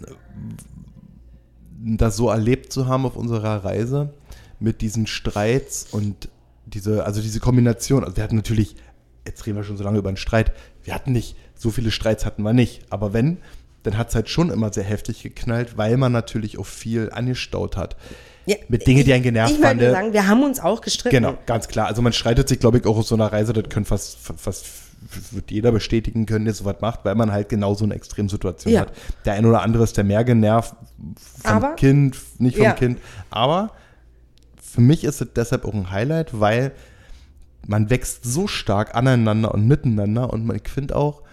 das 1.78 2.16
so 2.18 2.30
erlebt 2.30 2.74
zu 2.74 2.88
haben 2.88 3.06
auf 3.06 3.16
unserer 3.16 3.64
Reise 3.64 4.14
mit 4.60 4.82
diesen 4.82 5.08
Streits 5.08 5.88
und 5.92 6.30
diese, 6.66 7.06
also 7.06 7.22
diese 7.22 7.40
Kombination, 7.40 8.04
also 8.04 8.18
wir 8.18 8.24
hatten 8.24 8.36
natürlich, 8.36 8.76
jetzt 9.26 9.46
reden 9.46 9.58
wir 9.58 9.64
schon 9.64 9.78
so 9.78 9.84
lange 9.84 10.00
über 10.00 10.10
einen 10.10 10.18
Streit, 10.18 10.52
wir 10.84 10.94
hatten 10.94 11.12
nicht, 11.12 11.36
so 11.56 11.70
viele 11.70 11.92
Streits 11.92 12.26
hatten 12.26 12.44
wir 12.44 12.54
nicht, 12.54 12.82
aber 12.90 13.14
wenn, 13.14 13.38
dann 13.84 13.98
hat 13.98 14.10
es 14.10 14.16
halt 14.16 14.30
schon 14.30 14.50
immer 14.50 14.74
sehr 14.74 14.84
heftig 14.84 15.24
geknallt, 15.24 15.78
weil 15.78 15.98
man 15.98 16.12
natürlich 16.12 16.58
auch 16.58 16.66
viel 16.66 17.10
angestaut 17.12 17.78
hat. 17.78 17.96
Ja, 18.46 18.56
Mit 18.70 18.88
Dingen, 18.88 19.04
die 19.04 19.14
einen 19.14 19.24
genervt 19.24 19.54
Ich 19.54 19.62
würde 19.62 19.92
sagen, 19.92 20.14
wir 20.14 20.28
haben 20.28 20.44
uns 20.44 20.60
auch 20.60 20.82
gestritten. 20.82 21.16
Genau, 21.16 21.38
ganz 21.46 21.68
klar. 21.68 21.88
Also 21.88 22.02
man 22.02 22.14
streitet 22.14 22.48
sich, 22.48 22.60
glaube 22.60 22.78
ich, 22.78 22.86
auch 22.86 22.98
auf 22.98 23.06
so 23.06 23.16
einer 23.16 23.32
Reise, 23.32 23.54
das 23.54 23.70
können 23.70 23.86
fast, 23.86 24.18
fast 24.18 24.66
wird 25.32 25.52
jeder 25.52 25.72
bestätigen 25.72 26.26
können, 26.26 26.46
der 26.46 26.54
sowas 26.54 26.78
macht, 26.82 27.06
weil 27.06 27.16
man 27.16 27.32
halt 27.32 27.50
genau 27.50 27.74
so 27.74 27.86
eine 27.86 27.94
Extremsituation 27.96 28.74
Ja. 28.74 28.82
hat. 28.82 28.94
Der 29.26 29.34
ein 29.34 29.46
oder 29.46 29.62
andere 29.62 29.84
ist 29.84 29.96
der 29.98 30.04
mehr 30.04 30.24
genervt 30.24 30.76
vom 31.44 31.52
Aber- 31.52 31.76
Kind, 31.76 32.18
nicht 32.40 32.56
vom 32.58 32.66
Ja. 32.66 32.74
Kind. 32.74 33.00
Aber 33.30 33.72
für 34.62 34.82
mich 34.82 35.04
ist 35.04 35.22
es 35.22 35.28
deshalb 35.36 35.66
auch 35.66 35.74
ein 35.74 35.92
Highlight, 35.92 36.40
weil 36.40 36.72
man 37.66 37.90
wächst 37.90 38.24
so 38.24 38.48
stark 38.48 38.96
aneinander 38.96 39.54
und 39.54 39.68
miteinander 39.68 40.32
und 40.32 40.46
man, 40.46 40.56
ich 40.58 40.68
finde 40.70 40.96
auch, 40.96 41.24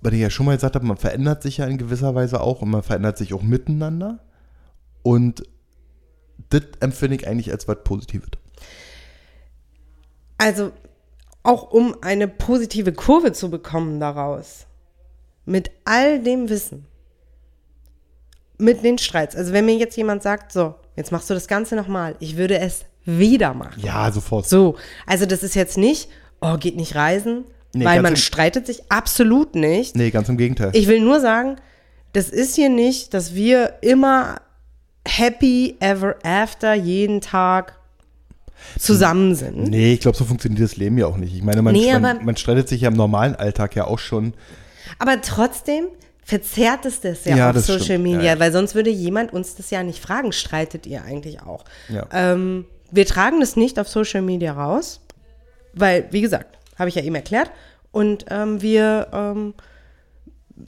weil 0.00 0.14
ich 0.14 0.20
ja 0.20 0.30
schon 0.30 0.46
mal 0.46 0.56
gesagt 0.56 0.74
habe, 0.74 0.84
man 0.86 0.96
verändert 0.96 1.42
sich 1.42 1.58
ja 1.58 1.66
in 1.66 1.78
gewisser 1.78 2.14
Weise 2.14 2.40
auch 2.40 2.62
und 2.62 2.70
man 2.70 2.82
verändert 2.82 3.16
sich 3.18 3.32
auch 3.34 3.42
miteinander. 3.42 4.18
Und 5.02 5.44
das 6.50 6.62
empfinde 6.80 7.16
ich 7.16 7.26
eigentlich 7.28 7.52
als 7.52 7.68
was 7.68 7.78
Positives. 7.84 8.28
Also 10.38 10.72
auch 11.42 11.70
um 11.70 11.96
eine 12.02 12.28
positive 12.28 12.92
Kurve 12.92 13.32
zu 13.32 13.50
bekommen 13.50 14.00
daraus, 14.00 14.66
mit 15.44 15.70
all 15.84 16.20
dem 16.20 16.48
Wissen, 16.48 16.86
mit 18.58 18.84
den 18.84 18.98
Streits. 18.98 19.34
Also 19.34 19.52
wenn 19.52 19.66
mir 19.66 19.76
jetzt 19.76 19.96
jemand 19.96 20.22
sagt, 20.22 20.52
so, 20.52 20.74
jetzt 20.96 21.10
machst 21.10 21.28
du 21.30 21.34
das 21.34 21.48
Ganze 21.48 21.74
nochmal, 21.74 22.16
ich 22.20 22.36
würde 22.36 22.58
es 22.58 22.84
wieder 23.04 23.54
machen. 23.54 23.82
Ja, 23.82 24.12
sofort. 24.12 24.48
So, 24.48 24.76
also 25.06 25.26
das 25.26 25.42
ist 25.42 25.54
jetzt 25.54 25.76
nicht, 25.76 26.08
oh, 26.40 26.56
geht 26.56 26.76
nicht 26.76 26.94
reisen, 26.94 27.44
Nee, 27.74 27.84
weil 27.84 28.02
man 28.02 28.16
streitet 28.16 28.66
sich 28.66 28.82
absolut 28.90 29.54
nicht. 29.54 29.96
Nee, 29.96 30.10
ganz 30.10 30.28
im 30.28 30.36
Gegenteil. 30.36 30.70
Ich 30.74 30.88
will 30.88 31.00
nur 31.00 31.20
sagen, 31.20 31.56
das 32.12 32.28
ist 32.28 32.54
hier 32.54 32.68
nicht, 32.68 33.14
dass 33.14 33.34
wir 33.34 33.78
immer 33.80 34.40
happy 35.06 35.76
ever 35.80 36.16
after 36.22 36.74
jeden 36.74 37.20
Tag 37.20 37.78
zusammen 38.78 39.34
sind. 39.34 39.68
nee, 39.68 39.94
ich 39.94 40.00
glaube, 40.00 40.16
so 40.16 40.24
funktioniert 40.24 40.62
das 40.62 40.76
Leben 40.76 40.98
ja 40.98 41.06
auch 41.06 41.16
nicht. 41.16 41.34
Ich 41.34 41.42
meine, 41.42 41.62
man, 41.62 41.74
Nee, 41.74 41.98
man, 41.98 42.24
man 42.24 42.36
streitet 42.36 42.68
sich 42.68 42.82
ja 42.82 42.88
im 42.88 42.96
normalen 42.96 43.34
Alltag 43.34 43.76
ja 43.76 43.86
auch 43.86 43.98
schon. 43.98 44.34
Aber 44.98 45.20
trotzdem 45.20 45.86
verzerrt 46.24 46.86
es 46.86 47.00
das 47.00 47.24
ja, 47.24 47.36
Ja, 47.36 47.48
auf 47.48 47.54
das 47.56 47.66
Social 47.66 47.84
stimmt. 47.84 48.04
Media, 48.04 48.34
ja. 48.34 48.38
weil 48.38 48.52
sonst 48.52 48.74
würde 48.74 48.90
jemand 48.90 49.32
uns 49.32 49.54
das 49.54 49.70
ja 49.70 49.82
nicht 49.82 50.00
fragen, 50.00 50.32
streitet 50.32 50.86
ihr 50.86 51.02
eigentlich 51.02 51.42
auch? 51.42 51.64
Ja. 51.88 52.06
Ähm, 52.12 52.66
wir 52.90 53.06
tragen 53.06 53.40
das 53.40 53.56
nicht 53.56 53.78
auf 53.78 53.88
Social 53.88 54.22
Media 54.22 54.52
raus, 54.52 55.00
weil, 55.72 56.06
wie 56.10 56.20
gesagt, 56.20 56.58
habe 56.78 56.88
ich 56.88 56.94
ja 56.94 57.02
eben 57.02 57.14
erklärt. 57.14 57.50
Und 57.90 58.26
ähm, 58.30 58.62
wir, 58.62 59.08
ähm, 59.12 59.54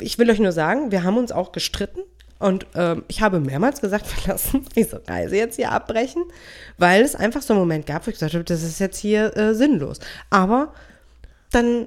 ich 0.01 0.19
will 0.19 0.31
euch 0.31 0.41
nur 0.41 0.53
sagen, 0.53 0.91
wir 0.91 1.05
haben 1.05 1.17
uns 1.17 1.33
auch 1.33 1.53
gestritten. 1.53 2.01
Und 2.39 2.67
ähm, 2.75 3.05
ich 3.09 3.23
habe 3.23 3.41
mehrmals 3.41 3.81
gesagt, 3.81 4.07
wir 4.27 4.33
lassen 4.33 4.65
diese 4.77 5.03
Reise 5.07 5.37
jetzt 5.37 5.57
hier 5.57 5.73
abbrechen, 5.73 6.25
weil 6.79 7.03
es 7.03 7.15
einfach 7.15 7.43
so 7.43 7.55
einen 7.55 7.61
Moment 7.61 7.87
gab, 7.87 8.07
wo 8.07 8.11
ich 8.11 8.17
gesagt 8.17 8.35
habe, 8.35 8.45
das 8.45 8.63
ist 8.63 8.81
jetzt 8.81 8.99
hier 8.99 9.37
äh, 9.37 9.55
sinnlos. 9.55 10.01
Aber 10.31 10.75
dann, 11.51 11.87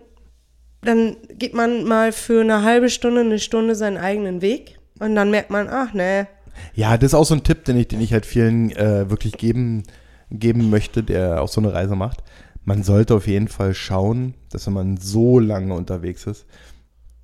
dann 0.82 1.18
geht 1.38 1.54
man 1.54 1.84
mal 1.84 2.12
für 2.12 2.42
eine 2.42 2.64
halbe 2.64 2.90
Stunde, 2.90 3.22
eine 3.22 3.40
Stunde 3.40 3.76
seinen 3.76 3.98
eigenen 3.98 4.42
Weg 4.42 4.80
und 5.00 5.16
dann 5.16 5.30
merkt 5.32 5.50
man, 5.50 5.68
ach 5.70 5.94
nee, 5.94 6.26
Ja, 6.74 6.98
das 6.98 7.12
ist 7.12 7.14
auch 7.14 7.26
so 7.26 7.36
ein 7.36 7.44
Tipp, 7.44 7.66
den 7.66 7.78
ich, 7.78 7.88
den 7.90 8.02
ich 8.02 8.14
halt 8.14 8.26
vielen 8.26 8.72
äh, 8.72 9.10
wirklich 9.10 9.34
geben, 9.34 9.84
geben 10.32 10.70
möchte, 10.70 11.04
der 11.04 11.42
auch 11.42 11.50
so 11.50 11.62
eine 11.62 11.74
Reise 11.74 11.96
macht. 11.96 12.24
Man 12.66 12.84
sollte 12.84 13.16
auf 13.16 13.28
jeden 13.28 13.48
Fall 13.48 13.74
schauen, 13.74 14.34
dass 14.52 14.68
wenn 14.68 14.74
man 14.74 14.98
so 14.98 15.40
lange 15.40 15.74
unterwegs 15.74 16.26
ist, 16.26 16.46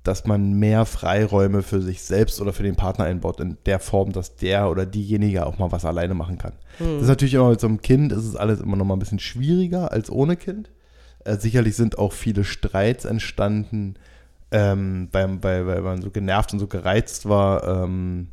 dass 0.04 0.26
man 0.26 0.52
mehr 0.52 0.84
Freiräume 0.84 1.62
für 1.62 1.80
sich 1.80 2.02
selbst 2.02 2.40
oder 2.40 2.52
für 2.52 2.62
den 2.62 2.76
Partner 2.76 3.06
einbaut, 3.06 3.40
in 3.40 3.56
der 3.64 3.80
Form, 3.80 4.12
dass 4.12 4.36
der 4.36 4.70
oder 4.70 4.84
diejenige 4.84 5.46
auch 5.46 5.58
mal 5.58 5.72
was 5.72 5.86
alleine 5.86 6.14
machen 6.14 6.36
kann. 6.38 6.52
Das 6.78 7.02
ist 7.02 7.08
natürlich 7.08 7.34
immer 7.34 7.48
mit 7.48 7.60
so 7.60 7.66
einem 7.66 7.80
Kind, 7.80 8.12
ist 8.12 8.24
es 8.24 8.36
alles 8.36 8.60
immer 8.60 8.76
noch 8.76 8.84
mal 8.84 8.94
ein 8.94 9.00
bisschen 9.00 9.18
schwieriger 9.18 9.90
als 9.92 10.10
ohne 10.10 10.36
Kind. 10.36 10.70
Äh, 11.24 11.38
sicherlich 11.38 11.74
sind 11.74 11.98
auch 11.98 12.12
viele 12.12 12.44
Streits 12.44 13.06
entstanden, 13.06 13.94
ähm, 14.50 15.08
beim, 15.10 15.40
bei, 15.40 15.66
weil 15.66 15.80
man 15.80 16.02
so 16.02 16.10
genervt 16.10 16.52
und 16.52 16.58
so 16.58 16.66
gereizt 16.66 17.26
war, 17.26 17.66
ähm, 17.66 18.28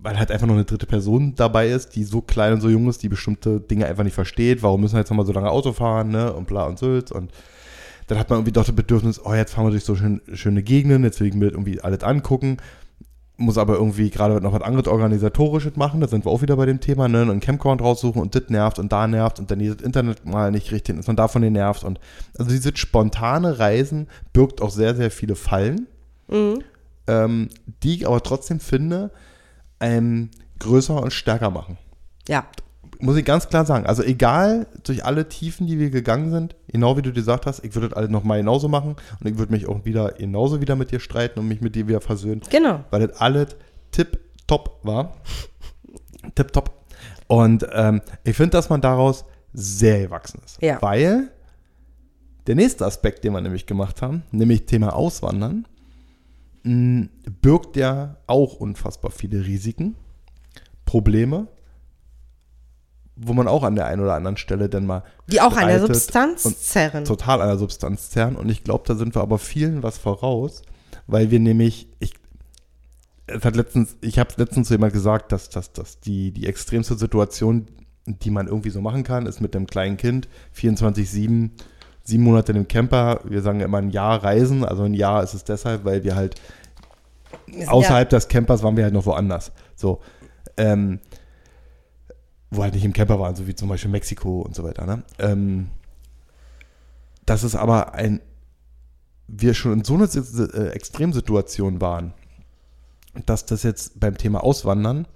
weil 0.00 0.18
halt 0.18 0.30
einfach 0.30 0.46
noch 0.46 0.54
eine 0.54 0.64
dritte 0.64 0.86
Person 0.86 1.34
dabei 1.34 1.68
ist, 1.68 1.94
die 1.94 2.04
so 2.04 2.22
klein 2.22 2.54
und 2.54 2.62
so 2.62 2.70
jung 2.70 2.88
ist, 2.88 3.02
die 3.02 3.10
bestimmte 3.10 3.60
Dinge 3.60 3.86
einfach 3.86 4.04
nicht 4.04 4.14
versteht. 4.14 4.62
Warum 4.62 4.80
müssen 4.80 4.94
wir 4.94 5.00
jetzt 5.00 5.10
nochmal 5.10 5.26
so 5.26 5.32
lange 5.32 5.50
Auto 5.50 5.72
fahren, 5.72 6.08
ne? 6.08 6.32
Und 6.32 6.46
bla 6.46 6.64
und 6.64 6.78
Sülz. 6.78 7.10
Und 7.10 7.32
dann 8.06 8.18
hat 8.18 8.30
man 8.30 8.38
irgendwie 8.38 8.52
doch 8.52 8.64
das 8.64 8.74
Bedürfnis, 8.74 9.20
oh, 9.24 9.34
jetzt 9.34 9.54
fahren 9.54 9.66
wir 9.66 9.70
durch 9.70 9.84
so 9.84 9.96
schön, 9.96 10.20
schöne 10.32 10.62
Gegenden, 10.62 11.04
jetzt 11.04 11.20
will 11.20 11.28
ich 11.28 11.34
mir 11.34 11.46
irgendwie 11.46 11.80
alles 11.80 12.02
angucken. 12.02 12.58
Muss 13.36 13.58
aber 13.58 13.74
irgendwie 13.74 14.10
gerade 14.10 14.40
noch 14.40 14.52
was 14.52 14.62
anderes 14.62 14.86
Organisatorisches 14.86 15.74
machen, 15.74 16.00
da 16.00 16.06
sind 16.06 16.24
wir 16.24 16.30
auch 16.30 16.42
wieder 16.42 16.56
bei 16.56 16.66
dem 16.66 16.80
Thema, 16.80 17.08
ne? 17.08 17.22
Einen 17.22 17.40
Camcorn 17.40 17.80
raussuchen 17.80 18.22
und 18.22 18.34
das 18.36 18.48
nervt 18.48 18.78
und 18.78 18.92
da 18.92 19.08
nervt 19.08 19.40
und 19.40 19.50
dann 19.50 19.58
dieses 19.58 19.82
Internet 19.82 20.24
mal 20.24 20.52
nicht 20.52 20.70
richtig, 20.70 20.94
dann 20.94 21.00
ist 21.00 21.08
man 21.08 21.16
davon 21.16 21.42
nervt. 21.52 21.82
Und 21.82 21.98
also 22.38 22.50
dieses 22.50 22.78
spontane 22.78 23.58
Reisen 23.58 24.06
birgt 24.32 24.62
auch 24.62 24.70
sehr, 24.70 24.94
sehr 24.94 25.10
viele 25.10 25.34
Fallen 25.34 25.88
ähm, 27.06 27.48
die 27.82 27.96
ich 27.96 28.06
aber 28.06 28.22
trotzdem 28.22 28.60
finde, 28.60 29.10
ähm, 29.80 30.30
größer 30.58 31.02
und 31.02 31.12
stärker 31.12 31.50
machen. 31.50 31.78
ja. 32.28 32.46
Muss 33.00 33.16
ich 33.16 33.24
ganz 33.24 33.48
klar 33.48 33.64
sagen. 33.66 33.86
Also 33.86 34.02
egal, 34.02 34.66
durch 34.84 35.04
alle 35.04 35.28
Tiefen, 35.28 35.66
die 35.66 35.78
wir 35.78 35.90
gegangen 35.90 36.30
sind, 36.30 36.54
genau 36.68 36.96
wie 36.96 37.02
du 37.02 37.12
gesagt 37.12 37.46
hast, 37.46 37.64
ich 37.64 37.74
würde 37.74 37.88
das 37.88 37.96
alles 37.98 38.10
nochmal 38.10 38.38
genauso 38.38 38.68
machen 38.68 38.96
und 39.20 39.26
ich 39.28 39.36
würde 39.38 39.52
mich 39.52 39.66
auch 39.68 39.84
wieder 39.84 40.12
genauso 40.12 40.60
wieder 40.60 40.76
mit 40.76 40.90
dir 40.90 41.00
streiten 41.00 41.38
und 41.40 41.48
mich 41.48 41.60
mit 41.60 41.74
dir 41.74 41.86
wieder 41.88 42.00
versöhnen, 42.00 42.40
Genau. 42.50 42.84
weil 42.90 43.06
das 43.06 43.20
alles 43.20 43.56
tipp-top 43.90 44.80
war. 44.82 45.16
Tipp-top. 46.34 46.70
Und 47.26 47.66
ähm, 47.72 48.00
ich 48.22 48.36
finde, 48.36 48.50
dass 48.50 48.70
man 48.70 48.80
daraus 48.80 49.24
sehr 49.52 50.00
gewachsen 50.02 50.40
ist. 50.44 50.60
Ja. 50.62 50.80
Weil 50.82 51.28
der 52.46 52.54
nächste 52.54 52.84
Aspekt, 52.86 53.24
den 53.24 53.32
wir 53.32 53.40
nämlich 53.40 53.66
gemacht 53.66 54.02
haben, 54.02 54.22
nämlich 54.30 54.66
Thema 54.66 54.94
Auswandern, 54.94 55.66
mh, 56.62 57.08
birgt 57.40 57.76
ja 57.76 58.16
auch 58.26 58.54
unfassbar 58.56 59.10
viele 59.10 59.44
Risiken, 59.46 59.96
Probleme, 60.84 61.46
wo 63.16 63.32
man 63.32 63.46
auch 63.46 63.62
an 63.62 63.76
der 63.76 63.86
einen 63.86 64.02
oder 64.02 64.14
anderen 64.14 64.36
Stelle 64.36 64.68
dann 64.68 64.86
mal 64.86 65.04
Die 65.28 65.40
auch 65.40 65.56
an 65.56 65.68
der 65.68 65.80
Substanz 65.80 66.42
zerren. 66.60 67.04
total 67.04 67.40
an 67.40 67.48
der 67.48 67.58
Substanz 67.58 68.10
zerren. 68.10 68.36
Und 68.36 68.48
ich 68.48 68.64
glaube, 68.64 68.84
da 68.86 68.94
sind 68.94 69.14
wir 69.14 69.22
aber 69.22 69.38
vielen 69.38 69.82
was 69.82 69.98
voraus, 69.98 70.62
weil 71.06 71.30
wir 71.30 71.38
nämlich, 71.38 71.88
ich, 72.00 72.14
es 73.26 73.44
hat 73.44 73.56
letztens, 73.56 73.96
ich 74.00 74.18
habe 74.18 74.30
letztens 74.36 74.68
zu 74.68 74.74
jemand 74.74 74.92
gesagt, 74.92 75.32
dass, 75.32 75.48
dass, 75.48 75.72
dass 75.72 76.00
die, 76.00 76.32
die 76.32 76.46
extremste 76.46 76.96
Situation, 76.96 77.66
die 78.06 78.30
man 78.30 78.48
irgendwie 78.48 78.70
so 78.70 78.80
machen 78.80 79.04
kann, 79.04 79.26
ist 79.26 79.40
mit 79.40 79.54
einem 79.54 79.66
kleinen 79.66 79.96
Kind, 79.96 80.28
24-7, 80.56 81.50
sieben 82.02 82.22
Monate 82.22 82.52
in 82.52 82.58
dem 82.58 82.68
Camper, 82.68 83.20
wir 83.24 83.42
sagen 83.42 83.60
immer 83.60 83.78
ein 83.78 83.90
Jahr 83.90 84.22
reisen, 84.22 84.64
also 84.64 84.82
ein 84.82 84.94
Jahr 84.94 85.22
ist 85.22 85.34
es 85.34 85.44
deshalb, 85.44 85.84
weil 85.84 86.04
wir 86.04 86.16
halt 86.16 86.34
außerhalb 87.66 88.08
des 88.08 88.28
Campers 88.28 88.62
waren 88.62 88.76
wir 88.76 88.84
halt 88.84 88.92
noch 88.94 89.06
woanders. 89.06 89.52
So, 89.74 90.00
ähm, 90.56 91.00
wo 92.56 92.62
halt 92.62 92.74
nicht 92.74 92.84
im 92.84 92.92
Camper 92.92 93.18
waren, 93.18 93.36
so 93.36 93.46
wie 93.46 93.54
zum 93.54 93.68
Beispiel 93.68 93.90
Mexiko 93.90 94.40
und 94.40 94.54
so 94.54 94.64
weiter. 94.64 94.86
Ne? 94.86 95.02
Ähm, 95.18 95.70
dass 97.26 97.42
es 97.42 97.54
aber 97.54 97.94
ein, 97.94 98.20
wir 99.26 99.54
schon 99.54 99.72
in 99.72 99.84
so 99.84 99.94
einer 99.94 100.08
äh, 100.14 100.68
Extremsituation 100.68 101.80
waren, 101.80 102.12
dass 103.26 103.46
das 103.46 103.62
jetzt 103.62 104.00
beim 104.00 104.18
Thema 104.18 104.42
Auswandern 104.42 105.06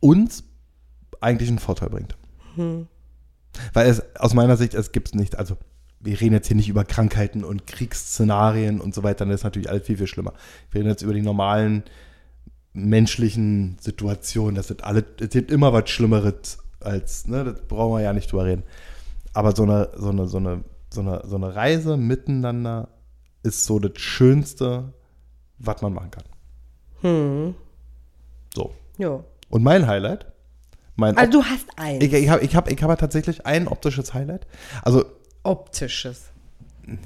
uns 0.00 0.44
eigentlich 1.20 1.48
einen 1.48 1.58
Vorteil 1.58 1.90
bringt. 1.90 2.16
Weil 3.72 3.88
es 3.88 4.02
aus 4.16 4.34
meiner 4.34 4.56
Sicht, 4.56 4.74
es 4.74 4.92
gibt 4.92 5.08
es 5.08 5.14
nicht, 5.14 5.38
also 5.38 5.56
wir 6.00 6.20
reden 6.20 6.34
jetzt 6.34 6.48
hier 6.48 6.56
nicht 6.56 6.68
über 6.68 6.84
Krankheiten 6.84 7.44
und 7.44 7.66
Kriegsszenarien 7.66 8.80
und 8.80 8.94
so 8.94 9.02
weiter, 9.02 9.24
das 9.24 9.36
ist 9.36 9.44
natürlich 9.44 9.70
alles 9.70 9.86
viel, 9.86 9.96
viel 9.96 10.06
schlimmer. 10.06 10.34
Wir 10.70 10.80
reden 10.80 10.90
jetzt 10.90 11.02
über 11.02 11.14
die 11.14 11.22
normalen 11.22 11.84
menschlichen 12.72 13.78
Situationen, 13.80 14.54
das 14.54 14.68
wird 14.68 14.84
alle, 14.84 15.04
es 15.20 15.30
gibt 15.30 15.50
immer 15.50 15.72
was 15.72 15.88
Schlimmeres 15.90 16.58
als, 16.84 17.26
ne, 17.26 17.44
das 17.44 17.62
brauchen 17.62 17.96
wir 17.96 18.02
ja 18.02 18.12
nicht 18.12 18.30
drüber 18.30 18.44
reden. 18.44 18.64
Aber 19.32 19.54
so 19.54 19.64
eine, 19.64 19.90
so 19.96 20.10
eine, 20.10 20.28
so 20.28 20.38
eine, 20.38 20.64
so 20.90 21.00
eine, 21.00 21.22
so 21.24 21.36
eine 21.36 21.54
Reise 21.54 21.96
miteinander 21.96 22.88
ist 23.42 23.64
so 23.64 23.78
das 23.78 24.00
Schönste, 24.00 24.92
was 25.58 25.82
man 25.82 25.92
machen 25.92 26.10
kann. 26.10 26.24
Hm. 27.00 27.54
So. 28.54 28.72
Jo. 28.98 29.24
Und 29.50 29.62
mein 29.62 29.86
Highlight, 29.86 30.26
mein 30.96 31.16
Also 31.16 31.40
du 31.40 31.44
hast 31.44 31.66
ein 31.76 32.00
ich, 32.00 32.12
ich 32.12 32.28
habe 32.28 32.42
ich 32.42 32.54
hab, 32.56 32.70
ich 32.70 32.82
hab 32.82 32.98
tatsächlich 32.98 33.44
ein 33.46 33.68
optisches 33.68 34.14
Highlight. 34.14 34.46
Also, 34.82 35.04
optisches. 35.42 36.30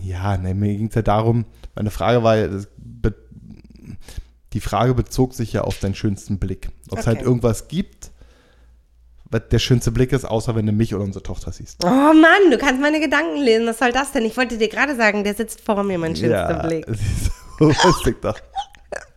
ja, 0.02 0.36
ne, 0.36 0.54
mir 0.54 0.76
ging 0.76 0.88
es 0.88 0.94
ja 0.94 1.02
darum, 1.02 1.46
meine 1.74 1.90
Frage 1.90 2.22
war 2.22 2.36
ja, 2.36 2.48
die 4.52 4.60
Frage 4.60 4.94
bezog 4.94 5.34
sich 5.34 5.52
ja 5.52 5.62
auf 5.62 5.78
deinen 5.78 5.94
schönsten 5.94 6.38
Blick. 6.38 6.70
Ob 6.90 6.98
es 6.98 7.06
halt 7.06 7.18
Okay. 7.18 7.26
irgendwas 7.26 7.68
gibt, 7.68 8.10
was 9.30 9.42
der 9.50 9.58
schönste 9.58 9.90
Blick 9.90 10.12
ist, 10.12 10.24
außer 10.24 10.54
wenn 10.54 10.66
du 10.66 10.72
mich 10.72 10.94
oder 10.94 11.04
unsere 11.04 11.22
Tochter 11.22 11.52
siehst. 11.52 11.84
Oh 11.84 11.88
Mann, 11.88 12.50
du 12.50 12.58
kannst 12.58 12.80
meine 12.80 13.00
Gedanken 13.00 13.36
lesen. 13.36 13.66
Was 13.66 13.78
soll 13.78 13.92
das 13.92 14.12
denn? 14.12 14.24
Ich 14.24 14.36
wollte 14.36 14.56
dir 14.56 14.68
gerade 14.68 14.96
sagen, 14.96 15.24
der 15.24 15.34
sitzt 15.34 15.60
vor 15.60 15.82
mir, 15.82 15.98
mein 15.98 16.16
schönster 16.16 16.62
Blick. 16.66 16.86
so 17.58 17.68
wusste 17.68 18.10
ich 18.10 18.16
doch. 18.20 18.38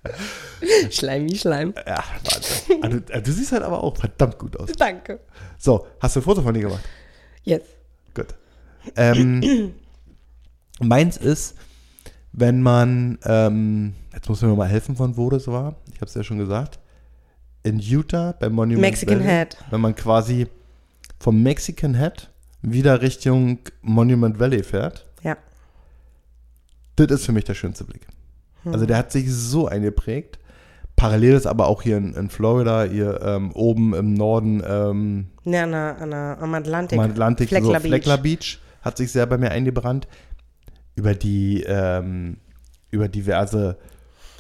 Schleimi 0.90 1.36
Schleim. 1.36 1.74
Ja, 1.88 2.04
Wahnsinn. 2.24 2.84
Also, 2.84 2.98
äh, 3.10 3.22
du 3.22 3.32
siehst 3.32 3.52
halt 3.52 3.64
aber 3.64 3.84
auch 3.84 3.96
verdammt 3.98 4.38
gut 4.38 4.60
aus. 4.60 4.70
Danke. 4.78 5.20
So, 5.58 5.88
hast 6.00 6.16
du 6.16 6.20
ein 6.20 6.24
Foto 6.24 6.42
von 6.42 6.54
dir 6.54 6.62
gemacht? 6.62 6.84
Jetzt. 7.44 7.70
Gut. 8.14 8.28
Ähm, 8.96 9.74
meins 10.80 11.18
ist, 11.18 11.56
wenn 12.34 12.62
man, 12.62 13.20
ähm, 13.26 13.94
jetzt 14.14 14.28
muss 14.30 14.42
mir 14.42 14.56
mal 14.56 14.68
helfen, 14.68 14.96
von 14.96 15.18
wo 15.18 15.30
das 15.30 15.48
war. 15.48 15.76
Ich 15.88 15.96
habe 15.96 16.06
es 16.06 16.14
ja 16.14 16.24
schon 16.24 16.38
gesagt. 16.38 16.80
In 17.64 17.80
Utah 17.80 18.34
beim 18.40 18.54
Monument 18.54 18.82
Mexican 18.82 19.20
Valley, 19.20 19.28
Head. 19.30 19.58
Wenn 19.70 19.82
man 19.82 19.96
quasi 19.96 20.48
vom 21.20 21.44
Mexican 21.44 21.96
Head 21.96 22.30
wieder 22.62 23.02
Richtung 23.02 23.60
Monument 23.82 24.40
Valley 24.40 24.64
fährt, 24.64 25.06
Ja. 25.24 25.38
das 26.96 27.12
ist 27.12 27.26
für 27.26 27.32
mich 27.32 27.44
der 27.46 27.54
schönste 27.54 27.84
Blick. 27.84 28.08
Also 28.66 28.86
der 28.86 28.98
hat 28.98 29.12
sich 29.12 29.32
so 29.34 29.68
eingeprägt. 29.68 30.38
Parallel 30.96 31.34
ist 31.34 31.48
aber 31.48 31.68
auch 31.68 31.82
hier 31.82 31.98
in, 31.98 32.14
in 32.14 32.30
Florida, 32.30 32.84
hier 32.84 33.20
ähm, 33.24 33.52
oben 33.54 33.96
im 33.96 34.14
Norden, 34.14 34.62
ähm, 34.68 35.28
Ne, 35.44 35.64
an 35.64 35.72
der, 35.72 35.98
an 36.00 36.12
der, 36.12 36.38
am 36.40 36.54
Atlantik. 36.54 37.00
am 37.00 37.10
Atlantik, 37.10 37.50
Fleckler 37.50 37.80
so 37.82 37.88
Fleckler 37.88 38.18
Beach. 38.20 38.60
Beach 38.60 38.60
hat 38.82 38.98
sich 38.98 39.12
sehr 39.12 39.26
bei 39.26 39.38
mir 39.40 39.50
eingebrannt. 39.50 40.08
Über 40.94 41.16
die, 41.16 41.64
ähm, 41.66 42.38
über 42.92 43.08
diverse 43.08 43.78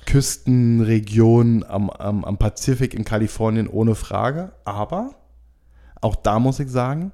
Küstenregionen 0.05 1.63
am, 1.63 1.89
am, 1.89 2.23
am 2.25 2.37
Pazifik 2.37 2.93
in 2.93 3.03
Kalifornien 3.05 3.67
ohne 3.67 3.95
Frage. 3.95 4.51
Aber 4.65 5.15
auch 6.01 6.15
da 6.15 6.39
muss 6.39 6.59
ich 6.59 6.69
sagen, 6.69 7.11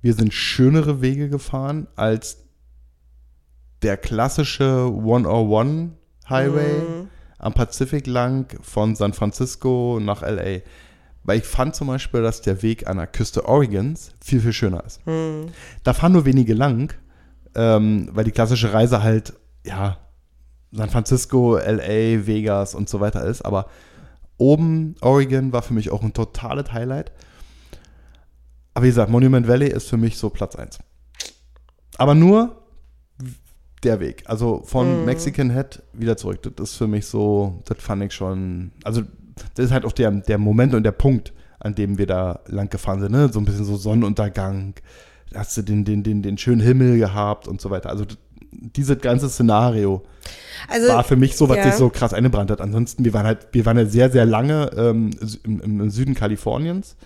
wir 0.00 0.14
sind 0.14 0.34
schönere 0.34 1.00
Wege 1.00 1.28
gefahren 1.28 1.86
als 1.96 2.38
der 3.82 3.96
klassische 3.96 4.86
101 4.86 5.90
Highway 6.28 6.82
Mhm. 6.82 7.08
am 7.38 7.52
Pazifik 7.54 8.06
lang 8.06 8.46
von 8.62 8.94
San 8.94 9.12
Francisco 9.12 9.98
nach 10.00 10.22
LA. 10.22 10.60
Weil 11.24 11.38
ich 11.38 11.44
fand 11.44 11.74
zum 11.76 11.86
Beispiel, 11.88 12.22
dass 12.22 12.42
der 12.42 12.62
Weg 12.62 12.88
an 12.88 12.96
der 12.96 13.06
Küste 13.06 13.48
Oregons 13.48 14.12
viel, 14.20 14.40
viel 14.40 14.52
schöner 14.52 14.84
ist. 14.84 15.04
Mhm. 15.06 15.46
Da 15.84 15.94
fahren 15.94 16.12
nur 16.12 16.24
wenige 16.24 16.54
lang, 16.54 16.92
ähm, 17.54 18.08
weil 18.12 18.24
die 18.24 18.30
klassische 18.32 18.72
Reise 18.72 19.02
halt, 19.02 19.34
ja, 19.64 19.98
San 20.72 20.90
Francisco, 20.90 21.56
LA, 21.58 22.26
Vegas 22.26 22.74
und 22.74 22.88
so 22.88 23.00
weiter 23.00 23.24
ist. 23.24 23.42
Aber 23.42 23.66
oben 24.38 24.96
Oregon 25.00 25.52
war 25.52 25.62
für 25.62 25.74
mich 25.74 25.90
auch 25.90 26.02
ein 26.02 26.12
totales 26.12 26.72
Highlight. 26.72 27.12
Aber 28.74 28.84
wie 28.84 28.88
gesagt, 28.88 29.10
Monument 29.10 29.46
Valley 29.46 29.68
ist 29.68 29.88
für 29.88 29.98
mich 29.98 30.16
so 30.16 30.30
Platz 30.30 30.56
1. 30.56 30.78
Aber 31.98 32.14
nur 32.14 32.62
der 33.82 34.00
Weg. 34.00 34.22
Also 34.26 34.62
von 34.64 35.04
Mexican 35.04 35.50
Head 35.50 35.82
wieder 35.92 36.16
zurück. 36.16 36.40
Das 36.56 36.70
ist 36.70 36.76
für 36.76 36.86
mich 36.86 37.06
so, 37.06 37.62
das 37.66 37.78
fand 37.82 38.02
ich 38.04 38.12
schon. 38.12 38.72
Also, 38.84 39.02
das 39.54 39.66
ist 39.66 39.72
halt 39.72 39.84
auch 39.84 39.92
der, 39.92 40.10
der 40.10 40.38
Moment 40.38 40.74
und 40.74 40.84
der 40.84 40.92
Punkt, 40.92 41.32
an 41.58 41.74
dem 41.74 41.98
wir 41.98 42.06
da 42.06 42.40
lang 42.46 42.70
gefahren 42.70 43.00
sind. 43.00 43.12
Ne? 43.12 43.28
So 43.32 43.40
ein 43.40 43.44
bisschen 43.44 43.64
so 43.64 43.76
Sonnenuntergang, 43.76 44.74
hast 45.34 45.56
du 45.56 45.62
den, 45.62 45.84
den, 45.84 46.02
den, 46.02 46.22
den 46.22 46.38
schönen 46.38 46.60
Himmel 46.60 46.98
gehabt 46.98 47.48
und 47.48 47.60
so 47.60 47.70
weiter. 47.70 47.90
Also 47.90 48.04
dieses 48.52 48.98
ganze 48.98 49.28
Szenario 49.28 50.02
Also, 50.68 50.88
war 50.88 51.04
für 51.04 51.16
mich 51.16 51.36
so, 51.36 51.48
was 51.48 51.56
ja. 51.56 51.64
sich 51.64 51.74
so 51.74 51.88
krass 51.88 52.12
eingebrannt 52.12 52.50
hat. 52.50 52.60
Ansonsten, 52.60 53.04
wir 53.04 53.12
waren 53.14 53.26
halt, 53.26 53.48
wir 53.52 53.66
waren 53.66 53.78
ja 53.78 53.86
sehr, 53.86 54.10
sehr 54.10 54.26
lange 54.26 54.70
ähm, 54.76 55.10
im, 55.44 55.60
im 55.60 55.90
Süden 55.90 56.14
Kaliforniens. 56.14 56.96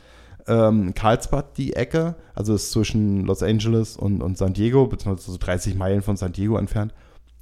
Ähm, 0.48 0.94
Karlsbad, 0.94 1.56
die 1.56 1.74
Ecke, 1.74 2.14
also 2.34 2.54
ist 2.54 2.70
zwischen 2.70 3.24
Los 3.24 3.42
Angeles 3.42 3.96
und, 3.96 4.22
und 4.22 4.38
San 4.38 4.52
Diego, 4.52 4.86
beziehungsweise 4.86 5.32
so 5.32 5.38
30 5.38 5.74
Meilen 5.74 6.02
von 6.02 6.16
San 6.16 6.32
Diego 6.32 6.56
entfernt. 6.56 6.94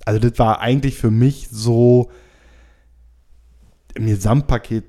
Also 0.07 0.21
das 0.21 0.39
war 0.39 0.61
eigentlich 0.61 0.97
für 0.97 1.11
mich 1.11 1.49
so 1.51 2.11
im 3.95 4.07
Gesamtpaket 4.07 4.85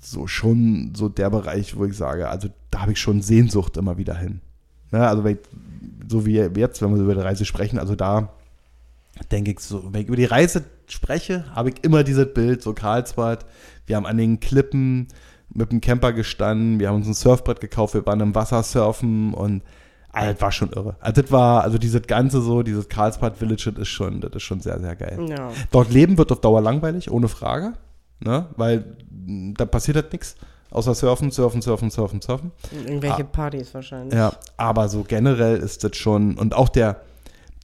so 0.00 0.26
schon 0.26 0.92
so 0.96 1.08
der 1.08 1.30
Bereich, 1.30 1.76
wo 1.76 1.84
ich 1.84 1.96
sage, 1.96 2.28
also 2.28 2.48
da 2.70 2.80
habe 2.80 2.92
ich 2.92 3.00
schon 3.00 3.22
Sehnsucht 3.22 3.76
immer 3.76 3.98
wieder 3.98 4.16
hin. 4.16 4.40
Ne, 4.90 5.06
also 5.06 5.24
ich, 5.26 5.38
so 6.08 6.26
wie 6.26 6.36
jetzt, 6.36 6.82
wenn 6.82 6.94
wir 6.94 7.02
über 7.02 7.14
die 7.14 7.20
Reise 7.20 7.44
sprechen, 7.44 7.78
also 7.78 7.94
da 7.94 8.32
denke 9.30 9.52
ich 9.52 9.60
so, 9.60 9.92
wenn 9.92 10.02
ich 10.02 10.08
über 10.08 10.16
die 10.16 10.24
Reise 10.24 10.64
spreche, 10.88 11.44
habe 11.54 11.70
ich 11.70 11.76
immer 11.82 12.02
dieses 12.04 12.32
Bild, 12.32 12.62
so 12.62 12.72
Karlsbad, 12.72 13.46
wir 13.86 13.96
haben 13.96 14.06
an 14.06 14.16
den 14.16 14.40
Klippen 14.40 15.08
mit 15.52 15.72
dem 15.72 15.80
Camper 15.80 16.12
gestanden, 16.12 16.78
wir 16.80 16.88
haben 16.88 16.96
uns 16.96 17.08
ein 17.08 17.14
Surfbrett 17.14 17.60
gekauft, 17.60 17.94
wir 17.94 18.06
waren 18.06 18.20
im 18.20 18.34
Wasser 18.34 18.62
surfen 18.62 19.34
und 19.34 19.62
also, 20.12 20.32
das 20.32 20.40
war 20.42 20.50
schon 20.52 20.70
irre. 20.72 20.96
Also 21.00 21.22
das 21.22 21.30
war, 21.30 21.62
also 21.62 21.78
dieses 21.78 22.02
ganze 22.02 22.40
so, 22.42 22.62
dieses 22.64 22.88
Karlsbad 22.88 23.36
Village, 23.36 23.70
das 23.72 23.82
ist 23.82 23.88
schon, 23.88 24.20
das 24.20 24.32
ist 24.34 24.42
schon 24.42 24.60
sehr, 24.60 24.80
sehr 24.80 24.96
geil. 24.96 25.24
Ja. 25.28 25.50
Dort 25.70 25.92
leben 25.92 26.18
wird 26.18 26.32
auf 26.32 26.40
Dauer 26.40 26.60
langweilig, 26.60 27.10
ohne 27.10 27.28
Frage, 27.28 27.74
ne, 28.18 28.46
weil 28.56 28.96
mh, 29.08 29.54
da 29.56 29.66
passiert 29.66 29.96
halt 29.96 30.12
nichts, 30.12 30.34
außer 30.72 30.94
surfen, 30.94 31.30
surfen, 31.30 31.62
surfen, 31.62 31.90
surfen, 31.90 32.20
surfen. 32.20 32.50
Irgendwelche 32.72 33.22
Ah. 33.22 33.28
Partys 33.30 33.72
wahrscheinlich. 33.72 34.14
Ja, 34.14 34.32
aber 34.56 34.88
so 34.88 35.04
generell 35.04 35.58
ist 35.58 35.84
das 35.84 35.96
schon, 35.96 36.36
und 36.38 36.54
auch 36.54 36.68
der, 36.68 37.02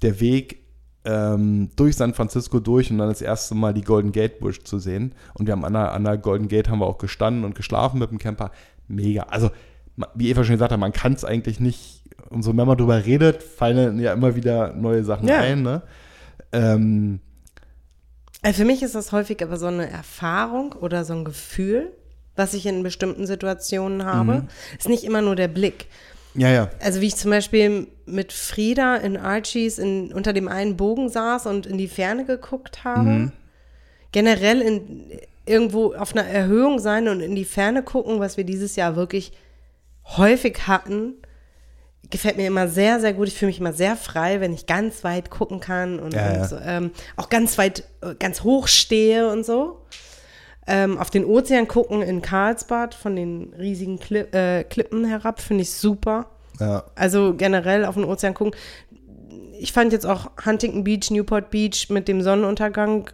der 0.02 0.20
Weg 0.20 0.60
ähm, 1.06 1.70
durch 1.76 1.96
San 1.96 2.12
Francisco 2.14 2.58
durch 2.60 2.90
und 2.90 2.98
dann 2.98 3.08
das 3.08 3.22
erste 3.22 3.54
Mal 3.54 3.72
die 3.72 3.82
Golden 3.82 4.12
Gate 4.12 4.40
Bridge 4.40 4.64
zu 4.64 4.78
sehen. 4.78 5.14
Und 5.34 5.46
wir 5.46 5.52
haben 5.52 5.64
an 5.64 5.72
der, 5.72 5.92
an 5.92 6.04
der 6.04 6.18
Golden 6.18 6.48
Gate 6.48 6.68
haben 6.68 6.80
wir 6.80 6.86
auch 6.86 6.98
gestanden 6.98 7.44
und 7.44 7.54
geschlafen 7.54 8.00
mit 8.00 8.10
dem 8.10 8.18
Camper. 8.18 8.50
Mega. 8.88 9.22
Also, 9.30 9.50
wie 10.14 10.28
Eva 10.30 10.44
schon 10.44 10.54
gesagt 10.56 10.72
hat, 10.72 10.80
man 10.80 10.92
kann 10.92 11.12
es 11.14 11.24
eigentlich 11.24 11.60
nicht, 11.60 12.02
umso 12.28 12.52
mehr 12.52 12.64
man 12.66 12.76
drüber 12.76 13.04
redet, 13.06 13.42
fallen 13.42 13.98
ja 14.00 14.12
immer 14.12 14.34
wieder 14.36 14.72
neue 14.74 15.04
Sachen 15.04 15.28
Ja. 15.28 15.38
ein. 15.38 15.62
Ne? 15.62 15.82
Ähm, 16.52 17.20
Also 18.42 18.58
für 18.62 18.66
mich 18.66 18.82
ist 18.82 18.94
das 18.94 19.12
häufig 19.12 19.42
aber 19.42 19.56
so 19.56 19.66
eine 19.66 19.88
Erfahrung 19.90 20.72
oder 20.72 21.04
so 21.04 21.14
ein 21.14 21.24
Gefühl, 21.24 21.92
was 22.34 22.52
ich 22.52 22.66
in 22.66 22.82
bestimmten 22.82 23.26
Situationen 23.26 24.04
habe. 24.04 24.34
Mhm. 24.34 24.48
Ist 24.78 24.88
nicht 24.88 25.04
immer 25.04 25.22
nur 25.22 25.36
der 25.36 25.48
Blick. 25.48 25.86
Ja, 26.36 26.50
ja. 26.50 26.70
Also 26.80 27.00
wie 27.00 27.06
ich 27.06 27.16
zum 27.16 27.30
Beispiel 27.30 27.88
mit 28.06 28.32
Frieda 28.32 28.96
in 28.96 29.16
Archies 29.16 29.78
in, 29.78 30.12
unter 30.12 30.32
dem 30.32 30.48
einen 30.48 30.76
Bogen 30.76 31.08
saß 31.08 31.46
und 31.46 31.66
in 31.66 31.78
die 31.78 31.88
Ferne 31.88 32.24
geguckt 32.24 32.84
habe. 32.84 33.08
Mhm. 33.08 33.32
Generell 34.12 34.60
in, 34.62 35.10
irgendwo 35.44 35.94
auf 35.94 36.14
einer 36.14 36.26
Erhöhung 36.26 36.78
sein 36.78 37.08
und 37.08 37.20
in 37.20 37.34
die 37.34 37.44
Ferne 37.44 37.82
gucken, 37.82 38.20
was 38.20 38.36
wir 38.36 38.44
dieses 38.44 38.76
Jahr 38.76 38.96
wirklich 38.96 39.32
häufig 40.16 40.66
hatten, 40.66 41.14
gefällt 42.10 42.36
mir 42.36 42.46
immer 42.46 42.68
sehr, 42.68 43.00
sehr 43.00 43.12
gut. 43.14 43.28
Ich 43.28 43.34
fühle 43.34 43.48
mich 43.48 43.60
immer 43.60 43.72
sehr 43.72 43.96
frei, 43.96 44.40
wenn 44.40 44.52
ich 44.52 44.66
ganz 44.66 45.04
weit 45.04 45.30
gucken 45.30 45.60
kann 45.60 45.98
und, 45.98 46.14
Ja, 46.14 46.32
ja. 46.32 46.42
und 46.42 46.62
ähm, 46.64 46.90
auch 47.16 47.28
ganz 47.28 47.58
weit, 47.58 47.84
äh, 48.00 48.14
ganz 48.18 48.42
hoch 48.42 48.68
stehe 48.68 49.30
und 49.30 49.44
so. 49.44 49.82
Ähm, 50.66 50.98
auf 50.98 51.10
den 51.10 51.24
Ozean 51.24 51.68
gucken 51.68 52.02
in 52.02 52.22
Karlsbad 52.22 52.94
von 52.94 53.14
den 53.14 53.52
riesigen 53.58 53.98
Kli 54.00 54.20
äh, 54.32 54.64
Klippen 54.64 55.04
herab, 55.04 55.40
finde 55.40 55.62
ich 55.62 55.70
super. 55.72 56.26
ja. 56.58 56.82
Also 56.96 57.34
generell 57.34 57.84
auf 57.84 57.94
den 57.94 58.04
Ozean 58.04 58.34
gucken. 58.34 58.54
Ich 59.58 59.72
fand 59.72 59.92
jetzt 59.92 60.04
auch 60.06 60.30
Huntington 60.44 60.84
Beach, 60.84 61.10
Newport 61.10 61.50
Beach 61.50 61.88
mit 61.88 62.08
dem 62.08 62.20
Sonnenuntergang. 62.20 63.10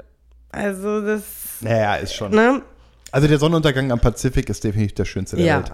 Also 0.51 1.01
das, 1.01 1.23
Naja, 1.61 1.97
ist 1.97 2.15
schon. 2.15 2.33
ne? 2.35 2.63
Also 3.11 3.29
der 3.29 3.39
Sonnenuntergang 3.39 3.93
am 3.93 4.01
Pazifik 4.01 4.49
ist 4.49 4.65
definitiv 4.65 4.95
der 4.95 5.05
schönste 5.05 5.37
der 5.37 5.45
Ja. 5.45 5.57
Welt. 5.59 5.73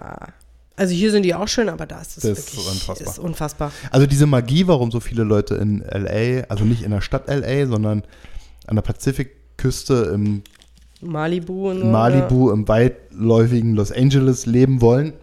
Also 0.75 0.93
hier 0.93 1.11
sind 1.11 1.23
die 1.23 1.33
auch 1.35 1.47
schön, 1.47 1.67
aber 1.69 1.85
da 1.85 1.99
ist 2.01 2.17
es 2.17 2.23
Das 2.23 2.39
ist 2.39 2.53
wirklich 2.55 2.67
unfassbar. 2.71 3.07
Ist 3.07 3.19
unfassbar. 3.19 3.71
Also 3.91 4.05
diese 4.07 4.25
Magie, 4.25 4.67
warum 4.67 4.91
so 4.91 4.99
viele 4.99 5.23
Leute 5.23 5.55
in 5.55 5.79
LA, 5.79 6.43
also 6.49 6.63
nicht 6.65 6.83
in 6.83 6.91
der 6.91 7.01
Stadt 7.01 7.27
LA, 7.27 7.65
sondern 7.65 8.03
an 8.67 8.75
der 8.75 8.81
Pazifikküste 8.83 10.11
im 10.13 10.43
Malibu 11.01 11.69
und 11.69 11.79
so. 11.79 11.85
Malibu, 11.85 12.51
im 12.51 12.67
weitläufigen 12.67 13.75
Los 13.75 13.91
Angeles 13.91 14.45
leben 14.45 14.81
wollen, 14.81 15.13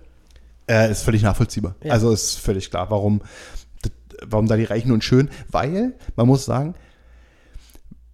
äh, 0.68 0.90
ist 0.90 1.02
völlig 1.02 1.22
nachvollziehbar. 1.22 1.76
Ja. 1.82 1.92
Also 1.92 2.12
ist 2.12 2.38
völlig 2.38 2.70
klar, 2.70 2.90
warum, 2.90 3.20
warum 4.26 4.46
da 4.46 4.56
die 4.56 4.64
Reichen 4.64 4.92
und 4.92 5.04
schön, 5.04 5.28
weil, 5.50 5.94
man 6.16 6.26
muss 6.26 6.44
sagen, 6.44 6.74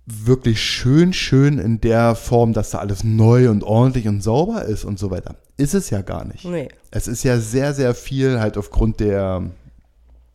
wirklich 0.07 0.61
schön, 0.61 1.13
schön 1.13 1.59
in 1.59 1.81
der 1.81 2.15
Form, 2.15 2.53
dass 2.53 2.71
da 2.71 2.79
alles 2.79 3.05
neu 3.05 3.51
und 3.51 3.63
ordentlich 3.63 4.09
und 4.09 4.23
sauber 4.23 4.65
ist 4.65 4.85
und 4.85 4.99
so 4.99 5.11
weiter. 5.11 5.37
Ist 5.57 5.75
es 5.75 5.91
ja 5.91 6.03
gar 6.03 6.25
nicht. 6.25 6.45
Nee. 6.45 6.69
Es 6.91 7.07
ist 7.07 7.23
ja 7.23 7.39
sehr, 7.39 7.73
sehr 7.73 7.95
viel 7.95 8.41
halt 8.41 8.59
aufgrund 8.59 9.01
der 9.01 9.51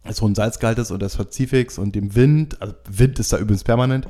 des 0.08 0.22
hohen 0.22 0.36
Salzgehaltes 0.36 0.92
und 0.92 1.02
des 1.02 1.16
Pazifiks 1.16 1.78
und 1.78 1.96
dem 1.96 2.16
Wind. 2.16 2.62
Also 2.62 2.74
Wind 2.90 3.20
ist 3.20 3.34
da 3.34 3.38
übrigens 3.38 3.64
permanent. 3.64 4.08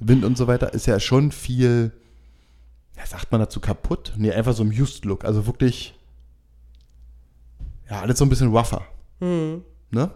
Wind 0.00 0.24
und 0.24 0.36
so 0.36 0.46
weiter 0.46 0.74
ist 0.74 0.86
ja 0.86 1.00
schon 1.00 1.32
viel, 1.32 1.92
ja, 2.98 3.06
sagt 3.06 3.30
man 3.32 3.40
dazu 3.40 3.60
kaputt? 3.60 4.12
Nee, 4.16 4.32
einfach 4.32 4.52
so 4.54 4.62
im 4.62 4.70
Used-Look. 4.70 5.24
Also 5.24 5.46
wirklich, 5.46 5.94
ja, 7.90 8.00
alles 8.00 8.18
so 8.18 8.24
ein 8.24 8.28
bisschen 8.28 8.54
rougher. 8.54 8.82
Hm. 9.20 9.62
Ne? 9.90 10.10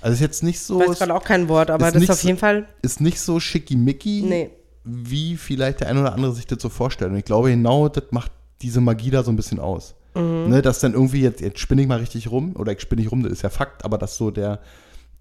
Also 0.00 0.14
ist 0.14 0.20
jetzt 0.20 0.42
nicht 0.42 0.60
so, 0.60 0.80
Ich 0.80 0.86
weiß 0.88 0.92
ist, 0.94 0.98
gerade 0.98 1.14
auch 1.14 1.24
kein 1.24 1.48
Wort, 1.48 1.70
aber 1.70 1.86
ist 1.88 1.94
das 1.94 2.02
ist 2.02 2.10
auf 2.10 2.20
so- 2.20 2.28
jeden 2.28 2.38
Fall. 2.38 2.66
ist 2.82 3.00
nicht 3.00 3.18
so 3.20 3.40
schickimicki, 3.40 4.22
Nee. 4.22 4.50
wie 4.84 5.36
vielleicht 5.36 5.80
der 5.80 5.88
ein 5.88 5.98
oder 5.98 6.12
andere 6.12 6.32
sich 6.34 6.46
das 6.46 6.60
so 6.60 6.68
vorstellt. 6.68 7.10
Und 7.10 7.16
ich 7.16 7.24
glaube, 7.24 7.50
genau 7.50 7.88
das 7.88 8.04
macht 8.10 8.30
diese 8.62 8.80
Magie 8.80 9.10
da 9.10 9.22
so 9.22 9.30
ein 9.32 9.36
bisschen 9.36 9.58
aus. 9.58 9.94
Mhm. 10.14 10.48
Ne, 10.48 10.62
dass 10.62 10.80
dann 10.80 10.92
irgendwie, 10.92 11.20
jetzt, 11.22 11.40
jetzt 11.40 11.58
spinne 11.58 11.82
ich 11.82 11.88
mal 11.88 11.98
richtig 11.98 12.30
rum, 12.30 12.54
oder 12.56 12.72
ich 12.72 12.80
spinne 12.80 13.02
nicht 13.02 13.10
rum, 13.12 13.22
das 13.22 13.32
ist 13.32 13.42
ja 13.42 13.50
Fakt, 13.50 13.84
aber 13.84 13.98
dass 13.98 14.16
so 14.16 14.30
der, 14.30 14.60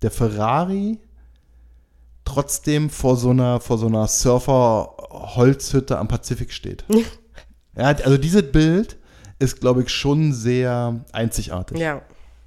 der 0.02 0.12
Ferrari 0.12 1.00
trotzdem 2.26 2.90
vor 2.90 3.16
so 3.16 3.30
einer, 3.30 3.60
vor 3.60 3.78
so 3.78 3.88
einer 3.88 4.08
Surfer-Holzhütte 4.08 5.98
am 5.98 6.08
Pazifik 6.08 6.52
steht. 6.52 6.84
ja, 7.78 7.88
also 8.04 8.18
dieses 8.18 8.52
Bild 8.52 8.98
ist, 9.40 9.62
glaube 9.62 9.84
ich, 9.84 9.90
schon 9.90 10.34
sehr 10.34 11.06
einzigartig. 11.12 11.78
Ja. 11.78 12.02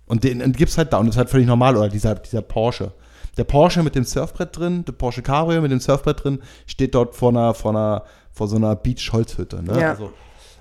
Und 0.06 0.24
den, 0.24 0.40
den 0.40 0.52
gibt 0.52 0.70
es 0.70 0.78
halt 0.78 0.92
da 0.92 0.98
und 0.98 1.06
das 1.06 1.14
ist 1.14 1.18
halt 1.18 1.30
völlig 1.30 1.46
normal. 1.46 1.76
Oder 1.76 1.88
dieser, 1.88 2.14
dieser 2.14 2.42
Porsche. 2.42 2.92
Der 3.36 3.44
Porsche 3.44 3.82
mit 3.82 3.94
dem 3.94 4.04
Surfbrett 4.04 4.56
drin, 4.56 4.84
der 4.84 4.92
Porsche 4.92 5.22
Cabrio 5.22 5.60
mit 5.60 5.70
dem 5.70 5.80
Surfbrett 5.80 6.24
drin, 6.24 6.40
steht 6.66 6.94
dort 6.94 7.14
vor 7.14 7.30
einer, 7.30 7.54
vor 7.54 7.70
einer, 7.70 8.04
vor 8.32 8.48
so 8.48 8.56
einer 8.56 8.74
Beach-Holzhütte. 8.74 9.62
Ne? 9.62 9.80
Ja. 9.80 9.90
Also 9.90 10.12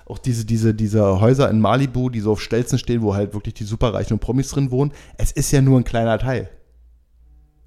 auch 0.06 0.18
diese, 0.18 0.44
diese, 0.44 0.74
diese 0.74 1.20
Häuser 1.20 1.50
in 1.50 1.60
Malibu, 1.60 2.08
die 2.08 2.20
so 2.20 2.32
auf 2.32 2.40
Stelzen 2.40 2.78
stehen, 2.78 3.02
wo 3.02 3.14
halt 3.14 3.34
wirklich 3.34 3.54
die 3.54 3.64
Superreichen 3.64 4.14
und 4.14 4.20
Promis 4.20 4.48
drin 4.50 4.70
wohnen. 4.70 4.92
Es 5.16 5.32
ist 5.32 5.50
ja 5.50 5.60
nur 5.60 5.78
ein 5.78 5.84
kleiner 5.84 6.18
Teil. 6.18 6.50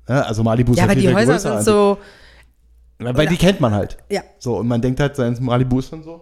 Ja, 0.08 0.22
also 0.22 0.44
Malibu 0.44 0.72
ist 0.72 0.78
Ja, 0.78 0.86
aber 0.86 0.94
viel, 0.94 1.02
die 1.02 1.14
Häuser 1.14 1.34
größer. 1.34 1.56
sind 1.62 1.66
so. 1.66 1.98
Weil 3.00 3.28
die 3.28 3.38
kennt 3.38 3.60
man 3.60 3.74
halt. 3.74 3.98
Ja. 4.10 4.22
So, 4.38 4.58
und 4.58 4.68
man 4.68 4.82
denkt 4.82 5.00
halt, 5.00 5.16
sein 5.16 5.36
Malibu 5.40 5.80
ist 5.80 5.92
dann 5.92 6.04
so. 6.04 6.22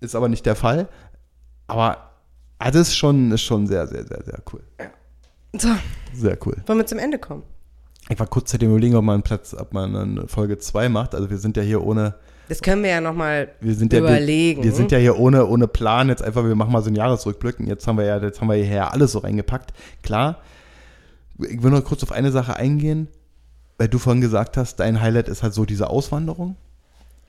Ist 0.00 0.14
aber 0.14 0.28
nicht 0.28 0.44
der 0.46 0.56
Fall. 0.56 0.88
Aber 1.66 2.10
ah, 2.58 2.70
das 2.70 2.88
ist 2.88 2.96
schon, 2.96 3.30
ist 3.30 3.42
schon 3.42 3.66
sehr, 3.66 3.86
sehr, 3.86 4.04
sehr, 4.06 4.22
sehr 4.24 4.42
cool. 4.52 4.62
So, 5.54 5.68
Sehr 6.14 6.38
cool. 6.46 6.56
wollen 6.66 6.78
wir 6.78 6.86
zum 6.86 6.98
Ende 6.98 7.18
kommen? 7.18 7.42
Ich 8.08 8.18
war 8.18 8.26
kurzzeitig 8.26 8.68
überlegen, 8.68 8.96
ob 8.96 9.04
man 9.04 9.22
Platz, 9.22 9.54
ob 9.54 9.74
man 9.74 9.94
eine 9.94 10.28
Folge 10.28 10.58
2 10.58 10.88
macht. 10.88 11.14
Also 11.14 11.30
wir 11.30 11.38
sind 11.38 11.56
ja 11.56 11.62
hier 11.62 11.84
ohne, 11.84 12.14
Das 12.48 12.60
können 12.62 12.82
wir 12.82 12.90
ja 12.90 13.00
nochmal 13.00 13.50
sind 13.60 13.92
ja, 13.92 14.00
überlegen. 14.00 14.62
Wir, 14.62 14.70
wir 14.70 14.76
sind 14.76 14.90
ja 14.92 14.98
hier 14.98 15.18
ohne, 15.18 15.46
ohne 15.46 15.68
Plan. 15.68 16.08
Jetzt 16.08 16.22
einfach, 16.22 16.44
wir 16.44 16.54
machen 16.54 16.72
mal 16.72 16.82
so 16.82 16.88
einen 16.88 16.96
Jahresrückblick. 16.96 17.60
Und 17.60 17.66
jetzt 17.66 17.86
haben 17.86 17.96
wir 17.98 18.04
ja, 18.04 18.18
jetzt 18.18 18.40
haben 18.40 18.48
wir 18.48 18.56
hier 18.56 18.74
ja 18.74 18.88
alles 18.88 19.12
so 19.12 19.20
reingepackt. 19.20 19.72
Klar. 20.02 20.38
Ich 21.48 21.62
will 21.62 21.70
noch 21.70 21.84
kurz 21.84 22.02
auf 22.02 22.12
eine 22.12 22.32
Sache 22.32 22.56
eingehen, 22.56 23.08
weil 23.78 23.88
du 23.88 23.98
vorhin 23.98 24.20
gesagt 24.20 24.56
hast, 24.56 24.76
dein 24.76 25.00
Highlight 25.00 25.28
ist 25.28 25.42
halt 25.42 25.54
so 25.54 25.64
diese 25.64 25.90
Auswanderung. 25.90 26.56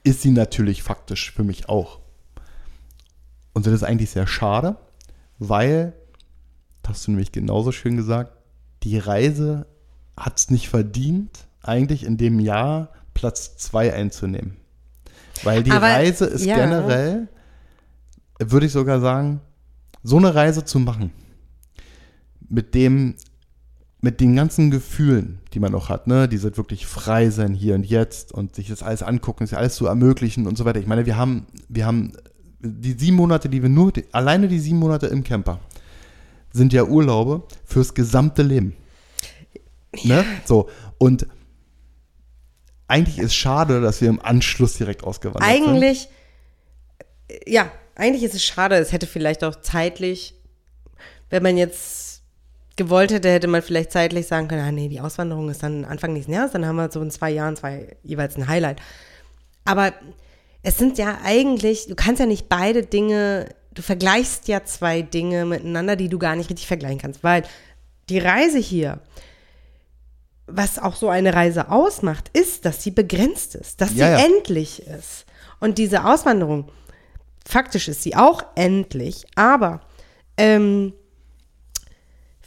Ist 0.04 0.22
sie 0.22 0.32
natürlich 0.32 0.84
faktisch 0.84 1.32
für 1.32 1.44
mich 1.44 1.70
auch. 1.70 2.00
Und 3.54 3.66
das 3.66 3.74
ist 3.74 3.84
eigentlich 3.84 4.10
sehr 4.10 4.28
schade, 4.28 4.76
weil, 5.40 5.94
das 6.82 6.96
hast 6.96 7.08
du 7.08 7.12
nämlich 7.12 7.32
genauso 7.32 7.72
schön 7.72 7.96
gesagt, 7.96 8.34
die 8.84 8.98
Reise 8.98 9.66
hat 10.18 10.38
es 10.38 10.50
nicht 10.50 10.70
verdient, 10.70 11.48
eigentlich 11.62 12.04
in 12.04 12.18
dem 12.18 12.40
Jahr 12.40 12.90
Platz 13.14 13.58
2 13.58 13.94
einzunehmen. 13.94 14.58
Weil 15.44 15.64
die 15.64 15.72
Aber, 15.72 15.88
Reise 15.88 16.26
ist 16.26 16.46
ja. 16.46 16.56
generell, 16.56 17.28
würde 18.40 18.66
ich 18.66 18.72
sogar 18.72 19.00
sagen, 19.00 19.42
so 20.04 20.18
eine 20.18 20.36
Reise 20.36 20.66
zu 20.66 20.80
machen, 20.80 21.12
mit 22.50 22.76
dem, 22.76 23.16
mit 24.04 24.20
den 24.20 24.36
ganzen 24.36 24.70
Gefühlen, 24.70 25.40
die 25.54 25.62
man 25.62 25.74
auch 25.74 25.88
hat, 25.88 26.08
ne, 26.08 26.28
diese 26.28 26.58
wirklich 26.58 26.86
frei 26.86 27.30
sein 27.30 27.54
hier 27.54 27.74
und 27.74 27.86
jetzt 27.86 28.34
und 28.34 28.54
sich 28.54 28.68
das 28.68 28.84
alles 28.84 29.02
angucken, 29.02 29.48
sich 29.48 29.58
alles 29.58 29.76
zu 29.76 29.88
ermöglichen 29.88 30.46
und 30.46 30.58
so 30.58 30.66
weiter. 30.66 30.82
Ich 30.82 30.88
meine, 30.88 31.06
wir 31.06 31.16
haben, 31.16 31.48
wir 31.70 31.86
haben 31.86 32.12
die 32.60 32.92
sieben 32.92 33.16
Monate, 33.16 33.48
die 33.48 33.62
wir 33.62 33.70
nur, 33.70 33.94
die, 33.94 34.04
alleine 34.12 34.50
die 34.50 34.60
sieben 34.60 34.78
Monate 34.78 35.08
im 35.08 35.24
Camper, 35.24 35.62
sind 36.52 36.74
ja 36.74 36.84
Urlaube 36.84 37.44
fürs 37.64 37.94
gesamte 37.94 38.44
Leben. 38.44 38.76
Ne? 40.04 40.26
So. 40.44 40.70
Und 40.98 41.26
eigentlich 42.88 43.20
ist 43.20 43.36
schade, 43.36 43.80
dass 43.80 44.02
wir 44.02 44.10
im 44.10 44.20
Anschluss 44.20 44.74
direkt 44.74 45.06
ausgewandert 45.06 45.50
sind. 45.50 45.66
Eigentlich, 45.66 46.10
ja, 47.48 47.72
eigentlich 47.96 48.24
ist 48.24 48.36
es 48.36 48.44
schade. 48.44 48.76
Es 48.76 48.92
hätte 48.92 49.08
vielleicht 49.08 49.46
auch 49.46 49.56
zeitlich, 49.62 50.36
wenn 51.30 51.42
man 51.42 51.56
jetzt 51.56 52.13
gewollt 52.76 53.12
hätte, 53.12 53.30
hätte 53.32 53.48
man 53.48 53.62
vielleicht 53.62 53.92
zeitlich 53.92 54.28
sagen 54.28 54.48
können, 54.48 54.62
ah 54.62 54.72
nee, 54.72 54.90
die 54.90 55.00
Auswanderung 55.02 55.50
ist 55.50 55.62
dann 55.64 55.86
Anfang 55.86 56.14
nächsten 56.14 56.34
Jahres, 56.34 56.52
dann 56.52 56.66
haben 56.66 56.76
wir 56.76 56.92
so 56.92 57.02
in 57.02 57.12
zwei 57.12 57.30
Jahren 57.32 57.56
zwei 57.56 57.96
jeweils 58.04 58.36
ein 58.36 58.48
Highlight. 58.48 58.82
Aber 59.66 59.94
es 60.64 60.78
sind 60.78 60.98
ja 60.98 61.20
eigentlich, 61.24 61.88
du 61.88 61.96
kannst 61.96 62.20
ja 62.20 62.26
nicht 62.26 62.50
beide 62.50 62.84
Dinge, 62.84 63.48
du 63.74 63.82
vergleichst 63.82 64.48
ja 64.48 64.64
zwei 64.64 65.02
Dinge 65.02 65.46
miteinander, 65.46 65.96
die 65.96 66.10
du 66.10 66.18
gar 66.18 66.36
nicht 66.36 66.50
richtig 66.50 66.68
vergleichen 66.68 67.00
kannst, 67.00 67.24
weil 67.24 67.44
die 68.10 68.20
Reise 68.20 68.58
hier, 68.60 69.00
was 70.48 70.80
auch 70.80 70.96
so 70.96 71.10
eine 71.10 71.34
Reise 71.34 71.70
ausmacht, 71.72 72.30
ist, 72.34 72.66
dass 72.66 72.84
sie 72.84 72.92
begrenzt 72.92 73.56
ist, 73.56 73.82
dass 73.82 73.96
Ja, 73.96 74.18
sie 74.18 74.24
ja. 74.24 74.28
endlich 74.28 74.86
ist. 74.88 75.26
Und 75.60 75.78
diese 75.78 76.06
Auswanderung, 76.06 76.70
faktisch 77.48 77.88
ist 77.88 78.04
sie 78.04 78.16
auch 78.16 78.44
endlich, 78.56 79.26
aber 79.36 79.82
ähm, 80.38 80.94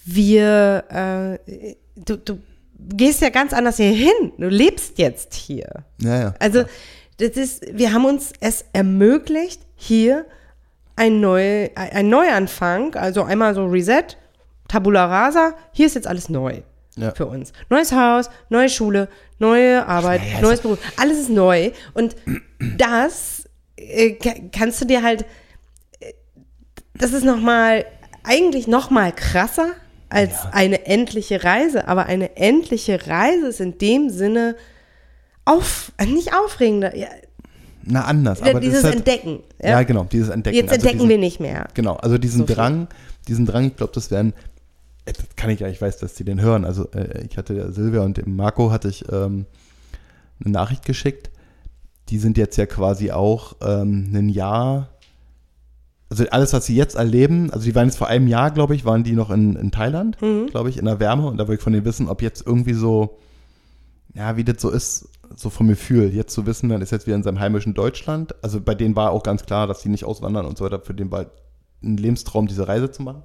wir, 0.06 1.38
äh, 1.46 1.74
du, 1.96 2.16
du 2.16 2.38
gehst 2.78 3.20
ja 3.20 3.28
ganz 3.30 3.52
anders 3.52 3.76
hier 3.76 3.90
hin. 3.92 4.32
Du 4.38 4.48
lebst 4.48 4.98
jetzt 4.98 5.34
hier. 5.34 5.68
Ja, 6.00 6.20
ja. 6.20 6.34
Also, 6.38 6.64
das 7.18 7.30
ist, 7.30 7.64
wir 7.76 7.92
haben 7.92 8.04
uns 8.04 8.32
es 8.40 8.64
ermöglicht, 8.72 9.60
hier 9.74 10.24
ein, 10.96 11.20
neu, 11.20 11.68
ein 11.74 12.08
Neuanfang, 12.08 12.94
also 12.94 13.22
einmal 13.24 13.54
so 13.54 13.66
Reset, 13.66 14.16
Tabula 14.68 15.06
Rasa, 15.06 15.54
hier 15.72 15.86
ist 15.86 15.94
jetzt 15.94 16.06
alles 16.06 16.28
neu 16.28 16.60
Ja. 16.96 17.12
für 17.14 17.26
uns. 17.26 17.52
Neues 17.68 17.92
Haus, 17.92 18.30
neue 18.48 18.68
Schule, 18.68 19.08
neue 19.38 19.86
Arbeit, 19.86 20.22
Ja, 20.26 20.34
ja, 20.36 20.40
neues 20.40 20.60
Beruf, 20.60 20.78
alles 20.96 21.18
ist 21.18 21.30
neu. 21.30 21.70
Und 21.94 22.16
das 22.78 23.44
äh, 23.76 24.12
ka- 24.12 24.34
kannst 24.52 24.80
du 24.80 24.84
dir 24.86 25.02
halt, 25.02 25.24
äh, 26.00 26.12
das 26.94 27.12
ist 27.12 27.24
nochmal, 27.24 27.84
eigentlich 28.24 28.66
nochmal 28.66 29.12
krasser 29.12 29.70
als 30.08 30.46
eine 30.52 30.86
endliche 30.86 31.42
Reise, 31.44 31.88
aber 31.88 32.06
eine 32.06 32.36
endliche 32.36 33.06
Reise 33.06 33.48
ist 33.48 33.60
in 33.60 33.78
dem 33.78 34.08
Sinne 34.10 34.56
auf, 35.44 35.92
nicht 36.06 36.32
aufregender, 36.34 36.96
ja, 36.96 37.08
Na, 37.84 38.04
anders. 38.04 38.42
Aber 38.42 38.60
dieses 38.60 38.84
halt, 38.84 38.96
Entdecken. 38.96 39.40
Ja, 39.62 39.70
Ja? 39.70 39.82
genau, 39.84 40.04
dieses 40.04 40.28
Entdecken. 40.28 40.56
Jetzt 40.56 40.70
Also 40.70 40.74
entdecken 40.76 40.98
diesen, 40.98 41.08
wir 41.08 41.18
nicht 41.18 41.40
mehr. 41.40 41.68
Genau, 41.74 41.94
also 41.94 42.18
diesen 42.18 42.46
So. 42.46 42.54
Drang, 42.54 42.88
diesen 43.28 43.46
Drang, 43.46 43.66
ich 43.66 43.76
glaube, 43.76 43.92
das 43.94 44.10
werden, 44.10 44.32
äh, 45.04 45.12
das 45.12 45.24
kann 45.36 45.50
ich 45.50 45.60
ja, 45.60 45.68
ich 45.68 45.80
weiß, 45.80 45.98
dass 45.98 46.14
die 46.14 46.24
den 46.24 46.40
hören. 46.40 46.64
Also 46.64 46.88
äh, 46.92 47.24
ich 47.28 47.36
hatte 47.36 47.54
der 47.54 47.72
Silvia 47.72 48.02
und 48.02 48.16
dem 48.16 48.34
Marco 48.36 48.70
hatte 48.70 48.88
ich 48.88 49.04
ähm, 49.12 49.46
eine 50.44 50.52
Nachricht 50.52 50.84
geschickt. 50.84 51.30
Die 52.08 52.18
sind 52.18 52.38
jetzt 52.38 52.56
ja 52.56 52.66
quasi 52.66 53.10
auch 53.10 53.54
ähm, 53.62 54.10
ein 54.14 54.28
Jahr, 54.28 54.90
also 56.08 56.24
alles, 56.30 56.52
was 56.52 56.66
sie 56.66 56.76
jetzt 56.76 56.94
erleben, 56.96 57.50
also 57.50 57.64
die 57.64 57.74
waren 57.74 57.86
jetzt 57.88 57.98
vor 57.98 58.06
einem 58.06 58.28
Jahr, 58.28 58.50
glaube 58.50 58.74
ich, 58.74 58.84
waren 58.84 59.02
die 59.04 59.12
noch 59.12 59.30
in, 59.30 59.56
in 59.56 59.70
Thailand, 59.70 60.20
Mhm. 60.22 60.46
glaube 60.46 60.68
ich, 60.68 60.78
in 60.78 60.84
der 60.84 61.00
Wärme 61.00 61.26
und 61.26 61.36
da 61.38 61.48
wollte 61.48 61.58
ich 61.58 61.64
von 61.64 61.72
denen 61.72 61.84
wissen, 61.84 62.08
ob 62.08 62.22
jetzt 62.22 62.46
irgendwie 62.46 62.74
so, 62.74 63.18
ja, 64.14 64.36
wie 64.36 64.44
das 64.44 64.60
so 64.60 64.70
ist, 64.70 65.08
so 65.34 65.50
vom 65.50 65.68
Gefühl, 65.68 66.14
jetzt 66.14 66.32
zu 66.32 66.46
wissen, 66.46 66.68
man 66.68 66.80
ist 66.80 66.92
jetzt 66.92 67.06
wieder 67.06 67.16
in 67.16 67.22
seinem 67.22 67.40
heimischen 67.40 67.74
Deutschland. 67.74 68.34
Also 68.42 68.60
bei 68.60 68.74
denen 68.74 68.94
war 68.94 69.10
auch 69.10 69.22
ganz 69.24 69.44
klar, 69.44 69.66
dass 69.66 69.80
die 69.82 69.88
nicht 69.88 70.04
auswandern 70.04 70.46
und 70.46 70.56
so 70.56 70.64
weiter. 70.64 70.80
Für 70.80 70.94
den 70.94 71.10
war 71.10 71.26
ein 71.82 71.96
Lebenstraum, 71.96 72.46
diese 72.46 72.68
Reise 72.68 72.90
zu 72.90 73.02
machen. 73.02 73.22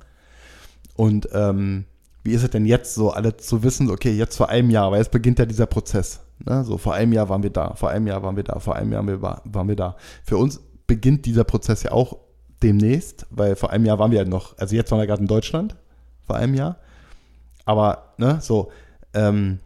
Und 0.96 1.30
ähm, 1.32 1.86
wie 2.24 2.32
ist 2.32 2.44
es 2.44 2.50
denn 2.50 2.66
jetzt 2.66 2.96
so, 2.96 3.12
alle 3.12 3.38
zu 3.38 3.64
wissen, 3.64 3.90
okay, 3.90 4.12
jetzt 4.12 4.36
vor 4.36 4.50
einem 4.50 4.72
Jahr, 4.72 4.92
weil 4.92 4.98
jetzt 4.98 5.12
beginnt 5.12 5.40
ja 5.40 5.46
dieser 5.46 5.68
Prozess. 5.68 6.22
Ne? 6.44 6.64
So, 6.66 6.78
vor 6.78 6.96
einem 6.96 7.14
Jahr 7.14 7.30
waren 7.30 7.44
wir 7.44 7.52
da, 7.52 7.76
vor 7.76 7.90
einem 7.92 8.08
Jahr 8.08 8.24
waren 8.24 8.36
wir 8.36 8.44
da, 8.44 8.60
vor 8.60 8.76
einem 8.76 8.92
Jahr 8.92 9.06
waren 9.06 9.22
wir, 9.22 9.42
waren 9.46 9.68
wir 9.68 9.76
da. 9.76 9.96
Für 10.24 10.38
uns 10.38 10.60
beginnt 10.88 11.26
dieser 11.26 11.44
Prozess 11.44 11.84
ja 11.84 11.92
auch 11.92 12.18
demnächst, 12.64 13.26
weil 13.30 13.56
vor 13.56 13.72
einem 13.72 13.86
Jahr 13.86 14.00
waren 14.00 14.12
wir 14.12 14.20
ja 14.20 14.26
noch, 14.26 14.58
also 14.58 14.76
jetzt 14.76 14.92
waren 14.92 15.00
wir 15.00 15.08
gerade 15.08 15.22
in 15.22 15.28
Deutschland, 15.28 15.76
vor 16.26 16.36
einem 16.36 16.54
Jahr. 16.54 16.78
Aber, 17.66 18.14
ne, 18.18 18.40
so, 18.42 18.72
ähm, 19.14 19.60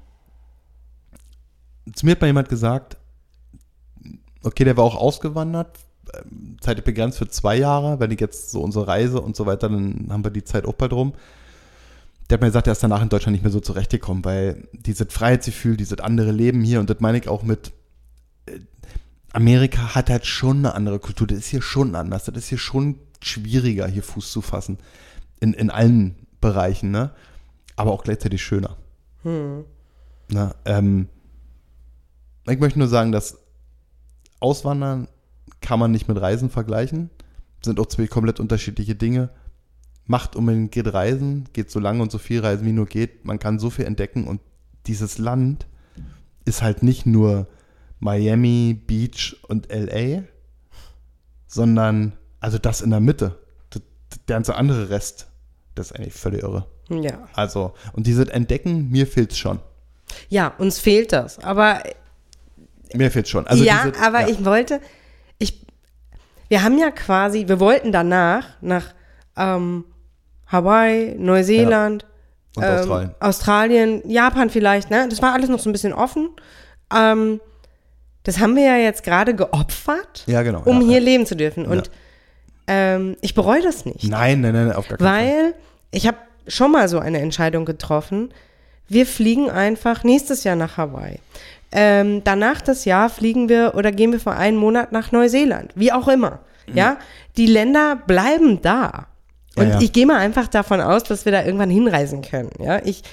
zu 1.94 2.06
mir 2.06 2.14
hat 2.14 2.22
mal 2.22 2.28
jemand 2.28 2.50
gesagt, 2.50 2.98
okay, 4.44 4.64
der 4.64 4.78
war 4.78 4.84
auch 4.84 4.96
ausgewandert, 4.96 5.78
ähm, 6.14 6.58
zeitlich 6.62 6.86
begrenzt 6.86 7.18
für 7.18 7.28
zwei 7.28 7.58
Jahre, 7.58 8.00
wenn 8.00 8.12
ich 8.12 8.20
jetzt 8.20 8.52
so 8.52 8.62
unsere 8.62 8.88
Reise 8.88 9.22
und 9.22 9.36
so 9.36 9.46
weiter, 9.46 9.70
dann 9.70 10.08
haben 10.10 10.24
wir 10.24 10.32
die 10.32 10.44
Zeit 10.44 10.66
auch 10.66 10.74
bald 10.74 10.94
rum. 10.94 11.14
Der 12.30 12.36
hat 12.36 12.42
mir 12.42 12.48
gesagt, 12.48 12.68
er 12.68 12.74
ist 12.74 12.84
danach 12.84 13.04
in 13.04 13.10
Deutschland 13.10 13.34
nicht 13.34 13.44
mehr 13.44 13.52
so 13.52 13.60
zurechtgekommen, 13.60 14.26
weil 14.26 14.68
dieses 14.72 15.08
Freiheitsgefühl, 15.12 15.78
dieses 15.78 16.00
andere 16.00 16.32
Leben 16.32 16.62
hier, 16.62 16.80
und 16.80 16.90
das 16.90 17.00
meine 17.00 17.20
ich 17.20 17.28
auch 17.28 17.44
mit, 17.44 17.72
Amerika 19.36 19.94
hat 19.96 20.10
halt 20.10 20.26
schon 20.26 20.60
eine 20.60 20.76
andere 20.76 20.98
Kultur, 21.00 21.28
das 21.28 21.40
ist 21.40 21.48
hier 21.48 21.62
schon 21.62 21.94
anders, 21.96 22.24
das 22.24 22.38
ist 22.38 22.48
hier 22.48 22.58
schon 22.58 23.00
schwieriger, 23.22 23.86
hier 23.86 24.02
Fuß 24.02 24.32
zu 24.32 24.42
fassen, 24.42 24.78
in, 25.42 25.54
in 25.54 25.70
allen 25.70 26.16
Bereichen, 26.40 26.92
ne? 26.92 27.12
aber 27.76 27.92
auch 27.92 28.04
gleichzeitig 28.04 28.42
schöner. 28.42 28.78
Ne? 30.30 30.56
Ähm, 30.64 31.10
ich 32.48 32.60
möchte 32.60 32.80
nur 32.80 32.88
sagen, 32.88 33.12
dass 33.12 33.38
Auswandern 34.40 35.10
kann 35.60 35.80
man 35.80 35.92
nicht 35.92 36.08
mit 36.08 36.22
Reisen 36.22 36.50
vergleichen. 36.50 37.10
Sind 37.62 37.80
auch 37.80 37.88
zwei 37.88 38.08
komplett 38.08 38.40
unterschiedliche 38.40 38.96
Dinge. 38.96 39.32
Macht 40.06 40.38
unbedingt, 40.38 40.72
geht 40.72 40.94
reisen, 40.94 41.50
geht 41.52 41.72
so 41.72 41.80
lange 41.82 42.02
und 42.02 42.12
so 42.12 42.20
viel 42.20 42.40
reisen, 42.40 42.66
wie 42.66 42.72
nur 42.72 42.86
geht. 42.86 43.26
Man 43.26 43.40
kann 43.40 43.60
so 43.60 43.70
viel 43.70 43.86
entdecken 43.86 44.28
und 44.28 44.40
dieses 44.88 45.18
Land 45.18 45.68
ist 46.46 46.62
halt 46.62 46.84
nicht 46.84 47.06
nur 47.06 47.48
Miami, 48.00 48.80
Beach 48.86 49.38
und 49.48 49.68
LA, 49.72 50.24
sondern 51.48 52.14
also 52.40 52.58
das 52.58 52.82
in 52.82 52.92
der 52.92 53.00
Mitte. 53.00 53.40
Der, 53.74 53.82
ganze 54.28 54.56
andere 54.56 54.90
Rest, 54.90 55.28
das 55.74 55.92
ist 55.92 55.98
eigentlich 55.98 56.14
völlig 56.14 56.44
irre. 56.44 56.68
Ja. 56.90 57.28
Also, 57.34 57.74
und 57.94 58.06
dieses 58.08 58.28
Entdecken, 58.28 58.90
mir 58.92 59.08
fehlt's 59.08 59.38
schon. 59.38 59.60
Ja, 60.30 60.54
uns 60.58 60.80
fehlt 60.80 61.12
das. 61.12 61.40
Aber 61.40 61.82
Mir 62.94 63.12
fehlt's 63.12 63.30
schon. 63.30 63.48
Also 63.48 63.64
ja, 63.64 63.86
diese, 63.86 64.02
aber 64.04 64.22
ja. 64.22 64.28
ich 64.28 64.46
wollte, 64.46 64.80
ich, 65.40 65.66
wir 66.48 66.64
haben 66.64 66.78
ja 66.78 66.92
quasi, 66.92 67.48
wir 67.48 67.60
wollten 67.60 67.92
danach 67.92 68.46
nach 68.62 68.94
ähm, 69.36 69.86
Hawaii, 70.48 71.16
Neuseeland, 71.18 72.06
Und 72.56 72.64
ähm, 72.64 72.70
Australien. 72.70 73.16
Australien, 73.20 74.10
Japan 74.10 74.50
vielleicht, 74.50 74.92
ne? 74.92 75.08
Das 75.10 75.22
war 75.22 75.34
alles 75.34 75.50
noch 75.50 75.60
so 75.60 75.70
ein 75.70 75.74
bisschen 75.74 75.94
offen. 75.94 76.30
Ähm, 76.94 77.42
das 78.26 78.40
haben 78.40 78.56
wir 78.56 78.64
ja 78.64 78.76
jetzt 78.78 79.04
gerade 79.04 79.34
geopfert, 79.36 80.24
Ja, 80.28 80.42
genau. 80.42 80.62
um 80.66 80.82
ja, 80.82 80.88
hier 80.88 81.00
ja. 81.00 81.04
leben 81.06 81.26
zu 81.26 81.36
dürfen. 81.36 81.66
Und 81.66 81.90
ähm, 82.68 83.16
ich 83.22 83.36
bereue 83.36 83.62
das 83.62 83.86
nicht. 83.86 84.04
Nein, 84.04 84.42
nein, 84.42 84.54
nein, 84.54 84.72
auf 84.74 84.88
gar 84.88 84.98
keinen 84.98 85.08
Fall. 85.08 85.26
Weil 85.26 85.54
ich 85.92 86.08
habe 86.08 86.18
schon 86.48 86.72
mal 86.72 86.90
so 86.90 87.00
eine 87.00 87.20
Entscheidung 87.20 87.66
getroffen. 87.66 88.34
Wir 88.90 89.06
fliegen 89.06 89.50
einfach 89.50 90.04
nächstes 90.04 90.44
Jahr 90.44 90.56
nach 90.56 90.78
Hawaii. 90.78 91.20
Ähm, 91.72 92.24
danach 92.24 92.62
das 92.62 92.86
Jahr 92.86 93.10
fliegen 93.10 93.48
wir 93.50 93.74
oder 93.76 93.92
gehen 93.92 94.12
wir 94.12 94.20
für 94.20 94.32
einen 94.34 94.58
Monat 94.58 94.92
nach 94.92 95.12
Neuseeland. 95.12 95.72
Wie 95.76 95.92
auch 95.92 96.08
immer. 96.08 96.40
Ja, 96.74 96.98
die 97.38 97.46
Länder 97.46 97.96
bleiben 98.08 98.62
da. 98.62 99.06
Und 99.56 99.82
ich 99.82 99.94
gehe 99.94 100.06
mal 100.08 100.18
einfach 100.18 100.48
davon 100.48 100.82
aus, 100.82 101.04
dass 101.04 101.26
wir 101.26 101.32
da 101.32 101.44
irgendwann 101.44 101.70
hinreisen 101.70 102.24
können. 102.24 102.50
Ja, 102.60 102.82
ich 102.84 103.04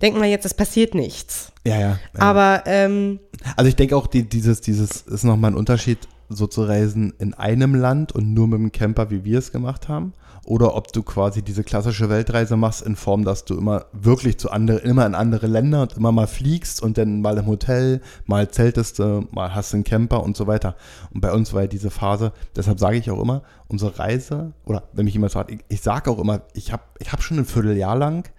denke 0.00 0.18
mal 0.18 0.28
jetzt, 0.28 0.44
es 0.44 0.54
passiert 0.54 0.94
nichts. 0.94 1.52
Ja, 1.66 1.78
ja. 1.78 1.80
ja. 1.80 1.98
Aber 2.18 2.62
ähm, 2.66 3.20
Also 3.56 3.68
ich 3.68 3.76
denke 3.76 3.96
auch, 3.96 4.06
die, 4.06 4.28
dieses, 4.28 4.60
dieses 4.60 5.02
ist 5.02 5.24
nochmal 5.24 5.52
ein 5.52 5.56
Unterschied, 5.56 5.98
so 6.28 6.46
zu 6.46 6.62
reisen 6.62 7.12
in 7.18 7.34
einem 7.34 7.74
Land 7.74 8.12
und 8.12 8.32
nur 8.32 8.46
mit 8.46 8.60
dem 8.60 8.72
Camper, 8.72 9.10
wie 9.10 9.24
wir 9.24 9.38
es 9.38 9.52
gemacht 9.52 9.88
haben. 9.88 10.12
Oder 10.44 10.74
ob 10.74 10.92
du 10.92 11.02
quasi 11.02 11.42
diese 11.42 11.64
klassische 11.64 12.08
Weltreise 12.08 12.56
machst 12.56 12.82
in 12.82 12.96
Form, 12.96 13.24
dass 13.24 13.44
du 13.44 13.58
immer 13.58 13.86
wirklich 13.92 14.38
zu 14.38 14.50
andere, 14.50 14.78
immer 14.78 15.04
in 15.04 15.14
andere 15.14 15.46
Länder 15.46 15.82
und 15.82 15.92
immer 15.96 16.12
mal 16.12 16.26
fliegst 16.26 16.82
und 16.82 16.96
dann 16.96 17.20
mal 17.20 17.36
im 17.36 17.46
Hotel, 17.46 18.00
mal 18.24 18.48
zeltest 18.48 18.98
du, 18.98 19.28
mal 19.32 19.54
hast 19.54 19.72
du 19.72 19.76
einen 19.76 19.84
Camper 19.84 20.22
und 20.22 20.36
so 20.36 20.46
weiter. 20.46 20.76
Und 21.12 21.20
bei 21.20 21.32
uns 21.32 21.52
war 21.52 21.62
ja 21.62 21.68
diese 21.68 21.90
Phase, 21.90 22.32
deshalb 22.56 22.78
sage 22.78 22.96
ich 22.96 23.10
auch 23.10 23.20
immer, 23.20 23.42
unsere 23.68 23.98
Reise, 23.98 24.52
oder 24.64 24.84
wenn 24.92 25.04
mich 25.04 25.14
jemand 25.14 25.32
fragt, 25.32 25.50
ich, 25.50 25.60
ich 25.68 25.82
sage 25.82 26.10
auch 26.10 26.18
immer, 26.18 26.42
ich 26.54 26.72
habe 26.72 26.84
ich 26.98 27.12
hab 27.12 27.22
schon 27.22 27.38
ein 27.38 27.44
Vierteljahr 27.44 27.96
lang 27.96 28.30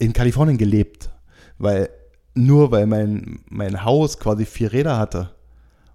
in 0.00 0.12
Kalifornien 0.12 0.58
gelebt. 0.58 1.10
Weil 1.58 1.90
nur 2.34 2.70
weil 2.72 2.86
mein, 2.86 3.40
mein 3.48 3.84
Haus 3.84 4.18
quasi 4.18 4.44
vier 4.46 4.72
Räder 4.72 4.98
hatte 4.98 5.30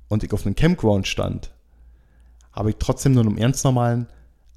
und 0.07 0.23
ich 0.23 0.32
auf 0.32 0.45
einem 0.45 0.56
Campground 0.56 1.07
stand, 1.07 1.52
habe 2.53 2.69
ich 2.69 2.76
trotzdem 2.80 3.14
nur 3.14 3.26
einen 3.26 3.36
ganz 3.36 3.64
normalen 3.64 4.07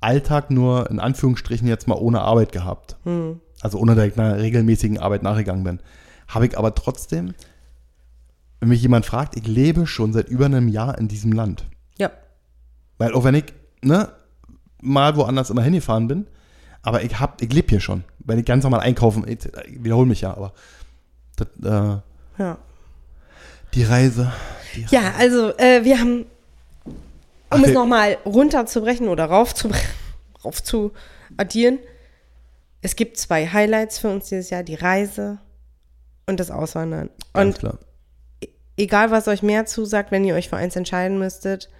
Alltag 0.00 0.50
nur 0.50 0.88
in 0.90 1.00
Anführungsstrichen 1.00 1.66
jetzt 1.66 1.88
mal 1.88 1.96
ohne 1.96 2.20
Arbeit 2.20 2.52
gehabt. 2.52 2.96
Also 3.60 3.78
ohne 3.78 3.94
dass 3.96 4.06
ich 4.06 4.18
einer 4.18 4.38
regelmäßigen 4.38 4.98
Arbeit 4.98 5.22
nachgegangen 5.24 5.64
bin. 5.64 5.80
Habe 6.28 6.46
ich 6.46 6.56
aber 6.56 6.74
trotzdem, 6.74 7.34
wenn 8.60 8.68
mich 8.68 8.82
jemand 8.82 9.06
fragt, 9.06 9.36
ich 9.36 9.46
lebe 9.46 9.86
schon 9.86 10.12
seit 10.12 10.28
über 10.28 10.44
einem 10.44 10.68
Jahr 10.68 10.98
in 10.98 11.08
diesem 11.08 11.32
Land. 11.32 11.64
ja, 11.98 12.10
Weil 12.98 13.14
auch 13.14 13.24
wenn 13.24 13.34
ich 13.34 13.46
ne, 13.82 14.10
mal 14.80 15.16
woanders 15.16 15.50
immer 15.50 15.62
hingefahren 15.62 16.06
bin, 16.06 16.26
aber 16.82 17.02
ich, 17.02 17.18
hab, 17.18 17.40
ich 17.42 17.52
lebe 17.52 17.68
hier 17.68 17.80
schon. 17.80 18.04
Wenn 18.18 18.38
ich 18.38 18.44
ganz 18.44 18.64
normal 18.64 18.80
einkaufen, 18.80 19.26
ich, 19.26 19.44
ich 19.66 19.82
wiederhole 19.84 20.06
mich 20.06 20.20
ja, 20.22 20.32
aber 20.36 20.52
Das, 21.36 21.48
äh, 21.64 22.00
Ja. 22.42 22.58
die 23.74 23.82
Reise. 23.84 24.32
Die 24.74 24.86
Ja, 24.90 25.12
also 25.18 25.56
äh, 25.58 25.84
wir 25.84 25.98
haben, 25.98 26.26
um 26.84 26.94
Ach, 27.50 27.62
es 27.62 27.72
nochmal 27.72 28.18
runterzubrechen 28.24 29.08
oder 29.08 29.24
raufzubrechen, 29.26 29.88
rauf 30.44 30.62
zu 30.62 30.92
addieren. 31.36 31.78
Es 32.80 32.94
gibt 32.96 33.16
zwei 33.16 33.46
Highlights 33.46 33.98
für 33.98 34.08
uns 34.10 34.28
dieses 34.28 34.50
Jahr, 34.50 34.62
die 34.62 34.74
Reise 34.76 35.38
und 36.26 36.38
das 36.38 36.50
Auswandern. 36.50 37.10
Ganz 37.32 37.56
Und 37.56 37.58
klar. 37.60 37.78
egal, 38.76 39.10
was 39.10 39.26
euch 39.26 39.42
mehr 39.42 39.66
zusagt, 39.66 40.10
wenn 40.12 40.24
ihr 40.24 40.34
euch 40.34 40.48
für 40.48 40.56
eins 40.56 40.76
entscheiden 40.76 41.18
müsstet, 41.18 41.70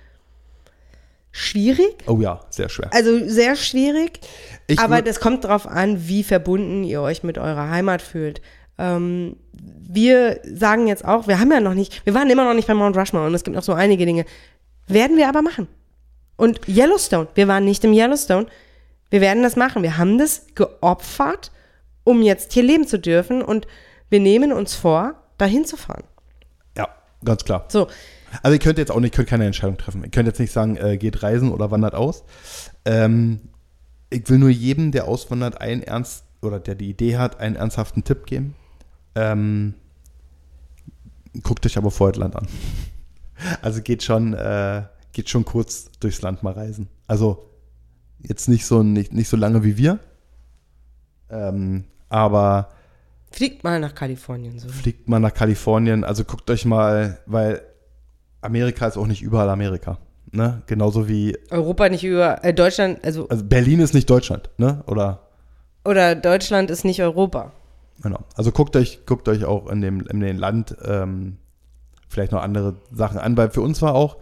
schwierig. 1.31 1.97
Oh 2.07 2.21
ja, 2.21 2.41
sehr 2.51 2.69
schwer. 2.69 2.93
Also 2.93 3.19
sehr 3.27 3.57
schwierig. 3.57 4.21
Ich 4.67 4.79
aber 4.79 5.03
das 5.03 5.21
kommt 5.21 5.45
darauf 5.45 5.67
an, 5.67 6.09
wie 6.09 6.23
verbunden 6.23 6.85
ihr 6.85 7.01
euch 7.01 7.23
mit 7.23 7.39
eurer 7.39 7.71
Heimat 7.71 8.03
fühlt. 8.03 8.41
Ähm, 8.79 9.37
wir 9.53 10.41
sagen 10.45 10.87
jetzt 10.87 11.05
auch, 11.05 11.27
wir 11.27 11.41
haben 11.41 11.51
ja 11.51 11.61
noch 11.61 11.75
nicht, 11.75 12.05
wir 12.07 12.15
waren 12.15 12.31
immer 12.31 12.45
noch 12.45 12.55
nicht 12.55 12.69
bei 12.69 12.75
Mount 12.75 12.97
Rushmore 12.97 13.27
und 13.27 13.35
es 13.35 13.45
gibt 13.45 13.57
noch 13.57 13.63
so 13.63 13.73
einige 13.73 14.07
Dinge. 14.07 14.25
Werden 14.87 15.17
wir 15.17 15.29
aber 15.29 15.43
machen. 15.43 15.69
Und 16.37 16.69
Yellowstone, 16.69 17.29
wir 17.35 17.49
waren 17.49 17.65
nicht 17.65 17.85
im 17.85 17.93
Yellowstone. 17.93 18.47
Wir 19.11 19.21
werden 19.21 19.43
das 19.43 19.57
machen. 19.57 19.83
Wir 19.83 19.99
haben 19.99 20.19
das 20.19 20.47
geopfert, 20.55 21.51
um 22.05 22.23
jetzt 22.23 22.53
hier 22.53 22.63
leben 22.63 22.87
zu 22.87 22.99
dürfen 22.99 23.43
und 23.43 23.67
wir 24.09 24.21
nehmen 24.21 24.53
uns 24.53 24.75
vor, 24.75 25.15
dahin 25.37 25.65
zu 25.65 25.77
fahren. 25.77 26.05
Ja, 26.77 26.89
ganz 27.25 27.45
klar. 27.45 27.67
So, 27.69 27.89
Also 28.43 28.55
ihr 28.55 28.61
könnt 28.61 28.79
jetzt 28.79 28.91
auch 28.91 29.01
nicht, 29.01 29.15
könnt 29.15 29.29
keine 29.29 29.47
Entscheidung 29.47 29.77
treffen. 29.77 30.05
Ihr 30.05 30.11
könnt 30.11 30.27
jetzt 30.27 30.41
nicht 30.41 30.53
sagen, 30.53 30.77
äh, 30.77 30.99
geht 30.99 31.23
reisen 31.23 31.51
oder 31.51 31.71
wandert 31.71 31.95
aus. 31.95 32.25
Ähm, 32.85 33.41
ich 34.11 34.29
will 34.29 34.39
nur 34.39 34.51
jedem, 34.51 34.93
der 34.93 35.07
auswandert, 35.07 35.61
einen 35.61 35.83
ernst 35.83 36.25
oder 36.41 36.61
der 36.61 36.75
die 36.75 36.91
Idee 36.91 37.17
hat, 37.17 37.41
einen 37.41 37.57
ernsthaften 37.57 38.05
Tipp 38.05 38.27
geben. 38.27 38.55
Ähm, 39.15 39.75
guckt 41.43 41.67
euch 41.67 41.77
aber 41.77 41.91
vorher 41.91 42.13
das 42.13 42.21
Land 42.21 42.37
an. 42.37 42.49
Also 43.63 43.83
geht 43.83 44.03
schon, 44.03 44.35
äh, 44.35 44.83
geht 45.13 45.31
schon 45.31 45.45
kurz 45.45 45.93
durchs 46.01 46.23
Land 46.23 46.43
mal 46.43 46.55
reisen. 46.55 46.89
Also 47.07 47.49
jetzt 48.19 48.49
nicht 48.49 48.67
so 48.67 48.83
nicht, 48.83 49.13
nicht 49.13 49.29
so 49.29 49.37
lange 49.37 49.63
wie 49.63 49.77
wir. 49.77 50.01
Ähm, 51.31 51.85
aber 52.09 52.71
fliegt 53.31 53.63
mal 53.63 53.79
nach 53.79 53.95
Kalifornien. 53.95 54.59
So. 54.59 54.69
fliegt 54.69 55.09
mal 55.09 55.21
nach 55.21 55.35
Kalifornien. 55.35 56.03
Also 56.03 56.25
guckt 56.25 56.51
euch 56.51 56.65
mal, 56.65 57.21
weil 57.27 57.63
Amerika 58.40 58.86
ist 58.86 58.97
auch 58.97 59.06
nicht 59.06 59.23
überall 59.23 59.48
Amerika. 59.48 59.98
Ne? 60.31 60.62
Genauso 60.66 61.09
wie, 61.09 61.36
Europa 61.51 61.89
nicht 61.89 62.05
über, 62.05 62.44
äh, 62.44 62.52
Deutschland, 62.52 63.02
also, 63.05 63.28
also 63.28 63.44
Berlin 63.44 63.81
ist 63.81 63.94
nicht 63.94 64.10
Deutschland, 64.10 64.51
ne? 64.59 64.82
Oder, 64.86 65.20
oder 65.85 66.15
Deutschland 66.15 66.70
ist 66.70 66.85
nicht 66.85 67.02
Europa. 67.02 67.52
genau. 68.02 68.20
Also 68.36 68.52
guckt 68.52 68.77
euch, 68.77 69.06
guckt 69.06 69.28
euch 69.28 69.44
auch 69.44 69.69
in 69.69 69.81
dem, 69.81 70.06
in 70.06 70.20
dem 70.20 70.39
Land 70.39 70.77
ähm, 70.85 71.39
vielleicht 72.09 72.32
noch 72.32 72.43
andere 72.43 72.77
Sachen 72.93 73.19
an, 73.19 73.36
weil 73.36 73.51
für 73.51 73.62
uns 73.62 73.81
war 73.81 73.94
auch, 73.94 74.19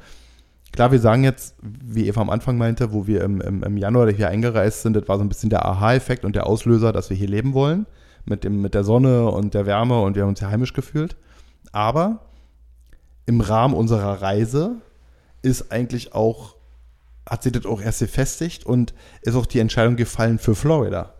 klar, 0.73 0.93
wir 0.93 1.01
sagen 1.01 1.25
jetzt, 1.25 1.57
wie 1.63 2.07
Eva 2.07 2.21
am 2.21 2.31
Anfang 2.31 2.57
meinte, 2.57 2.93
wo 2.93 3.07
wir 3.09 3.25
im, 3.25 3.41
im, 3.41 3.63
im 3.65 3.77
Januar 3.77 4.11
hier 4.11 4.29
eingereist 4.29 4.83
sind, 4.83 4.95
das 4.95 5.09
war 5.09 5.19
so 5.19 5.25
ein 5.25 5.29
bisschen 5.29 5.51
der 5.51 5.67
Aha-Effekt 5.67 6.25
und 6.25 6.37
der 6.37 6.47
Auslöser, 6.47 6.93
dass 6.93 7.11
wir 7.11 7.17
hier 7.17 7.29
leben 7.29 7.53
wollen. 7.55 7.87
Mit, 8.29 8.43
dem, 8.43 8.61
mit 8.61 8.75
der 8.75 8.83
Sonne 8.83 9.29
und 9.29 9.55
der 9.55 9.67
Wärme 9.67 10.03
und 10.03 10.17
wir 10.17 10.23
haben 10.23 10.31
uns 10.31 10.41
hier 10.41 10.51
heimisch 10.51 10.73
gefühlt. 10.73 11.17
Aber 11.71 12.27
im 13.27 13.41
Rahmen 13.41 13.75
unserer 13.75 14.23
Reise 14.23 14.77
ist 15.43 15.71
eigentlich 15.73 16.15
auch, 16.15 16.57
hat 17.29 17.43
sich 17.43 17.53
das 17.53 17.67
auch 17.67 17.81
erst 17.81 18.01
gefestigt 18.01 18.65
und 18.67 18.95
ist 19.23 19.35
auch 19.35 19.47
die 19.47 19.59
Entscheidung 19.59 19.97
gefallen 19.97 20.39
für 20.39 20.55
Florida. 20.55 21.15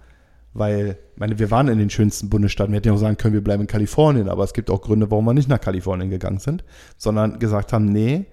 Weil, 0.53 0.97
meine, 1.17 1.39
wir 1.39 1.51
waren 1.51 1.69
in 1.69 1.79
den 1.79 1.91
schönsten 1.91 2.31
Bundesstaaten. 2.31 2.73
Wir 2.73 2.79
hätten 2.79 2.89
ja 2.89 2.95
auch 2.95 2.99
sagen 2.99 3.19
können, 3.19 3.35
wir 3.35 3.45
bleiben 3.45 3.63
in 3.63 3.67
Kalifornien, 3.67 4.29
aber 4.29 4.43
es 4.45 4.55
gibt 4.55 4.71
auch 4.71 4.81
Gründe, 4.81 5.11
warum 5.11 5.27
wir 5.27 5.35
nicht 5.35 5.49
nach 5.49 5.61
Kalifornien 5.61 6.09
gegangen 6.09 6.39
sind, 6.39 6.65
sondern 6.97 7.39
gesagt 7.39 7.73
haben, 7.75 7.87
nee, 7.87 8.25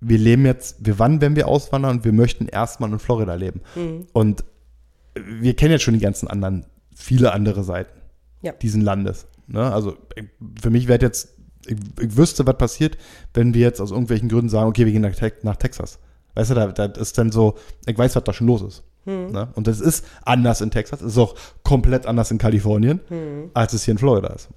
wir 0.00 0.18
leben 0.18 0.44
jetzt, 0.44 0.84
wir 0.84 0.98
wann, 0.98 1.20
wenn 1.20 1.36
wir 1.36 1.48
auswandern 1.48 1.98
und 1.98 2.04
wir 2.04 2.12
möchten 2.12 2.46
erstmal 2.46 2.90
in 2.90 2.98
Florida 2.98 3.34
leben. 3.34 3.60
Und 4.12 4.44
wir 5.14 5.54
kennen 5.56 5.72
jetzt 5.72 5.82
schon 5.82 5.94
die 5.94 6.00
ganzen 6.00 6.28
anderen, 6.28 6.66
viele 6.94 7.32
andere 7.32 7.64
Seiten 7.64 8.00
Ja. 8.42 8.52
diesen 8.52 8.82
Landes. 8.82 9.26
Ne? 9.46 9.72
Also 9.72 9.96
für 10.60 10.70
mich 10.70 10.88
wäre 10.88 11.00
jetzt, 11.00 11.36
ich, 11.66 11.76
ich 12.00 12.16
wüsste, 12.16 12.46
was 12.46 12.56
passiert, 12.56 12.96
wenn 13.34 13.54
wir 13.54 13.60
jetzt 13.62 13.80
aus 13.80 13.90
irgendwelchen 13.90 14.28
Gründen 14.28 14.48
sagen, 14.48 14.68
okay, 14.68 14.86
wir 14.86 14.92
gehen 14.92 15.02
nach, 15.02 15.14
nach 15.42 15.56
Texas. 15.56 15.98
Weißt 16.34 16.50
du, 16.50 16.54
da, 16.54 16.66
da 16.68 16.84
ist 16.86 17.18
dann 17.18 17.32
so, 17.32 17.56
ich 17.86 17.96
weiß, 17.98 18.16
was 18.16 18.24
da 18.24 18.32
schon 18.32 18.46
los 18.46 18.62
ist. 18.62 18.82
Ne? 19.06 19.48
Und 19.54 19.66
das 19.66 19.80
ist 19.80 20.04
anders 20.24 20.60
in 20.60 20.70
Texas, 20.70 21.00
es 21.00 21.12
ist 21.12 21.18
auch 21.18 21.34
komplett 21.64 22.06
anders 22.06 22.30
in 22.30 22.38
Kalifornien, 22.38 23.00
als 23.54 23.72
es 23.72 23.84
hier 23.84 23.92
in 23.92 23.98
Florida 23.98 24.28
ist. 24.28 24.48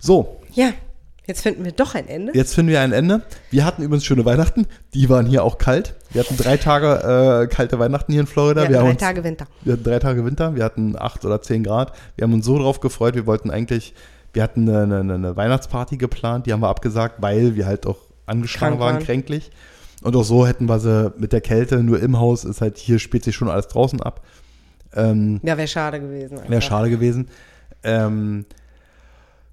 So, 0.00 0.40
Ja, 0.54 0.70
jetzt 1.26 1.42
finden 1.42 1.64
wir 1.64 1.72
doch 1.72 1.94
ein 1.94 2.08
Ende. 2.08 2.32
Jetzt 2.34 2.54
finden 2.54 2.70
wir 2.72 2.80
ein 2.80 2.92
Ende. 2.92 3.22
Wir 3.50 3.64
hatten 3.64 3.82
übrigens 3.82 4.04
schöne 4.06 4.24
Weihnachten. 4.24 4.66
Die 4.94 5.08
waren 5.10 5.26
hier 5.26 5.44
auch 5.44 5.58
kalt. 5.58 5.94
Wir 6.10 6.22
hatten 6.22 6.36
drei 6.38 6.56
Tage 6.56 7.42
äh, 7.42 7.54
kalte 7.54 7.78
Weihnachten 7.78 8.12
hier 8.12 8.22
in 8.22 8.26
Florida. 8.26 8.68
Wir, 8.68 8.78
haben 8.78 8.84
drei 8.86 8.90
uns, 8.92 9.00
Tage 9.00 9.24
Winter. 9.24 9.46
wir 9.62 9.74
hatten 9.74 9.84
drei 9.84 9.98
Tage 9.98 10.24
Winter. 10.24 10.56
Wir 10.56 10.64
hatten 10.64 10.96
acht 10.98 11.24
oder 11.24 11.42
zehn 11.42 11.62
Grad. 11.62 11.92
Wir 12.16 12.24
haben 12.24 12.32
uns 12.32 12.46
so 12.46 12.58
drauf 12.58 12.80
gefreut. 12.80 13.14
Wir 13.14 13.26
wollten 13.26 13.50
eigentlich, 13.50 13.94
wir 14.32 14.42
hatten 14.42 14.68
eine, 14.68 14.98
eine, 14.98 15.14
eine 15.14 15.36
Weihnachtsparty 15.36 15.96
geplant. 15.96 16.46
Die 16.46 16.52
haben 16.52 16.60
wir 16.60 16.68
abgesagt, 16.68 17.16
weil 17.20 17.56
wir 17.56 17.66
halt 17.66 17.86
auch 17.86 17.98
angeschlagen 18.26 18.78
waren, 18.78 18.96
waren. 18.96 19.04
kränklich. 19.04 19.50
Und 20.02 20.14
auch 20.14 20.24
so 20.24 20.46
hätten 20.46 20.66
wir 20.66 20.78
sie 20.78 21.12
mit 21.18 21.32
der 21.32 21.40
Kälte 21.40 21.82
nur 21.82 22.00
im 22.00 22.18
Haus. 22.18 22.44
Ist 22.44 22.60
halt 22.60 22.78
hier 22.78 22.98
spielt 22.98 23.24
sich 23.24 23.34
schon 23.34 23.48
alles 23.48 23.68
draußen 23.68 24.00
ab. 24.02 24.22
Ähm, 24.94 25.40
Ja, 25.42 25.56
wäre 25.56 25.68
schade 25.68 26.00
gewesen. 26.00 26.38
Wäre 26.46 26.62
schade 26.62 26.90
gewesen. 26.90 27.28
Ähm, 27.82 28.46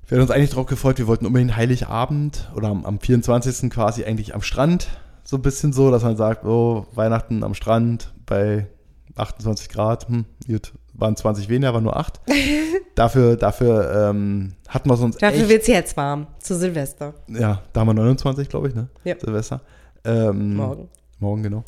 wir 0.07 0.17
hatten 0.17 0.21
uns 0.21 0.31
eigentlich 0.31 0.51
drauf 0.51 0.67
gefreut, 0.67 0.99
wir 0.99 1.07
wollten 1.07 1.25
unbedingt 1.25 1.55
Heiligabend 1.55 2.51
oder 2.55 2.67
am, 2.67 2.85
am 2.85 2.99
24. 2.99 3.71
quasi 3.71 4.05
eigentlich 4.05 4.35
am 4.35 4.41
Strand. 4.41 4.87
So 5.23 5.37
ein 5.37 5.41
bisschen 5.41 5.73
so, 5.73 5.89
dass 5.89 6.03
man 6.03 6.15
sagt, 6.15 6.45
oh, 6.45 6.85
Weihnachten 6.93 7.43
am 7.43 7.55
Strand 7.55 8.13
bei 8.27 8.67
28 9.15 9.69
Grad, 9.69 10.07
hm, 10.07 10.25
gut, 10.47 10.73
waren 10.97 11.15
20 11.15 11.49
weniger, 11.49 11.73
waren 11.73 11.83
nur 11.83 11.97
8. 11.97 12.21
dafür 12.95 13.35
dafür 13.35 14.09
ähm, 14.09 14.53
hatten 14.67 14.89
wir 14.89 14.93
es 14.93 15.01
uns 15.01 15.17
Dafür 15.17 15.49
wird 15.49 15.61
es 15.61 15.67
jetzt 15.67 15.97
warm, 15.97 16.27
zu 16.39 16.55
Silvester. 16.55 17.13
ja, 17.27 17.61
da 17.73 17.81
haben 17.81 17.87
wir 17.87 17.93
29, 17.93 18.49
glaube 18.49 18.69
ich, 18.69 18.75
ne? 18.75 18.87
Ja. 19.03 19.15
Silvester. 19.19 19.61
Ähm, 20.03 20.55
Morgen. 20.55 20.89
Morgen, 21.19 21.43
genau. 21.43 21.63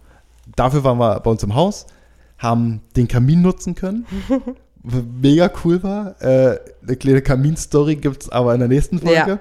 Dafür 0.55 0.83
waren 0.83 0.97
wir 0.97 1.19
bei 1.19 1.31
uns 1.31 1.43
im 1.43 1.55
Haus, 1.55 1.87
haben 2.37 2.81
den 2.95 3.07
Kamin 3.07 3.41
nutzen 3.41 3.75
können. 3.75 4.05
Mega 5.21 5.51
cool 5.63 5.83
war. 5.83 6.21
Äh, 6.21 6.59
eine 6.81 6.95
kleine 6.97 7.21
Kamin-Story 7.21 7.97
gibt 7.97 8.23
es 8.23 8.29
aber 8.29 8.53
in 8.53 8.59
der 8.59 8.69
nächsten 8.69 8.99
Folge. 8.99 9.39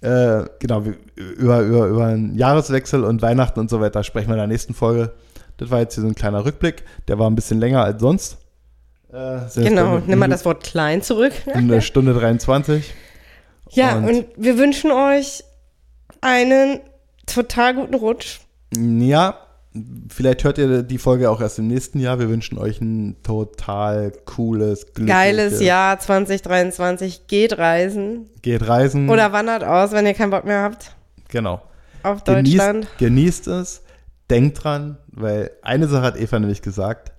Äh, 0.00 0.44
genau, 0.58 0.82
über, 1.16 1.60
über, 1.60 1.86
über 1.86 2.06
einen 2.06 2.36
Jahreswechsel 2.36 3.04
und 3.04 3.22
Weihnachten 3.22 3.60
und 3.60 3.70
so 3.70 3.80
weiter 3.80 4.02
sprechen 4.02 4.28
wir 4.28 4.34
in 4.34 4.40
der 4.40 4.46
nächsten 4.48 4.74
Folge. 4.74 5.12
Das 5.56 5.70
war 5.70 5.80
jetzt 5.80 5.94
hier 5.94 6.02
so 6.02 6.08
ein 6.08 6.14
kleiner 6.14 6.44
Rückblick. 6.44 6.84
Der 7.08 7.18
war 7.18 7.30
ein 7.30 7.34
bisschen 7.36 7.60
länger 7.60 7.84
als 7.84 8.00
sonst. 8.00 8.38
Äh, 9.14 9.40
Genau, 9.54 10.00
nimm 10.06 10.18
mal 10.18 10.28
das 10.28 10.44
Wort 10.44 10.64
klein 10.64 11.02
zurück. 11.02 11.32
Eine 11.52 11.80
Stunde 11.82 12.14
23. 12.14 12.92
Ja, 13.70 13.96
Und- 13.96 14.04
und, 14.04 14.26
wir 14.36 14.58
wünschen 14.58 14.90
euch 14.90 15.44
einen 16.20 16.80
total 17.26 17.74
guten 17.74 17.94
Rutsch. 17.94 18.40
Ja, 18.76 19.38
vielleicht 20.08 20.44
hört 20.44 20.58
ihr 20.58 20.82
die 20.82 20.98
Folge 20.98 21.30
auch 21.30 21.40
erst 21.40 21.58
im 21.58 21.68
nächsten 21.68 21.98
Jahr. 22.00 22.18
Wir 22.18 22.28
wünschen 22.28 22.58
euch 22.58 22.80
ein 22.80 23.16
total 23.22 24.12
cooles, 24.24 24.86
glückliches 24.94 25.06
Geiles 25.08 25.60
Jahr 25.60 25.98
2023. 25.98 27.26
Geht 27.26 27.58
reisen 27.58 28.28
Geht 28.42 28.66
reisen. 28.68 29.08
oder 29.10 29.32
wandert 29.32 29.64
aus, 29.64 29.92
wenn 29.92 30.06
ihr 30.06 30.14
keinen 30.14 30.30
Bock 30.30 30.44
mehr 30.44 30.62
habt 30.62 30.94
genau. 31.28 31.62
auf 32.02 32.22
Deutschland. 32.24 32.88
Genießt, 32.98 32.98
genießt 32.98 33.46
es, 33.48 33.82
denkt 34.30 34.62
dran, 34.64 34.98
weil 35.08 35.50
eine 35.62 35.86
Sache 35.88 36.02
hat 36.02 36.16
Eva 36.16 36.38
nämlich 36.38 36.62
gesagt, 36.62 37.12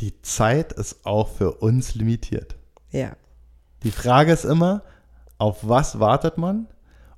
die 0.00 0.20
Zeit 0.22 0.72
ist 0.72 1.04
auch 1.04 1.28
für 1.28 1.52
uns 1.52 1.94
limitiert. 1.94 2.56
Ja. 2.90 3.16
Die 3.82 3.90
Frage 3.90 4.32
ist 4.32 4.44
immer, 4.44 4.82
auf 5.38 5.58
was 5.68 6.00
wartet 6.00 6.38
man 6.38 6.68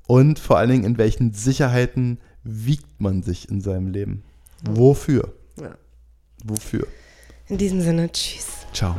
und 0.06 0.38
vor 0.38 0.59
allen 0.59 0.70
Dingen 0.70 0.84
in 0.84 0.98
welchen 0.98 1.32
Sicherheiten 1.32 2.18
wiegt 2.44 3.00
man 3.00 3.22
sich 3.22 3.48
in 3.48 3.60
seinem 3.60 3.88
Leben? 3.88 4.24
Wofür? 4.64 5.32
ja. 5.60 5.74
Wofür? 6.44 6.86
In 7.46 7.59
diesem 7.59 7.80
Sinne, 7.80 8.10
tschüss. 8.10 8.66
Ciao. 8.72 8.96